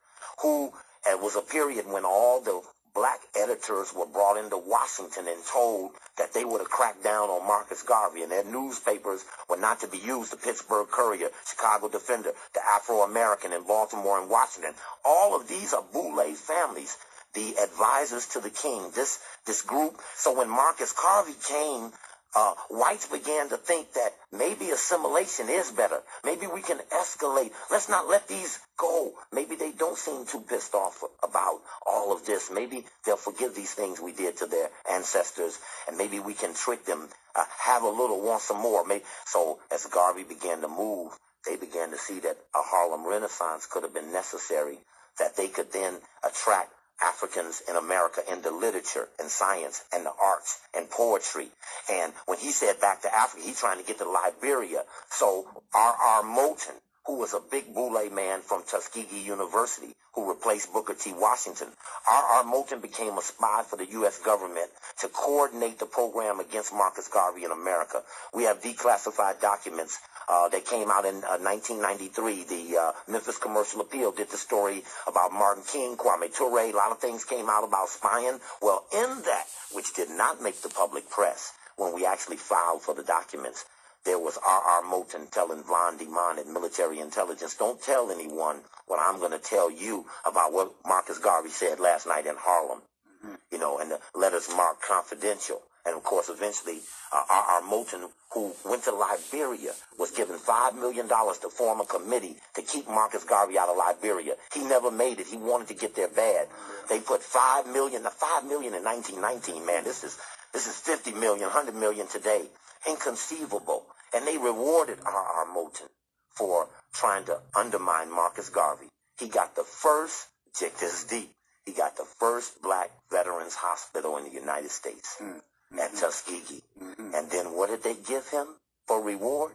who 0.42 0.72
it 1.08 1.22
was 1.22 1.36
a 1.36 1.42
period 1.42 1.86
when 1.88 2.06
all 2.06 2.42
the 2.42 2.62
black 2.94 3.20
editors 3.36 3.92
were 3.94 4.06
brought 4.06 4.38
into 4.38 4.58
Washington 4.58 5.28
and 5.28 5.44
told 5.52 5.92
that 6.18 6.34
they 6.34 6.46
would 6.46 6.62
have 6.62 6.70
cracked 6.70 7.04
down 7.04 7.30
on 7.30 7.48
Marcus 7.48 7.82
Garvey 7.82 8.22
and 8.22 8.32
their 8.32 8.44
newspapers 8.44 9.26
were 9.50 9.58
not 9.58 9.80
to 9.80 9.88
be 9.88 9.98
used. 9.98 10.32
The 10.32 10.38
Pittsburgh 10.38 10.88
Courier, 10.88 11.30
Chicago 11.48 11.90
Defender, 11.90 12.32
the 12.54 12.62
Afro-American 12.76 13.52
in 13.52 13.64
Baltimore 13.64 14.22
and 14.22 14.30
Washington. 14.30 14.74
All 15.04 15.36
of 15.36 15.48
these 15.48 15.74
are 15.74 15.84
Boule 15.92 16.36
families, 16.36 16.98
the 17.34 17.56
advisors 17.64 18.28
to 18.28 18.40
the 18.40 18.52
king, 18.52 18.92
this, 18.94 19.20
this 19.48 19.64
group. 19.64 20.00
So 20.16 20.38
when 20.38 20.50
Marcus 20.50 20.94
Garvey 20.94 21.34
came 21.48 21.92
uh, 22.36 22.54
whites 22.70 23.08
began 23.08 23.50
to 23.50 23.58
think 23.58 23.94
that 23.94 24.12
maybe 24.32 24.72
assimilation 24.72 25.50
is 25.50 25.72
better. 25.72 26.02
Maybe 26.24 26.48
we 26.48 26.62
can 26.62 26.80
escalate. 26.92 27.52
Let's 27.70 27.90
not 27.90 28.08
let 28.08 28.28
these 28.28 28.60
go. 28.78 29.14
Maybe 29.32 29.56
they 29.56 29.72
don't 29.72 29.98
seem 29.98 30.26
too 30.26 30.42
pissed 30.42 30.74
off 30.74 31.04
about 31.22 31.62
all 31.86 32.12
of 32.12 32.26
this. 32.26 32.50
Maybe 32.52 32.86
they'll 33.06 33.18
forgive 33.18 33.56
these 33.56 33.74
things 33.74 34.00
we 34.00 34.14
did 34.14 34.38
to 34.38 34.48
their 34.48 34.70
ancestors, 34.92 35.60
and 35.88 35.98
maybe 35.98 36.20
we 36.20 36.34
can 36.34 36.54
trick 36.54 36.86
them, 36.86 37.08
uh, 37.36 37.44
have 37.60 37.84
a 37.84 37.90
little, 37.90 38.22
want 38.22 38.42
some 38.42 38.62
more. 38.62 38.86
Maybe. 38.86 39.04
So 39.26 39.60
as 39.72 39.86
Garvey 39.86 40.24
began 40.24 40.62
to 40.62 40.68
move, 40.68 41.12
they 41.46 41.58
began 41.58 41.92
to 41.92 41.98
see 41.98 42.20
that 42.22 42.38
a 42.56 42.62
Harlem 42.62 43.06
Renaissance 43.06 43.68
could 43.68 43.84
have 43.84 43.94
been 43.94 44.12
necessary, 44.12 44.80
that 45.20 45.36
they 45.36 45.50
could 45.50 45.72
then 45.72 45.96
attract 46.24 46.72
Africans 47.04 47.62
in 47.70 47.76
America 47.76 48.22
in 48.32 48.42
the 48.42 48.52
literature 48.52 49.08
and 49.20 49.30
science 49.30 49.84
and 49.94 50.06
the 50.06 50.14
arts 50.22 50.60
and 50.76 50.90
poetry. 50.90 51.50
And 51.92 52.14
when 52.26 52.40
he 52.40 52.52
said 52.52 52.80
back 52.80 53.02
to 53.02 53.14
Africa, 53.14 53.44
he's 53.46 53.60
trying 53.60 53.80
to 53.80 53.86
get 53.86 53.98
to 54.00 54.10
Liberia. 54.10 54.84
So 55.10 55.46
R.R. 55.74 56.24
Moton, 56.24 56.80
who 57.06 57.20
was 57.20 57.34
a 57.34 57.42
big 57.52 57.74
Boule 57.74 58.10
man 58.10 58.40
from 58.42 58.64
Tuskegee 58.64 59.20
University, 59.20 59.94
who 60.14 60.30
replaced 60.30 60.72
Booker 60.72 60.94
T. 60.94 61.12
Washington. 61.14 61.68
R.R. 62.10 62.44
Moton 62.44 62.82
became 62.82 63.18
a 63.18 63.22
spy 63.22 63.64
for 63.68 63.76
the 63.76 63.86
U.S. 64.00 64.20
government 64.20 64.70
to 65.02 65.10
coordinate 65.10 65.80
the 65.80 65.86
program 65.86 66.40
against 66.40 66.74
Marcus 66.74 67.10
Garvey 67.10 67.44
in 67.44 67.52
America. 67.52 68.02
We 68.34 68.44
have 68.44 68.62
declassified 68.62 69.42
documents 69.42 70.00
uh, 70.30 70.48
that 70.50 70.66
came 70.66 70.90
out 70.90 71.06
in 71.06 71.16
uh, 71.24 71.44
1993. 71.44 72.44
The 72.46 72.78
uh, 72.78 72.92
Memphis 73.08 73.38
Commercial 73.38 73.82
Appeal 73.82 74.12
did 74.14 74.30
the 74.30 74.38
story 74.38 74.84
about 75.08 75.34
Martin 75.34 75.64
King, 75.68 75.98
Kwame 75.98 76.34
Ture. 76.34 76.60
A 76.60 76.72
lot 76.72 76.92
of 76.92 77.00
things 77.00 77.26
came 77.26 77.50
out 77.50 77.64
about 77.68 77.90
spying. 77.90 78.40
Well, 78.62 78.86
in 78.94 79.22
that, 79.24 79.46
which 79.74 79.94
did 79.94 80.10
not 80.10 80.42
make 80.42 80.62
the 80.62 80.70
public 80.70 81.10
press, 81.10 81.52
when 81.76 81.94
we 81.94 82.06
actually 82.06 82.38
filed 82.38 82.82
for 82.82 82.94
the 82.94 83.04
documents, 83.04 83.66
there 84.06 84.20
was 84.20 84.38
R.R. 84.38 84.84
Moton 84.84 85.30
telling 85.32 85.64
Van 85.64 85.98
Deman 85.98 86.38
at 86.38 86.48
military 86.48 87.00
intelligence, 87.00 87.56
don't 87.56 87.82
tell 87.82 88.12
anyone 88.12 88.60
what 88.88 89.00
I'm 89.00 89.20
going 89.20 89.32
to 89.32 89.40
tell 89.40 89.72
you 89.72 90.06
about 90.26 90.52
what 90.52 90.74
Marcus 90.86 91.20
Garvey 91.20 91.50
said 91.50 91.80
last 91.80 92.06
night 92.08 92.26
in 92.26 92.36
Harlem. 92.38 92.82
Mm-hmm. 93.26 93.36
You 93.52 93.60
know, 93.60 93.80
and 93.80 93.92
the 93.92 94.00
letters 94.14 94.50
marked 94.50 94.84
confidential. 94.84 95.62
And 95.86 95.96
of 95.96 96.04
course, 96.04 96.30
eventually, 96.30 96.80
uh, 97.14 97.24
R.R. 97.30 97.62
Moton, 97.64 98.10
who 98.34 98.54
went 98.66 98.84
to 98.84 98.92
Liberia, 98.92 99.72
was 100.00 100.12
given 100.12 100.38
$5 100.38 100.76
million 100.76 101.08
to 101.08 101.50
form 101.50 101.82
a 101.82 101.86
committee 101.86 102.38
to 102.56 102.62
keep 102.62 102.88
Marcus 102.88 103.26
Garvey 103.26 103.58
out 103.58 103.70
of 103.70 103.78
Liberia. 103.78 104.36
He 104.54 104.64
never 104.64 104.92
made 104.92 105.20
it. 105.20 105.28
He 105.28 105.38
wanted 105.38 105.68
to 105.70 105.74
get 105.74 105.96
there 105.96 106.08
bad. 106.08 106.48
They 106.90 107.00
put 107.00 107.22
$5 107.22 107.72
million, 107.72 108.04
5 108.04 108.46
million 108.46 108.74
in 108.74 108.84
1919, 108.84 109.66
man, 109.66 109.84
this 109.84 110.04
is, 110.04 110.18
this 110.54 110.68
is 110.68 110.76
50 110.78 111.12
million, 111.14 111.44
100 111.44 111.76
million 111.76 112.08
today. 112.08 112.48
Inconceivable. 112.88 113.86
And 114.14 114.28
they 114.28 114.38
rewarded 114.38 115.00
R.R. 115.06 115.48
Moton 115.56 115.90
for 116.30 116.68
trying 116.94 117.26
to 117.26 117.40
undermine 117.56 118.12
Marcus 118.12 118.50
Garvey. 118.50 118.88
He 119.20 119.28
got 119.28 119.56
the 119.56 119.64
first, 119.64 120.28
check 120.56 120.78
this 120.78 121.04
deep, 121.06 121.32
he 121.66 121.72
got 121.72 121.96
the 121.96 122.06
first 122.20 122.62
black 122.62 122.92
veterans 123.12 123.56
hospital 123.56 124.18
in 124.18 124.26
the 124.26 124.32
United 124.32 124.72
States 124.72 125.18
mm-hmm. 125.22 125.80
at 125.80 125.96
Tuskegee. 125.96 126.62
Mm-hmm. 126.82 127.16
And 127.16 127.30
then 127.32 127.56
what 127.56 127.70
did 127.70 127.84
they 127.84 127.96
give 127.96 128.28
him 128.30 128.48
for 128.88 129.02
reward? 129.02 129.54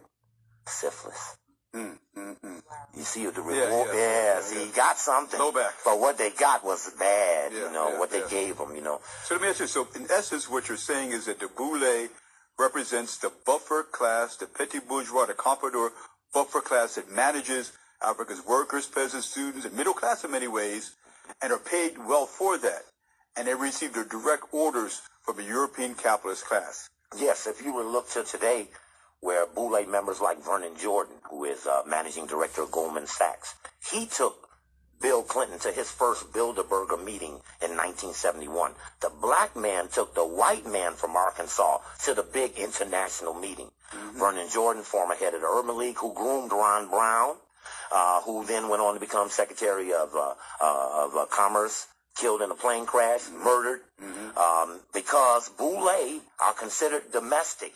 Syphilis. 0.65 1.37
Mm-hmm. 1.75 2.57
You 2.97 3.03
see 3.03 3.25
the 3.25 3.41
reward? 3.41 3.55
Yeah, 3.57 3.93
yeah, 3.93 3.93
yeah, 3.93 4.41
yeah 4.53 4.65
he 4.65 4.71
got 4.71 4.97
something. 4.97 5.37
No 5.37 5.51
back. 5.51 5.73
But 5.85 5.99
what 5.99 6.17
they 6.17 6.31
got 6.31 6.65
was 6.65 6.91
bad, 6.97 7.53
you 7.53 7.71
know, 7.71 7.97
what 7.97 8.11
they 8.11 8.23
gave 8.27 8.57
him, 8.57 8.75
you 8.75 8.81
know. 8.81 9.01
So 9.25 9.35
let 9.35 9.41
me 9.41 9.49
ask 9.49 9.59
you, 9.59 9.67
so 9.67 9.87
in 9.95 10.07
essence, 10.09 10.49
what 10.49 10.67
you're 10.67 10.77
saying 10.77 11.11
is 11.11 11.25
that 11.25 11.39
the 11.39 11.47
Boule 11.47 12.07
represents 12.59 13.17
the 13.17 13.31
buffer 13.45 13.83
class, 13.83 14.35
the 14.35 14.45
petit 14.45 14.79
bourgeois, 14.79 15.25
the 15.25 15.33
comprador 15.33 15.91
buffer 16.33 16.61
class 16.61 16.95
that 16.95 17.09
manages 17.11 17.71
Africa's 18.05 18.45
workers, 18.45 18.85
peasants, 18.85 19.27
students, 19.27 19.65
and 19.65 19.75
middle 19.75 19.93
class 19.93 20.23
in 20.23 20.31
many 20.31 20.47
ways, 20.47 20.95
and 21.41 21.51
are 21.51 21.59
paid 21.59 21.97
well 21.97 22.25
for 22.25 22.57
that. 22.57 22.83
And 23.37 23.47
they 23.47 23.55
receive 23.55 23.93
their 23.93 24.03
direct 24.03 24.43
orders 24.51 25.01
from 25.23 25.37
the 25.37 25.43
European 25.43 25.95
capitalist 25.95 26.45
class. 26.45 26.89
Yes, 27.17 27.47
if 27.47 27.63
you 27.63 27.73
would 27.73 27.85
look 27.85 28.09
to 28.11 28.23
today, 28.23 28.67
where 29.21 29.45
Boule 29.47 29.85
members 29.85 30.21
like 30.21 30.43
Vernon 30.43 30.73
Jordan, 30.77 31.15
who 31.29 31.45
is 31.45 31.65
uh, 31.65 31.81
managing 31.87 32.25
director 32.27 32.63
of 32.63 32.71
Goldman 32.71 33.07
Sachs, 33.07 33.55
he 33.91 34.05
took 34.05 34.48
Bill 35.01 35.23
Clinton 35.23 35.59
to 35.59 35.71
his 35.71 35.89
first 35.89 36.31
Bilderberger 36.33 37.01
meeting 37.03 37.41
in 37.61 37.75
1971. 37.77 38.73
The 39.01 39.11
black 39.21 39.55
man 39.55 39.87
took 39.87 40.13
the 40.13 40.25
white 40.25 40.65
man 40.65 40.93
from 40.93 41.15
Arkansas 41.15 41.79
to 42.03 42.13
the 42.13 42.23
big 42.23 42.57
international 42.57 43.33
meeting. 43.33 43.71
Mm-hmm. 43.91 44.19
Vernon 44.19 44.49
Jordan, 44.49 44.83
former 44.83 45.15
head 45.15 45.33
of 45.33 45.41
the 45.41 45.47
Urban 45.47 45.77
League, 45.77 45.97
who 45.97 46.13
groomed 46.13 46.51
Ron 46.51 46.89
Brown, 46.89 47.35
uh, 47.91 48.21
who 48.21 48.45
then 48.45 48.69
went 48.69 48.81
on 48.81 48.93
to 48.93 48.99
become 48.99 49.29
Secretary 49.29 49.93
of, 49.93 50.13
uh, 50.13 50.33
uh, 50.61 51.05
of 51.05 51.15
uh, 51.15 51.25
Commerce, 51.25 51.87
killed 52.15 52.41
in 52.41 52.51
a 52.51 52.55
plane 52.55 52.85
crash, 52.85 53.21
mm-hmm. 53.21 53.43
murdered, 53.43 53.81
mm-hmm. 54.01 54.37
Um, 54.37 54.81
because 54.93 55.49
Boule 55.49 56.21
are 56.39 56.53
considered 56.53 57.11
domestic. 57.11 57.73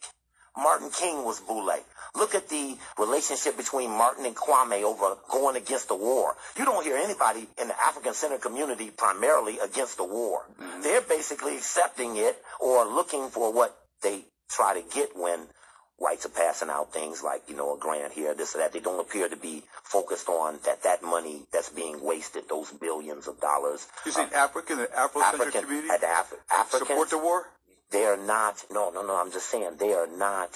Martin 0.55 0.91
King 0.91 1.23
was 1.23 1.39
Boule. 1.39 1.79
Look 2.15 2.35
at 2.35 2.47
the 2.49 2.77
relationship 2.99 3.57
between 3.57 3.89
Martin 3.89 4.25
and 4.25 4.35
Kwame 4.35 4.83
over 4.83 5.17
going 5.31 5.55
against 5.55 5.87
the 5.87 5.95
war. 5.95 6.35
You 6.57 6.63
don't 6.63 6.83
hear 6.83 6.95
anybody 6.97 7.47
in 7.59 7.67
the 7.69 7.75
African-centered 7.87 8.41
community 8.41 8.91
primarily 8.91 9.57
against 9.57 9.97
the 9.97 10.03
war. 10.03 10.45
Mm-hmm. 10.61 10.81
They're 10.83 11.01
basically 11.01 11.55
accepting 11.57 12.17
it 12.17 12.37
or 12.59 12.85
looking 12.85 13.29
for 13.29 13.51
what 13.51 13.75
they 14.03 14.25
try 14.47 14.79
to 14.79 14.87
get 14.93 15.17
when 15.17 15.47
whites 15.97 16.25
are 16.25 16.29
passing 16.29 16.69
out 16.69 16.93
things 16.93 17.23
like, 17.23 17.41
you 17.47 17.55
know, 17.55 17.75
a 17.75 17.79
grant 17.79 18.13
here, 18.13 18.35
this 18.35 18.53
or 18.55 18.59
that. 18.59 18.73
They 18.73 18.79
don't 18.79 18.99
appear 18.99 19.27
to 19.27 19.37
be 19.37 19.63
focused 19.83 20.29
on 20.29 20.59
that, 20.65 20.83
that 20.83 21.01
money 21.01 21.43
that's 21.51 21.69
being 21.69 22.03
wasted, 22.03 22.43
those 22.47 22.69
billions 22.71 23.27
of 23.27 23.39
dollars. 23.39 23.87
You 24.05 24.11
see, 24.11 24.21
uh, 24.21 24.27
African 24.35 24.79
and 24.79 24.89
Afro-centered 24.95 25.47
African, 25.47 25.63
community 25.63 25.89
Af- 25.89 26.33
African, 26.51 26.87
support 26.87 27.09
the 27.09 27.17
war? 27.17 27.47
They 27.91 28.05
are 28.05 28.17
not, 28.17 28.63
no, 28.71 28.91
no, 28.91 29.01
no, 29.05 29.15
I'm 29.15 29.31
just 29.31 29.49
saying, 29.49 29.77
they 29.79 29.93
are 29.93 30.07
not 30.07 30.49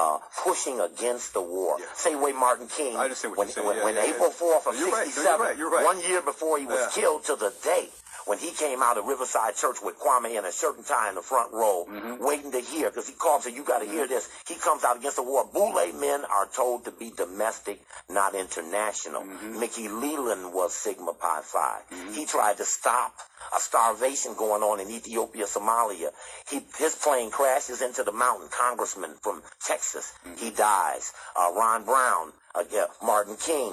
uh, 0.00 0.18
pushing 0.44 0.80
against 0.80 1.34
the 1.34 1.42
war. 1.42 1.76
Yeah. 1.78 1.86
Same 1.94 2.22
way 2.22 2.32
Martin 2.32 2.68
King, 2.68 2.96
I 2.96 3.04
understand 3.04 3.36
what 3.36 3.38
when, 3.38 3.46
you're 3.48 3.54
saying. 3.54 3.66
when, 3.66 3.76
yeah, 3.76 3.84
when 3.84 3.94
yeah, 3.96 4.14
April 4.14 4.30
4th 4.30 4.66
of 4.68 4.74
67, 4.74 4.88
right. 4.88 5.12
You're 5.14 5.38
right. 5.38 5.58
You're 5.58 5.70
right. 5.70 5.84
one 5.84 6.00
year 6.00 6.22
before 6.22 6.58
he 6.58 6.66
was 6.66 6.88
killed 6.94 7.24
to 7.24 7.36
the 7.36 7.52
day, 7.62 7.88
when 8.26 8.38
he 8.38 8.50
came 8.52 8.82
out 8.82 8.98
of 8.98 9.04
Riverside 9.04 9.56
Church 9.56 9.76
with 9.82 9.98
Kwame 9.98 10.38
in 10.38 10.44
a 10.44 10.52
certain 10.52 10.84
tie 10.84 11.08
in 11.08 11.14
the 11.14 11.22
front 11.22 11.52
row, 11.52 11.86
mm-hmm. 11.88 12.24
waiting 12.24 12.52
to 12.52 12.60
hear, 12.60 12.90
because 12.90 13.08
he 13.08 13.14
called 13.14 13.36
and 13.36 13.44
said, 13.44 13.54
you 13.54 13.64
got 13.64 13.78
to 13.78 13.84
mm-hmm. 13.84 13.94
hear 13.94 14.08
this. 14.08 14.28
He 14.46 14.54
comes 14.54 14.84
out 14.84 14.96
against 14.96 15.16
the 15.16 15.22
war. 15.22 15.48
Boule 15.52 15.92
men 15.98 16.24
are 16.24 16.46
told 16.54 16.84
to 16.84 16.90
be 16.92 17.10
domestic, 17.16 17.80
not 18.08 18.34
international. 18.34 19.22
Mm-hmm. 19.22 19.60
Mickey 19.60 19.88
Leland 19.88 20.52
was 20.52 20.74
Sigma 20.74 21.14
Pi 21.14 21.40
Phi. 21.42 21.78
Mm-hmm. 21.90 22.12
He 22.12 22.26
tried 22.26 22.56
to 22.58 22.64
stop 22.64 23.14
a 23.56 23.60
starvation 23.60 24.34
going 24.36 24.62
on 24.62 24.80
in 24.80 24.90
Ethiopia, 24.90 25.44
Somalia. 25.44 26.10
He, 26.48 26.60
his 26.78 26.94
plane 26.94 27.30
crashes 27.30 27.82
into 27.82 28.02
the 28.02 28.12
mountain. 28.12 28.48
Congressman 28.50 29.14
from 29.22 29.42
Texas, 29.64 30.12
mm-hmm. 30.26 30.36
he 30.36 30.50
dies. 30.50 31.12
Uh, 31.36 31.52
Ron 31.54 31.84
Brown, 31.84 32.32
uh, 32.54 32.64
yeah, 32.72 32.86
Martin 33.02 33.36
King, 33.36 33.72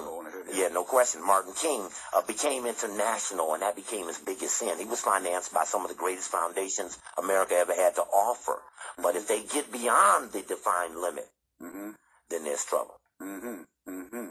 yeah, 0.53 0.67
no 0.67 0.83
question. 0.83 1.25
Martin 1.25 1.53
King 1.53 1.87
uh, 2.15 2.21
became 2.21 2.65
international, 2.65 3.53
and 3.53 3.63
that 3.63 3.75
became 3.75 4.07
his 4.07 4.19
biggest 4.19 4.57
sin. 4.57 4.77
He 4.77 4.85
was 4.85 5.01
financed 5.01 5.53
by 5.53 5.63
some 5.63 5.83
of 5.83 5.89
the 5.89 5.95
greatest 5.95 6.29
foundations 6.29 6.99
America 7.17 7.55
ever 7.55 7.73
had 7.73 7.95
to 7.95 8.01
offer. 8.01 8.61
But 9.01 9.15
if 9.15 9.27
they 9.27 9.43
get 9.43 9.71
beyond 9.71 10.31
the 10.31 10.41
defined 10.41 10.95
limit, 10.95 11.27
mm-hmm. 11.61 11.91
then 12.29 12.43
there's 12.43 12.65
trouble. 12.65 12.99
Mm-hmm. 13.21 13.61
Mm-hmm. 13.89 14.27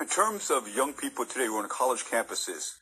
In 0.00 0.08
terms 0.08 0.50
of 0.50 0.74
young 0.74 0.92
people 0.92 1.24
today 1.24 1.46
who 1.46 1.56
are 1.56 1.62
on 1.62 1.68
college 1.68 2.04
campuses 2.04 2.74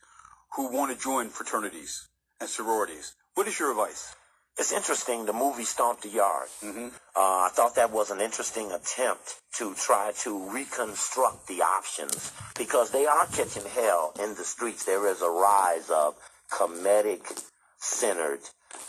who 0.55 0.71
want 0.71 0.91
to 0.91 1.03
join 1.03 1.29
fraternities 1.29 2.07
and 2.39 2.49
sororities, 2.49 3.15
what 3.33 3.47
is 3.47 3.59
your 3.59 3.71
advice? 3.71 4.15
It's 4.57 4.71
interesting, 4.71 5.25
the 5.25 5.33
movie 5.33 5.63
Stomp 5.63 6.01
the 6.01 6.09
Yard. 6.09 6.49
Mm-hmm. 6.63 6.87
Uh, 7.13 7.19
I 7.19 7.49
thought 7.51 7.75
that 7.75 7.91
was 7.91 8.09
an 8.09 8.21
interesting 8.21 8.71
attempt 8.71 9.41
to 9.55 9.75
try 9.75 10.13
to 10.23 10.49
reconstruct 10.49 11.47
the 11.47 11.61
options 11.61 12.31
because 12.57 12.91
they 12.91 13.05
are 13.05 13.25
catching 13.25 13.65
hell 13.65 14.13
in 14.17 14.35
the 14.35 14.45
streets. 14.45 14.85
There 14.85 15.05
is 15.07 15.21
a 15.21 15.29
rise 15.29 15.89
of 15.89 16.15
Kemetic 16.49 17.43
centered, 17.79 18.39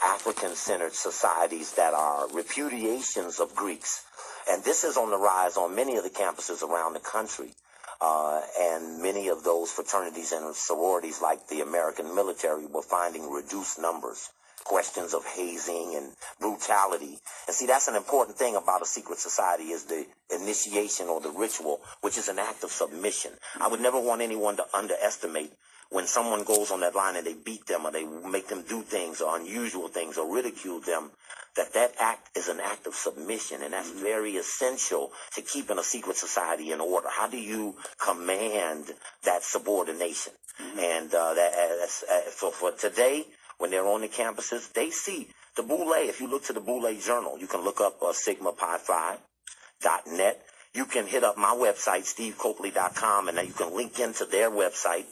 African 0.04 0.54
centered 0.54 0.92
societies 0.92 1.72
that 1.74 1.94
are 1.94 2.28
repudiations 2.28 3.40
of 3.40 3.56
Greeks. 3.56 4.04
And 4.48 4.62
this 4.62 4.84
is 4.84 4.96
on 4.96 5.10
the 5.10 5.18
rise 5.18 5.56
on 5.56 5.74
many 5.74 5.96
of 5.96 6.04
the 6.04 6.10
campuses 6.10 6.62
around 6.62 6.92
the 6.92 7.00
country. 7.00 7.50
Uh, 8.00 8.40
and 8.58 9.02
many 9.02 9.28
of 9.28 9.42
those 9.42 9.72
fraternities 9.72 10.30
and 10.30 10.54
sororities, 10.54 11.20
like 11.20 11.48
the 11.48 11.60
American 11.60 12.14
military, 12.14 12.66
were 12.66 12.82
finding 12.82 13.30
reduced 13.30 13.80
numbers 13.80 14.30
questions 14.64 15.14
of 15.14 15.24
hazing 15.24 15.94
and 15.96 16.12
brutality. 16.40 17.18
And 17.46 17.54
see, 17.54 17.66
that's 17.66 17.88
an 17.88 17.96
important 17.96 18.36
thing 18.36 18.56
about 18.56 18.82
a 18.82 18.86
secret 18.86 19.18
society 19.18 19.70
is 19.70 19.84
the 19.84 20.06
initiation 20.34 21.08
or 21.08 21.20
the 21.20 21.30
ritual, 21.30 21.80
which 22.00 22.18
is 22.18 22.28
an 22.28 22.38
act 22.38 22.64
of 22.64 22.70
submission. 22.70 23.32
I 23.60 23.68
would 23.68 23.80
never 23.80 24.00
want 24.00 24.22
anyone 24.22 24.56
to 24.56 24.64
underestimate 24.74 25.52
when 25.92 26.06
someone 26.06 26.42
goes 26.42 26.70
on 26.70 26.80
that 26.80 26.94
line 26.94 27.16
and 27.16 27.26
they 27.26 27.34
beat 27.34 27.66
them 27.66 27.84
or 27.84 27.92
they 27.92 28.04
make 28.04 28.48
them 28.48 28.64
do 28.66 28.80
things 28.82 29.20
or 29.20 29.36
unusual 29.36 29.88
things 29.88 30.16
or 30.16 30.34
ridicule 30.34 30.80
them, 30.80 31.10
that 31.54 31.74
that 31.74 31.92
act 32.00 32.34
is 32.34 32.48
an 32.48 32.60
act 32.60 32.86
of 32.86 32.94
submission 32.94 33.62
and 33.62 33.74
that's 33.74 33.90
very 33.90 34.36
essential 34.36 35.12
to 35.34 35.42
keeping 35.42 35.78
a 35.78 35.82
secret 35.82 36.16
society 36.16 36.72
in 36.72 36.80
order. 36.80 37.08
How 37.10 37.28
do 37.28 37.38
you 37.38 37.76
command 38.02 38.86
that 39.24 39.42
subordination? 39.42 40.32
Mm-hmm. 40.60 40.78
And 40.78 41.14
uh, 41.14 41.34
that, 41.34 41.52
uh, 42.10 42.20
for, 42.30 42.52
for 42.52 42.72
today, 42.72 43.26
when 43.62 43.70
they're 43.70 43.86
on 43.86 44.02
the 44.02 44.08
campuses, 44.08 44.70
they 44.74 44.90
see 44.90 45.28
the 45.56 45.62
Boule. 45.62 45.92
If 45.96 46.20
you 46.20 46.28
look 46.28 46.44
to 46.46 46.52
the 46.52 46.60
Boule 46.60 46.92
Journal, 47.00 47.38
you 47.38 47.46
can 47.46 47.62
look 47.62 47.80
up 47.80 48.02
uh, 48.02 48.12
SigmaPi5.net. 48.12 50.42
You 50.74 50.84
can 50.86 51.06
hit 51.06 51.22
up 51.24 51.36
my 51.38 51.54
website, 51.54 52.04
stevecokely.com, 52.04 53.28
and 53.28 53.38
you 53.46 53.54
can 53.54 53.74
link 53.76 53.98
into 54.00 54.24
their 54.26 54.50
website 54.50 55.06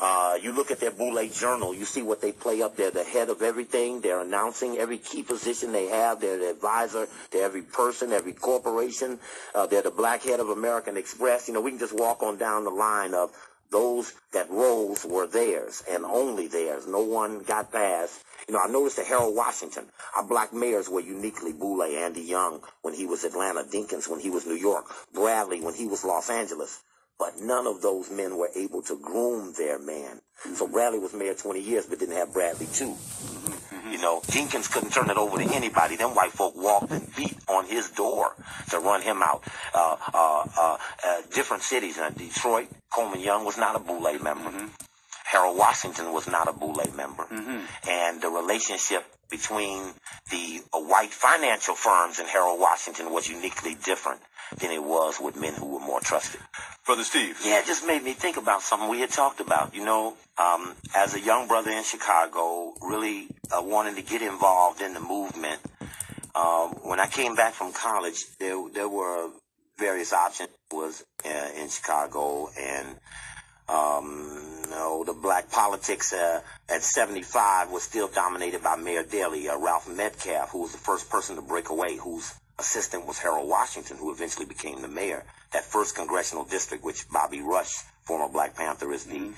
Uh, 0.00 0.36
you 0.42 0.52
look 0.52 0.70
at 0.70 0.78
their 0.80 0.90
Boule 0.90 1.26
journal, 1.28 1.74
you 1.74 1.84
see 1.86 2.02
what 2.02 2.20
they 2.20 2.30
play 2.32 2.60
up. 2.62 2.76
They're 2.76 2.90
the 2.90 3.02
head 3.04 3.30
of 3.30 3.40
everything. 3.42 4.00
They're 4.02 4.20
announcing 4.20 4.76
every 4.78 4.98
key 4.98 5.22
position 5.22 5.72
they 5.72 5.86
have. 5.86 6.20
They're 6.20 6.38
the 6.38 6.50
advisor 6.50 7.06
to 7.30 7.38
every 7.38 7.62
person, 7.62 8.12
every 8.12 8.32
corporation. 8.34 9.18
Uh, 9.54 9.66
they're 9.66 9.80
the 9.82 9.90
black 9.90 10.22
head 10.22 10.38
of 10.40 10.50
American 10.50 10.96
Express. 10.98 11.48
You 11.48 11.54
know, 11.54 11.60
we 11.62 11.70
can 11.70 11.78
just 11.80 11.94
walk 11.96 12.22
on 12.22 12.36
down 12.36 12.64
the 12.64 12.70
line 12.70 13.14
of 13.14 13.30
those 13.70 14.12
that 14.32 14.50
roles 14.50 15.04
were 15.04 15.26
theirs 15.26 15.82
and 15.90 16.04
only 16.04 16.46
theirs. 16.46 16.86
No 16.86 17.02
one 17.02 17.40
got 17.40 17.72
past. 17.72 18.24
You 18.48 18.54
know, 18.54 18.60
I 18.60 18.68
noticed 18.68 18.96
that 18.96 19.06
Harold 19.06 19.34
Washington, 19.34 19.86
our 20.16 20.24
black 20.24 20.52
mayors 20.52 20.88
were 20.88 21.00
uniquely 21.00 21.52
Boule, 21.52 21.82
Andy 21.82 22.22
Young 22.22 22.60
when 22.82 22.94
he 22.94 23.06
was 23.06 23.24
Atlanta, 23.24 23.64
Dinkins 23.64 24.08
when 24.08 24.20
he 24.20 24.30
was 24.30 24.46
New 24.46 24.54
York, 24.54 24.86
Bradley 25.12 25.60
when 25.60 25.74
he 25.74 25.86
was 25.86 26.04
Los 26.04 26.30
Angeles. 26.30 26.80
But 27.18 27.40
none 27.40 27.66
of 27.66 27.80
those 27.80 28.10
men 28.10 28.36
were 28.36 28.50
able 28.54 28.82
to 28.82 28.98
groom 28.98 29.54
their 29.56 29.78
man. 29.78 30.20
So 30.54 30.68
Bradley 30.68 30.98
was 30.98 31.14
mayor 31.14 31.34
20 31.34 31.60
years, 31.60 31.86
but 31.86 31.98
didn't 31.98 32.16
have 32.16 32.32
Bradley 32.32 32.66
too. 32.66 32.90
Mm-hmm. 32.90 33.65
You 33.96 34.02
know, 34.02 34.20
Dinkins 34.26 34.70
couldn't 34.70 34.90
turn 34.90 35.08
it 35.08 35.16
over 35.16 35.38
to 35.38 35.54
anybody. 35.54 35.96
Them 35.96 36.10
white 36.14 36.32
folk 36.32 36.54
walked 36.54 36.90
and 36.90 37.16
beat 37.16 37.34
on 37.48 37.64
his 37.64 37.88
door 37.88 38.36
to 38.68 38.78
run 38.78 39.00
him 39.00 39.22
out. 39.22 39.42
Uh, 39.74 39.96
uh, 40.12 40.44
uh, 40.54 40.76
uh 41.02 41.22
different 41.32 41.62
cities. 41.62 41.96
Uh, 41.96 42.10
Detroit, 42.10 42.68
Coleman 42.92 43.20
Young 43.20 43.46
was 43.46 43.56
not 43.56 43.74
a 43.74 43.78
Boule 43.78 44.18
member. 44.22 44.50
Mm-hmm. 44.50 44.85
Harold 45.26 45.58
Washington 45.58 46.12
was 46.12 46.28
not 46.28 46.48
a 46.48 46.52
Boule 46.52 46.86
member. 46.94 47.24
Mm-hmm. 47.24 47.88
And 47.88 48.22
the 48.22 48.28
relationship 48.28 49.04
between 49.28 49.82
the 50.30 50.62
uh, 50.72 50.78
white 50.78 51.10
financial 51.10 51.74
firms 51.74 52.20
and 52.20 52.28
Harold 52.28 52.60
Washington 52.60 53.12
was 53.12 53.28
uniquely 53.28 53.76
different 53.84 54.20
than 54.58 54.70
it 54.70 54.82
was 54.82 55.18
with 55.20 55.34
men 55.34 55.54
who 55.54 55.66
were 55.66 55.80
more 55.80 56.00
trusted. 56.00 56.40
Brother 56.84 57.02
Steve. 57.02 57.40
Yeah, 57.44 57.58
it 57.58 57.66
just 57.66 57.84
made 57.84 58.04
me 58.04 58.12
think 58.12 58.36
about 58.36 58.62
something 58.62 58.88
we 58.88 59.00
had 59.00 59.10
talked 59.10 59.40
about. 59.40 59.74
You 59.74 59.84
know, 59.84 60.14
um, 60.38 60.74
as 60.94 61.14
a 61.14 61.20
young 61.20 61.48
brother 61.48 61.72
in 61.72 61.82
Chicago, 61.82 62.74
really 62.80 63.26
uh, 63.50 63.62
wanting 63.62 63.96
to 63.96 64.02
get 64.02 64.22
involved 64.22 64.80
in 64.80 64.94
the 64.94 65.00
movement. 65.00 65.60
Um, 66.36 66.70
when 66.84 67.00
I 67.00 67.08
came 67.08 67.34
back 67.34 67.54
from 67.54 67.72
college, 67.72 68.24
there 68.38 68.62
there 68.72 68.88
were 68.88 69.30
various 69.76 70.12
options. 70.12 70.50
Was 70.70 71.04
uh, 71.24 71.48
in 71.60 71.68
Chicago 71.68 72.48
and 72.58 72.96
um, 73.68 74.62
you 74.64 74.70
know, 74.70 75.04
the 75.04 75.12
black 75.12 75.50
politics 75.50 76.12
uh, 76.12 76.40
at 76.68 76.82
75 76.82 77.70
was 77.70 77.82
still 77.82 78.08
dominated 78.08 78.62
by 78.62 78.76
Mayor 78.76 79.02
Daley, 79.02 79.48
uh, 79.48 79.58
Ralph 79.58 79.88
Metcalfe, 79.88 80.50
who 80.50 80.62
was 80.62 80.72
the 80.72 80.78
first 80.78 81.10
person 81.10 81.36
to 81.36 81.42
break 81.42 81.68
away, 81.68 81.96
whose 81.96 82.34
assistant 82.58 83.06
was 83.06 83.18
Harold 83.18 83.48
Washington, 83.48 83.96
who 83.96 84.12
eventually 84.12 84.46
became 84.46 84.82
the 84.82 84.88
mayor. 84.88 85.24
That 85.52 85.64
first 85.64 85.94
congressional 85.94 86.44
district, 86.44 86.84
which 86.84 87.08
Bobby 87.10 87.40
Rush, 87.40 87.82
former 88.04 88.32
Black 88.32 88.56
Panther, 88.56 88.92
is 88.92 89.04
the 89.04 89.32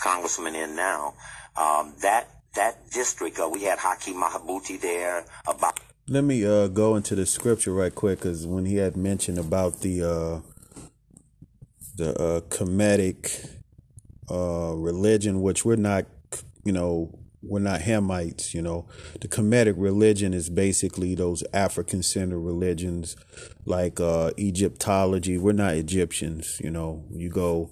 congressman 0.00 0.54
in 0.54 0.76
now. 0.76 1.14
Um, 1.56 1.94
that 2.02 2.28
that 2.54 2.90
district, 2.90 3.38
uh, 3.38 3.48
we 3.48 3.62
had 3.62 3.78
Hakeem 3.78 4.16
Madhubuti 4.16 4.80
there. 4.80 5.24
About 5.46 5.78
let 6.08 6.24
me 6.24 6.44
uh, 6.44 6.68
go 6.68 6.96
into 6.96 7.14
the 7.14 7.26
scripture 7.26 7.72
right 7.72 7.94
quick, 7.94 8.20
because 8.20 8.46
when 8.46 8.66
he 8.66 8.76
had 8.76 8.96
mentioned 8.96 9.38
about 9.38 9.80
the 9.80 10.02
uh, 10.02 10.40
the 11.96 12.10
uh, 12.20 12.40
Kemetic 12.42 13.53
uh, 14.30 14.72
religion, 14.74 15.42
which 15.42 15.64
we're 15.64 15.76
not, 15.76 16.06
you 16.64 16.72
know, 16.72 17.18
we're 17.42 17.60
not 17.60 17.80
Hamites, 17.80 18.54
you 18.54 18.62
know. 18.62 18.86
The 19.20 19.28
Kemetic 19.28 19.74
religion 19.76 20.32
is 20.32 20.48
basically 20.48 21.14
those 21.14 21.44
African 21.52 22.02
centered 22.02 22.40
religions 22.40 23.16
like 23.66 24.00
uh, 24.00 24.30
Egyptology. 24.38 25.36
We're 25.36 25.52
not 25.52 25.74
Egyptians, 25.74 26.60
you 26.62 26.70
know. 26.70 27.04
You 27.10 27.28
go 27.28 27.70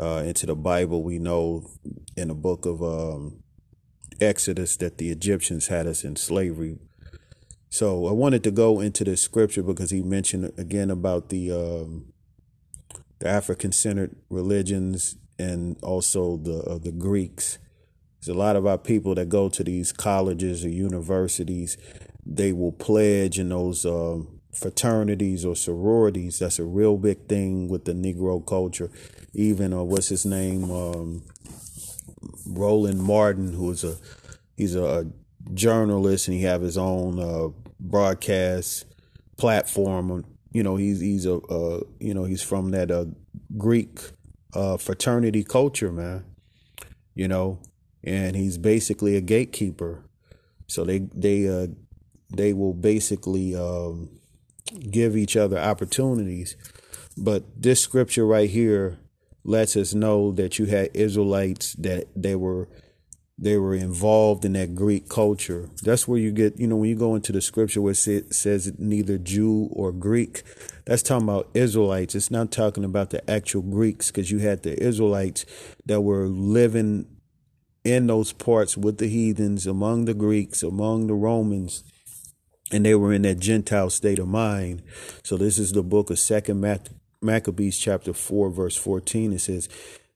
uh, 0.00 0.22
into 0.24 0.46
the 0.46 0.56
Bible, 0.56 1.02
we 1.02 1.18
know 1.18 1.68
in 2.16 2.28
the 2.28 2.34
book 2.34 2.66
of 2.66 2.82
um, 2.82 3.42
Exodus 4.20 4.76
that 4.78 4.98
the 4.98 5.10
Egyptians 5.10 5.68
had 5.68 5.86
us 5.86 6.04
in 6.04 6.16
slavery. 6.16 6.78
So 7.68 8.06
I 8.06 8.12
wanted 8.12 8.42
to 8.44 8.50
go 8.50 8.80
into 8.80 9.04
the 9.04 9.16
scripture 9.16 9.62
because 9.62 9.90
he 9.90 10.02
mentioned 10.02 10.52
again 10.56 10.90
about 10.90 11.28
the 11.28 11.50
um, 11.52 12.12
the 13.18 13.28
African 13.28 13.72
centered 13.72 14.16
religions 14.30 15.16
and 15.38 15.76
also 15.82 16.36
the 16.36 16.62
uh, 16.62 16.78
the 16.78 16.92
Greeks. 16.92 17.58
There's 18.20 18.34
a 18.34 18.38
lot 18.38 18.56
of 18.56 18.66
our 18.66 18.78
people 18.78 19.14
that 19.14 19.28
go 19.28 19.48
to 19.48 19.62
these 19.62 19.92
colleges 19.92 20.64
or 20.64 20.68
universities. 20.68 21.76
They 22.24 22.52
will 22.52 22.72
pledge 22.72 23.38
in 23.38 23.50
those 23.50 23.86
uh, 23.86 24.18
fraternities 24.52 25.44
or 25.44 25.54
sororities. 25.54 26.38
That's 26.38 26.58
a 26.58 26.64
real 26.64 26.96
big 26.96 27.28
thing 27.28 27.68
with 27.68 27.84
the 27.84 27.92
Negro 27.92 28.44
culture. 28.44 28.90
Even 29.32 29.72
uh, 29.72 29.82
what's 29.82 30.08
his 30.08 30.24
name, 30.26 30.70
um, 30.70 31.22
Roland 32.46 33.02
Martin, 33.02 33.52
who 33.52 33.70
is 33.70 33.84
a 33.84 33.96
he's 34.56 34.74
a, 34.74 34.84
a 34.84 35.04
journalist 35.54 36.28
and 36.28 36.36
he 36.36 36.42
have 36.44 36.62
his 36.62 36.78
own 36.78 37.20
uh, 37.20 37.48
broadcast 37.78 38.86
platform. 39.36 40.24
You 40.52 40.62
know, 40.62 40.76
he's 40.76 41.00
he's 41.00 41.26
a 41.26 41.36
uh, 41.36 41.80
you 42.00 42.14
know 42.14 42.24
he's 42.24 42.42
from 42.42 42.70
that 42.70 42.90
uh, 42.90 43.06
Greek 43.56 44.00
uh, 44.56 44.76
fraternity 44.78 45.44
culture, 45.44 45.92
man. 45.92 46.24
You 47.14 47.28
know, 47.28 47.60
and 48.02 48.36
he's 48.36 48.58
basically 48.58 49.16
a 49.16 49.20
gatekeeper. 49.20 50.04
So 50.66 50.84
they 50.84 51.00
they 51.14 51.48
uh, 51.48 51.68
they 52.34 52.52
will 52.52 52.74
basically 52.74 53.54
um, 53.54 54.10
give 54.90 55.16
each 55.16 55.36
other 55.36 55.58
opportunities. 55.58 56.56
But 57.16 57.44
this 57.56 57.80
scripture 57.80 58.26
right 58.26 58.50
here 58.50 58.98
lets 59.44 59.76
us 59.76 59.94
know 59.94 60.32
that 60.32 60.58
you 60.58 60.66
had 60.66 60.90
Israelites 60.94 61.74
that 61.74 62.08
they 62.14 62.34
were 62.34 62.68
they 63.38 63.58
were 63.58 63.74
involved 63.74 64.46
in 64.46 64.54
that 64.54 64.74
Greek 64.74 65.08
culture. 65.08 65.68
That's 65.82 66.08
where 66.08 66.18
you 66.18 66.32
get, 66.32 66.58
you 66.58 66.66
know, 66.66 66.76
when 66.76 66.88
you 66.88 66.96
go 66.96 67.14
into 67.14 67.32
the 67.32 67.42
scripture 67.42 67.82
where 67.82 67.92
it 67.92 68.34
says 68.34 68.72
neither 68.78 69.18
Jew 69.18 69.68
or 69.72 69.92
Greek, 69.92 70.42
that's 70.86 71.02
talking 71.02 71.28
about 71.28 71.50
Israelites. 71.52 72.14
It's 72.14 72.30
not 72.30 72.50
talking 72.50 72.84
about 72.84 73.10
the 73.10 73.30
actual 73.30 73.60
Greeks 73.60 74.10
because 74.10 74.30
you 74.30 74.38
had 74.38 74.62
the 74.62 74.82
Israelites 74.82 75.44
that 75.84 76.00
were 76.00 76.26
living 76.26 77.06
in 77.84 78.06
those 78.06 78.32
parts 78.32 78.76
with 78.76 78.98
the 78.98 79.06
heathens, 79.06 79.66
among 79.66 80.06
the 80.06 80.14
Greeks, 80.14 80.62
among 80.62 81.06
the 81.06 81.14
Romans, 81.14 81.84
and 82.72 82.84
they 82.84 82.94
were 82.96 83.12
in 83.12 83.22
that 83.22 83.38
Gentile 83.38 83.90
state 83.90 84.18
of 84.18 84.26
mind. 84.26 84.82
So 85.22 85.36
this 85.36 85.58
is 85.58 85.72
the 85.72 85.84
book 85.84 86.10
of 86.10 86.18
Second 86.18 86.64
Maccabees, 87.20 87.78
chapter 87.78 88.12
four, 88.12 88.50
verse 88.50 88.76
fourteen. 88.76 89.32
It 89.32 89.40
says 89.40 89.68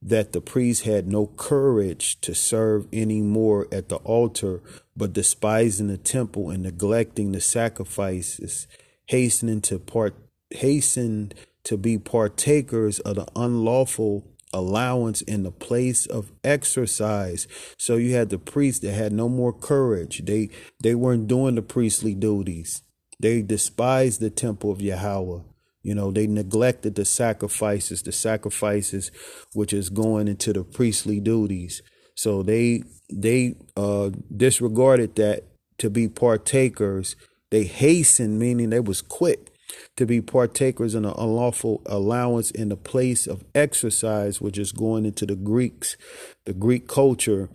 that 0.02 0.32
the 0.32 0.40
priests 0.40 0.84
had 0.84 1.06
no 1.06 1.26
courage 1.26 2.20
to 2.22 2.34
serve 2.34 2.86
any 2.92 3.20
more 3.20 3.68
at 3.70 3.88
the 3.88 3.96
altar, 3.96 4.62
but 4.96 5.12
despising 5.12 5.88
the 5.88 5.98
temple 5.98 6.50
and 6.50 6.62
neglecting 6.62 7.32
the 7.32 7.40
sacrifices, 7.40 8.66
hastening 9.06 9.60
to 9.60 9.78
part 9.78 10.14
hastened 10.50 11.34
to 11.64 11.76
be 11.76 11.98
partakers 11.98 12.98
of 13.00 13.16
the 13.16 13.26
unlawful 13.36 14.26
allowance 14.52 15.22
in 15.22 15.42
the 15.42 15.50
place 15.50 16.06
of 16.06 16.32
exercise. 16.42 17.46
So 17.76 17.96
you 17.96 18.14
had 18.14 18.30
the 18.30 18.38
priests 18.38 18.80
that 18.80 18.92
had 18.92 19.12
no 19.12 19.28
more 19.28 19.52
courage. 19.52 20.24
They 20.24 20.50
they 20.80 20.94
weren't 20.94 21.28
doing 21.28 21.54
the 21.54 21.62
priestly 21.62 22.14
duties. 22.14 22.82
They 23.18 23.42
despised 23.42 24.20
the 24.20 24.30
temple 24.30 24.72
of 24.72 24.80
Yahweh. 24.80 25.40
You 25.82 25.94
know, 25.94 26.10
they 26.10 26.26
neglected 26.26 26.94
the 26.94 27.04
sacrifices, 27.04 28.02
the 28.02 28.12
sacrifices 28.12 29.10
which 29.54 29.72
is 29.72 29.88
going 29.88 30.28
into 30.28 30.52
the 30.52 30.62
priestly 30.62 31.20
duties. 31.20 31.82
So 32.14 32.42
they 32.42 32.82
they 33.12 33.54
uh, 33.76 34.10
disregarded 34.34 35.16
that 35.16 35.44
to 35.78 35.88
be 35.88 36.08
partakers. 36.08 37.16
They 37.50 37.64
hastened, 37.64 38.38
meaning 38.38 38.70
they 38.70 38.80
was 38.80 39.00
quick 39.00 39.50
to 39.96 40.06
be 40.06 40.20
partakers 40.20 40.94
in 40.94 41.04
an 41.04 41.14
unlawful 41.16 41.82
allowance 41.86 42.50
in 42.50 42.68
the 42.68 42.76
place 42.76 43.26
of 43.26 43.44
exercise, 43.54 44.40
which 44.40 44.58
is 44.58 44.72
going 44.72 45.06
into 45.06 45.26
the 45.26 45.36
Greeks, 45.36 45.96
the 46.44 46.52
Greek 46.52 46.88
culture 46.88 47.48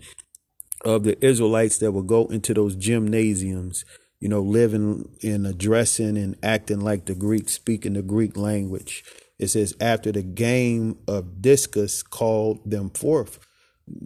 of 0.84 1.04
the 1.04 1.24
Israelites 1.24 1.78
that 1.80 1.92
would 1.92 2.08
go 2.08 2.26
into 2.28 2.54
those 2.54 2.76
gymnasiums 2.76 3.86
you 4.20 4.30
know, 4.30 4.42
living 4.42 5.10
and 5.24 5.46
addressing 5.46 6.18
and 6.18 6.36
acting 6.42 6.80
like 6.80 7.06
the 7.06 7.16
Greeks, 7.16 7.54
speaking 7.54 7.94
the 7.94 8.02
Greek 8.02 8.38
language. 8.38 9.04
It 9.38 9.48
says, 9.48 9.76
after 9.82 10.12
the 10.12 10.24
game 10.24 10.98
of 11.08 11.42
discus 11.42 12.02
called 12.02 12.70
them 12.70 12.90
forth, 12.90 13.40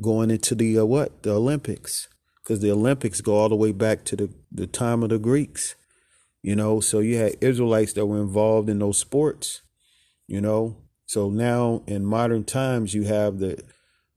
going 0.01 0.31
into 0.31 0.55
the 0.55 0.79
uh, 0.79 0.85
what? 0.85 1.23
The 1.23 1.33
Olympics. 1.33 2.07
Because 2.43 2.61
the 2.61 2.71
Olympics 2.71 3.21
go 3.21 3.35
all 3.35 3.49
the 3.49 3.55
way 3.55 3.71
back 3.71 4.03
to 4.05 4.15
the, 4.15 4.33
the 4.51 4.65
time 4.65 5.03
of 5.03 5.09
the 5.09 5.19
Greeks. 5.19 5.75
You 6.41 6.55
know, 6.55 6.79
so 6.79 6.99
you 6.99 7.17
had 7.17 7.35
Israelites 7.41 7.93
that 7.93 8.05
were 8.05 8.21
involved 8.21 8.69
in 8.69 8.79
those 8.79 8.97
sports, 8.97 9.61
you 10.25 10.39
know. 10.39 10.77
So 11.05 11.29
now 11.29 11.83
in 11.85 12.05
modern 12.05 12.45
times 12.45 12.93
you 12.93 13.03
have 13.03 13.39
the 13.39 13.61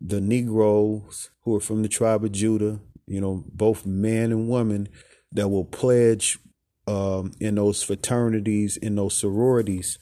the 0.00 0.20
Negroes 0.20 1.30
who 1.42 1.56
are 1.56 1.60
from 1.60 1.82
the 1.82 1.88
tribe 1.88 2.24
of 2.24 2.32
Judah, 2.32 2.80
you 3.06 3.20
know, 3.20 3.44
both 3.52 3.86
men 3.86 4.32
and 4.32 4.48
women 4.48 4.88
that 5.32 5.48
will 5.48 5.64
pledge 5.64 6.38
um, 6.86 7.32
in 7.40 7.54
those 7.54 7.82
fraternities, 7.82 8.76
in 8.76 8.96
those 8.96 9.16
sororities. 9.16 9.98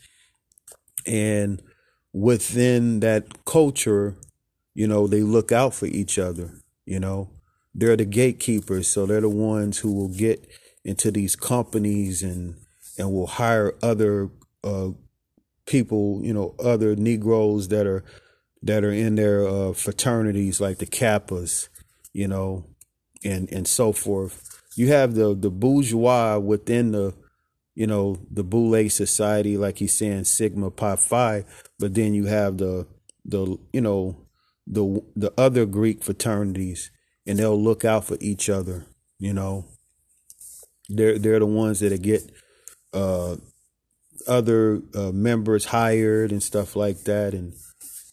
And 1.06 1.62
within 2.12 3.00
that 3.00 3.44
culture, 3.44 4.16
you 4.74 4.86
know, 4.86 5.06
they 5.06 5.22
look 5.22 5.52
out 5.52 5.74
for 5.74 5.86
each 5.86 6.18
other, 6.18 6.52
you 6.84 7.00
know. 7.00 7.30
They're 7.72 7.96
the 7.96 8.04
gatekeepers, 8.04 8.88
so 8.88 9.06
they're 9.06 9.20
the 9.20 9.28
ones 9.28 9.78
who 9.78 9.92
will 9.92 10.08
get 10.08 10.46
into 10.84 11.10
these 11.10 11.36
companies 11.36 12.22
and 12.22 12.56
and 12.98 13.12
will 13.12 13.28
hire 13.28 13.74
other 13.82 14.30
uh, 14.64 14.90
people, 15.66 16.20
you 16.22 16.34
know, 16.34 16.54
other 16.58 16.96
Negroes 16.96 17.68
that 17.68 17.86
are 17.86 18.04
that 18.62 18.84
are 18.84 18.92
in 18.92 19.14
their 19.14 19.46
uh, 19.46 19.72
fraternities 19.72 20.60
like 20.60 20.78
the 20.78 20.86
Kappas, 20.86 21.68
you 22.12 22.26
know, 22.26 22.66
and 23.24 23.48
and 23.52 23.68
so 23.68 23.92
forth. 23.92 24.49
You 24.80 24.88
have 24.88 25.14
the 25.14 25.34
the 25.34 25.50
bourgeois 25.50 26.38
within 26.38 26.92
the, 26.92 27.12
you 27.74 27.86
know, 27.86 28.16
the 28.30 28.42
Boule 28.42 28.88
society, 28.88 29.58
like 29.58 29.76
he's 29.76 29.92
saying 29.92 30.24
Sigma 30.24 30.70
Pi 30.70 30.96
Phi, 30.96 31.44
but 31.78 31.92
then 31.92 32.14
you 32.14 32.24
have 32.24 32.56
the 32.56 32.86
the 33.22 33.58
you 33.74 33.82
know 33.82 34.16
the 34.66 35.02
the 35.14 35.34
other 35.36 35.66
Greek 35.66 36.02
fraternities, 36.02 36.90
and 37.26 37.38
they'll 37.38 37.62
look 37.62 37.84
out 37.84 38.06
for 38.06 38.16
each 38.22 38.48
other. 38.48 38.86
You 39.18 39.34
know, 39.34 39.66
they're 40.88 41.18
they're 41.18 41.40
the 41.40 41.44
ones 41.44 41.80
that 41.80 42.00
get 42.00 42.32
uh, 42.94 43.36
other 44.26 44.80
uh, 44.94 45.12
members 45.12 45.66
hired 45.66 46.32
and 46.32 46.42
stuff 46.42 46.74
like 46.74 47.04
that, 47.04 47.34
and 47.34 47.52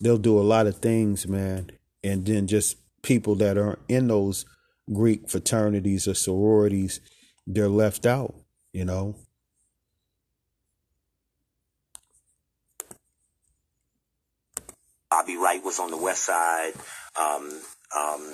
they'll 0.01 0.17
do 0.17 0.37
a 0.37 0.43
lot 0.43 0.67
of 0.67 0.79
things, 0.79 1.29
man. 1.29 1.71
And 2.03 2.25
then 2.25 2.45
just 2.45 2.75
people 3.03 3.35
that 3.35 3.57
are 3.57 3.79
in 3.87 4.09
those 4.09 4.45
Greek 4.91 5.29
fraternities 5.29 6.07
or 6.07 6.13
sororities, 6.13 6.99
they're 7.45 7.69
left 7.69 8.05
out. 8.05 8.35
You 8.73 8.85
know. 8.85 9.15
Bobby 15.09 15.37
Wright 15.37 15.63
was 15.63 15.79
on 15.79 15.89
the 15.89 15.97
west 15.97 16.23
side. 16.23 16.73
Um, 17.19 17.61
um, 17.97 18.33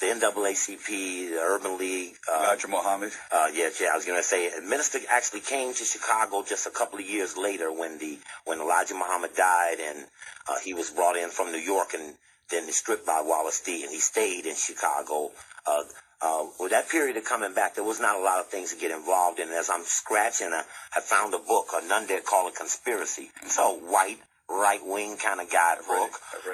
the 0.00 0.06
NAACP, 0.06 0.86
the 0.86 1.38
Urban 1.38 1.76
League. 1.78 2.14
Uh, 2.30 2.44
Elijah 2.44 2.68
Muhammad. 2.68 3.12
Uh, 3.30 3.48
yeah, 3.52 3.68
yeah, 3.80 3.88
I 3.92 3.96
was 3.96 4.06
going 4.06 4.18
to 4.18 4.26
say, 4.26 4.50
Minister 4.66 4.98
actually 5.10 5.40
came 5.40 5.74
to 5.74 5.84
Chicago 5.84 6.42
just 6.42 6.66
a 6.66 6.70
couple 6.70 6.98
of 6.98 7.08
years 7.08 7.36
later 7.36 7.70
when 7.72 7.98
the 7.98 8.18
when 8.44 8.60
Elijah 8.60 8.94
Muhammad 8.94 9.34
died, 9.36 9.76
and 9.80 10.06
uh, 10.48 10.56
he 10.64 10.72
was 10.72 10.90
brought 10.90 11.16
in 11.16 11.28
from 11.30 11.52
New 11.52 11.58
York 11.58 11.94
and 11.94 12.14
then 12.50 12.70
stripped 12.72 13.06
by 13.06 13.22
Wallace 13.24 13.60
D, 13.60 13.82
and 13.82 13.90
he 13.92 14.00
stayed 14.00 14.46
in 14.46 14.54
Chicago. 14.56 15.30
Uh, 15.66 15.82
uh, 16.22 16.46
with 16.58 16.70
that 16.72 16.88
period 16.88 17.16
of 17.16 17.24
coming 17.24 17.54
back, 17.54 17.74
there 17.74 17.84
was 17.84 18.00
not 18.00 18.16
a 18.16 18.22
lot 18.22 18.40
of 18.40 18.48
things 18.48 18.74
to 18.74 18.80
get 18.80 18.90
involved 18.90 19.40
in. 19.40 19.48
As 19.48 19.70
I'm 19.70 19.84
scratching, 19.84 20.48
I, 20.52 20.62
I 20.94 21.00
found 21.00 21.32
a 21.34 21.38
book, 21.38 21.68
a 21.74 21.86
None 21.86 22.06
Dare 22.06 22.20
Call 22.20 22.48
It 22.48 22.56
Conspiracy. 22.56 23.30
It's 23.42 23.58
a 23.58 23.62
white 23.62 24.18
right 24.50 24.80
wing 24.84 25.16
kind 25.16 25.40
of 25.40 25.50
guide 25.50 25.78
guidebook, 25.78 26.10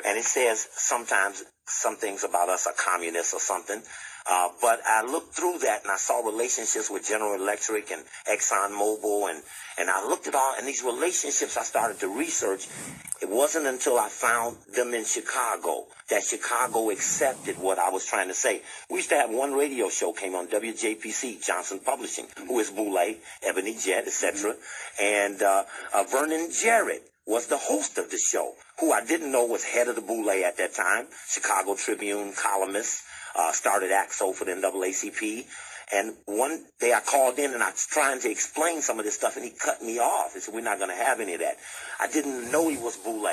and 0.07 0.19
it 0.19 0.25
says 0.25 0.69
sometimes 0.73 1.43
some 1.67 1.97
things 1.97 2.25
about 2.25 2.49
us 2.49 2.67
are 2.67 2.75
communists 2.79 3.35
or 3.35 3.41
something. 3.41 3.83
Uh, 4.29 4.49
but 4.61 4.81
I 4.87 5.05
looked 5.05 5.35
through 5.35 5.59
that 5.61 5.83
and 5.83 5.93
I 5.93 5.97
saw 5.97 6.21
relationships 6.21 6.91
with 6.91 7.07
General 7.07 7.35
Electric 7.35 7.91
and 7.93 8.03
Exxon 8.29 8.71
Mobil 8.71 9.31
and, 9.31 9.43
and 9.79 9.89
I 9.89 10.07
looked 10.09 10.27
at 10.27 10.35
all, 10.35 10.55
and 10.59 10.67
these 10.67 10.83
relationships 10.83 11.57
I 11.57 11.63
started 11.63 12.01
to 12.01 12.09
research. 12.09 12.67
It 13.23 13.31
wasn't 13.31 13.67
until 13.67 13.99
I 13.99 14.09
found 14.09 14.57
them 14.75 14.95
in 14.95 15.05
Chicago 15.05 15.87
that 16.11 16.25
Chicago 16.25 16.91
accepted 16.91 17.59
what 17.59 17.79
I 17.79 17.91
was 17.91 18.05
trying 18.05 18.29
to 18.29 18.35
say. 18.35 18.63
We 18.91 18.97
used 18.97 19.11
to 19.11 19.17
have 19.17 19.31
one 19.31 19.55
radio 19.55 19.89
show 19.89 20.13
came 20.13 20.35
on 20.35 20.49
WJPC, 20.49 21.45
Johnson 21.45 21.81
Publishing, 21.85 22.27
who 22.47 22.59
is 22.59 22.71
Boule, 22.71 23.17
Ebony 23.43 23.77
Jet, 23.81 24.07
etc. 24.07 24.55
And, 25.01 25.43
uh, 25.43 25.65
uh, 25.95 26.05
Vernon 26.11 26.51
Jarrett 26.51 27.03
was 27.27 27.49
the 27.49 27.59
host 27.59 27.99
of 27.99 28.09
the 28.11 28.19
show, 28.19 28.53
who 28.79 28.93
I 28.93 29.05
didn't 29.05 29.33
know 29.33 29.45
was 29.47 29.65
head 29.65 29.89
of 29.89 29.97
the 29.97 30.01
Boule 30.01 30.31
at 30.31 30.57
that 30.59 30.75
time, 30.75 31.07
Chicago 31.29 31.75
Tribune 31.75 32.33
columnist, 32.33 33.03
uh, 33.37 33.53
started 33.53 33.93
ACT-SO 33.93 34.33
for 34.33 34.45
the 34.45 34.53
NAACP. 34.53 35.45
And 35.95 36.15
one 36.25 36.65
day 36.81 36.93
I 36.93 37.01
called 37.01 37.39
in 37.39 37.55
and 37.55 37.63
I 37.63 37.71
was 37.71 37.87
trying 37.87 38.21
to 38.21 38.31
explain 38.31 38.83
some 38.83 38.99
of 38.99 39.05
this 39.05 39.15
stuff 39.15 39.37
and 39.37 39.45
he 39.45 39.53
cut 39.53 39.83
me 39.83 39.99
off. 39.99 40.35
He 40.35 40.41
said, 40.41 40.53
we're 40.53 40.63
not 40.63 40.79
going 40.79 40.91
to 40.91 40.97
have 40.97 41.21
any 41.21 41.35
of 41.35 41.41
that. 41.41 41.57
I 42.01 42.09
didn't 42.09 42.51
know 42.51 42.69
he 42.69 42.77
was 42.77 42.97
Boule. 42.97 43.27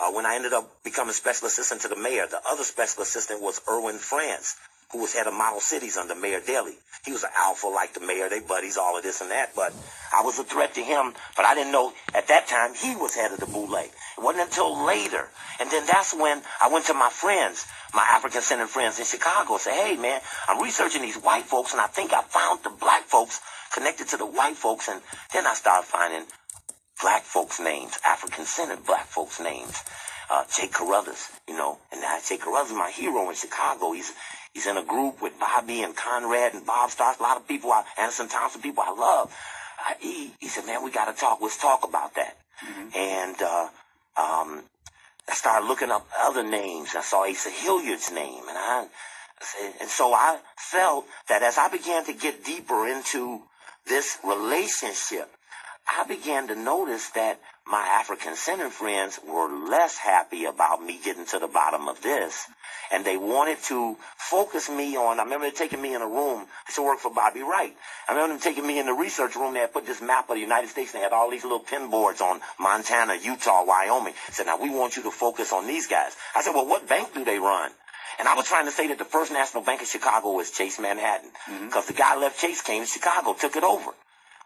Uh, 0.00 0.12
when 0.12 0.26
I 0.26 0.34
ended 0.34 0.52
up 0.52 0.82
becoming 0.82 1.12
special 1.12 1.46
assistant 1.46 1.82
to 1.82 1.88
the 1.88 1.96
mayor, 1.96 2.26
the 2.26 2.40
other 2.48 2.64
special 2.64 3.02
assistant 3.02 3.42
was 3.42 3.60
Erwin 3.70 3.98
France, 3.98 4.56
who 4.92 5.00
was 5.00 5.14
head 5.14 5.26
of 5.26 5.34
Model 5.34 5.60
Cities 5.60 5.96
under 5.96 6.14
Mayor 6.14 6.40
Daley. 6.40 6.74
He 7.04 7.12
was 7.12 7.22
an 7.22 7.30
alpha 7.36 7.66
like 7.68 7.94
the 7.94 8.00
mayor, 8.00 8.28
they 8.28 8.40
buddies, 8.40 8.76
all 8.76 8.96
of 8.96 9.02
this 9.02 9.20
and 9.20 9.30
that, 9.30 9.54
but 9.54 9.72
I 10.12 10.22
was 10.22 10.38
a 10.38 10.44
threat 10.44 10.74
to 10.74 10.82
him, 10.82 11.14
but 11.36 11.46
I 11.46 11.54
didn't 11.54 11.72
know 11.72 11.92
at 12.14 12.28
that 12.28 12.46
time 12.46 12.74
he 12.74 12.94
was 12.94 13.14
head 13.14 13.32
of 13.32 13.40
the 13.40 13.46
Boule. 13.46 13.74
It 13.76 13.92
wasn't 14.18 14.48
until 14.48 14.84
later. 14.84 15.28
And 15.60 15.70
then 15.70 15.86
that's 15.86 16.14
when 16.14 16.42
I 16.60 16.68
went 16.68 16.86
to 16.86 16.94
my 16.94 17.08
friends, 17.08 17.66
my 17.94 18.06
African 18.10 18.42
centered 18.42 18.68
friends 18.68 18.98
in 18.98 19.06
Chicago, 19.06 19.54
and 19.54 19.62
said, 19.62 19.74
hey 19.74 19.96
man, 19.96 20.20
I'm 20.48 20.62
researching 20.62 21.02
these 21.02 21.16
white 21.16 21.44
folks 21.44 21.72
and 21.72 21.80
I 21.80 21.86
think 21.86 22.12
I 22.12 22.22
found 22.22 22.62
the 22.64 22.70
black 22.70 23.04
folks 23.04 23.40
connected 23.72 24.08
to 24.08 24.16
the 24.16 24.26
white 24.26 24.56
folks. 24.56 24.88
And 24.88 25.00
then 25.32 25.46
I 25.46 25.54
started 25.54 25.86
finding 25.86 26.24
black 27.00 27.22
folks' 27.22 27.60
names, 27.60 27.98
African 28.04 28.44
centered 28.44 28.84
black 28.84 29.06
folks' 29.06 29.40
names. 29.40 29.82
Uh, 30.32 30.44
Jay 30.54 30.68
Carruthers, 30.68 31.28
you 31.48 31.56
know, 31.56 31.78
and 31.90 32.00
now 32.00 32.16
Jay 32.24 32.36
Carruthers 32.36 32.72
my 32.72 32.88
hero 32.90 33.28
in 33.30 33.34
Chicago. 33.34 33.90
He's 33.92 34.12
He's 34.52 34.66
in 34.66 34.76
a 34.76 34.84
group 34.84 35.22
with 35.22 35.38
Bobby 35.38 35.82
and 35.82 35.94
Conrad 35.94 36.54
and 36.54 36.66
Bob 36.66 36.90
Starks, 36.90 37.20
a 37.20 37.22
lot 37.22 37.36
of 37.36 37.46
people, 37.46 37.70
I, 37.70 37.84
Anderson 37.98 38.28
Thompson, 38.28 38.60
people 38.60 38.82
I 38.86 38.92
love. 38.92 39.36
I, 39.78 39.94
he, 40.00 40.32
he 40.40 40.48
said, 40.48 40.66
man, 40.66 40.82
we 40.84 40.90
got 40.90 41.06
to 41.06 41.18
talk. 41.18 41.38
Let's 41.40 41.56
talk 41.56 41.86
about 41.86 42.14
that. 42.16 42.36
Mm-hmm. 42.64 42.88
And 42.96 43.42
uh, 43.42 43.68
um, 44.20 44.64
I 45.28 45.34
started 45.34 45.66
looking 45.66 45.90
up 45.90 46.06
other 46.18 46.42
names. 46.42 46.94
I 46.96 47.02
saw 47.02 47.28
Asa 47.28 47.50
Hilliard's 47.50 48.10
name, 48.10 48.42
and 48.48 48.58
I 48.58 48.86
and 49.80 49.88
so 49.88 50.12
I 50.12 50.38
felt 50.56 51.06
that 51.28 51.42
as 51.42 51.56
I 51.56 51.68
began 51.68 52.04
to 52.06 52.12
get 52.12 52.44
deeper 52.44 52.86
into 52.86 53.42
this 53.86 54.18
relationship, 54.22 55.30
I 55.88 56.04
began 56.04 56.48
to 56.48 56.54
notice 56.54 57.08
that 57.10 57.40
my 57.70 57.86
African 58.00 58.34
centered 58.34 58.72
friends 58.72 59.20
were 59.26 59.48
less 59.68 59.96
happy 59.96 60.44
about 60.44 60.82
me 60.82 60.98
getting 61.04 61.24
to 61.26 61.38
the 61.38 61.46
bottom 61.46 61.86
of 61.88 62.02
this. 62.02 62.46
And 62.92 63.04
they 63.04 63.16
wanted 63.16 63.58
to 63.64 63.96
focus 64.16 64.68
me 64.68 64.96
on, 64.96 65.20
I 65.20 65.22
remember 65.22 65.50
taking 65.50 65.80
me 65.80 65.94
in 65.94 66.02
a 66.02 66.06
room, 66.06 66.40
I 66.40 66.68
used 66.68 66.76
to 66.76 66.82
work 66.82 66.98
for 66.98 67.14
Bobby 67.14 67.42
Wright. 67.42 67.72
I 68.08 68.12
remember 68.12 68.34
them 68.34 68.42
taking 68.42 68.66
me 68.66 68.80
in 68.80 68.86
the 68.86 68.92
research 68.92 69.36
room, 69.36 69.54
they 69.54 69.60
had 69.60 69.72
put 69.72 69.86
this 69.86 70.02
map 70.02 70.28
of 70.28 70.34
the 70.34 70.40
United 70.40 70.68
States, 70.68 70.92
and 70.92 71.00
they 71.00 71.04
had 71.04 71.12
all 71.12 71.30
these 71.30 71.44
little 71.44 71.60
pin 71.60 71.90
boards 71.90 72.20
on 72.20 72.40
Montana, 72.58 73.14
Utah, 73.22 73.64
Wyoming. 73.64 74.14
I 74.28 74.32
said, 74.32 74.46
now 74.46 74.60
we 74.60 74.70
want 74.70 74.96
you 74.96 75.04
to 75.04 75.10
focus 75.12 75.52
on 75.52 75.68
these 75.68 75.86
guys. 75.86 76.16
I 76.34 76.42
said, 76.42 76.54
well, 76.54 76.66
what 76.66 76.88
bank 76.88 77.14
do 77.14 77.24
they 77.24 77.38
run? 77.38 77.70
And 78.18 78.26
I 78.26 78.34
was 78.34 78.46
trying 78.46 78.66
to 78.66 78.72
say 78.72 78.88
that 78.88 78.98
the 78.98 79.04
first 79.04 79.32
national 79.32 79.62
bank 79.62 79.80
of 79.80 79.86
Chicago 79.86 80.32
was 80.32 80.50
Chase 80.50 80.80
Manhattan. 80.80 81.30
Because 81.46 81.84
mm-hmm. 81.84 81.92
the 81.94 81.98
guy 81.98 82.16
left 82.16 82.40
Chase 82.40 82.60
came 82.62 82.82
to 82.82 82.88
Chicago, 82.88 83.34
took 83.34 83.54
it 83.54 83.62
over. 83.62 83.92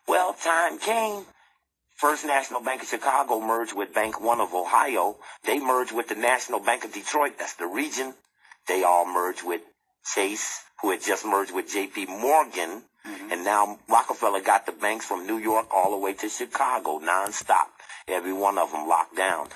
Well, 0.06 0.34
time 0.34 0.78
came 0.78 1.24
First 1.96 2.24
National 2.26 2.60
Bank 2.60 2.82
of 2.82 2.88
Chicago 2.88 3.40
merged 3.40 3.74
with 3.74 3.94
Bank 3.94 4.20
One 4.20 4.40
of 4.40 4.52
Ohio. 4.52 5.16
They 5.44 5.60
merged 5.60 5.92
with 5.92 6.08
the 6.08 6.16
National 6.16 6.58
Bank 6.58 6.84
of 6.84 6.92
Detroit. 6.92 7.34
That's 7.38 7.54
the 7.54 7.66
region. 7.66 8.14
They 8.66 8.82
all 8.82 9.06
merged 9.06 9.44
with 9.44 9.60
Chase, 10.04 10.60
who 10.82 10.90
had 10.90 11.02
just 11.02 11.24
merged 11.24 11.54
with 11.54 11.70
J.P. 11.70 12.06
Morgan. 12.06 12.82
Mm-hmm. 13.06 13.32
And 13.32 13.44
now 13.44 13.78
Rockefeller 13.88 14.40
got 14.40 14.66
the 14.66 14.72
banks 14.72 15.06
from 15.06 15.26
New 15.26 15.38
York 15.38 15.68
all 15.72 15.92
the 15.92 15.96
way 15.96 16.14
to 16.14 16.28
Chicago 16.28 16.98
nonstop. 16.98 17.68
Every 18.08 18.32
one 18.32 18.58
of 18.58 18.72
them 18.72 18.88
locked 18.88 19.16
down. 19.16 19.48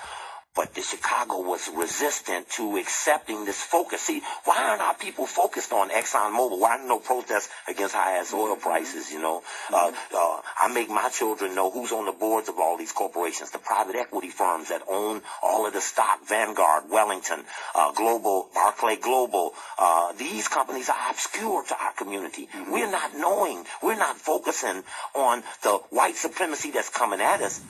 But 0.55 0.73
the 0.73 0.81
Chicago 0.81 1.41
was 1.41 1.69
resistant 1.69 2.49
to 2.57 2.77
accepting 2.77 3.45
this 3.45 3.61
focus. 3.61 4.01
See, 4.01 4.21
why 4.45 4.69
aren't 4.69 4.81
our 4.81 4.95
people 4.95 5.27
focused 5.27 5.71
on 5.71 5.89
Exxon 5.89 6.35
Mobil? 6.35 6.59
Why 6.59 6.83
no 6.85 6.99
protests 6.99 7.49
against 7.67 7.93
high 7.93 8.17
ass 8.17 8.33
oil 8.33 8.55
prices? 8.55 9.11
You 9.11 9.21
know, 9.21 9.43
uh, 9.71 9.91
uh, 10.13 10.41
I 10.59 10.71
make 10.73 10.89
my 10.89 11.09
children 11.09 11.53
know 11.53 11.69
who's 11.69 11.91
on 11.91 12.05
the 12.05 12.11
boards 12.11 12.49
of 12.49 12.57
all 12.57 12.77
these 12.77 12.91
corporations, 12.91 13.51
the 13.51 13.59
private 13.59 13.95
equity 13.95 14.29
firms 14.29 14.69
that 14.69 14.81
own 14.89 15.21
all 15.43 15.67
of 15.67 15.73
the 15.73 15.81
stock, 15.81 16.27
Vanguard, 16.27 16.89
Wellington, 16.89 17.45
uh, 17.75 17.91
Global, 17.91 18.49
Barclay 18.53 18.97
Global. 18.97 19.53
Uh, 19.77 20.13
these 20.13 20.47
companies 20.47 20.89
are 20.89 21.11
obscure 21.11 21.63
to 21.63 21.75
our 21.79 21.93
community. 21.93 22.49
Mm-hmm. 22.53 22.71
We're 22.71 22.91
not 22.91 23.15
knowing. 23.15 23.65
We're 23.83 23.97
not 23.97 24.17
focusing 24.17 24.83
on 25.13 25.43
the 25.63 25.77
white 25.91 26.15
supremacy 26.15 26.71
that's 26.71 26.89
coming 26.89 27.21
at 27.21 27.41
us. 27.41 27.61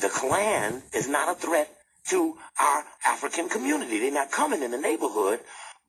The 0.00 0.08
Klan 0.08 0.82
is 0.92 1.08
not 1.08 1.28
a 1.28 1.34
threat 1.34 1.77
to 2.08 2.36
our 2.60 2.84
African 3.06 3.48
community. 3.48 3.98
They're 4.00 4.12
not 4.12 4.30
coming 4.30 4.62
in 4.62 4.70
the 4.70 4.78
neighborhood, 4.78 5.40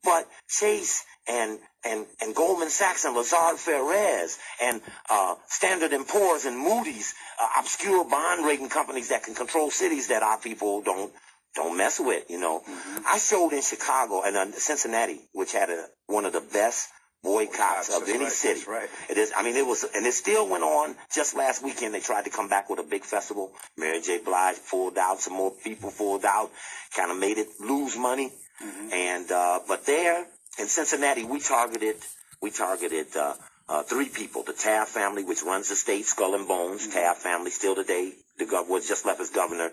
but 0.04 0.28
Chase 0.48 1.04
and 1.28 1.60
and 1.86 2.06
and 2.22 2.36
Goldman 2.36 2.70
Sachs 2.70 3.06
and 3.06 3.16
Lazard 3.16 3.58
Frères 3.58 4.38
and 4.62 4.82
uh, 5.10 5.36
Standard 5.48 5.94
and 5.94 6.08
Poor's 6.08 6.46
and 6.46 6.58
Moody's, 6.58 7.14
uh, 7.42 7.48
obscure 7.60 8.04
bond 8.10 8.46
rating 8.46 8.70
companies 8.70 9.10
that 9.10 9.24
can 9.24 9.36
control 9.36 9.72
cities 9.72 10.08
that 10.08 10.24
our 10.24 10.40
people 10.40 10.82
don't 10.82 11.12
don't 11.56 11.78
mess 11.78 12.00
with. 12.00 12.30
You 12.30 12.40
know, 12.40 12.60
mm-hmm. 12.60 13.04
I 13.08 13.18
showed 13.18 13.54
in 13.54 13.62
Chicago 13.62 14.24
and 14.24 14.36
uh, 14.36 14.52
Cincinnati, 14.54 15.20
which 15.34 15.54
had 15.54 15.70
a, 15.70 15.86
one 16.08 16.26
of 16.26 16.34
the 16.34 16.42
best 16.42 16.90
boycotts 17.24 17.90
of 17.96 18.08
any 18.08 18.24
right, 18.24 18.32
city. 18.32 18.62
Right. 18.68 18.90
It 19.10 19.18
is. 19.18 19.32
I 19.36 19.44
mean, 19.44 19.56
it 19.56 19.66
was, 19.66 19.84
and 19.84 20.06
it 20.06 20.14
still 20.14 20.48
went 20.48 20.64
on. 20.64 20.96
Just 21.14 21.36
last 21.36 21.64
weekend, 21.64 21.94
they 21.94 22.00
tried 22.00 22.26
to 22.26 22.30
come 22.30 22.50
back 22.50 22.70
with 22.70 22.80
a 22.80 22.84
big 22.84 23.04
festival. 23.04 23.52
Mary 23.78 24.02
J. 24.02 24.20
Blige 24.20 24.58
pulled 24.70 24.98
out. 24.98 25.20
Some 25.20 25.34
more 25.34 25.52
people 25.52 25.92
pulled 25.92 26.26
out. 26.26 26.52
Kind 26.96 27.12
of 27.12 27.18
made 27.18 27.38
it 27.38 27.48
lose 27.60 27.98
money. 27.98 28.32
Mm-hmm. 28.64 28.94
And 28.94 29.32
uh, 29.32 29.60
but 29.68 29.86
there 29.86 30.26
in 30.60 30.68
Cincinnati, 30.68 31.24
we 31.24 31.40
targeted 31.40 31.96
we 32.42 32.52
targeted 32.52 33.16
uh, 33.16 33.34
uh, 33.68 33.84
three 33.84 34.10
people: 34.10 34.44
the 34.44 34.54
Taft 34.54 34.92
family, 34.92 35.24
which 35.24 35.44
runs 35.44 35.70
the 35.70 35.76
state, 35.76 36.06
Skull 36.06 36.36
and 36.36 36.48
Bones. 36.48 36.84
Mm-hmm. 36.84 36.92
Taft 36.92 37.22
family 37.22 37.52
still 37.52 37.76
today. 37.76 38.14
The 38.38 38.46
gov- 38.46 38.70
was 38.70 38.88
just 38.88 39.06
left 39.06 39.20
as 39.20 39.30
governor. 39.30 39.72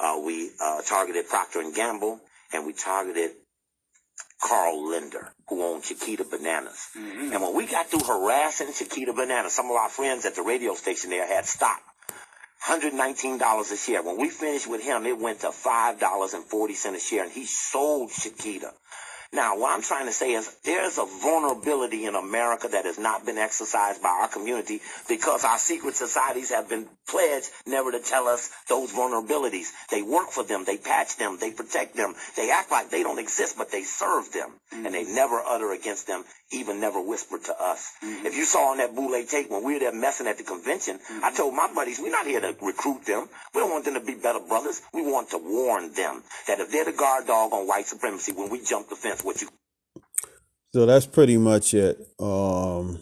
Uh, 0.00 0.20
we 0.24 0.50
uh, 0.60 0.82
targeted 0.82 1.28
Procter 1.28 1.60
and 1.60 1.74
Gamble, 1.74 2.20
and 2.52 2.66
we 2.66 2.72
targeted 2.72 3.32
Carl 4.40 4.88
Lindner, 4.88 5.32
who 5.48 5.62
owned 5.62 5.82
Chiquita 5.82 6.24
Bananas. 6.24 6.88
Mm-hmm. 6.96 7.32
And 7.32 7.42
when 7.42 7.54
we 7.54 7.66
got 7.66 7.86
through 7.86 8.04
harassing 8.04 8.72
Chiquita 8.72 9.12
Bananas, 9.12 9.52
some 9.52 9.66
of 9.66 9.72
our 9.72 9.88
friends 9.88 10.24
at 10.26 10.34
the 10.34 10.42
radio 10.42 10.74
station 10.74 11.10
there 11.10 11.26
had 11.26 11.46
stopped. 11.46 11.82
$119 12.66 13.72
a 13.72 13.76
share. 13.76 14.02
When 14.02 14.18
we 14.18 14.30
finished 14.30 14.68
with 14.68 14.82
him, 14.82 15.06
it 15.06 15.18
went 15.18 15.40
to 15.40 15.48
$5.40 15.48 16.94
a 16.94 17.00
share, 17.00 17.22
and 17.22 17.32
he 17.32 17.46
sold 17.46 18.10
Chiquita 18.10 18.72
now, 19.30 19.58
what 19.58 19.74
I'm 19.74 19.82
trying 19.82 20.06
to 20.06 20.12
say 20.12 20.32
is 20.32 20.50
there's 20.64 20.96
a 20.96 21.04
vulnerability 21.04 22.06
in 22.06 22.14
America 22.14 22.68
that 22.68 22.86
has 22.86 22.98
not 22.98 23.26
been 23.26 23.36
exercised 23.36 24.02
by 24.02 24.08
our 24.08 24.28
community 24.28 24.80
because 25.06 25.44
our 25.44 25.58
secret 25.58 25.96
societies 25.96 26.48
have 26.50 26.70
been 26.70 26.88
pledged 27.06 27.50
never 27.66 27.92
to 27.92 28.00
tell 28.00 28.26
us 28.26 28.50
those 28.70 28.90
vulnerabilities. 28.90 29.68
They 29.90 30.00
work 30.00 30.30
for 30.30 30.44
them, 30.44 30.64
they 30.64 30.78
patch 30.78 31.18
them, 31.18 31.36
they 31.38 31.50
protect 31.50 31.94
them, 31.94 32.14
they 32.36 32.50
act 32.50 32.70
like 32.70 32.88
they 32.88 33.02
don't 33.02 33.18
exist, 33.18 33.58
but 33.58 33.70
they 33.70 33.82
serve 33.82 34.32
them, 34.32 34.50
mm-hmm. 34.72 34.86
and 34.86 34.94
they 34.94 35.04
never 35.04 35.42
utter 35.46 35.72
against 35.72 36.06
them, 36.06 36.24
even 36.50 36.80
never 36.80 37.00
whispered 37.00 37.44
to 37.44 37.54
us. 37.60 37.92
Mm-hmm. 38.02 38.26
If 38.26 38.36
you 38.36 38.44
saw 38.44 38.70
on 38.70 38.78
that 38.78 38.94
Boule 38.94 39.22
tape 39.26 39.50
when 39.50 39.64
we 39.64 39.74
were 39.74 39.80
there 39.80 39.92
messing 39.92 40.26
at 40.26 40.38
the 40.38 40.44
convention, 40.44 40.98
mm-hmm. 40.98 41.24
I 41.24 41.32
told 41.32 41.54
my 41.54 41.70
buddies, 41.74 41.98
we're 42.00 42.10
not 42.10 42.26
here 42.26 42.40
to 42.40 42.56
recruit 42.62 43.04
them. 43.04 43.28
We 43.54 43.60
don't 43.60 43.70
want 43.70 43.84
them 43.84 43.94
to 43.94 44.00
be 44.00 44.14
better 44.14 44.40
brothers. 44.40 44.80
We 44.92 45.02
want 45.02 45.30
to 45.30 45.38
warn 45.38 45.92
them 45.92 46.22
that 46.46 46.60
if 46.60 46.70
they're 46.70 46.86
the 46.86 46.92
guard 46.92 47.26
dog 47.26 47.52
on 47.52 47.66
white 47.66 47.86
supremacy, 47.86 48.32
when 48.32 48.50
we 48.50 48.62
jump 48.62 48.88
the 48.88 48.96
fence, 48.96 49.22
what 49.22 49.40
you. 49.42 49.48
So 50.72 50.86
that's 50.86 51.06
pretty 51.06 51.36
much 51.36 51.74
it. 51.74 51.98
Um, 52.18 53.00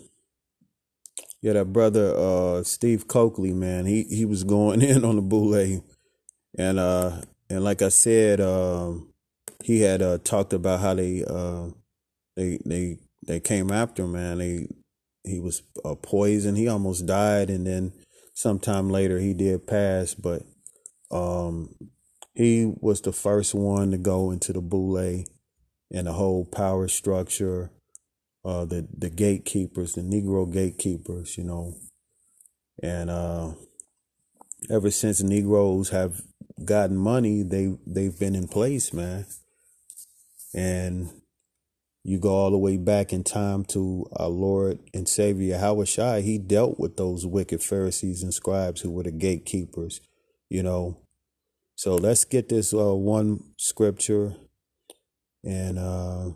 yeah, 1.43 1.55
that 1.55 1.73
brother 1.73 2.15
uh, 2.17 2.63
Steve 2.63 3.07
Cokely, 3.07 3.53
man, 3.53 3.87
he 3.87 4.05
he 4.05 4.25
was 4.25 4.45
going 4.45 4.83
in 4.83 5.05
on 5.05 5.17
the 5.17 5.23
boule, 5.23 5.83
and 6.59 6.79
uh, 6.79 7.21
and 7.49 7.65
like 7.65 7.83
I 7.83 7.91
said, 7.91 8.41
um, 8.41 9.13
he 9.65 9.81
had 9.81 10.03
uh, 10.03 10.19
talked 10.19 10.53
about 10.53 10.81
how 10.81 10.95
they 10.95 11.25
uh, 11.25 11.69
they 12.37 12.59
they 12.65 12.99
they 13.27 13.41
came 13.41 13.71
after 13.71 14.05
him, 14.05 14.13
man. 14.13 14.39
They 14.39 14.69
he 15.25 15.41
was 15.41 15.63
poisoned. 16.03 16.57
He 16.57 16.69
almost 16.69 17.07
died, 17.07 17.51
and 17.51 17.67
then 17.67 17.93
sometime 18.35 18.91
later 18.91 19.19
he 19.19 19.35
did 19.35 19.67
pass, 19.67 20.15
but 20.15 20.43
um, 21.11 21.75
he 22.35 22.73
was 22.81 23.01
the 23.01 23.13
first 23.13 23.55
one 23.55 23.91
to 23.91 23.99
go 23.99 24.31
into 24.31 24.53
the 24.53 24.61
boule 24.61 25.25
and 25.93 26.07
the 26.07 26.13
whole 26.13 26.45
power 26.45 26.89
structure, 26.89 27.71
uh, 28.45 28.65
the 28.65 28.87
the 28.97 29.11
gatekeepers, 29.11 29.95
the 29.95 30.03
Negro 30.03 30.51
gatekeepers, 30.51 31.37
you 31.37 31.45
know, 31.45 31.75
and 32.83 33.11
uh, 33.11 33.53
ever 34.71 34.91
since 34.91 35.23
Negroes 35.23 35.91
have 35.91 36.23
gotten 36.65 36.97
money, 36.97 37.43
they 37.43 37.77
they've 37.87 38.19
been 38.19 38.35
in 38.35 38.49
place, 38.49 38.93
man, 38.93 39.27
and 40.55 41.16
you 42.07 42.21
go 42.21 42.31
all 42.31 42.53
the 42.53 42.57
way 42.59 42.77
back 42.77 43.13
in 43.13 43.25
time 43.25 43.65
to 43.65 44.07
our 44.15 44.29
Lord 44.29 44.79
and 44.95 45.09
Savior 45.09 45.59
Shai. 45.85 46.21
He 46.21 46.39
dealt 46.39 46.79
with 46.79 46.97
those 46.97 47.27
wicked 47.27 47.65
Pharisees 47.65 48.23
and 48.23 48.33
scribes 48.33 48.81
who 48.81 48.93
were 48.93 49.03
the 49.03 49.11
gatekeepers, 49.11 50.01
you 50.49 50.63
know. 50.63 50.99
So 51.75 51.97
let's 51.97 52.25
get 52.25 52.49
this 52.49 52.73
uh, 52.73 52.95
one 52.95 53.41
scripture 53.59 54.37
and 55.43 55.81
uh, 55.81 56.31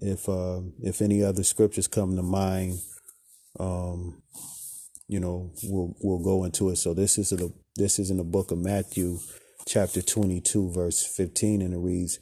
if 0.00 0.28
uh, 0.30 0.60
if 0.82 1.02
any 1.02 1.22
other 1.22 1.42
scriptures 1.42 1.86
come 1.86 2.16
to 2.16 2.22
mind, 2.22 2.78
um, 3.60 4.22
you 5.08 5.20
know, 5.20 5.52
we'll 5.64 5.94
we'll 6.00 6.24
go 6.24 6.44
into 6.44 6.70
it. 6.70 6.76
So 6.76 6.94
this 6.94 7.18
is 7.18 7.32
a 7.32 7.50
this 7.76 7.98
is 7.98 8.10
in 8.10 8.16
the 8.16 8.24
book 8.24 8.50
of 8.50 8.58
Matthew, 8.58 9.18
chapter 9.66 10.00
twenty 10.00 10.40
two, 10.40 10.70
verse 10.70 11.04
fifteen, 11.04 11.60
and 11.60 11.74
it 11.74 11.78
reads, 11.78 12.18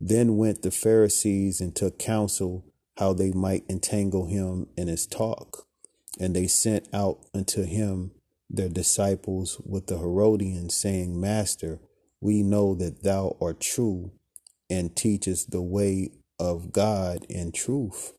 "Then 0.00 0.36
went 0.36 0.62
the 0.62 0.70
Pharisees 0.70 1.60
and 1.60 1.74
took 1.76 1.98
counsel 1.98 2.64
how 2.96 3.12
they 3.12 3.32
might 3.32 3.64
entangle 3.68 4.26
him 4.26 4.68
in 4.76 4.88
his 4.88 5.06
talk, 5.06 5.66
and 6.18 6.34
they 6.34 6.46
sent 6.46 6.88
out 6.92 7.26
unto 7.34 7.62
him 7.64 8.12
their 8.48 8.68
disciples 8.68 9.60
with 9.64 9.86
the 9.86 9.98
Herodians, 9.98 10.74
saying, 10.74 11.20
Master, 11.20 11.80
we 12.20 12.42
know 12.42 12.74
that 12.74 13.02
thou 13.02 13.36
art 13.40 13.60
true 13.60 14.12
and 14.68 14.94
teachest 14.94 15.50
the 15.50 15.62
way 15.62 16.10
of 16.38 16.72
God 16.72 17.24
in 17.28 17.52
truth. 17.52 18.12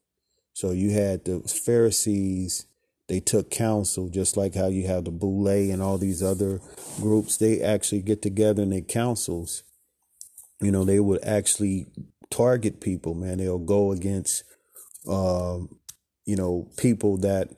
So 0.53 0.72
you 0.72 0.91
had 0.91 1.26
the 1.26 1.40
Pharisees, 1.40 2.66
they 3.08 3.20
took 3.20 3.49
counsel, 3.49 4.10
just 4.10 4.38
like 4.38 4.56
how 4.56 4.68
you 4.68 4.88
have 4.88 5.06
the 5.06 5.12
Boule 5.12 5.48
and 5.48 5.82
all 5.82 5.98
these 5.98 6.24
other 6.24 6.62
groups. 6.98 7.38
They 7.38 7.62
actually 7.62 8.02
get 8.02 8.22
together 8.22 8.64
in 8.64 8.70
their 8.70 8.82
councils. 8.82 9.64
You 10.62 10.72
know, 10.72 10.84
they 10.84 11.00
would 11.00 11.24
actually 11.24 11.88
target 12.30 12.80
people, 12.82 13.14
man. 13.14 13.38
They'll 13.40 13.60
go 13.60 13.92
against, 13.92 14.44
uh, 15.08 15.60
you 16.26 16.36
know, 16.36 16.70
people 16.78 17.18
that, 17.18 17.50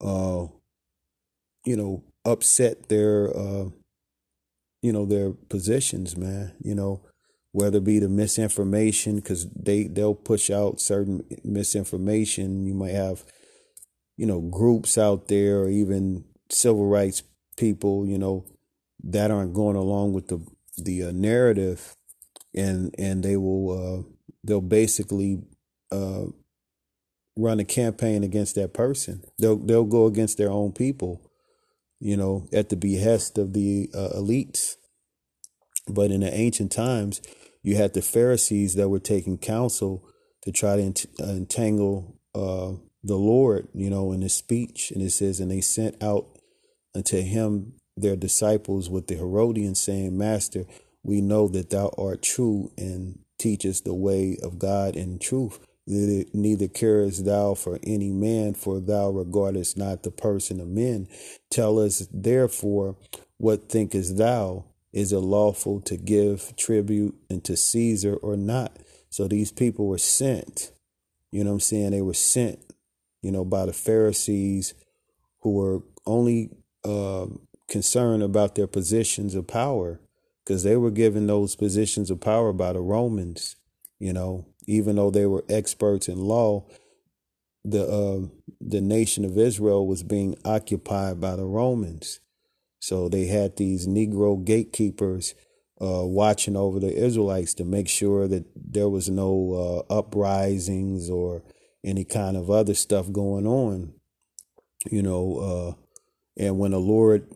uh, 0.00 0.46
you 1.64 1.76
know, 1.76 2.04
upset 2.24 2.88
their, 2.88 3.36
uh, 3.36 3.70
you 4.82 4.92
know, 4.92 5.06
their 5.06 5.32
positions, 5.32 6.16
man. 6.16 6.52
You 6.62 6.74
know, 6.74 7.02
whether 7.56 7.78
it 7.78 7.84
be 7.84 7.98
the 7.98 8.08
misinformation 8.08 9.16
because 9.16 9.46
they 9.50 9.84
they'll 9.84 10.14
push 10.14 10.50
out 10.50 10.78
certain 10.78 11.24
misinformation 11.42 12.66
you 12.66 12.74
might 12.74 12.92
have 12.92 13.24
you 14.18 14.26
know 14.26 14.42
groups 14.42 14.98
out 14.98 15.28
there 15.28 15.60
or 15.60 15.70
even 15.70 16.22
civil 16.50 16.86
rights 16.86 17.22
people 17.56 18.06
you 18.06 18.18
know 18.18 18.44
that 19.02 19.30
aren't 19.30 19.54
going 19.54 19.74
along 19.74 20.12
with 20.12 20.28
the 20.28 20.38
the 20.76 21.02
uh, 21.02 21.12
narrative 21.12 21.96
and 22.54 22.94
and 22.98 23.22
they 23.22 23.36
will 23.36 23.70
uh, 23.70 24.02
they'll 24.44 24.60
basically 24.60 25.42
uh, 25.92 26.24
run 27.36 27.60
a 27.60 27.64
campaign 27.64 28.24
against 28.24 28.54
that 28.54 28.74
person 28.74 29.22
they'll 29.38 29.56
they'll 29.56 29.84
go 29.84 30.06
against 30.06 30.38
their 30.38 30.50
own 30.50 30.72
people 30.72 31.30
you 32.00 32.16
know 32.16 32.48
at 32.52 32.68
the 32.68 32.76
behest 32.76 33.38
of 33.38 33.52
the 33.52 33.90
uh, 33.94 34.10
elites 34.16 34.76
but 35.88 36.10
in 36.10 36.20
the 36.20 36.32
ancient 36.34 36.72
times 36.72 37.20
you 37.62 37.76
had 37.76 37.94
the 37.94 38.02
Pharisees 38.02 38.76
that 38.76 38.88
were 38.88 39.00
taking 39.00 39.38
counsel 39.38 40.08
to 40.42 40.52
try 40.52 40.76
to 40.76 40.82
ent- 40.82 41.06
uh, 41.20 41.30
entangle 41.30 42.16
uh, 42.32 42.74
the 43.02 43.16
Lord, 43.16 43.66
you 43.74 43.90
know, 43.90 44.12
in 44.12 44.22
his 44.22 44.34
speech. 44.34 44.92
And 44.92 45.02
it 45.02 45.10
says, 45.10 45.40
and 45.40 45.50
they 45.50 45.60
sent 45.60 46.00
out 46.00 46.38
unto 46.94 47.20
him 47.20 47.72
their 47.96 48.14
disciples 48.14 48.88
with 48.88 49.08
the 49.08 49.16
Herodians, 49.16 49.80
saying, 49.80 50.16
Master, 50.16 50.64
we 51.06 51.20
know 51.20 51.48
that 51.48 51.70
thou 51.70 51.94
art 51.96 52.22
true 52.22 52.70
and 52.76 53.20
teachest 53.38 53.84
the 53.84 53.94
way 53.94 54.36
of 54.42 54.58
God 54.58 54.96
in 54.96 55.18
truth. 55.18 55.58
Neither 55.86 56.66
carest 56.66 57.24
thou 57.24 57.54
for 57.54 57.78
any 57.84 58.10
man, 58.10 58.54
for 58.54 58.80
thou 58.80 59.10
regardest 59.10 59.78
not 59.78 60.02
the 60.02 60.10
person 60.10 60.60
of 60.60 60.66
men. 60.66 61.06
Tell 61.48 61.78
us 61.78 62.08
therefore, 62.12 62.96
what 63.38 63.68
thinkest 63.68 64.16
thou? 64.16 64.64
is 64.96 65.12
it 65.12 65.18
lawful 65.18 65.78
to 65.82 65.94
give 65.98 66.56
tribute 66.56 67.14
unto 67.30 67.54
Caesar 67.54 68.14
or 68.14 68.34
not? 68.34 68.78
So 69.10 69.28
these 69.28 69.52
people 69.52 69.88
were 69.88 69.98
sent, 69.98 70.72
you 71.30 71.44
know 71.44 71.50
what 71.50 71.56
I'm 71.56 71.60
saying? 71.60 71.90
They 71.90 72.00
were 72.00 72.14
sent, 72.14 72.60
you 73.20 73.30
know, 73.30 73.44
by 73.44 73.66
the 73.66 73.74
Pharisees 73.74 74.72
who 75.40 75.52
were 75.52 75.82
only 76.06 76.48
uh, 76.82 77.26
concerned 77.68 78.22
about 78.22 78.54
their 78.54 78.66
positions 78.66 79.34
of 79.34 79.46
power 79.46 80.00
because 80.46 80.62
they 80.62 80.76
were 80.76 80.92
given 80.92 81.26
those 81.26 81.56
positions 81.56 82.10
of 82.10 82.20
power 82.20 82.52
by 82.52 82.72
the 82.72 82.80
Romans, 82.80 83.56
you 83.98 84.12
know, 84.12 84.46
even 84.66 84.96
though 84.96 85.10
they 85.10 85.26
were 85.26 85.44
experts 85.48 86.08
in 86.08 86.18
law. 86.18 86.64
The 87.64 87.84
uh, 87.84 88.28
the 88.60 88.80
nation 88.80 89.24
of 89.24 89.36
Israel 89.36 89.88
was 89.88 90.04
being 90.04 90.36
occupied 90.44 91.20
by 91.20 91.34
the 91.34 91.44
Romans, 91.44 92.20
so 92.78 93.08
they 93.08 93.26
had 93.26 93.56
these 93.56 93.88
Negro 93.88 94.44
gatekeepers 94.44 95.34
uh, 95.80 96.04
watching 96.04 96.56
over 96.56 96.78
the 96.78 96.94
Israelites 96.94 97.54
to 97.54 97.64
make 97.64 97.88
sure 97.88 98.28
that 98.28 98.44
there 98.54 98.88
was 98.88 99.10
no 99.10 99.84
uh, 99.90 99.92
uprisings 99.92 101.10
or 101.10 101.42
any 101.84 102.04
kind 102.04 102.36
of 102.36 102.48
other 102.48 102.74
stuff 102.74 103.10
going 103.10 103.48
on. 103.48 103.94
You 104.88 105.02
know, 105.02 105.36
uh, 105.38 105.82
and 106.40 106.60
when 106.60 106.70
the 106.70 106.78
Lord 106.78 107.28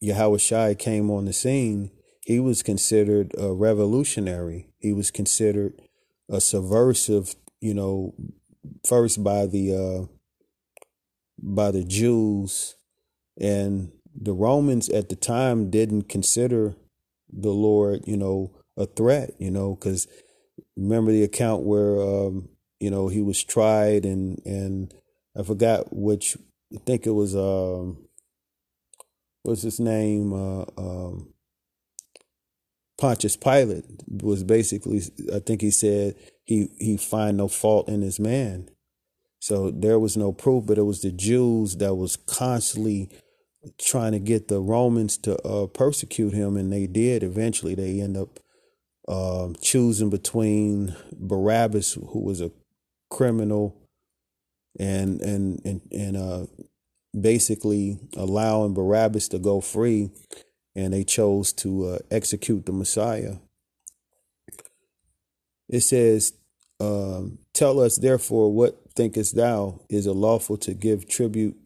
Yahweh 0.00 0.74
came 0.74 1.10
on 1.10 1.26
the 1.26 1.34
scene, 1.34 1.90
he 2.24 2.40
was 2.40 2.62
considered 2.62 3.32
a 3.38 3.52
revolutionary. 3.52 4.68
He 4.78 4.92
was 4.92 5.10
considered 5.10 5.80
a 6.28 6.40
subversive, 6.40 7.36
you 7.60 7.74
know, 7.74 8.14
first 8.86 9.22
by 9.22 9.46
the 9.46 9.74
uh, 9.74 10.06
by 11.38 11.70
the 11.70 11.84
Jews 11.84 12.76
and 13.38 13.92
the 14.14 14.32
Romans 14.32 14.88
at 14.88 15.08
the 15.08 15.16
time 15.16 15.70
didn't 15.70 16.08
consider 16.08 16.76
the 17.30 17.50
Lord, 17.50 18.04
you 18.06 18.16
know, 18.16 18.52
a 18.76 18.86
threat, 18.86 19.32
you 19.38 19.50
know, 19.50 19.74
because 19.74 20.06
remember 20.76 21.12
the 21.12 21.24
account 21.24 21.64
where 21.64 22.00
um, 22.00 22.48
you 22.80 22.90
know 22.90 23.08
he 23.08 23.20
was 23.20 23.42
tried 23.42 24.04
and 24.04 24.40
and 24.44 24.94
I 25.36 25.42
forgot 25.42 25.92
which 25.92 26.36
I 26.74 26.78
think 26.86 27.06
it 27.06 27.12
was 27.12 27.34
um 27.34 28.06
what's 29.42 29.62
his 29.62 29.78
name 29.78 30.32
uh, 30.32 30.64
um, 30.78 31.33
Pontius 33.04 33.36
Pilate 33.36 33.84
was 34.22 34.42
basically 34.44 35.02
I 35.30 35.38
think 35.38 35.60
he 35.60 35.70
said 35.70 36.14
he 36.44 36.70
he 36.78 36.96
find 36.96 37.36
no 37.36 37.48
fault 37.48 37.86
in 37.86 38.00
his 38.00 38.18
man. 38.18 38.70
So 39.40 39.70
there 39.70 39.98
was 39.98 40.16
no 40.16 40.32
proof, 40.32 40.64
but 40.64 40.78
it 40.78 40.84
was 40.84 41.02
the 41.02 41.12
Jews 41.12 41.76
that 41.76 41.96
was 41.96 42.16
constantly 42.16 43.10
trying 43.78 44.12
to 44.12 44.18
get 44.18 44.48
the 44.48 44.58
Romans 44.58 45.18
to 45.18 45.36
uh, 45.46 45.66
persecute 45.66 46.32
him, 46.32 46.56
and 46.56 46.72
they 46.72 46.86
did. 46.86 47.22
Eventually, 47.22 47.74
they 47.74 48.00
end 48.00 48.16
up 48.16 48.40
um, 49.06 49.54
choosing 49.60 50.08
between 50.08 50.96
Barabbas, 51.12 51.92
who 51.92 52.20
was 52.20 52.40
a 52.40 52.52
criminal, 53.10 53.76
and 54.80 55.20
and 55.20 55.60
and 55.66 55.82
and 55.92 56.16
uh, 56.16 56.46
basically 57.20 57.98
allowing 58.16 58.72
Barabbas 58.72 59.28
to 59.28 59.38
go 59.38 59.60
free, 59.60 60.08
and 60.74 60.92
they 60.92 61.04
chose 61.04 61.52
to 61.52 61.86
uh, 61.86 61.98
execute 62.10 62.66
the 62.66 62.72
Messiah. 62.72 63.36
It 65.68 65.80
says, 65.80 66.32
um, 66.80 67.38
"Tell 67.52 67.80
us 67.80 67.96
therefore 67.96 68.52
what 68.52 68.80
thinkest 68.94 69.36
thou 69.36 69.80
is 69.88 70.06
it 70.06 70.12
lawful 70.12 70.56
to 70.58 70.74
give 70.74 71.08
tribute 71.08 71.56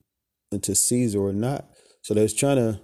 unto 0.52 0.74
Caesar 0.74 1.20
or 1.20 1.32
not?" 1.32 1.68
So 2.02 2.14
they're 2.14 2.28
trying 2.28 2.56
to 2.56 2.80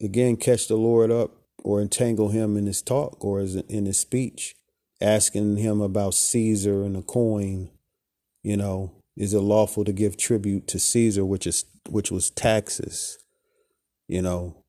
again 0.00 0.36
catch 0.36 0.68
the 0.68 0.76
Lord 0.76 1.10
up 1.10 1.32
or 1.64 1.80
entangle 1.80 2.28
him 2.28 2.56
in 2.56 2.66
his 2.66 2.82
talk 2.82 3.24
or 3.24 3.40
in 3.40 3.86
his 3.86 3.98
speech, 3.98 4.54
asking 5.00 5.56
him 5.56 5.80
about 5.80 6.14
Caesar 6.14 6.82
and 6.82 6.96
the 6.96 7.02
coin. 7.02 7.70
You 8.42 8.56
know, 8.56 8.92
is 9.16 9.34
it 9.34 9.40
lawful 9.40 9.84
to 9.84 9.92
give 9.92 10.16
tribute 10.16 10.66
to 10.68 10.78
Caesar, 10.78 11.24
which 11.24 11.46
is 11.46 11.64
which 11.88 12.10
was 12.10 12.30
taxes? 12.30 13.18
You 14.08 14.22
know, 14.22 14.61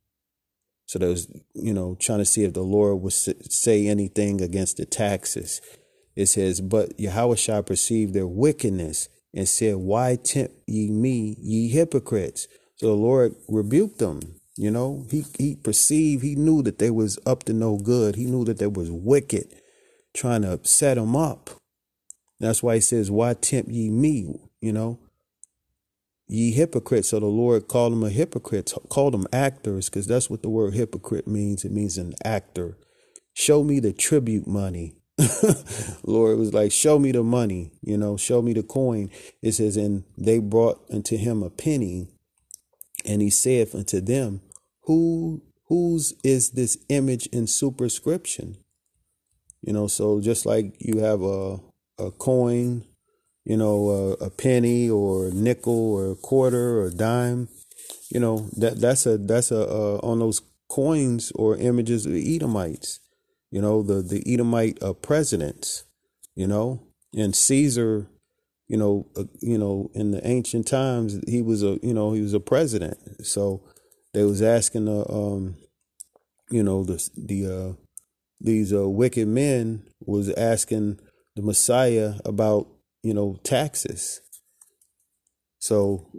so 0.86 1.00
there 1.00 1.10
was, 1.10 1.32
you 1.54 1.74
know, 1.74 1.96
trying 2.00 2.20
to 2.20 2.26
see 2.26 2.44
if 2.44 2.54
the 2.54 2.62
Lord 2.62 3.02
would 3.02 3.14
say 3.14 3.88
anything 3.88 4.42
against 4.42 4.78
the 4.78 4.86
taxes. 4.86 5.62
It 6.16 6.28
says, 6.28 6.62
But 6.62 7.00
Yahweh 7.00 7.62
perceived 7.62 8.14
their 8.14 8.28
wickedness 8.28 9.10
and 9.34 9.48
said, 9.48 9.78
Why 9.78 10.18
tempt 10.18 10.56
ye 10.68 10.92
me, 10.92 11.36
ye 11.40 11.70
hypocrites? 11.70 12.48
So 12.76 12.88
the 12.88 12.94
Lord 12.94 13.36
rebuked 13.48 14.00
them. 14.00 14.20
You 14.56 14.70
know, 14.70 15.08
he 15.10 15.26
he 15.40 15.56
perceived, 15.56 16.24
he 16.24 16.36
knew 16.36 16.62
that 16.62 16.78
they 16.78 16.92
was 16.92 17.18
up 17.26 17.44
to 17.44 17.54
no 17.54 17.78
good. 17.78 18.16
He 18.16 18.26
knew 18.26 18.46
that 18.46 18.60
they 18.60 18.68
was 18.68 18.92
wicked, 18.92 19.48
trying 20.14 20.44
to 20.44 20.60
set 20.64 20.96
them 20.96 21.16
up. 21.16 21.50
That's 22.40 22.62
why 22.62 22.76
he 22.76 22.82
says, 22.82 23.10
Why 23.10 23.34
tempt 23.34 23.72
ye 23.72 23.90
me? 23.90 24.40
You 24.62 24.74
know, 24.74 25.00
ye 26.28 26.52
hypocrites. 26.52 27.10
So 27.10 27.20
the 27.20 27.26
Lord 27.26 27.68
called 27.68 27.94
them 27.94 28.04
a 28.04 28.10
hypocrite, 28.10 28.74
called 28.90 29.14
them 29.14 29.28
actors, 29.32 29.90
because 29.90 30.08
that's 30.08 30.30
what 30.30 30.42
the 30.42 30.50
word 30.50 30.74
hypocrite 30.74 31.28
means. 31.28 31.66
It 31.66 31.72
means 31.72 31.98
an 31.98 32.14
actor. 32.24 32.78
Show 33.34 33.64
me 33.64 33.80
the 33.80 33.94
tribute 33.94 34.48
money. 34.48 34.96
Lord 36.04 36.40
was 36.40 36.54
like, 36.54 36.72
Show 36.72 36.98
me 37.00 37.12
the 37.12 37.24
money, 37.24 37.72
you 37.82 37.98
know, 37.98 38.18
show 38.18 38.42
me 38.42 38.54
the 38.54 38.64
coin. 38.64 39.10
It 39.42 39.54
says, 39.54 39.78
And 39.78 40.04
they 40.18 40.40
brought 40.40 40.84
unto 40.92 41.18
him 41.18 41.44
a 41.44 41.50
penny, 41.50 42.08
and 43.06 43.22
he 43.22 43.30
saith 43.30 43.76
unto 43.76 44.02
them, 44.02 44.42
Who 44.84 45.44
whose 45.68 46.14
is 46.24 46.52
this 46.52 46.78
image 46.90 47.30
and 47.32 47.50
superscription? 47.50 48.58
You 49.62 49.74
know, 49.74 49.88
so 49.88 50.20
just 50.20 50.46
like 50.46 50.76
you 50.80 51.00
have 51.00 51.22
a 51.22 51.60
a 52.00 52.12
coin 52.12 52.86
you 53.46 53.58
know, 53.58 53.90
a, 53.90 54.26
a 54.26 54.30
penny 54.30 54.90
or 54.90 55.28
a 55.28 55.32
nickel 55.32 55.94
or 55.94 56.12
a 56.12 56.16
quarter 56.16 56.80
or 56.80 56.86
a 56.86 56.92
dime. 56.92 57.50
You 58.10 58.20
know, 58.20 58.50
that 58.58 58.80
that's 58.80 59.06
a 59.06 59.18
that's 59.18 59.52
a 59.52 59.68
uh, 59.68 60.00
on 60.04 60.20
those 60.20 60.42
coins 60.70 61.32
or 61.36 61.58
images 61.58 62.06
of 62.06 62.14
Edomites. 62.14 63.00
You 63.52 63.62
know, 63.62 63.84
the 63.84 64.02
the 64.02 64.24
Edomite 64.32 64.82
uh, 64.82 64.94
presidents. 64.94 65.84
You 66.36 66.48
know, 66.48 66.84
and 67.14 67.36
Caesar. 67.36 68.08
You 68.70 68.78
know, 68.78 69.08
uh, 69.18 69.26
you 69.42 69.58
know, 69.58 69.92
in 69.94 70.12
the 70.12 70.26
ancient 70.26 70.68
times, 70.68 71.20
he 71.28 71.42
was 71.42 71.64
a 71.64 71.80
you 71.84 71.94
know 71.94 72.14
he 72.14 72.22
was 72.22 72.34
a 72.34 72.40
president. 72.40 72.98
So 73.26 73.62
they 74.14 74.24
was 74.24 74.42
asking 74.42 74.86
the 74.86 75.12
um, 75.12 75.58
you 76.50 76.64
know 76.64 76.84
the 76.84 77.10
the 77.16 77.46
uh, 77.46 77.74
these 78.40 78.74
uh, 78.74 78.88
wicked 78.90 79.28
men 79.28 79.84
was 80.00 80.30
asking 80.32 81.00
the 81.36 81.42
Messiah 81.42 82.16
about 82.26 82.68
you 83.04 83.14
know, 83.14 83.38
taxes. 83.44 84.22
So 85.60 86.10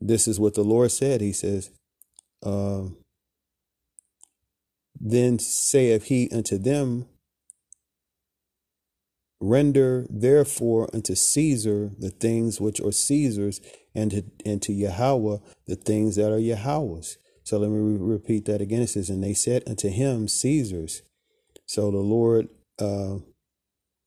this 0.00 0.28
is 0.28 0.38
what 0.38 0.54
the 0.54 0.62
Lord 0.62 0.92
said. 0.92 1.20
He 1.20 1.32
says, 1.32 1.70
um, 2.42 2.98
Then 5.00 5.38
saith 5.38 6.04
he 6.04 6.30
unto 6.30 6.58
them, 6.58 7.06
Render 9.40 10.06
therefore 10.08 10.88
unto 10.94 11.14
Caesar 11.14 11.90
the 11.98 12.10
things 12.10 12.60
which 12.60 12.80
are 12.80 12.92
Caesar's, 12.92 13.60
and 13.94 14.10
to, 14.10 14.24
and 14.46 14.62
to 14.62 14.72
Yahweh 14.72 15.38
the 15.66 15.76
things 15.76 16.16
that 16.16 16.32
are 16.32 16.38
Yahweh's. 16.38 17.18
So 17.42 17.58
let 17.58 17.70
me 17.70 17.78
re- 17.78 18.14
repeat 18.14 18.46
that 18.46 18.62
again. 18.62 18.80
It 18.80 18.88
says, 18.88 19.10
And 19.10 19.22
they 19.22 19.34
said 19.34 19.62
unto 19.66 19.88
him, 19.88 20.28
Caesar's. 20.28 21.02
So 21.66 21.90
the 21.90 21.98
Lord 21.98 22.48
uh, 22.78 23.18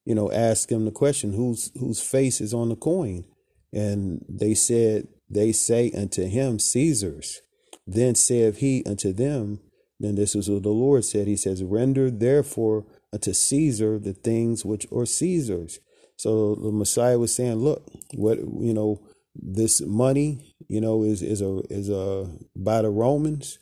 you 0.07 0.15
know, 0.15 0.31
ask 0.31 0.71
him 0.71 0.85
the 0.85 0.91
question, 0.91 1.33
whose 1.33 1.69
whose 1.77 2.01
face 2.01 2.39
is 2.39 2.53
on 2.53 2.69
the 2.69 2.77
coin? 2.77 3.25
And 3.73 4.23
they 4.29 4.53
said, 4.53 5.09
They 5.29 5.51
say 5.51 5.91
unto 5.91 6.25
him, 6.25 6.59
Caesar's. 6.59 7.41
Then 7.85 8.15
saith 8.15 8.59
he 8.59 8.85
unto 8.85 9.11
them, 9.11 9.59
then 9.99 10.15
this 10.15 10.33
is 10.33 10.49
what 10.49 10.63
the 10.63 10.69
Lord 10.69 11.03
said. 11.03 11.27
He 11.27 11.35
says, 11.35 11.61
Render 11.61 12.09
therefore 12.09 12.85
unto 13.11 13.33
Caesar 13.33 13.99
the 13.99 14.13
things 14.13 14.63
which 14.63 14.87
are 14.93 15.05
Caesar's. 15.05 15.79
So 16.15 16.55
the 16.55 16.71
Messiah 16.71 17.19
was 17.19 17.35
saying, 17.35 17.55
Look, 17.55 17.85
what 18.13 18.37
you 18.39 18.73
know, 18.73 19.01
this 19.35 19.81
money, 19.81 20.55
you 20.69 20.79
know, 20.79 21.03
is 21.03 21.21
is 21.21 21.41
a 21.41 21.61
is 21.69 21.89
a 21.89 22.31
by 22.55 22.81
the 22.81 22.89
Romans, 22.89 23.59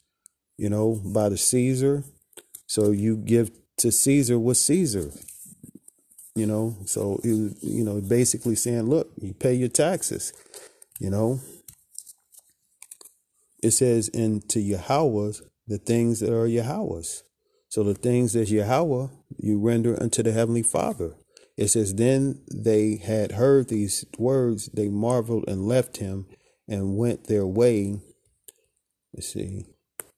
you 0.58 0.70
know, 0.70 1.02
by 1.04 1.30
the 1.30 1.38
Caesar. 1.38 2.04
So 2.68 2.92
you 2.92 3.18
give 3.18 3.50
to 3.78 3.92
Caesar 3.92 4.38
what 4.38 4.58
Caesar 4.58 5.12
you 6.36 6.46
know. 6.46 6.78
So 6.86 7.20
he 7.24 7.32
was, 7.32 7.64
you 7.64 7.84
know, 7.84 8.02
basically 8.02 8.56
saying, 8.56 8.84
look, 8.84 9.12
you 9.20 9.34
pay 9.34 9.54
your 9.54 9.70
taxes, 9.70 10.34
you 11.00 11.10
know. 11.10 11.40
It 13.64 13.72
says, 13.72 14.10
and 14.14 14.48
to 14.50 14.60
Yahweh's 14.60 15.42
the 15.68 15.80
things 15.80 16.20
that 16.20 16.34
are 16.34 16.46
Yahweh's. 16.46 17.24
So 17.70 17.84
the 17.84 17.96
things 17.96 18.34
that 18.34 18.50
Yahweh 18.50 19.08
you 19.38 19.60
render 19.60 20.02
unto 20.02 20.24
the 20.24 20.32
Heavenly 20.32 20.64
Father. 20.64 21.16
It 21.58 21.70
says, 21.70 21.96
Then 21.96 22.42
they 22.54 22.98
had 22.98 23.34
heard 23.34 23.70
these 23.70 24.06
words, 24.18 24.70
they 24.74 24.90
marveled 24.90 25.46
and 25.48 25.68
left 25.68 25.98
him 25.98 26.28
and 26.68 26.98
went 26.98 27.28
their 27.28 27.46
way. 27.46 28.00
Let's 29.14 29.34
see. 29.34 29.66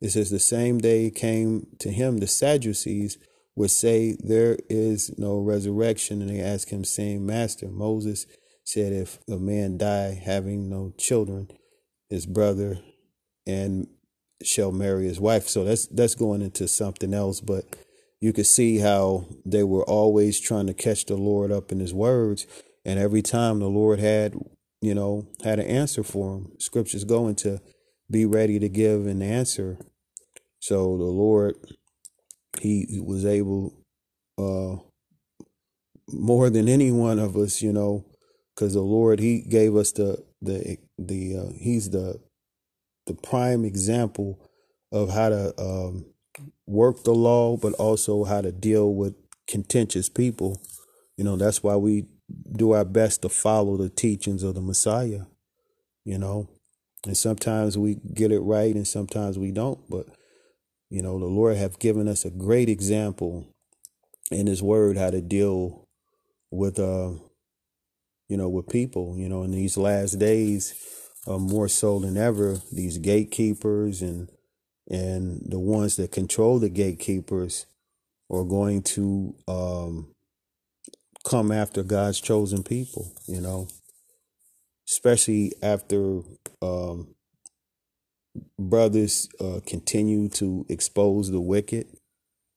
It 0.01 0.09
says, 0.09 0.29
The 0.29 0.39
same 0.39 0.79
day 0.79 1.09
came 1.09 1.67
to 1.79 1.91
him 1.91 2.17
the 2.17 2.27
Sadducees, 2.27 3.17
would 3.57 3.71
say 3.71 4.15
there 4.19 4.55
is 4.69 5.17
no 5.17 5.39
resurrection. 5.39 6.21
And 6.21 6.29
they 6.29 6.39
asked 6.39 6.69
him, 6.69 6.83
saying, 6.83 7.25
Master, 7.25 7.67
Moses 7.67 8.27
said, 8.63 8.93
if 8.93 9.17
a 9.27 9.37
man 9.37 9.77
die 9.77 10.21
having 10.23 10.69
no 10.69 10.93
children, 10.97 11.49
his 12.07 12.27
brother 12.27 12.79
and 13.47 13.87
shall 14.43 14.71
marry 14.71 15.05
his 15.05 15.19
wife. 15.19 15.47
So 15.47 15.63
that's 15.63 15.87
that's 15.87 16.13
going 16.13 16.41
into 16.43 16.67
something 16.67 17.13
else, 17.13 17.41
but 17.41 17.65
you 18.21 18.31
could 18.31 18.45
see 18.45 18.77
how 18.77 19.25
they 19.43 19.63
were 19.63 19.83
always 19.83 20.39
trying 20.39 20.67
to 20.67 20.73
catch 20.75 21.05
the 21.05 21.15
Lord 21.15 21.51
up 21.51 21.71
in 21.71 21.79
his 21.79 21.93
words. 21.93 22.45
And 22.85 22.99
every 22.99 23.23
time 23.23 23.59
the 23.59 23.69
Lord 23.69 23.99
had, 23.99 24.35
you 24.81 24.93
know, 24.93 25.27
had 25.43 25.59
an 25.59 25.65
answer 25.65 26.03
for 26.03 26.35
him. 26.35 26.51
Scriptures 26.59 27.03
going 27.03 27.35
to 27.37 27.59
be 28.09 28.25
ready 28.25 28.59
to 28.59 28.69
give 28.69 29.07
an 29.07 29.23
answer. 29.23 29.79
So 30.59 30.97
the 30.97 31.03
Lord 31.03 31.55
he 32.59 33.01
was 33.03 33.25
able 33.25 33.73
uh 34.37 34.75
more 36.11 36.49
than 36.49 36.69
any 36.69 36.91
one 36.91 37.19
of 37.19 37.37
us 37.37 37.61
you 37.61 37.73
know 37.73 38.05
because 38.55 38.73
the 38.73 38.81
lord 38.81 39.19
he 39.19 39.41
gave 39.41 39.75
us 39.75 39.91
the 39.93 40.23
the 40.41 40.77
the 40.97 41.37
uh, 41.37 41.51
he's 41.59 41.89
the 41.91 42.19
the 43.07 43.15
prime 43.15 43.65
example 43.65 44.39
of 44.91 45.09
how 45.09 45.29
to 45.29 45.61
um, 45.61 46.05
work 46.67 47.03
the 47.03 47.13
law 47.15 47.57
but 47.57 47.73
also 47.73 48.23
how 48.25 48.41
to 48.41 48.51
deal 48.51 48.93
with 48.93 49.15
contentious 49.47 50.09
people. 50.09 50.61
You 51.17 51.23
know 51.23 51.35
that's 51.35 51.63
why 51.63 51.75
we 51.77 52.05
do 52.51 52.73
our 52.73 52.85
best 52.85 53.23
to 53.23 53.29
follow 53.29 53.77
the 53.77 53.89
teachings 53.89 54.43
of 54.43 54.55
the 54.55 54.61
messiah 54.61 55.21
you 56.05 56.17
know? 56.17 56.49
And 57.05 57.17
sometimes 57.17 57.77
we 57.77 57.97
get 58.13 58.31
it 58.31 58.39
right 58.39 58.75
and 58.75 58.87
sometimes 58.87 59.39
we 59.39 59.51
don't 59.51 59.79
but 59.89 60.07
you 60.89 61.01
know, 61.01 61.19
the 61.19 61.25
Lord 61.25 61.57
have 61.57 61.79
given 61.79 62.07
us 62.07 62.25
a 62.25 62.29
great 62.29 62.69
example 62.69 63.45
in 64.31 64.47
His 64.47 64.63
Word 64.63 64.97
how 64.97 65.09
to 65.09 65.21
deal 65.21 65.87
with 66.51 66.79
uh 66.79 67.11
you 68.29 68.37
know 68.37 68.49
with 68.49 68.69
people. 68.69 69.15
You 69.17 69.29
know, 69.29 69.43
in 69.43 69.51
these 69.51 69.77
last 69.77 70.19
days, 70.19 70.73
uh, 71.27 71.37
more 71.37 71.67
so 71.67 71.99
than 71.99 72.17
ever, 72.17 72.57
these 72.71 72.97
gatekeepers 72.97 74.01
and 74.01 74.29
and 74.89 75.41
the 75.45 75.59
ones 75.59 75.97
that 75.97 76.11
control 76.11 76.59
the 76.59 76.69
gatekeepers 76.69 77.65
are 78.29 78.45
going 78.45 78.81
to 78.81 79.35
um, 79.47 80.13
come 81.25 81.51
after 81.51 81.83
God's 81.83 82.21
chosen 82.21 82.63
people. 82.63 83.11
You 83.27 83.41
know, 83.41 83.67
especially 84.87 85.53
after 85.61 86.21
um, 86.61 87.15
brothers 88.59 89.29
uh, 89.39 89.59
continue 89.65 90.29
to 90.29 90.65
expose 90.69 91.31
the 91.31 91.41
wicked. 91.41 91.87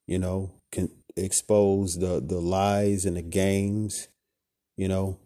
You 0.07 0.19
know, 0.19 0.52
can 0.73 0.90
expose 1.16 1.98
the 1.98 2.20
the 2.20 2.40
lies 2.40 3.05
and 3.05 3.16
the 3.16 3.23
games. 3.23 4.09
You 4.77 4.89
know, 4.89 5.19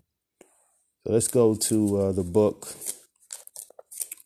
so 1.07 1.13
let's 1.13 1.29
go 1.29 1.55
to 1.55 1.99
uh, 1.99 2.13
the 2.13 2.25
book 2.25 2.75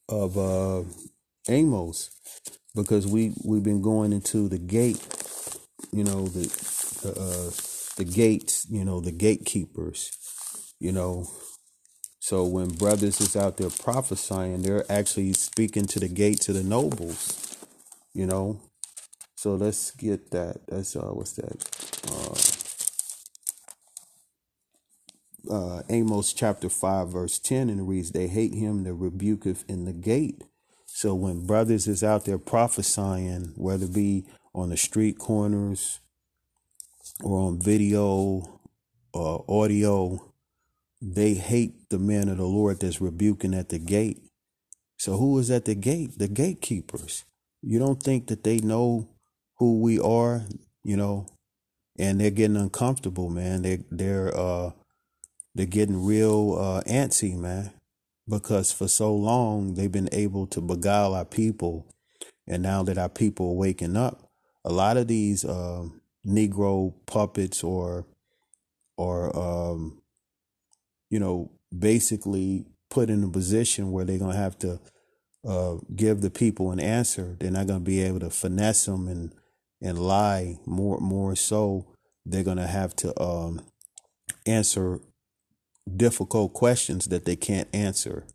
of 0.09 0.39
uh, 0.39 0.83
Amos 1.49 2.11
because 2.75 3.07
we 3.07 3.33
we've 3.45 3.65
been 3.65 3.83
going 3.83 4.13
into 4.13 4.49
the 4.49 4.59
gate, 4.59 5.05
you 5.93 6.05
know 6.05 6.27
the 6.27 6.47
the 7.03 7.11
uh, 7.11 7.51
the 7.97 8.05
gates, 8.05 8.67
you 8.71 8.85
know 8.85 9.01
the 9.01 9.13
gatekeepers, 9.13 10.11
you 10.81 10.93
know. 10.93 11.29
So 12.29 12.45
when 12.45 12.69
brothers 12.69 13.23
is 13.23 13.37
out 13.37 13.57
there 13.57 13.71
prophesying, 13.71 14.61
they're 14.61 14.85
actually 14.93 15.33
speaking 15.33 15.87
to 15.87 15.99
the 15.99 16.09
gates 16.09 16.51
of 16.51 16.57
the 16.57 16.63
nobles, 16.63 17.57
you 18.13 18.27
know. 18.27 18.61
So 19.35 19.55
let's 19.55 19.93
get 19.93 20.31
that. 20.33 20.59
That's 20.67 20.95
uh, 20.95 21.09
what's 21.09 21.33
that? 21.37 22.67
Uh, 25.51 25.55
uh, 25.55 25.83
Amos 25.89 26.35
chapter 26.35 26.69
five 26.69 27.09
verse 27.09 27.39
ten, 27.39 27.71
and 27.71 27.81
it 27.81 27.85
reads, 27.85 28.11
"They 28.11 28.27
hate 28.27 28.53
him 28.53 28.85
that 28.85 28.93
rebuketh 28.93 29.65
in 29.67 29.87
the 29.87 29.95
gate." 29.95 30.45
So 30.85 31.15
when 31.15 31.47
brothers 31.47 31.87
is 31.87 32.05
out 32.05 32.27
there 32.27 32.37
prophesying, 32.37 33.55
whether 33.57 33.87
it 33.87 33.95
be 33.95 34.27
on 34.55 34.69
the 34.69 34.77
street 34.77 35.19
corners 35.19 36.01
or 37.25 37.49
on 37.49 37.59
video 37.59 38.61
or 39.15 39.47
audio, 39.49 40.28
they 41.01 41.35
hate 41.35 41.89
the 41.91 41.99
man 41.99 42.29
of 42.29 42.39
the 42.39 42.45
Lord 42.45 42.81
that's 42.81 43.01
rebuking 43.01 43.55
at 43.55 43.69
the 43.69 43.79
gate. 43.79 44.19
So 44.99 45.17
who 45.17 45.39
is 45.39 45.51
at 45.51 45.65
the 45.65 45.75
gate? 45.75 46.19
The 46.19 46.29
gatekeepers. 46.29 47.25
You 47.63 47.79
don't 47.79 48.03
think 48.03 48.27
that 48.29 48.45
they 48.45 48.59
know 48.59 49.09
who 49.59 49.81
we 49.81 49.99
are, 49.99 50.45
you 50.83 50.97
know, 50.97 51.27
and 51.99 52.21
they're 52.21 52.31
getting 52.31 52.57
uncomfortable, 52.57 53.31
man. 53.31 53.63
They 53.63 53.85
they're 53.91 54.37
uh 54.37 54.73
they're 55.55 55.67
getting 55.67 56.05
real 56.05 56.57
uh 56.59 56.83
antsy, 56.89 57.37
man 57.37 57.73
because 58.29 58.71
for 58.71 58.89
so 58.89 59.15
long 59.15 59.75
they've 59.75 59.91
been 59.91 60.09
able 60.13 60.47
to 60.49 60.61
beguile 60.61 61.15
our 61.15 61.25
people. 61.25 61.87
And 62.47 62.63
now 62.63 62.83
that 62.85 62.99
our 62.99 63.09
people 63.09 63.51
are 63.51 63.57
waking 63.57 63.97
up, 63.97 64.31
a 64.65 64.73
lot 64.73 64.97
of 64.97 65.09
these 65.09 65.45
uh, 65.45 65.85
Negro 66.27 66.95
puppets 67.07 67.65
or, 67.65 68.07
or, 68.97 69.37
um, 69.37 70.01
you 71.11 71.19
know, 71.19 71.51
basically 71.77 72.67
put 72.91 73.11
in 73.11 73.23
a 73.25 73.29
position 73.29 73.93
where 73.93 74.05
they're 74.05 74.19
going 74.19 74.33
to 74.33 74.39
have 74.39 74.59
to 74.59 74.81
uh, 75.47 75.77
give 75.95 76.21
the 76.21 76.31
people 76.31 76.71
an 76.71 76.81
answer. 76.81 77.37
They're 77.39 77.51
not 77.51 77.67
going 77.67 77.81
to 77.81 77.85
be 77.85 78.03
able 78.03 78.21
to 78.21 78.31
finesse 78.31 78.87
them 78.87 79.09
and, 79.09 79.35
and 79.81 79.99
lie 79.99 80.59
more, 80.67 80.99
more 80.99 81.37
so. 81.37 81.87
They're 82.25 82.45
going 82.45 82.59
to 82.59 82.67
have 82.67 82.95
to 82.97 83.21
um, 83.21 83.63
answer 84.47 85.01
difficult 85.97 86.53
questions 86.53 87.07
that 87.07 87.25
they 87.25 87.37
can't 87.37 87.69
answer. 87.73 88.27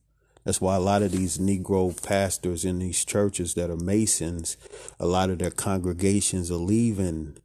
That's 0.43 0.59
why 0.59 0.75
a 0.75 0.79
lot 0.79 1.01
of 1.01 1.11
these 1.11 1.37
Negro 1.37 2.01
pastors 2.05 2.65
in 2.65 2.79
these 2.79 3.05
churches 3.05 3.53
that 3.53 3.69
are 3.69 3.77
Masons, 3.77 4.57
a 4.99 5.05
lot 5.05 5.29
of 5.29 5.39
their 5.39 5.51
congregations 5.51 6.51
are 6.51 6.55
leaving 6.55 7.37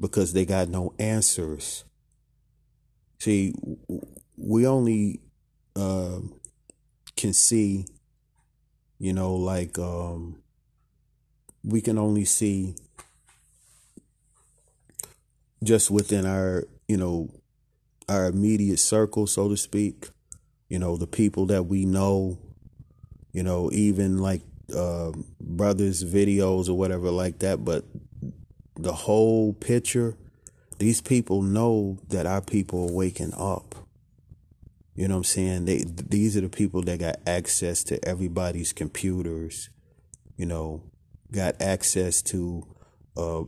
because 0.00 0.32
they 0.32 0.44
got 0.44 0.68
no 0.68 0.94
answers. 0.98 1.84
See, 3.18 3.54
we 4.36 4.66
only 4.66 5.20
uh, 5.76 6.18
can 7.16 7.32
see, 7.32 7.86
you 8.98 9.12
know, 9.12 9.34
like 9.34 9.78
um, 9.78 10.42
we 11.62 11.80
can 11.80 11.98
only 11.98 12.24
see 12.24 12.74
just 15.62 15.90
within 15.90 16.26
our, 16.26 16.64
you 16.88 16.96
know, 16.96 17.30
our 18.08 18.26
immediate 18.26 18.78
circle, 18.78 19.26
so 19.26 19.48
to 19.48 19.56
speak. 19.56 20.08
You 20.68 20.78
know, 20.78 20.96
the 20.96 21.06
people 21.06 21.46
that 21.46 21.64
we 21.64 21.84
know, 21.84 22.38
you 23.32 23.42
know, 23.42 23.70
even 23.72 24.18
like 24.18 24.42
uh, 24.74 25.12
brothers' 25.40 26.04
videos 26.04 26.68
or 26.68 26.74
whatever 26.74 27.10
like 27.10 27.38
that. 27.40 27.64
But 27.64 27.84
the 28.76 28.92
whole 28.92 29.52
picture, 29.52 30.16
these 30.78 31.00
people 31.00 31.42
know 31.42 31.98
that 32.08 32.26
our 32.26 32.40
people 32.40 32.88
are 32.88 32.92
waking 32.92 33.32
up. 33.34 33.83
You 34.94 35.08
know 35.08 35.14
what 35.14 35.18
I'm 35.18 35.24
saying? 35.24 35.64
They 35.64 35.84
these 35.84 36.36
are 36.36 36.40
the 36.40 36.48
people 36.48 36.82
that 36.82 37.00
got 37.00 37.16
access 37.26 37.82
to 37.84 38.02
everybody's 38.06 38.72
computers, 38.72 39.68
you 40.36 40.46
know, 40.46 40.82
got 41.32 41.60
access 41.60 42.22
to 42.22 42.66
uh, 43.16 43.42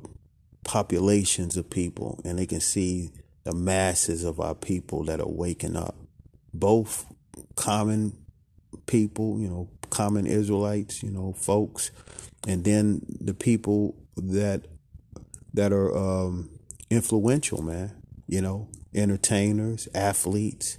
populations 0.64 1.56
of 1.56 1.70
people 1.70 2.20
and 2.24 2.39
they 2.39 2.47
can 2.47 2.60
see 2.60 3.12
the 3.44 3.52
masses 3.52 4.24
of 4.24 4.40
our 4.40 4.56
people 4.56 5.05
that 5.05 5.20
are 5.20 5.28
waking 5.28 5.77
up, 5.77 5.94
both 6.52 7.06
common 7.55 8.18
people, 8.86 9.40
you 9.40 9.48
know, 9.48 9.68
common 9.89 10.27
Israelites, 10.27 11.01
you 11.05 11.10
know, 11.10 11.32
folks, 11.32 11.93
and 12.48 12.64
then 12.64 13.02
the 13.20 13.35
people 13.35 13.94
that 14.16 14.64
that 15.55 15.73
are 15.73 15.97
um, 15.97 16.51
influential, 16.90 17.62
man, 17.62 17.93
you 18.27 18.40
know, 18.40 18.68
entertainers, 18.93 19.86
athletes 19.94 20.78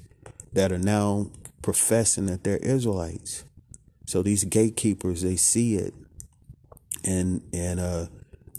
that 0.58 0.72
are 0.72 0.78
now 0.78 1.28
professing 1.62 2.26
that 2.28 2.44
they're 2.44 2.58
Israelites. 2.58 3.46
So 4.06 4.24
these 4.24 4.44
gatekeepers, 4.44 5.22
they 5.22 5.36
see 5.36 5.76
it, 5.76 5.94
and 7.06 7.44
and 7.54 7.80
uh, 7.80 8.08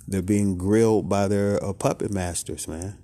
they're 0.07 0.23
being 0.23 0.57
grilled 0.57 1.09
by 1.09 1.29
their 1.29 1.63
uh, 1.63 1.73
puppet 1.73 2.11
masters, 2.13 2.69
man. 2.69 2.99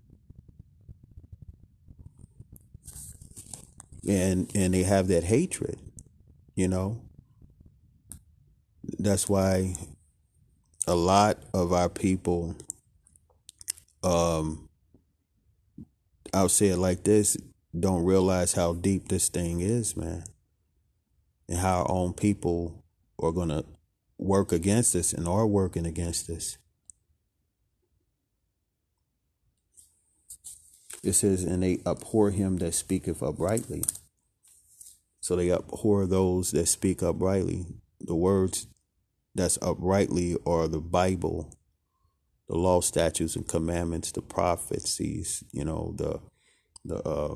and 4.07 4.51
and 4.55 4.75
they 4.75 4.83
have 4.83 5.09
that 5.09 5.25
hatred 5.25 5.79
you 6.55 6.69
know 6.69 7.01
that's 8.99 9.29
why 9.29 9.75
a 10.87 10.95
lot 10.95 11.39
of 11.55 11.73
our 11.73 11.89
people 11.89 12.55
um 14.03 14.69
I'll 16.35 16.49
say 16.49 16.69
it 16.69 16.77
like 16.79 17.05
this 17.05 17.37
don't 17.79 18.05
realize 18.05 18.53
how 18.53 18.73
deep 18.73 19.09
this 19.09 19.29
thing 19.29 19.61
is 19.61 19.97
man 19.97 20.25
and 21.49 21.59
how 21.59 21.81
our 21.81 21.91
own 21.91 22.13
people 22.13 22.85
are 23.19 23.33
going 23.33 23.49
to 23.49 23.65
work 24.19 24.53
against 24.53 24.95
us 24.95 25.13
and 25.13 25.27
are 25.27 25.47
working 25.47 25.87
against 25.87 26.31
us 26.31 26.59
It 31.05 31.13
says, 31.13 31.45
and 31.45 31.63
they 31.63 31.81
abhor 31.85 32.31
him 32.31 32.57
that 32.59 32.73
speaketh 32.73 33.23
uprightly. 33.23 33.83
So 35.21 35.37
they 35.37 35.53
abhor 35.53 36.07
those 36.07 36.51
that 36.53 36.67
speak 36.67 37.03
uprightly. 37.03 37.67
The 38.01 38.15
words 38.15 38.67
that's 39.35 39.59
uprightly 39.61 40.37
are 40.47 40.67
the 40.67 40.81
Bible, 40.81 41.55
the 42.49 42.57
law, 42.57 42.81
statutes, 42.81 43.37
and 43.37 43.47
commandments, 43.47 44.13
the 44.13 44.23
prophecies, 44.23 45.45
you 45.53 45.65
know, 45.65 45.95
the 45.97 46.21
the 46.87 47.07
uh, 47.07 47.35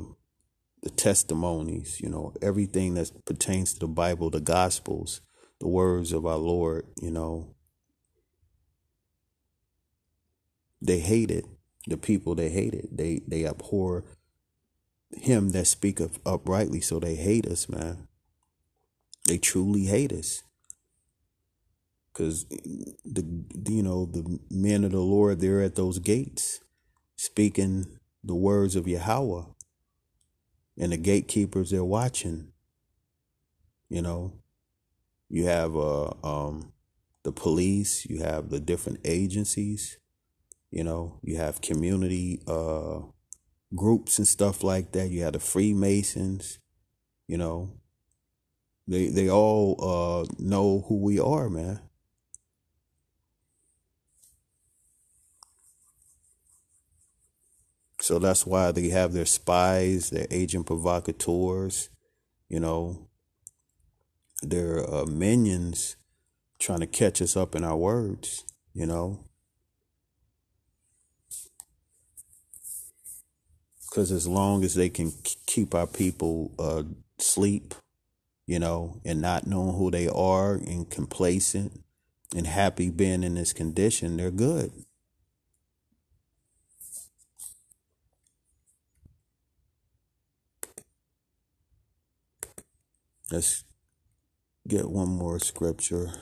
the 0.83 0.91
testimonies, 0.91 2.01
you 2.01 2.09
know, 2.09 2.33
everything 2.41 2.95
that 2.95 3.11
pertains 3.25 3.75
to 3.75 3.81
the 3.81 3.89
Bible, 3.89 4.31
the 4.31 4.41
Gospels, 4.41 5.21
the 5.61 5.69
words 5.69 6.13
of 6.13 6.25
our 6.27 6.37
Lord, 6.37 6.87
you 7.01 7.11
know. 7.11 7.55
They 10.81 11.01
hate 11.01 11.31
it 11.31 11.45
the 11.89 11.97
people 11.97 12.35
they 12.35 12.51
hated. 12.51 12.89
They 12.93 13.23
they 13.27 13.47
abhor 13.47 14.05
him 15.11 15.51
that 15.51 15.67
speaketh 15.67 16.19
uprightly, 16.27 16.81
so 16.81 17.01
they 17.01 17.15
hate 17.15 17.47
us, 17.47 17.69
man. 17.69 18.09
They 19.27 19.39
truly 19.39 19.85
hate 19.85 20.13
us. 20.13 20.43
Cause 22.13 22.45
the 22.45 23.25
you 23.69 23.83
know, 23.83 24.07
the 24.07 24.39
men 24.51 24.85
of 24.85 24.93
the 24.93 25.01
Lord, 25.01 25.41
they're 25.41 25.63
at 25.63 25.77
those 25.77 25.99
gates 25.99 26.61
speaking 27.17 27.99
the 28.23 28.35
words 28.35 28.77
of 28.77 28.87
Yahweh. 28.87 29.45
And 30.79 30.93
the 30.93 30.97
gatekeepers 30.97 31.71
they're 31.71 31.85
watching. 31.85 32.53
You 33.91 34.03
know. 34.03 34.33
You 35.31 35.47
have 35.47 35.77
uh 35.77 36.13
um 36.25 36.73
the 37.25 37.33
police, 37.33 38.07
you 38.07 38.23
have 38.23 38.51
the 38.51 38.61
different 38.61 39.01
agencies 39.05 39.99
You 40.71 40.85
know, 40.85 41.21
you 41.23 41.37
have 41.39 41.63
community 41.63 42.43
uh, 42.47 43.01
groups 43.75 44.19
and 44.19 44.29
stuff 44.29 44.65
like 44.65 44.93
that. 44.93 45.11
You 45.11 45.25
have 45.25 45.35
the 45.35 45.41
Freemasons. 45.41 46.59
You 47.29 47.39
know, 47.39 47.73
they 48.87 49.09
they 49.09 49.31
all 49.31 49.77
uh, 49.83 50.27
know 50.39 50.85
who 50.89 50.97
we 51.03 51.21
are, 51.21 51.51
man. 51.51 51.81
So 58.09 58.19
that's 58.19 58.47
why 58.47 58.73
they 58.73 58.89
have 58.89 59.13
their 59.13 59.27
spies, 59.27 60.09
their 60.09 60.27
agent 60.31 60.65
provocateurs, 60.65 61.91
you 62.49 62.59
know, 62.59 63.07
their 64.41 64.79
uh, 64.91 65.05
minions 65.05 65.97
trying 66.59 66.81
to 66.81 66.87
catch 66.87 67.21
us 67.21 67.37
up 67.37 67.55
in 67.55 67.65
our 67.65 67.77
words, 67.77 68.45
you 68.73 68.87
know. 68.87 69.27
Because 73.91 74.11
as 74.11 74.27
long 74.27 74.65
as 74.65 74.75
they 74.75 74.89
can 74.89 75.13
keep 75.45 75.75
our 75.75 75.87
people 75.87 76.53
uh, 76.59 76.85
sleep, 77.19 77.75
you 78.47 78.59
know, 78.59 79.03
and 79.05 79.21
not 79.21 79.47
knowing 79.47 79.77
who 79.77 79.91
they 79.91 80.09
are 80.09 80.55
and 80.55 80.89
complacent 80.89 81.85
and 82.35 82.47
happy 82.47 82.89
being 82.89 83.23
in 83.23 83.35
this 83.35 83.53
condition, 83.53 84.17
they're 84.17 84.31
good. 84.31 84.73
Let's 93.31 93.65
get 94.67 94.91
one 94.91 95.09
more 95.09 95.39
scripture. 95.39 96.13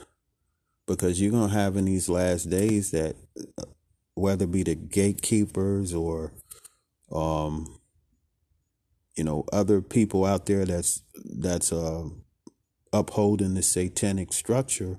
Because 0.87 1.21
you're 1.21 1.31
going 1.31 1.49
to 1.49 1.55
have 1.55 1.77
in 1.77 1.85
these 1.85 2.09
last 2.09 2.49
days 2.49 2.91
that 2.91 3.15
uh, 3.57 3.65
whether 4.15 4.45
it 4.45 4.51
be 4.51 4.63
the 4.63 4.75
gatekeepers 4.75 5.93
or 5.93 6.33
um 7.11 7.79
you 9.15 9.23
know 9.23 9.45
other 9.53 9.81
people 9.81 10.25
out 10.25 10.45
there 10.45 10.65
that's 10.65 11.03
that's 11.37 11.71
uh 11.71 12.03
upholding 12.93 13.53
the 13.53 13.61
satanic 13.61 14.33
structure 14.33 14.97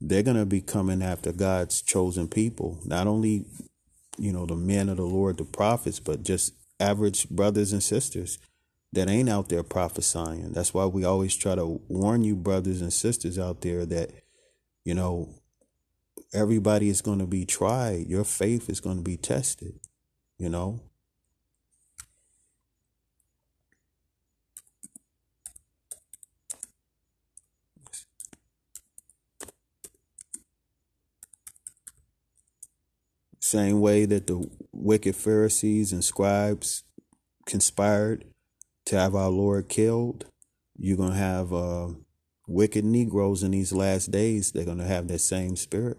they're 0.00 0.22
going 0.22 0.36
to 0.36 0.46
be 0.46 0.62
coming 0.62 1.02
after 1.02 1.30
God's 1.32 1.82
chosen 1.82 2.26
people. 2.28 2.80
Not 2.84 3.06
only 3.06 3.44
you 4.18 4.32
know 4.32 4.46
the 4.46 4.56
men 4.56 4.88
of 4.88 4.96
the 4.98 5.04
Lord 5.04 5.38
the 5.38 5.44
prophets 5.44 6.00
but 6.00 6.22
just 6.22 6.54
average 6.78 7.28
brothers 7.30 7.72
and 7.72 7.82
sisters 7.82 8.38
that 8.92 9.08
ain't 9.08 9.28
out 9.28 9.48
there 9.48 9.62
prophesying. 9.62 10.52
That's 10.52 10.74
why 10.74 10.86
we 10.86 11.04
always 11.04 11.36
try 11.36 11.54
to 11.54 11.80
warn 11.88 12.24
you, 12.24 12.34
brothers 12.34 12.80
and 12.80 12.92
sisters 12.92 13.38
out 13.38 13.60
there, 13.60 13.86
that, 13.86 14.10
you 14.84 14.94
know, 14.94 15.34
everybody 16.32 16.88
is 16.88 17.00
going 17.00 17.20
to 17.20 17.26
be 17.26 17.44
tried. 17.44 18.06
Your 18.08 18.24
faith 18.24 18.68
is 18.68 18.80
going 18.80 18.96
to 18.96 19.02
be 19.02 19.16
tested, 19.16 19.78
you 20.38 20.48
know. 20.48 20.80
Same 33.38 33.80
way 33.80 34.04
that 34.04 34.28
the 34.28 34.48
wicked 34.72 35.16
Pharisees 35.16 35.92
and 35.92 36.04
scribes 36.04 36.84
conspired 37.46 38.24
to 38.90 38.98
have 38.98 39.14
our 39.14 39.30
Lord 39.30 39.68
killed. 39.68 40.24
You're 40.76 40.96
going 40.96 41.12
to 41.12 41.16
have 41.16 41.52
uh, 41.52 41.90
wicked 42.48 42.84
Negroes 42.84 43.44
in 43.44 43.52
these 43.52 43.72
last 43.72 44.10
days. 44.10 44.50
They're 44.50 44.64
going 44.64 44.78
to 44.78 44.84
have 44.84 45.06
that 45.08 45.20
same 45.20 45.54
spirit, 45.54 45.96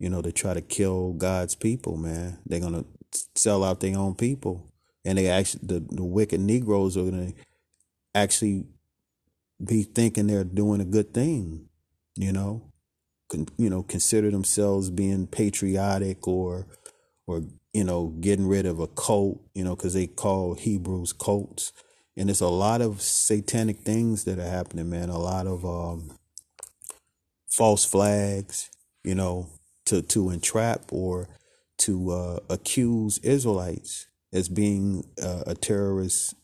you 0.00 0.10
know, 0.10 0.20
to 0.20 0.32
try 0.32 0.54
to 0.54 0.60
kill 0.60 1.12
God's 1.12 1.54
people, 1.54 1.96
man. 1.96 2.38
They're 2.44 2.58
going 2.58 2.82
to 2.82 2.86
sell 3.36 3.62
out 3.62 3.78
their 3.78 3.96
own 3.96 4.16
people. 4.16 4.66
And 5.04 5.18
they 5.18 5.28
actually, 5.28 5.60
the, 5.62 5.86
the 5.88 6.04
wicked 6.04 6.40
Negroes 6.40 6.96
are 6.96 7.02
going 7.02 7.32
to 7.32 7.34
actually 8.12 8.64
be 9.64 9.84
thinking 9.84 10.26
they're 10.26 10.42
doing 10.42 10.80
a 10.80 10.86
good 10.86 11.14
thing, 11.14 11.68
you 12.16 12.32
know, 12.32 12.72
Con, 13.30 13.46
you 13.56 13.70
know, 13.70 13.84
consider 13.84 14.32
themselves 14.32 14.90
being 14.90 15.28
patriotic 15.28 16.26
or, 16.26 16.66
or, 17.28 17.42
you 17.72 17.84
know, 17.84 18.08
getting 18.20 18.48
rid 18.48 18.66
of 18.66 18.80
a 18.80 18.88
cult, 18.88 19.40
you 19.54 19.62
know, 19.62 19.76
because 19.76 19.94
they 19.94 20.08
call 20.08 20.54
Hebrews 20.54 21.12
cults 21.12 21.72
and 22.16 22.28
it's 22.28 22.40
a 22.40 22.48
lot 22.48 22.80
of 22.80 23.00
satanic 23.00 23.78
things 23.78 24.24
that 24.24 24.38
are 24.38 24.48
happening, 24.48 24.90
man. 24.90 25.08
A 25.08 25.18
lot 25.18 25.46
of 25.46 25.64
um, 25.64 26.12
false 27.50 27.84
flags, 27.84 28.70
you 29.04 29.14
know, 29.14 29.48
to 29.86 30.02
to 30.02 30.30
entrap 30.30 30.92
or 30.92 31.28
to 31.78 32.10
uh, 32.10 32.38
accuse 32.48 33.18
Israelites 33.18 34.06
as 34.32 34.48
being 34.48 35.04
uh, 35.22 35.44
a 35.46 35.54
terrorist, 35.54 36.34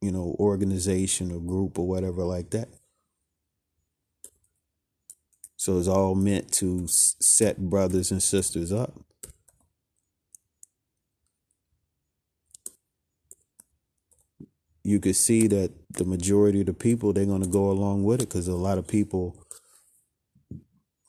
you 0.00 0.12
know, 0.12 0.36
organization 0.38 1.32
or 1.32 1.40
group 1.40 1.78
or 1.78 1.86
whatever 1.86 2.22
like 2.24 2.50
that. 2.50 2.68
So 5.56 5.78
it's 5.78 5.88
all 5.88 6.14
meant 6.14 6.50
to 6.54 6.86
set 6.88 7.58
brothers 7.58 8.10
and 8.10 8.22
sisters 8.22 8.72
up. 8.72 8.94
You 14.84 14.98
could 14.98 15.16
see 15.16 15.46
that 15.46 15.72
the 15.90 16.04
majority 16.04 16.60
of 16.60 16.66
the 16.66 16.74
people 16.74 17.12
they're 17.12 17.24
going 17.24 17.42
to 17.42 17.48
go 17.48 17.70
along 17.70 18.04
with 18.04 18.22
it 18.22 18.28
because 18.28 18.48
a 18.48 18.54
lot 18.54 18.78
of 18.78 18.86
people 18.86 19.36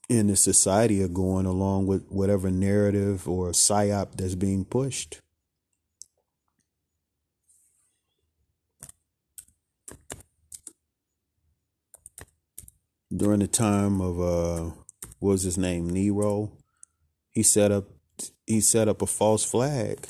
in 0.10 0.28
the 0.28 0.36
society 0.36 1.02
are 1.02 1.08
going 1.08 1.45
along 1.45 1.88
with 1.88 2.06
whatever 2.10 2.52
narrative 2.52 3.28
or 3.28 3.50
psyop 3.50 4.16
that's 4.16 4.36
being 4.36 4.66
pushed. 4.66 5.22
During 13.16 13.40
the 13.40 13.48
time 13.48 14.02
of 14.02 14.20
uh, 14.20 14.72
what 15.20 15.32
was 15.32 15.44
his 15.44 15.58
name, 15.58 15.90
Nero, 15.90 16.52
he 17.30 17.44
set 17.44 17.72
up 17.72 17.86
he 18.45 18.60
set 18.60 18.88
up 18.88 19.02
a 19.02 19.08
false 19.08 19.45
flag 19.45 20.08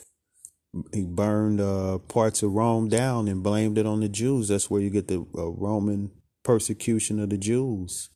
he 0.92 1.04
burned 1.04 1.62
uh, 1.62 2.00
parts 2.00 2.42
of 2.42 2.52
Rome 2.52 2.90
down 2.90 3.28
and 3.28 3.44
blamed 3.44 3.78
it 3.78 3.86
on 3.86 4.00
the 4.00 4.10
Jews. 4.10 4.48
That's 4.48 4.70
where 4.70 4.82
you 4.82 4.90
get 4.90 5.08
the 5.08 5.26
uh, 5.38 5.50
Roman 5.50 6.12
persecution 6.44 7.20
of 7.20 7.30
the 7.30 7.38
Jews. 7.38 8.10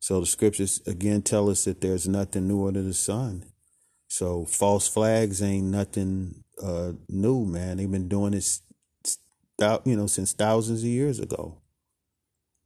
So 0.00 0.20
the 0.20 0.26
scriptures 0.26 0.80
again 0.86 1.22
tell 1.22 1.50
us 1.50 1.64
that 1.64 1.80
there's 1.80 2.06
nothing 2.06 2.46
new 2.46 2.66
under 2.66 2.82
the 2.82 2.94
sun. 2.94 3.44
So 4.08 4.44
false 4.44 4.88
flags 4.88 5.42
ain't 5.42 5.66
nothing 5.66 6.44
uh, 6.62 6.92
new, 7.08 7.44
man. 7.44 7.76
They've 7.76 7.90
been 7.90 8.08
doing 8.08 8.32
this, 8.32 8.62
you 9.84 9.96
know, 9.96 10.06
since 10.06 10.32
thousands 10.32 10.82
of 10.82 10.88
years 10.88 11.18
ago. 11.18 11.58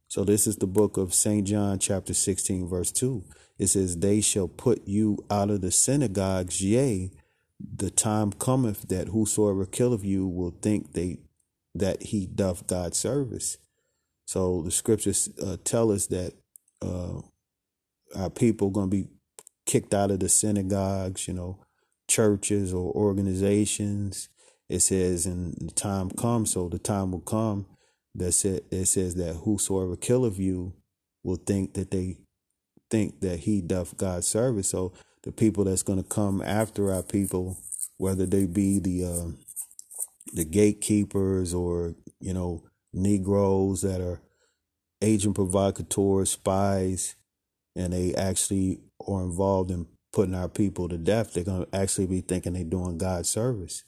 So 0.07 0.23
this 0.23 0.45
is 0.45 0.57
the 0.57 0.67
book 0.67 0.97
of 0.97 1.13
St. 1.13 1.45
John, 1.45 1.79
chapter 1.79 2.13
16, 2.13 2.69
verse 2.69 2.91
2. 2.91 3.23
It 3.57 3.67
says, 3.67 3.97
They 3.97 4.21
shall 4.21 4.47
put 4.47 4.87
you 4.87 5.17
out 5.29 5.49
of 5.49 5.61
the 5.61 5.71
synagogues, 5.71 6.63
yea, 6.63 7.11
the 7.75 7.89
time 7.89 8.31
cometh 8.31 8.87
that 8.89 9.09
whosoever 9.09 9.65
killeth 9.65 10.03
you 10.03 10.27
will 10.27 10.51
think 10.61 10.93
they 10.93 11.19
that 11.75 12.03
he 12.03 12.25
doth 12.25 12.67
God 12.67 12.93
service. 12.93 13.57
So 14.25 14.61
the 14.61 14.71
scriptures 14.71 15.29
uh, 15.43 15.57
tell 15.63 15.91
us 15.91 16.07
that 16.07 16.33
uh, 16.81 17.21
our 18.15 18.29
people 18.29 18.69
going 18.69 18.89
to 18.89 18.95
be 18.95 19.07
kicked 19.65 19.93
out 19.93 20.11
of 20.11 20.19
the 20.19 20.29
synagogues, 20.29 21.27
you 21.27 21.33
know, 21.33 21.59
churches 22.07 22.73
or 22.73 22.91
organizations. 22.93 24.29
It 24.69 24.79
says, 24.79 25.25
"In 25.25 25.55
the 25.59 25.71
time 25.71 26.09
comes, 26.11 26.51
so 26.51 26.69
the 26.69 26.79
time 26.79 27.11
will 27.11 27.21
come." 27.21 27.65
That 28.15 28.45
it, 28.45 28.65
it 28.71 28.85
says 28.85 29.15
that 29.15 29.37
whosoever 29.37 29.95
killeth 29.95 30.37
you 30.37 30.73
will 31.23 31.37
think 31.37 31.73
that 31.73 31.89
they 31.91 32.19
think 32.91 33.21
that 33.21 33.39
he 33.39 33.61
doth 33.61 33.97
God 33.97 34.23
service. 34.23 34.69
So 34.69 34.93
the 35.23 35.31
people 35.31 35.63
that's 35.63 35.83
going 35.83 36.01
to 36.01 36.07
come 36.07 36.41
after 36.41 36.91
our 36.91 37.03
people, 37.03 37.57
whether 37.97 38.25
they 38.25 38.45
be 38.45 38.79
the 38.79 39.05
uh, 39.05 39.31
the 40.33 40.45
gatekeepers 40.45 41.53
or 41.53 41.95
you 42.19 42.33
know 42.33 42.63
Negroes 42.93 43.81
that 43.81 44.01
are 44.01 44.21
agent 45.01 45.35
provocateurs, 45.35 46.31
spies, 46.31 47.15
and 47.75 47.93
they 47.93 48.13
actually 48.15 48.81
are 49.07 49.23
involved 49.23 49.71
in 49.71 49.87
putting 50.11 50.35
our 50.35 50.49
people 50.49 50.87
to 50.89 50.97
death. 50.97 51.33
They're 51.33 51.43
going 51.43 51.65
to 51.65 51.75
actually 51.75 52.07
be 52.07 52.21
thinking 52.21 52.53
they're 52.53 52.63
doing 52.63 52.97
God's 52.97 53.29
service. 53.29 53.83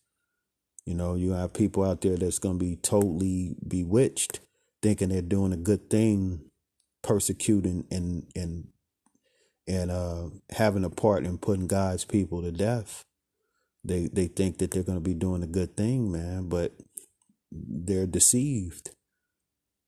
You 0.85 0.93
know, 0.93 1.15
you 1.15 1.31
have 1.31 1.53
people 1.53 1.83
out 1.83 2.01
there 2.01 2.17
that's 2.17 2.39
going 2.39 2.59
to 2.59 2.65
be 2.65 2.75
totally 2.75 3.55
bewitched, 3.67 4.39
thinking 4.81 5.09
they're 5.09 5.21
doing 5.21 5.53
a 5.53 5.57
good 5.57 5.89
thing, 5.89 6.41
persecuting 7.01 7.85
and 7.91 8.27
and 8.35 8.67
and 9.67 9.91
uh, 9.91 10.25
having 10.51 10.85
a 10.85 10.89
part 10.89 11.25
in 11.25 11.37
putting 11.39 11.67
God's 11.67 12.05
people 12.05 12.41
to 12.43 12.51
death. 12.51 13.03
They 13.83 14.07
they 14.13 14.27
think 14.27 14.59
that 14.59 14.71
they're 14.71 14.83
going 14.83 14.97
to 14.99 15.03
be 15.03 15.13
doing 15.15 15.43
a 15.43 15.47
good 15.47 15.77
thing, 15.77 16.11
man, 16.11 16.49
but 16.49 16.73
they're 17.51 18.07
deceived. 18.07 18.91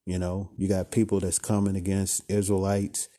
You 0.06 0.20
know, 0.20 0.52
you 0.58 0.68
got 0.68 0.92
people 0.92 1.20
that's 1.22 1.40
coming 1.40 1.76
against 1.78 2.30
Israelites, 2.32 3.10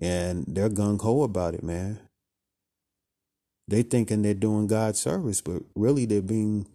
and 0.00 0.44
they're 0.48 0.70
gung 0.70 1.00
ho 1.02 1.22
about 1.22 1.54
it, 1.54 1.64
man. 1.64 2.00
they 3.68 3.82
thinking 3.82 4.22
they're 4.22 4.34
doing 4.34 4.66
God's 4.66 4.98
service, 5.00 5.40
but 5.40 5.62
really 5.74 6.04
they're 6.06 6.20
being 6.22 6.66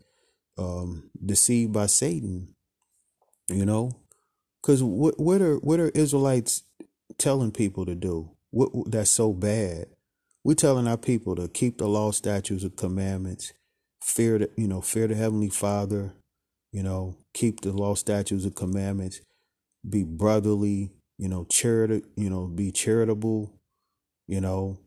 um, 0.58 1.10
deceived 1.26 1.74
by 1.74 1.88
Satan. 1.88 2.56
You 3.50 3.66
know, 3.66 3.92
because 4.62 4.84
what 4.84 5.20
what 5.20 5.42
are 5.42 5.58
what 5.58 5.80
are 5.80 5.90
Israelites 5.90 6.64
telling 7.18 7.52
people 7.52 7.86
to 7.86 7.96
do? 7.96 8.32
What 8.52 8.92
that's 8.92 9.10
so 9.10 9.34
bad? 9.34 9.88
We're 10.44 10.54
telling 10.56 10.88
our 10.88 10.98
people 10.98 11.36
to 11.36 11.48
keep 11.48 11.78
the 11.78 11.88
law, 11.88 12.12
statutes, 12.12 12.64
and 12.64 12.76
commandments, 12.76 13.54
fear 14.02 14.40
the 14.40 14.50
you 14.58 14.68
know 14.68 14.82
fear 14.82 15.08
the 15.08 15.16
heavenly 15.16 15.50
Father, 15.50 16.14
you 16.72 16.84
know 16.84 17.18
keep 17.34 17.62
the 17.62 17.72
law, 17.72 17.96
statutes, 17.96 18.46
and 18.46 18.56
commandments, 18.56 19.22
be 19.88 20.04
brotherly, 20.04 20.92
you 21.18 21.28
know 21.30 21.46
charitable, 21.46 22.08
you 22.16 22.30
know 22.30 22.48
be 22.48 22.72
charitable, 22.72 23.54
you 24.28 24.42
know, 24.42 24.80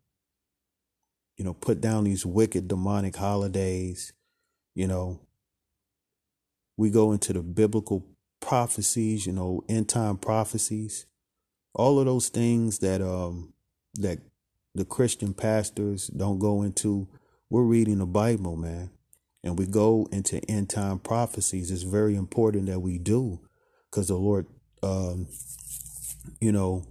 you 1.37 1.45
know 1.45 1.55
put 1.55 1.81
down 1.81 2.05
these 2.05 2.25
wicked 2.25 2.69
demonic 2.69 3.17
holidays, 3.17 4.13
you 4.75 4.87
know. 4.87 5.21
We 6.79 6.89
go 6.91 7.13
into 7.13 7.35
the 7.35 7.43
biblical 7.43 8.07
prophecies, 8.41 9.27
you 9.27 9.35
know, 9.35 9.63
end 9.69 9.91
time 9.91 10.17
prophecies, 10.17 11.05
all 11.75 11.99
of 11.99 12.07
those 12.07 12.29
things 12.29 12.79
that 12.81 13.01
um 13.01 13.53
that 13.95 14.19
the 14.75 14.85
Christian 14.85 15.35
pastors 15.35 16.09
don't 16.09 16.39
go 16.39 16.63
into. 16.63 17.09
We're 17.49 17.65
reading 17.65 17.99
the 17.99 18.07
Bible, 18.07 18.57
man, 18.57 18.91
and 19.43 19.59
we 19.59 19.67
go 19.67 20.07
into 20.13 20.41
end 20.49 20.71
time 20.71 21.01
prophecies. 21.01 21.71
It's 21.71 21.83
very 21.83 22.15
important 22.15 22.67
that 22.67 22.81
we 22.81 22.99
do, 22.99 23.41
because 23.91 24.07
the 24.09 24.15
Lord, 24.15 24.47
um, 24.83 25.27
you 26.41 26.53
know, 26.53 26.85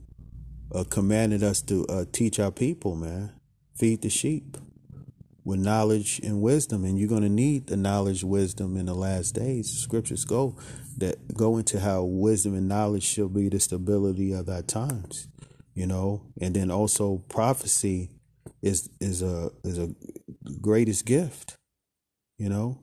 uh, 0.76 0.84
commanded 0.89 1.43
us 1.43 1.61
to 1.64 1.85
uh, 1.88 2.06
teach 2.11 2.39
our 2.39 2.51
people, 2.51 2.95
man, 2.95 3.31
feed 3.76 4.01
the 4.01 4.10
sheep 4.10 4.57
with 5.49 5.59
knowledge 5.59 6.19
and 6.23 6.41
wisdom 6.41 6.85
and 6.85 6.97
you're 6.99 7.09
going 7.09 7.23
to 7.23 7.30
need 7.30 7.67
the 7.67 7.77
knowledge 7.77 8.23
wisdom 8.23 8.77
in 8.77 8.85
the 8.85 8.93
last 8.93 9.35
days. 9.35 9.69
Scriptures 9.69 10.23
go 10.23 10.55
that 10.97 11.34
go 11.35 11.57
into 11.57 11.80
how 11.80 12.03
wisdom 12.03 12.55
and 12.55 12.67
knowledge 12.67 13.03
shall 13.03 13.30
be 13.30 13.49
the 13.49 13.59
stability 13.59 14.31
of 14.31 14.47
our 14.47 14.61
times 14.61 15.27
you 15.80 15.88
know? 15.88 16.21
And 16.41 16.53
then 16.53 16.69
also 16.71 17.23
prophecy 17.30 18.09
is 18.61 18.89
is 18.99 19.21
a 19.21 19.51
is 19.63 19.77
a 19.77 19.95
greatest 20.59 21.05
gift 21.05 21.55
you 22.38 22.49
know 22.49 22.77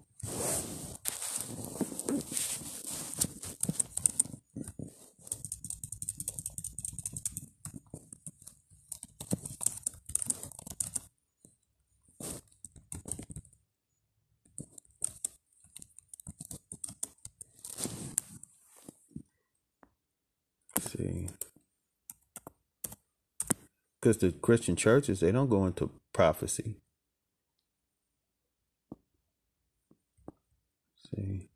see 20.81 21.29
because 24.07 24.19
the 24.19 24.31
christian 24.31 24.77
churches 24.77 25.19
they 25.19 25.33
don't 25.33 25.51
go 25.51 25.67
into 25.67 25.91
prophecy. 26.13 26.77
See 31.11 31.49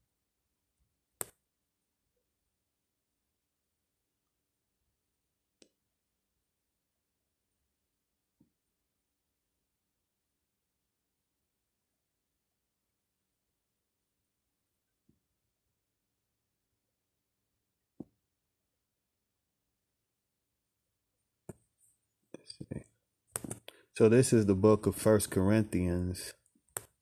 so 24.00 24.08
this 24.08 24.32
is 24.32 24.46
the 24.46 24.54
book 24.54 24.86
of 24.86 24.96
first 24.96 25.30
corinthians 25.30 26.32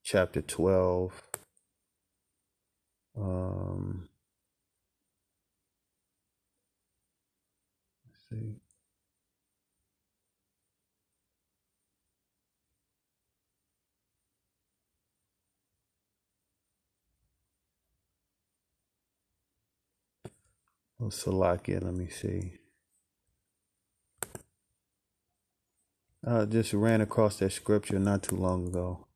chapter 0.03 0.43
12 0.43 1.23
um 3.17 4.09
let's 8.05 8.29
see. 8.29 8.57
Oh 21.01 21.11
salakia 21.11 21.81
let 21.81 21.95
me 21.95 22.09
see 22.09 22.58
I 26.27 26.45
just 26.47 26.73
ran 26.75 27.01
across 27.01 27.39
that 27.39 27.53
scripture 27.53 27.99
not 27.99 28.23
too 28.25 28.37
long 28.37 28.69
ago. 28.69 29.07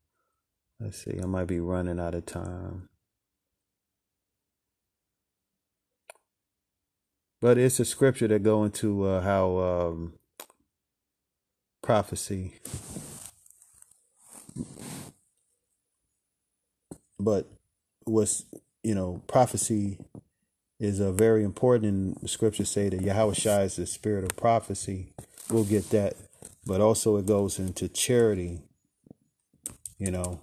Let's 0.80 1.04
see, 1.04 1.18
I 1.22 1.26
might 1.26 1.46
be 1.46 1.60
running 1.60 2.00
out 2.00 2.14
of 2.14 2.26
time. 2.26 2.88
But 7.40 7.58
it's 7.58 7.80
a 7.80 7.84
scripture 7.86 8.28
that 8.28 8.42
go 8.42 8.64
into 8.64 9.04
uh, 9.04 9.22
how 9.22 9.58
um, 9.58 10.14
prophecy, 11.82 12.54
but 17.20 17.48
what's 18.04 18.44
you 18.84 18.94
know 18.94 19.22
prophecy 19.28 19.98
is 20.80 21.00
a 21.00 21.12
very 21.12 21.44
important. 21.44 22.22
The 22.22 22.28
scriptures 22.28 22.70
say 22.70 22.88
that 22.90 23.02
Yahweh 23.02 23.34
Shai 23.34 23.62
is 23.62 23.76
the 23.76 23.86
spirit 23.86 24.24
of 24.24 24.36
prophecy. 24.36 25.14
We'll 25.50 25.64
get 25.64 25.90
that, 25.90 26.16
but 26.66 26.80
also 26.80 27.16
it 27.16 27.26
goes 27.26 27.58
into 27.58 27.88
charity. 27.88 28.60
You 29.98 30.10
know, 30.10 30.40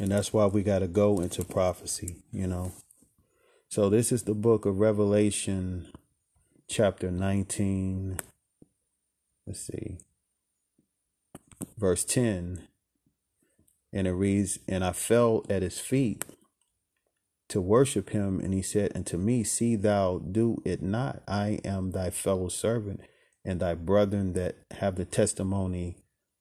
and 0.00 0.10
that's 0.10 0.32
why 0.32 0.46
we 0.46 0.62
got 0.62 0.78
to 0.80 0.88
go 0.88 1.20
into 1.20 1.44
prophecy. 1.44 2.16
You 2.32 2.46
know, 2.46 2.72
so 3.68 3.90
this 3.90 4.12
is 4.12 4.22
the 4.22 4.34
book 4.34 4.66
of 4.66 4.78
Revelation, 4.78 5.88
chapter 6.68 7.10
nineteen. 7.10 8.18
Let's 9.46 9.60
see, 9.60 9.98
verse 11.78 12.04
ten. 12.04 12.68
And 13.92 14.06
it 14.06 14.12
reads, 14.12 14.60
And 14.68 14.84
I 14.84 14.92
fell 14.92 15.44
at 15.50 15.62
his 15.62 15.80
feet 15.80 16.24
to 17.50 17.60
worship 17.60 18.10
him. 18.10 18.40
And 18.40 18.54
he 18.54 18.62
said 18.62 18.92
unto 18.94 19.16
me, 19.16 19.44
See 19.44 19.76
thou 19.76 20.18
do 20.18 20.62
it 20.64 20.82
not. 20.82 21.22
I 21.28 21.60
am 21.64 21.90
thy 21.90 22.10
fellow 22.10 22.48
servant 22.48 23.00
and 23.44 23.60
thy 23.60 23.74
brethren 23.74 24.32
that 24.34 24.56
have 24.72 24.96
the 24.96 25.04
testimony 25.04 25.96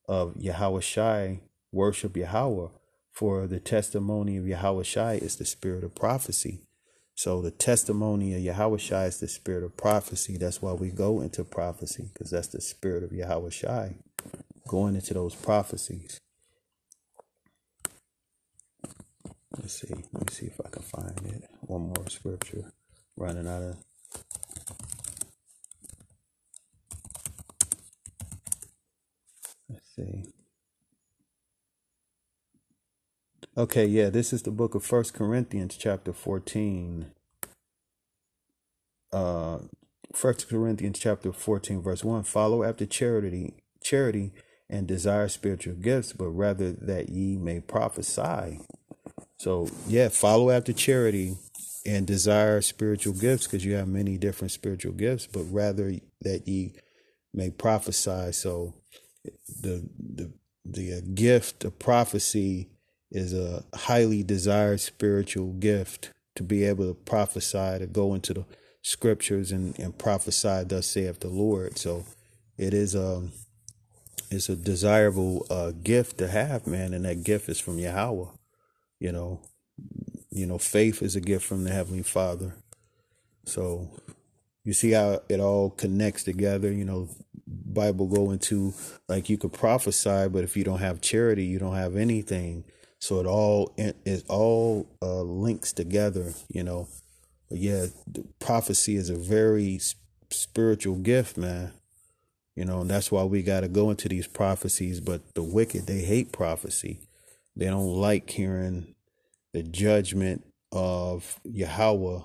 of 0.08 0.36
Yahweh 0.38 0.82
Shai, 0.82 1.42
worship 1.72 2.16
Yahweh. 2.18 2.70
For 3.12 3.48
the 3.48 3.60
testimony 3.60 4.38
of 4.38 4.48
Yahweh 4.48 4.84
Shai 4.84 5.16
is 5.16 5.36
the 5.36 5.46
spirit 5.46 5.84
of 5.84 5.94
prophecy. 5.94 6.62
So 7.16 7.42
the 7.42 7.52
testimony 7.52 8.34
of 8.34 8.40
Yahweh 8.40 8.78
Shai 8.78 9.06
is 9.06 9.20
the 9.20 9.28
spirit 9.28 9.64
of 9.64 9.76
prophecy. 9.76 10.38
That's 10.38 10.62
why 10.62 10.72
we 10.72 10.90
go 10.90 11.20
into 11.20 11.44
prophecy, 11.44 12.10
because 12.14 12.32
that's 12.32 12.48
the 12.48 12.62
spirit 12.62 13.04
of 13.04 13.12
Yahweh 13.12 13.50
Shai, 13.50 13.96
going 14.70 14.96
into 14.96 15.14
those 15.14 15.36
prophecies. 15.36 16.18
Let's 19.62 19.82
see. 19.82 19.94
Let 20.14 20.26
me 20.26 20.32
see 20.32 20.46
if 20.46 20.60
I 20.66 20.70
can 20.70 20.82
find 20.82 21.20
it. 21.26 21.50
One 21.62 21.94
more 21.94 22.08
scripture. 22.08 22.72
Running 23.18 23.48
out 23.48 23.62
of. 23.62 23.78
Let's 29.70 29.96
see. 29.96 30.24
Okay, 33.58 33.86
yeah, 33.86 34.10
this 34.10 34.32
is 34.32 34.44
the 34.44 34.52
book 34.52 34.74
of 34.74 34.86
First 34.86 35.14
Corinthians, 35.14 35.76
chapter 35.76 36.14
fourteen. 36.14 37.12
Uh, 39.12 39.60
First 40.16 40.48
Corinthians, 40.48 40.98
chapter 41.00 41.34
fourteen, 41.34 41.82
verse 41.82 42.04
one. 42.04 42.24
Follow 42.24 42.64
after 42.64 42.86
charity, 42.86 43.56
charity, 43.84 44.32
and 44.70 44.88
desire 44.88 45.28
spiritual 45.28 45.76
gifts, 45.76 46.14
but 46.14 46.30
rather 46.30 46.72
that 46.72 47.10
ye 47.10 47.36
may 47.36 47.60
prophesy. 47.60 48.62
So, 49.40 49.70
yeah, 49.88 50.10
follow 50.10 50.52
after 50.52 50.74
charity 50.74 51.38
and 51.86 52.06
desire 52.06 52.62
spiritual 52.62 53.14
gifts 53.14 53.48
because 53.48 53.64
you 53.64 53.76
have 53.76 53.88
many 53.88 54.18
different 54.18 54.52
spiritual 54.52 54.92
gifts, 54.94 55.28
but 55.28 55.44
rather 55.50 55.94
that 56.22 56.48
ye 56.48 56.74
may 57.34 57.50
prophesy. 57.50 58.34
So, 58.34 58.74
the 59.62 59.90
the 59.98 60.34
the 60.66 60.94
uh, 60.98 61.02
gift 61.14 61.64
of 61.64 61.80
prophecy 61.80 62.70
is 63.12 63.34
a 63.34 63.64
highly 63.74 64.24
desired 64.24 64.82
spiritual 64.82 65.54
gift 65.54 66.12
to 66.36 66.44
be 66.44 66.64
able 66.64 66.88
to 66.88 66.94
prophesy, 66.94 67.80
to 67.80 67.88
go 67.88 68.14
into 68.14 68.34
the 68.34 68.46
scriptures 68.82 69.52
and, 69.52 69.78
and 69.80 69.98
prophesied 69.98 70.70
thus 70.70 70.88
saith 70.88 71.20
the 71.22 71.30
Lord. 71.30 71.78
So 71.78 72.06
it 72.58 72.74
is 72.74 72.94
a 72.94 73.18
um, 73.18 73.32
it's 74.32 74.50
a 74.50 74.56
desirable 74.56 75.48
uh, 75.50 75.72
gift 75.72 76.18
to 76.20 76.28
have, 76.28 76.68
man, 76.68 76.94
and 76.94 77.06
that 77.06 77.24
gift 77.24 77.50
is 77.50 77.60
from 77.60 77.80
Yahweh. 77.80 78.28
You 79.00 79.12
know, 79.12 79.42
you 80.30 80.46
know, 80.46 80.58
faith 80.58 81.02
is 81.02 81.16
a 81.16 81.22
gift 81.22 81.46
from 81.46 81.64
the 81.64 81.72
Heavenly 81.72 82.04
Father. 82.04 82.56
So 83.46 83.90
you 84.64 84.74
see 84.74 84.92
how 84.92 85.22
it 85.30 85.40
all 85.40 85.72
connects 85.72 86.24
together. 86.24 86.72
You 86.72 86.86
know, 86.86 87.10
Bible 87.48 88.08
go 88.08 88.32
into 88.32 88.74
like 89.08 89.30
you 89.30 89.38
could 89.38 89.54
prophesy, 89.54 90.28
but 90.30 90.44
if 90.44 90.56
you 90.56 90.64
don't 90.64 90.80
have 90.80 91.02
charity, 91.02 91.46
you 91.46 91.60
don't 91.60 91.76
have 91.76 91.96
anything. 91.96 92.66
So 93.00 93.20
it 93.20 93.26
all 93.26 93.74
it 93.78 94.24
all 94.28 94.88
uh, 95.02 95.22
links 95.22 95.74
together. 95.74 96.34
You 96.50 96.64
know, 96.64 96.88
but 97.50 97.60
yeah, 97.60 97.88
prophecy 98.40 98.96
is 98.96 99.10
a 99.10 99.16
very 99.16 99.80
spiritual 100.30 100.98
gift, 100.98 101.38
man. 101.38 101.74
You 102.56 102.66
know, 102.66 102.82
and 102.82 102.90
that's 102.90 103.12
why 103.12 103.24
we 103.24 103.42
got 103.42 103.62
to 103.62 103.70
go 103.70 103.90
into 103.90 104.10
these 104.10 104.28
prophecies. 104.28 105.00
But 105.00 105.34
the 105.34 105.44
wicked, 105.44 105.88
they 105.88 106.00
hate 106.00 106.32
prophecy. 106.32 107.00
They 107.60 107.66
don't 107.66 107.94
like 107.94 108.30
hearing 108.30 108.96
the 109.52 109.64
judgment 109.64 110.46
of 110.72 111.42
Yahweh 111.44 112.22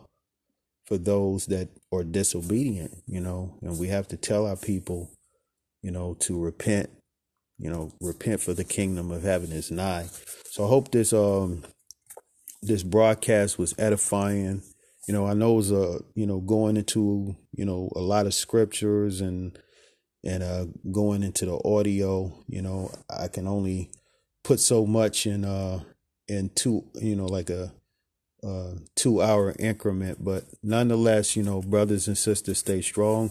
for 0.87 0.97
those 0.97 1.47
that 1.47 1.71
are 1.93 2.05
disobedient, 2.05 3.03
you 3.09 3.21
know, 3.21 3.59
and 3.61 3.77
we 3.77 3.89
have 3.89 4.07
to 4.09 4.17
tell 4.17 4.47
our 4.47 4.55
people, 4.55 5.11
you 5.83 5.91
know, 5.91 6.15
to 6.21 6.41
repent, 6.41 6.89
you 7.59 7.69
know, 7.69 7.93
repent 8.01 8.43
for 8.43 8.55
the 8.55 8.63
kingdom 8.63 9.11
of 9.11 9.25
heaven 9.25 9.51
is 9.51 9.73
nigh. 9.73 10.07
So 10.53 10.67
I 10.67 10.69
hope 10.69 10.93
this 10.93 11.13
um 11.13 11.65
this 12.63 12.85
broadcast 12.85 13.59
was 13.59 13.75
edifying. 13.77 14.63
You 15.09 15.15
know, 15.15 15.27
I 15.27 15.35
know 15.35 15.55
it 15.55 15.57
was 15.57 15.73
a 15.73 15.99
you 16.15 16.27
know 16.27 16.39
going 16.39 16.77
into 16.77 17.35
you 17.53 17.65
know 17.65 17.91
a 17.97 18.01
lot 18.01 18.27
of 18.27 18.35
scriptures 18.35 19.21
and 19.21 19.59
and 20.23 20.45
uh, 20.45 20.67
going 20.93 21.25
into 21.25 21.45
the 21.45 21.61
audio, 21.65 22.33
you 22.47 22.63
know, 22.63 22.93
I 23.11 23.27
can 23.27 23.49
only 23.49 23.91
put 24.45 24.61
so 24.61 24.87
much 24.87 25.27
in 25.27 25.45
uh 25.45 25.81
in 26.29 26.51
two, 26.51 26.85
you 26.95 27.17
know, 27.17 27.27
like 27.27 27.51
a 27.51 27.73
uh, 28.45 28.75
two 28.95 29.23
hour 29.23 29.55
increment. 29.59 30.23
But 30.23 30.45
nonetheless, 30.63 31.37
you 31.37 31.43
know, 31.43 31.63
brothers 31.63 32.07
and 32.07 32.17
sisters, 32.17 32.59
stay 32.59 32.83
strong. 32.83 33.31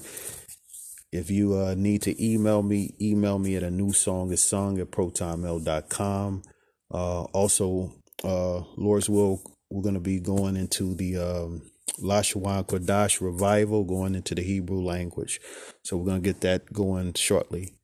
If 1.11 1.30
you 1.30 1.56
uh, 1.56 1.76
need 1.77 2.02
to 2.03 2.23
email 2.23 2.64
me, 2.64 2.95
email 2.99 3.38
me 3.38 3.56
at 3.56 3.64
a 3.64 3.69
new 3.69 3.94
song 3.94 4.31
is 4.31 4.44
sung 4.44 4.80
at 4.80 4.90
protonmail.com. 4.90 6.44
Uh, 6.91 7.23
also, 7.23 7.94
uh, 8.23 8.64
Lord's 8.77 9.10
will, 9.10 9.41
we're 9.69 9.84
going 9.84 9.94
to 9.94 9.99
be 9.99 10.19
going 10.19 10.56
into 10.56 10.95
the 10.95 11.18
um, 11.18 11.61
Lashon 12.02 12.65
Kodesh 12.65 13.22
revival 13.22 13.84
going 13.84 14.15
into 14.15 14.34
the 14.34 14.41
Hebrew 14.41 14.81
language. 14.81 15.40
So 15.84 15.98
we're 15.98 16.06
going 16.06 16.23
to 16.23 16.27
get 16.27 16.41
that 16.41 16.73
going 16.73 17.14
shortly. 17.14 17.76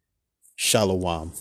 Shalom. 0.55 1.33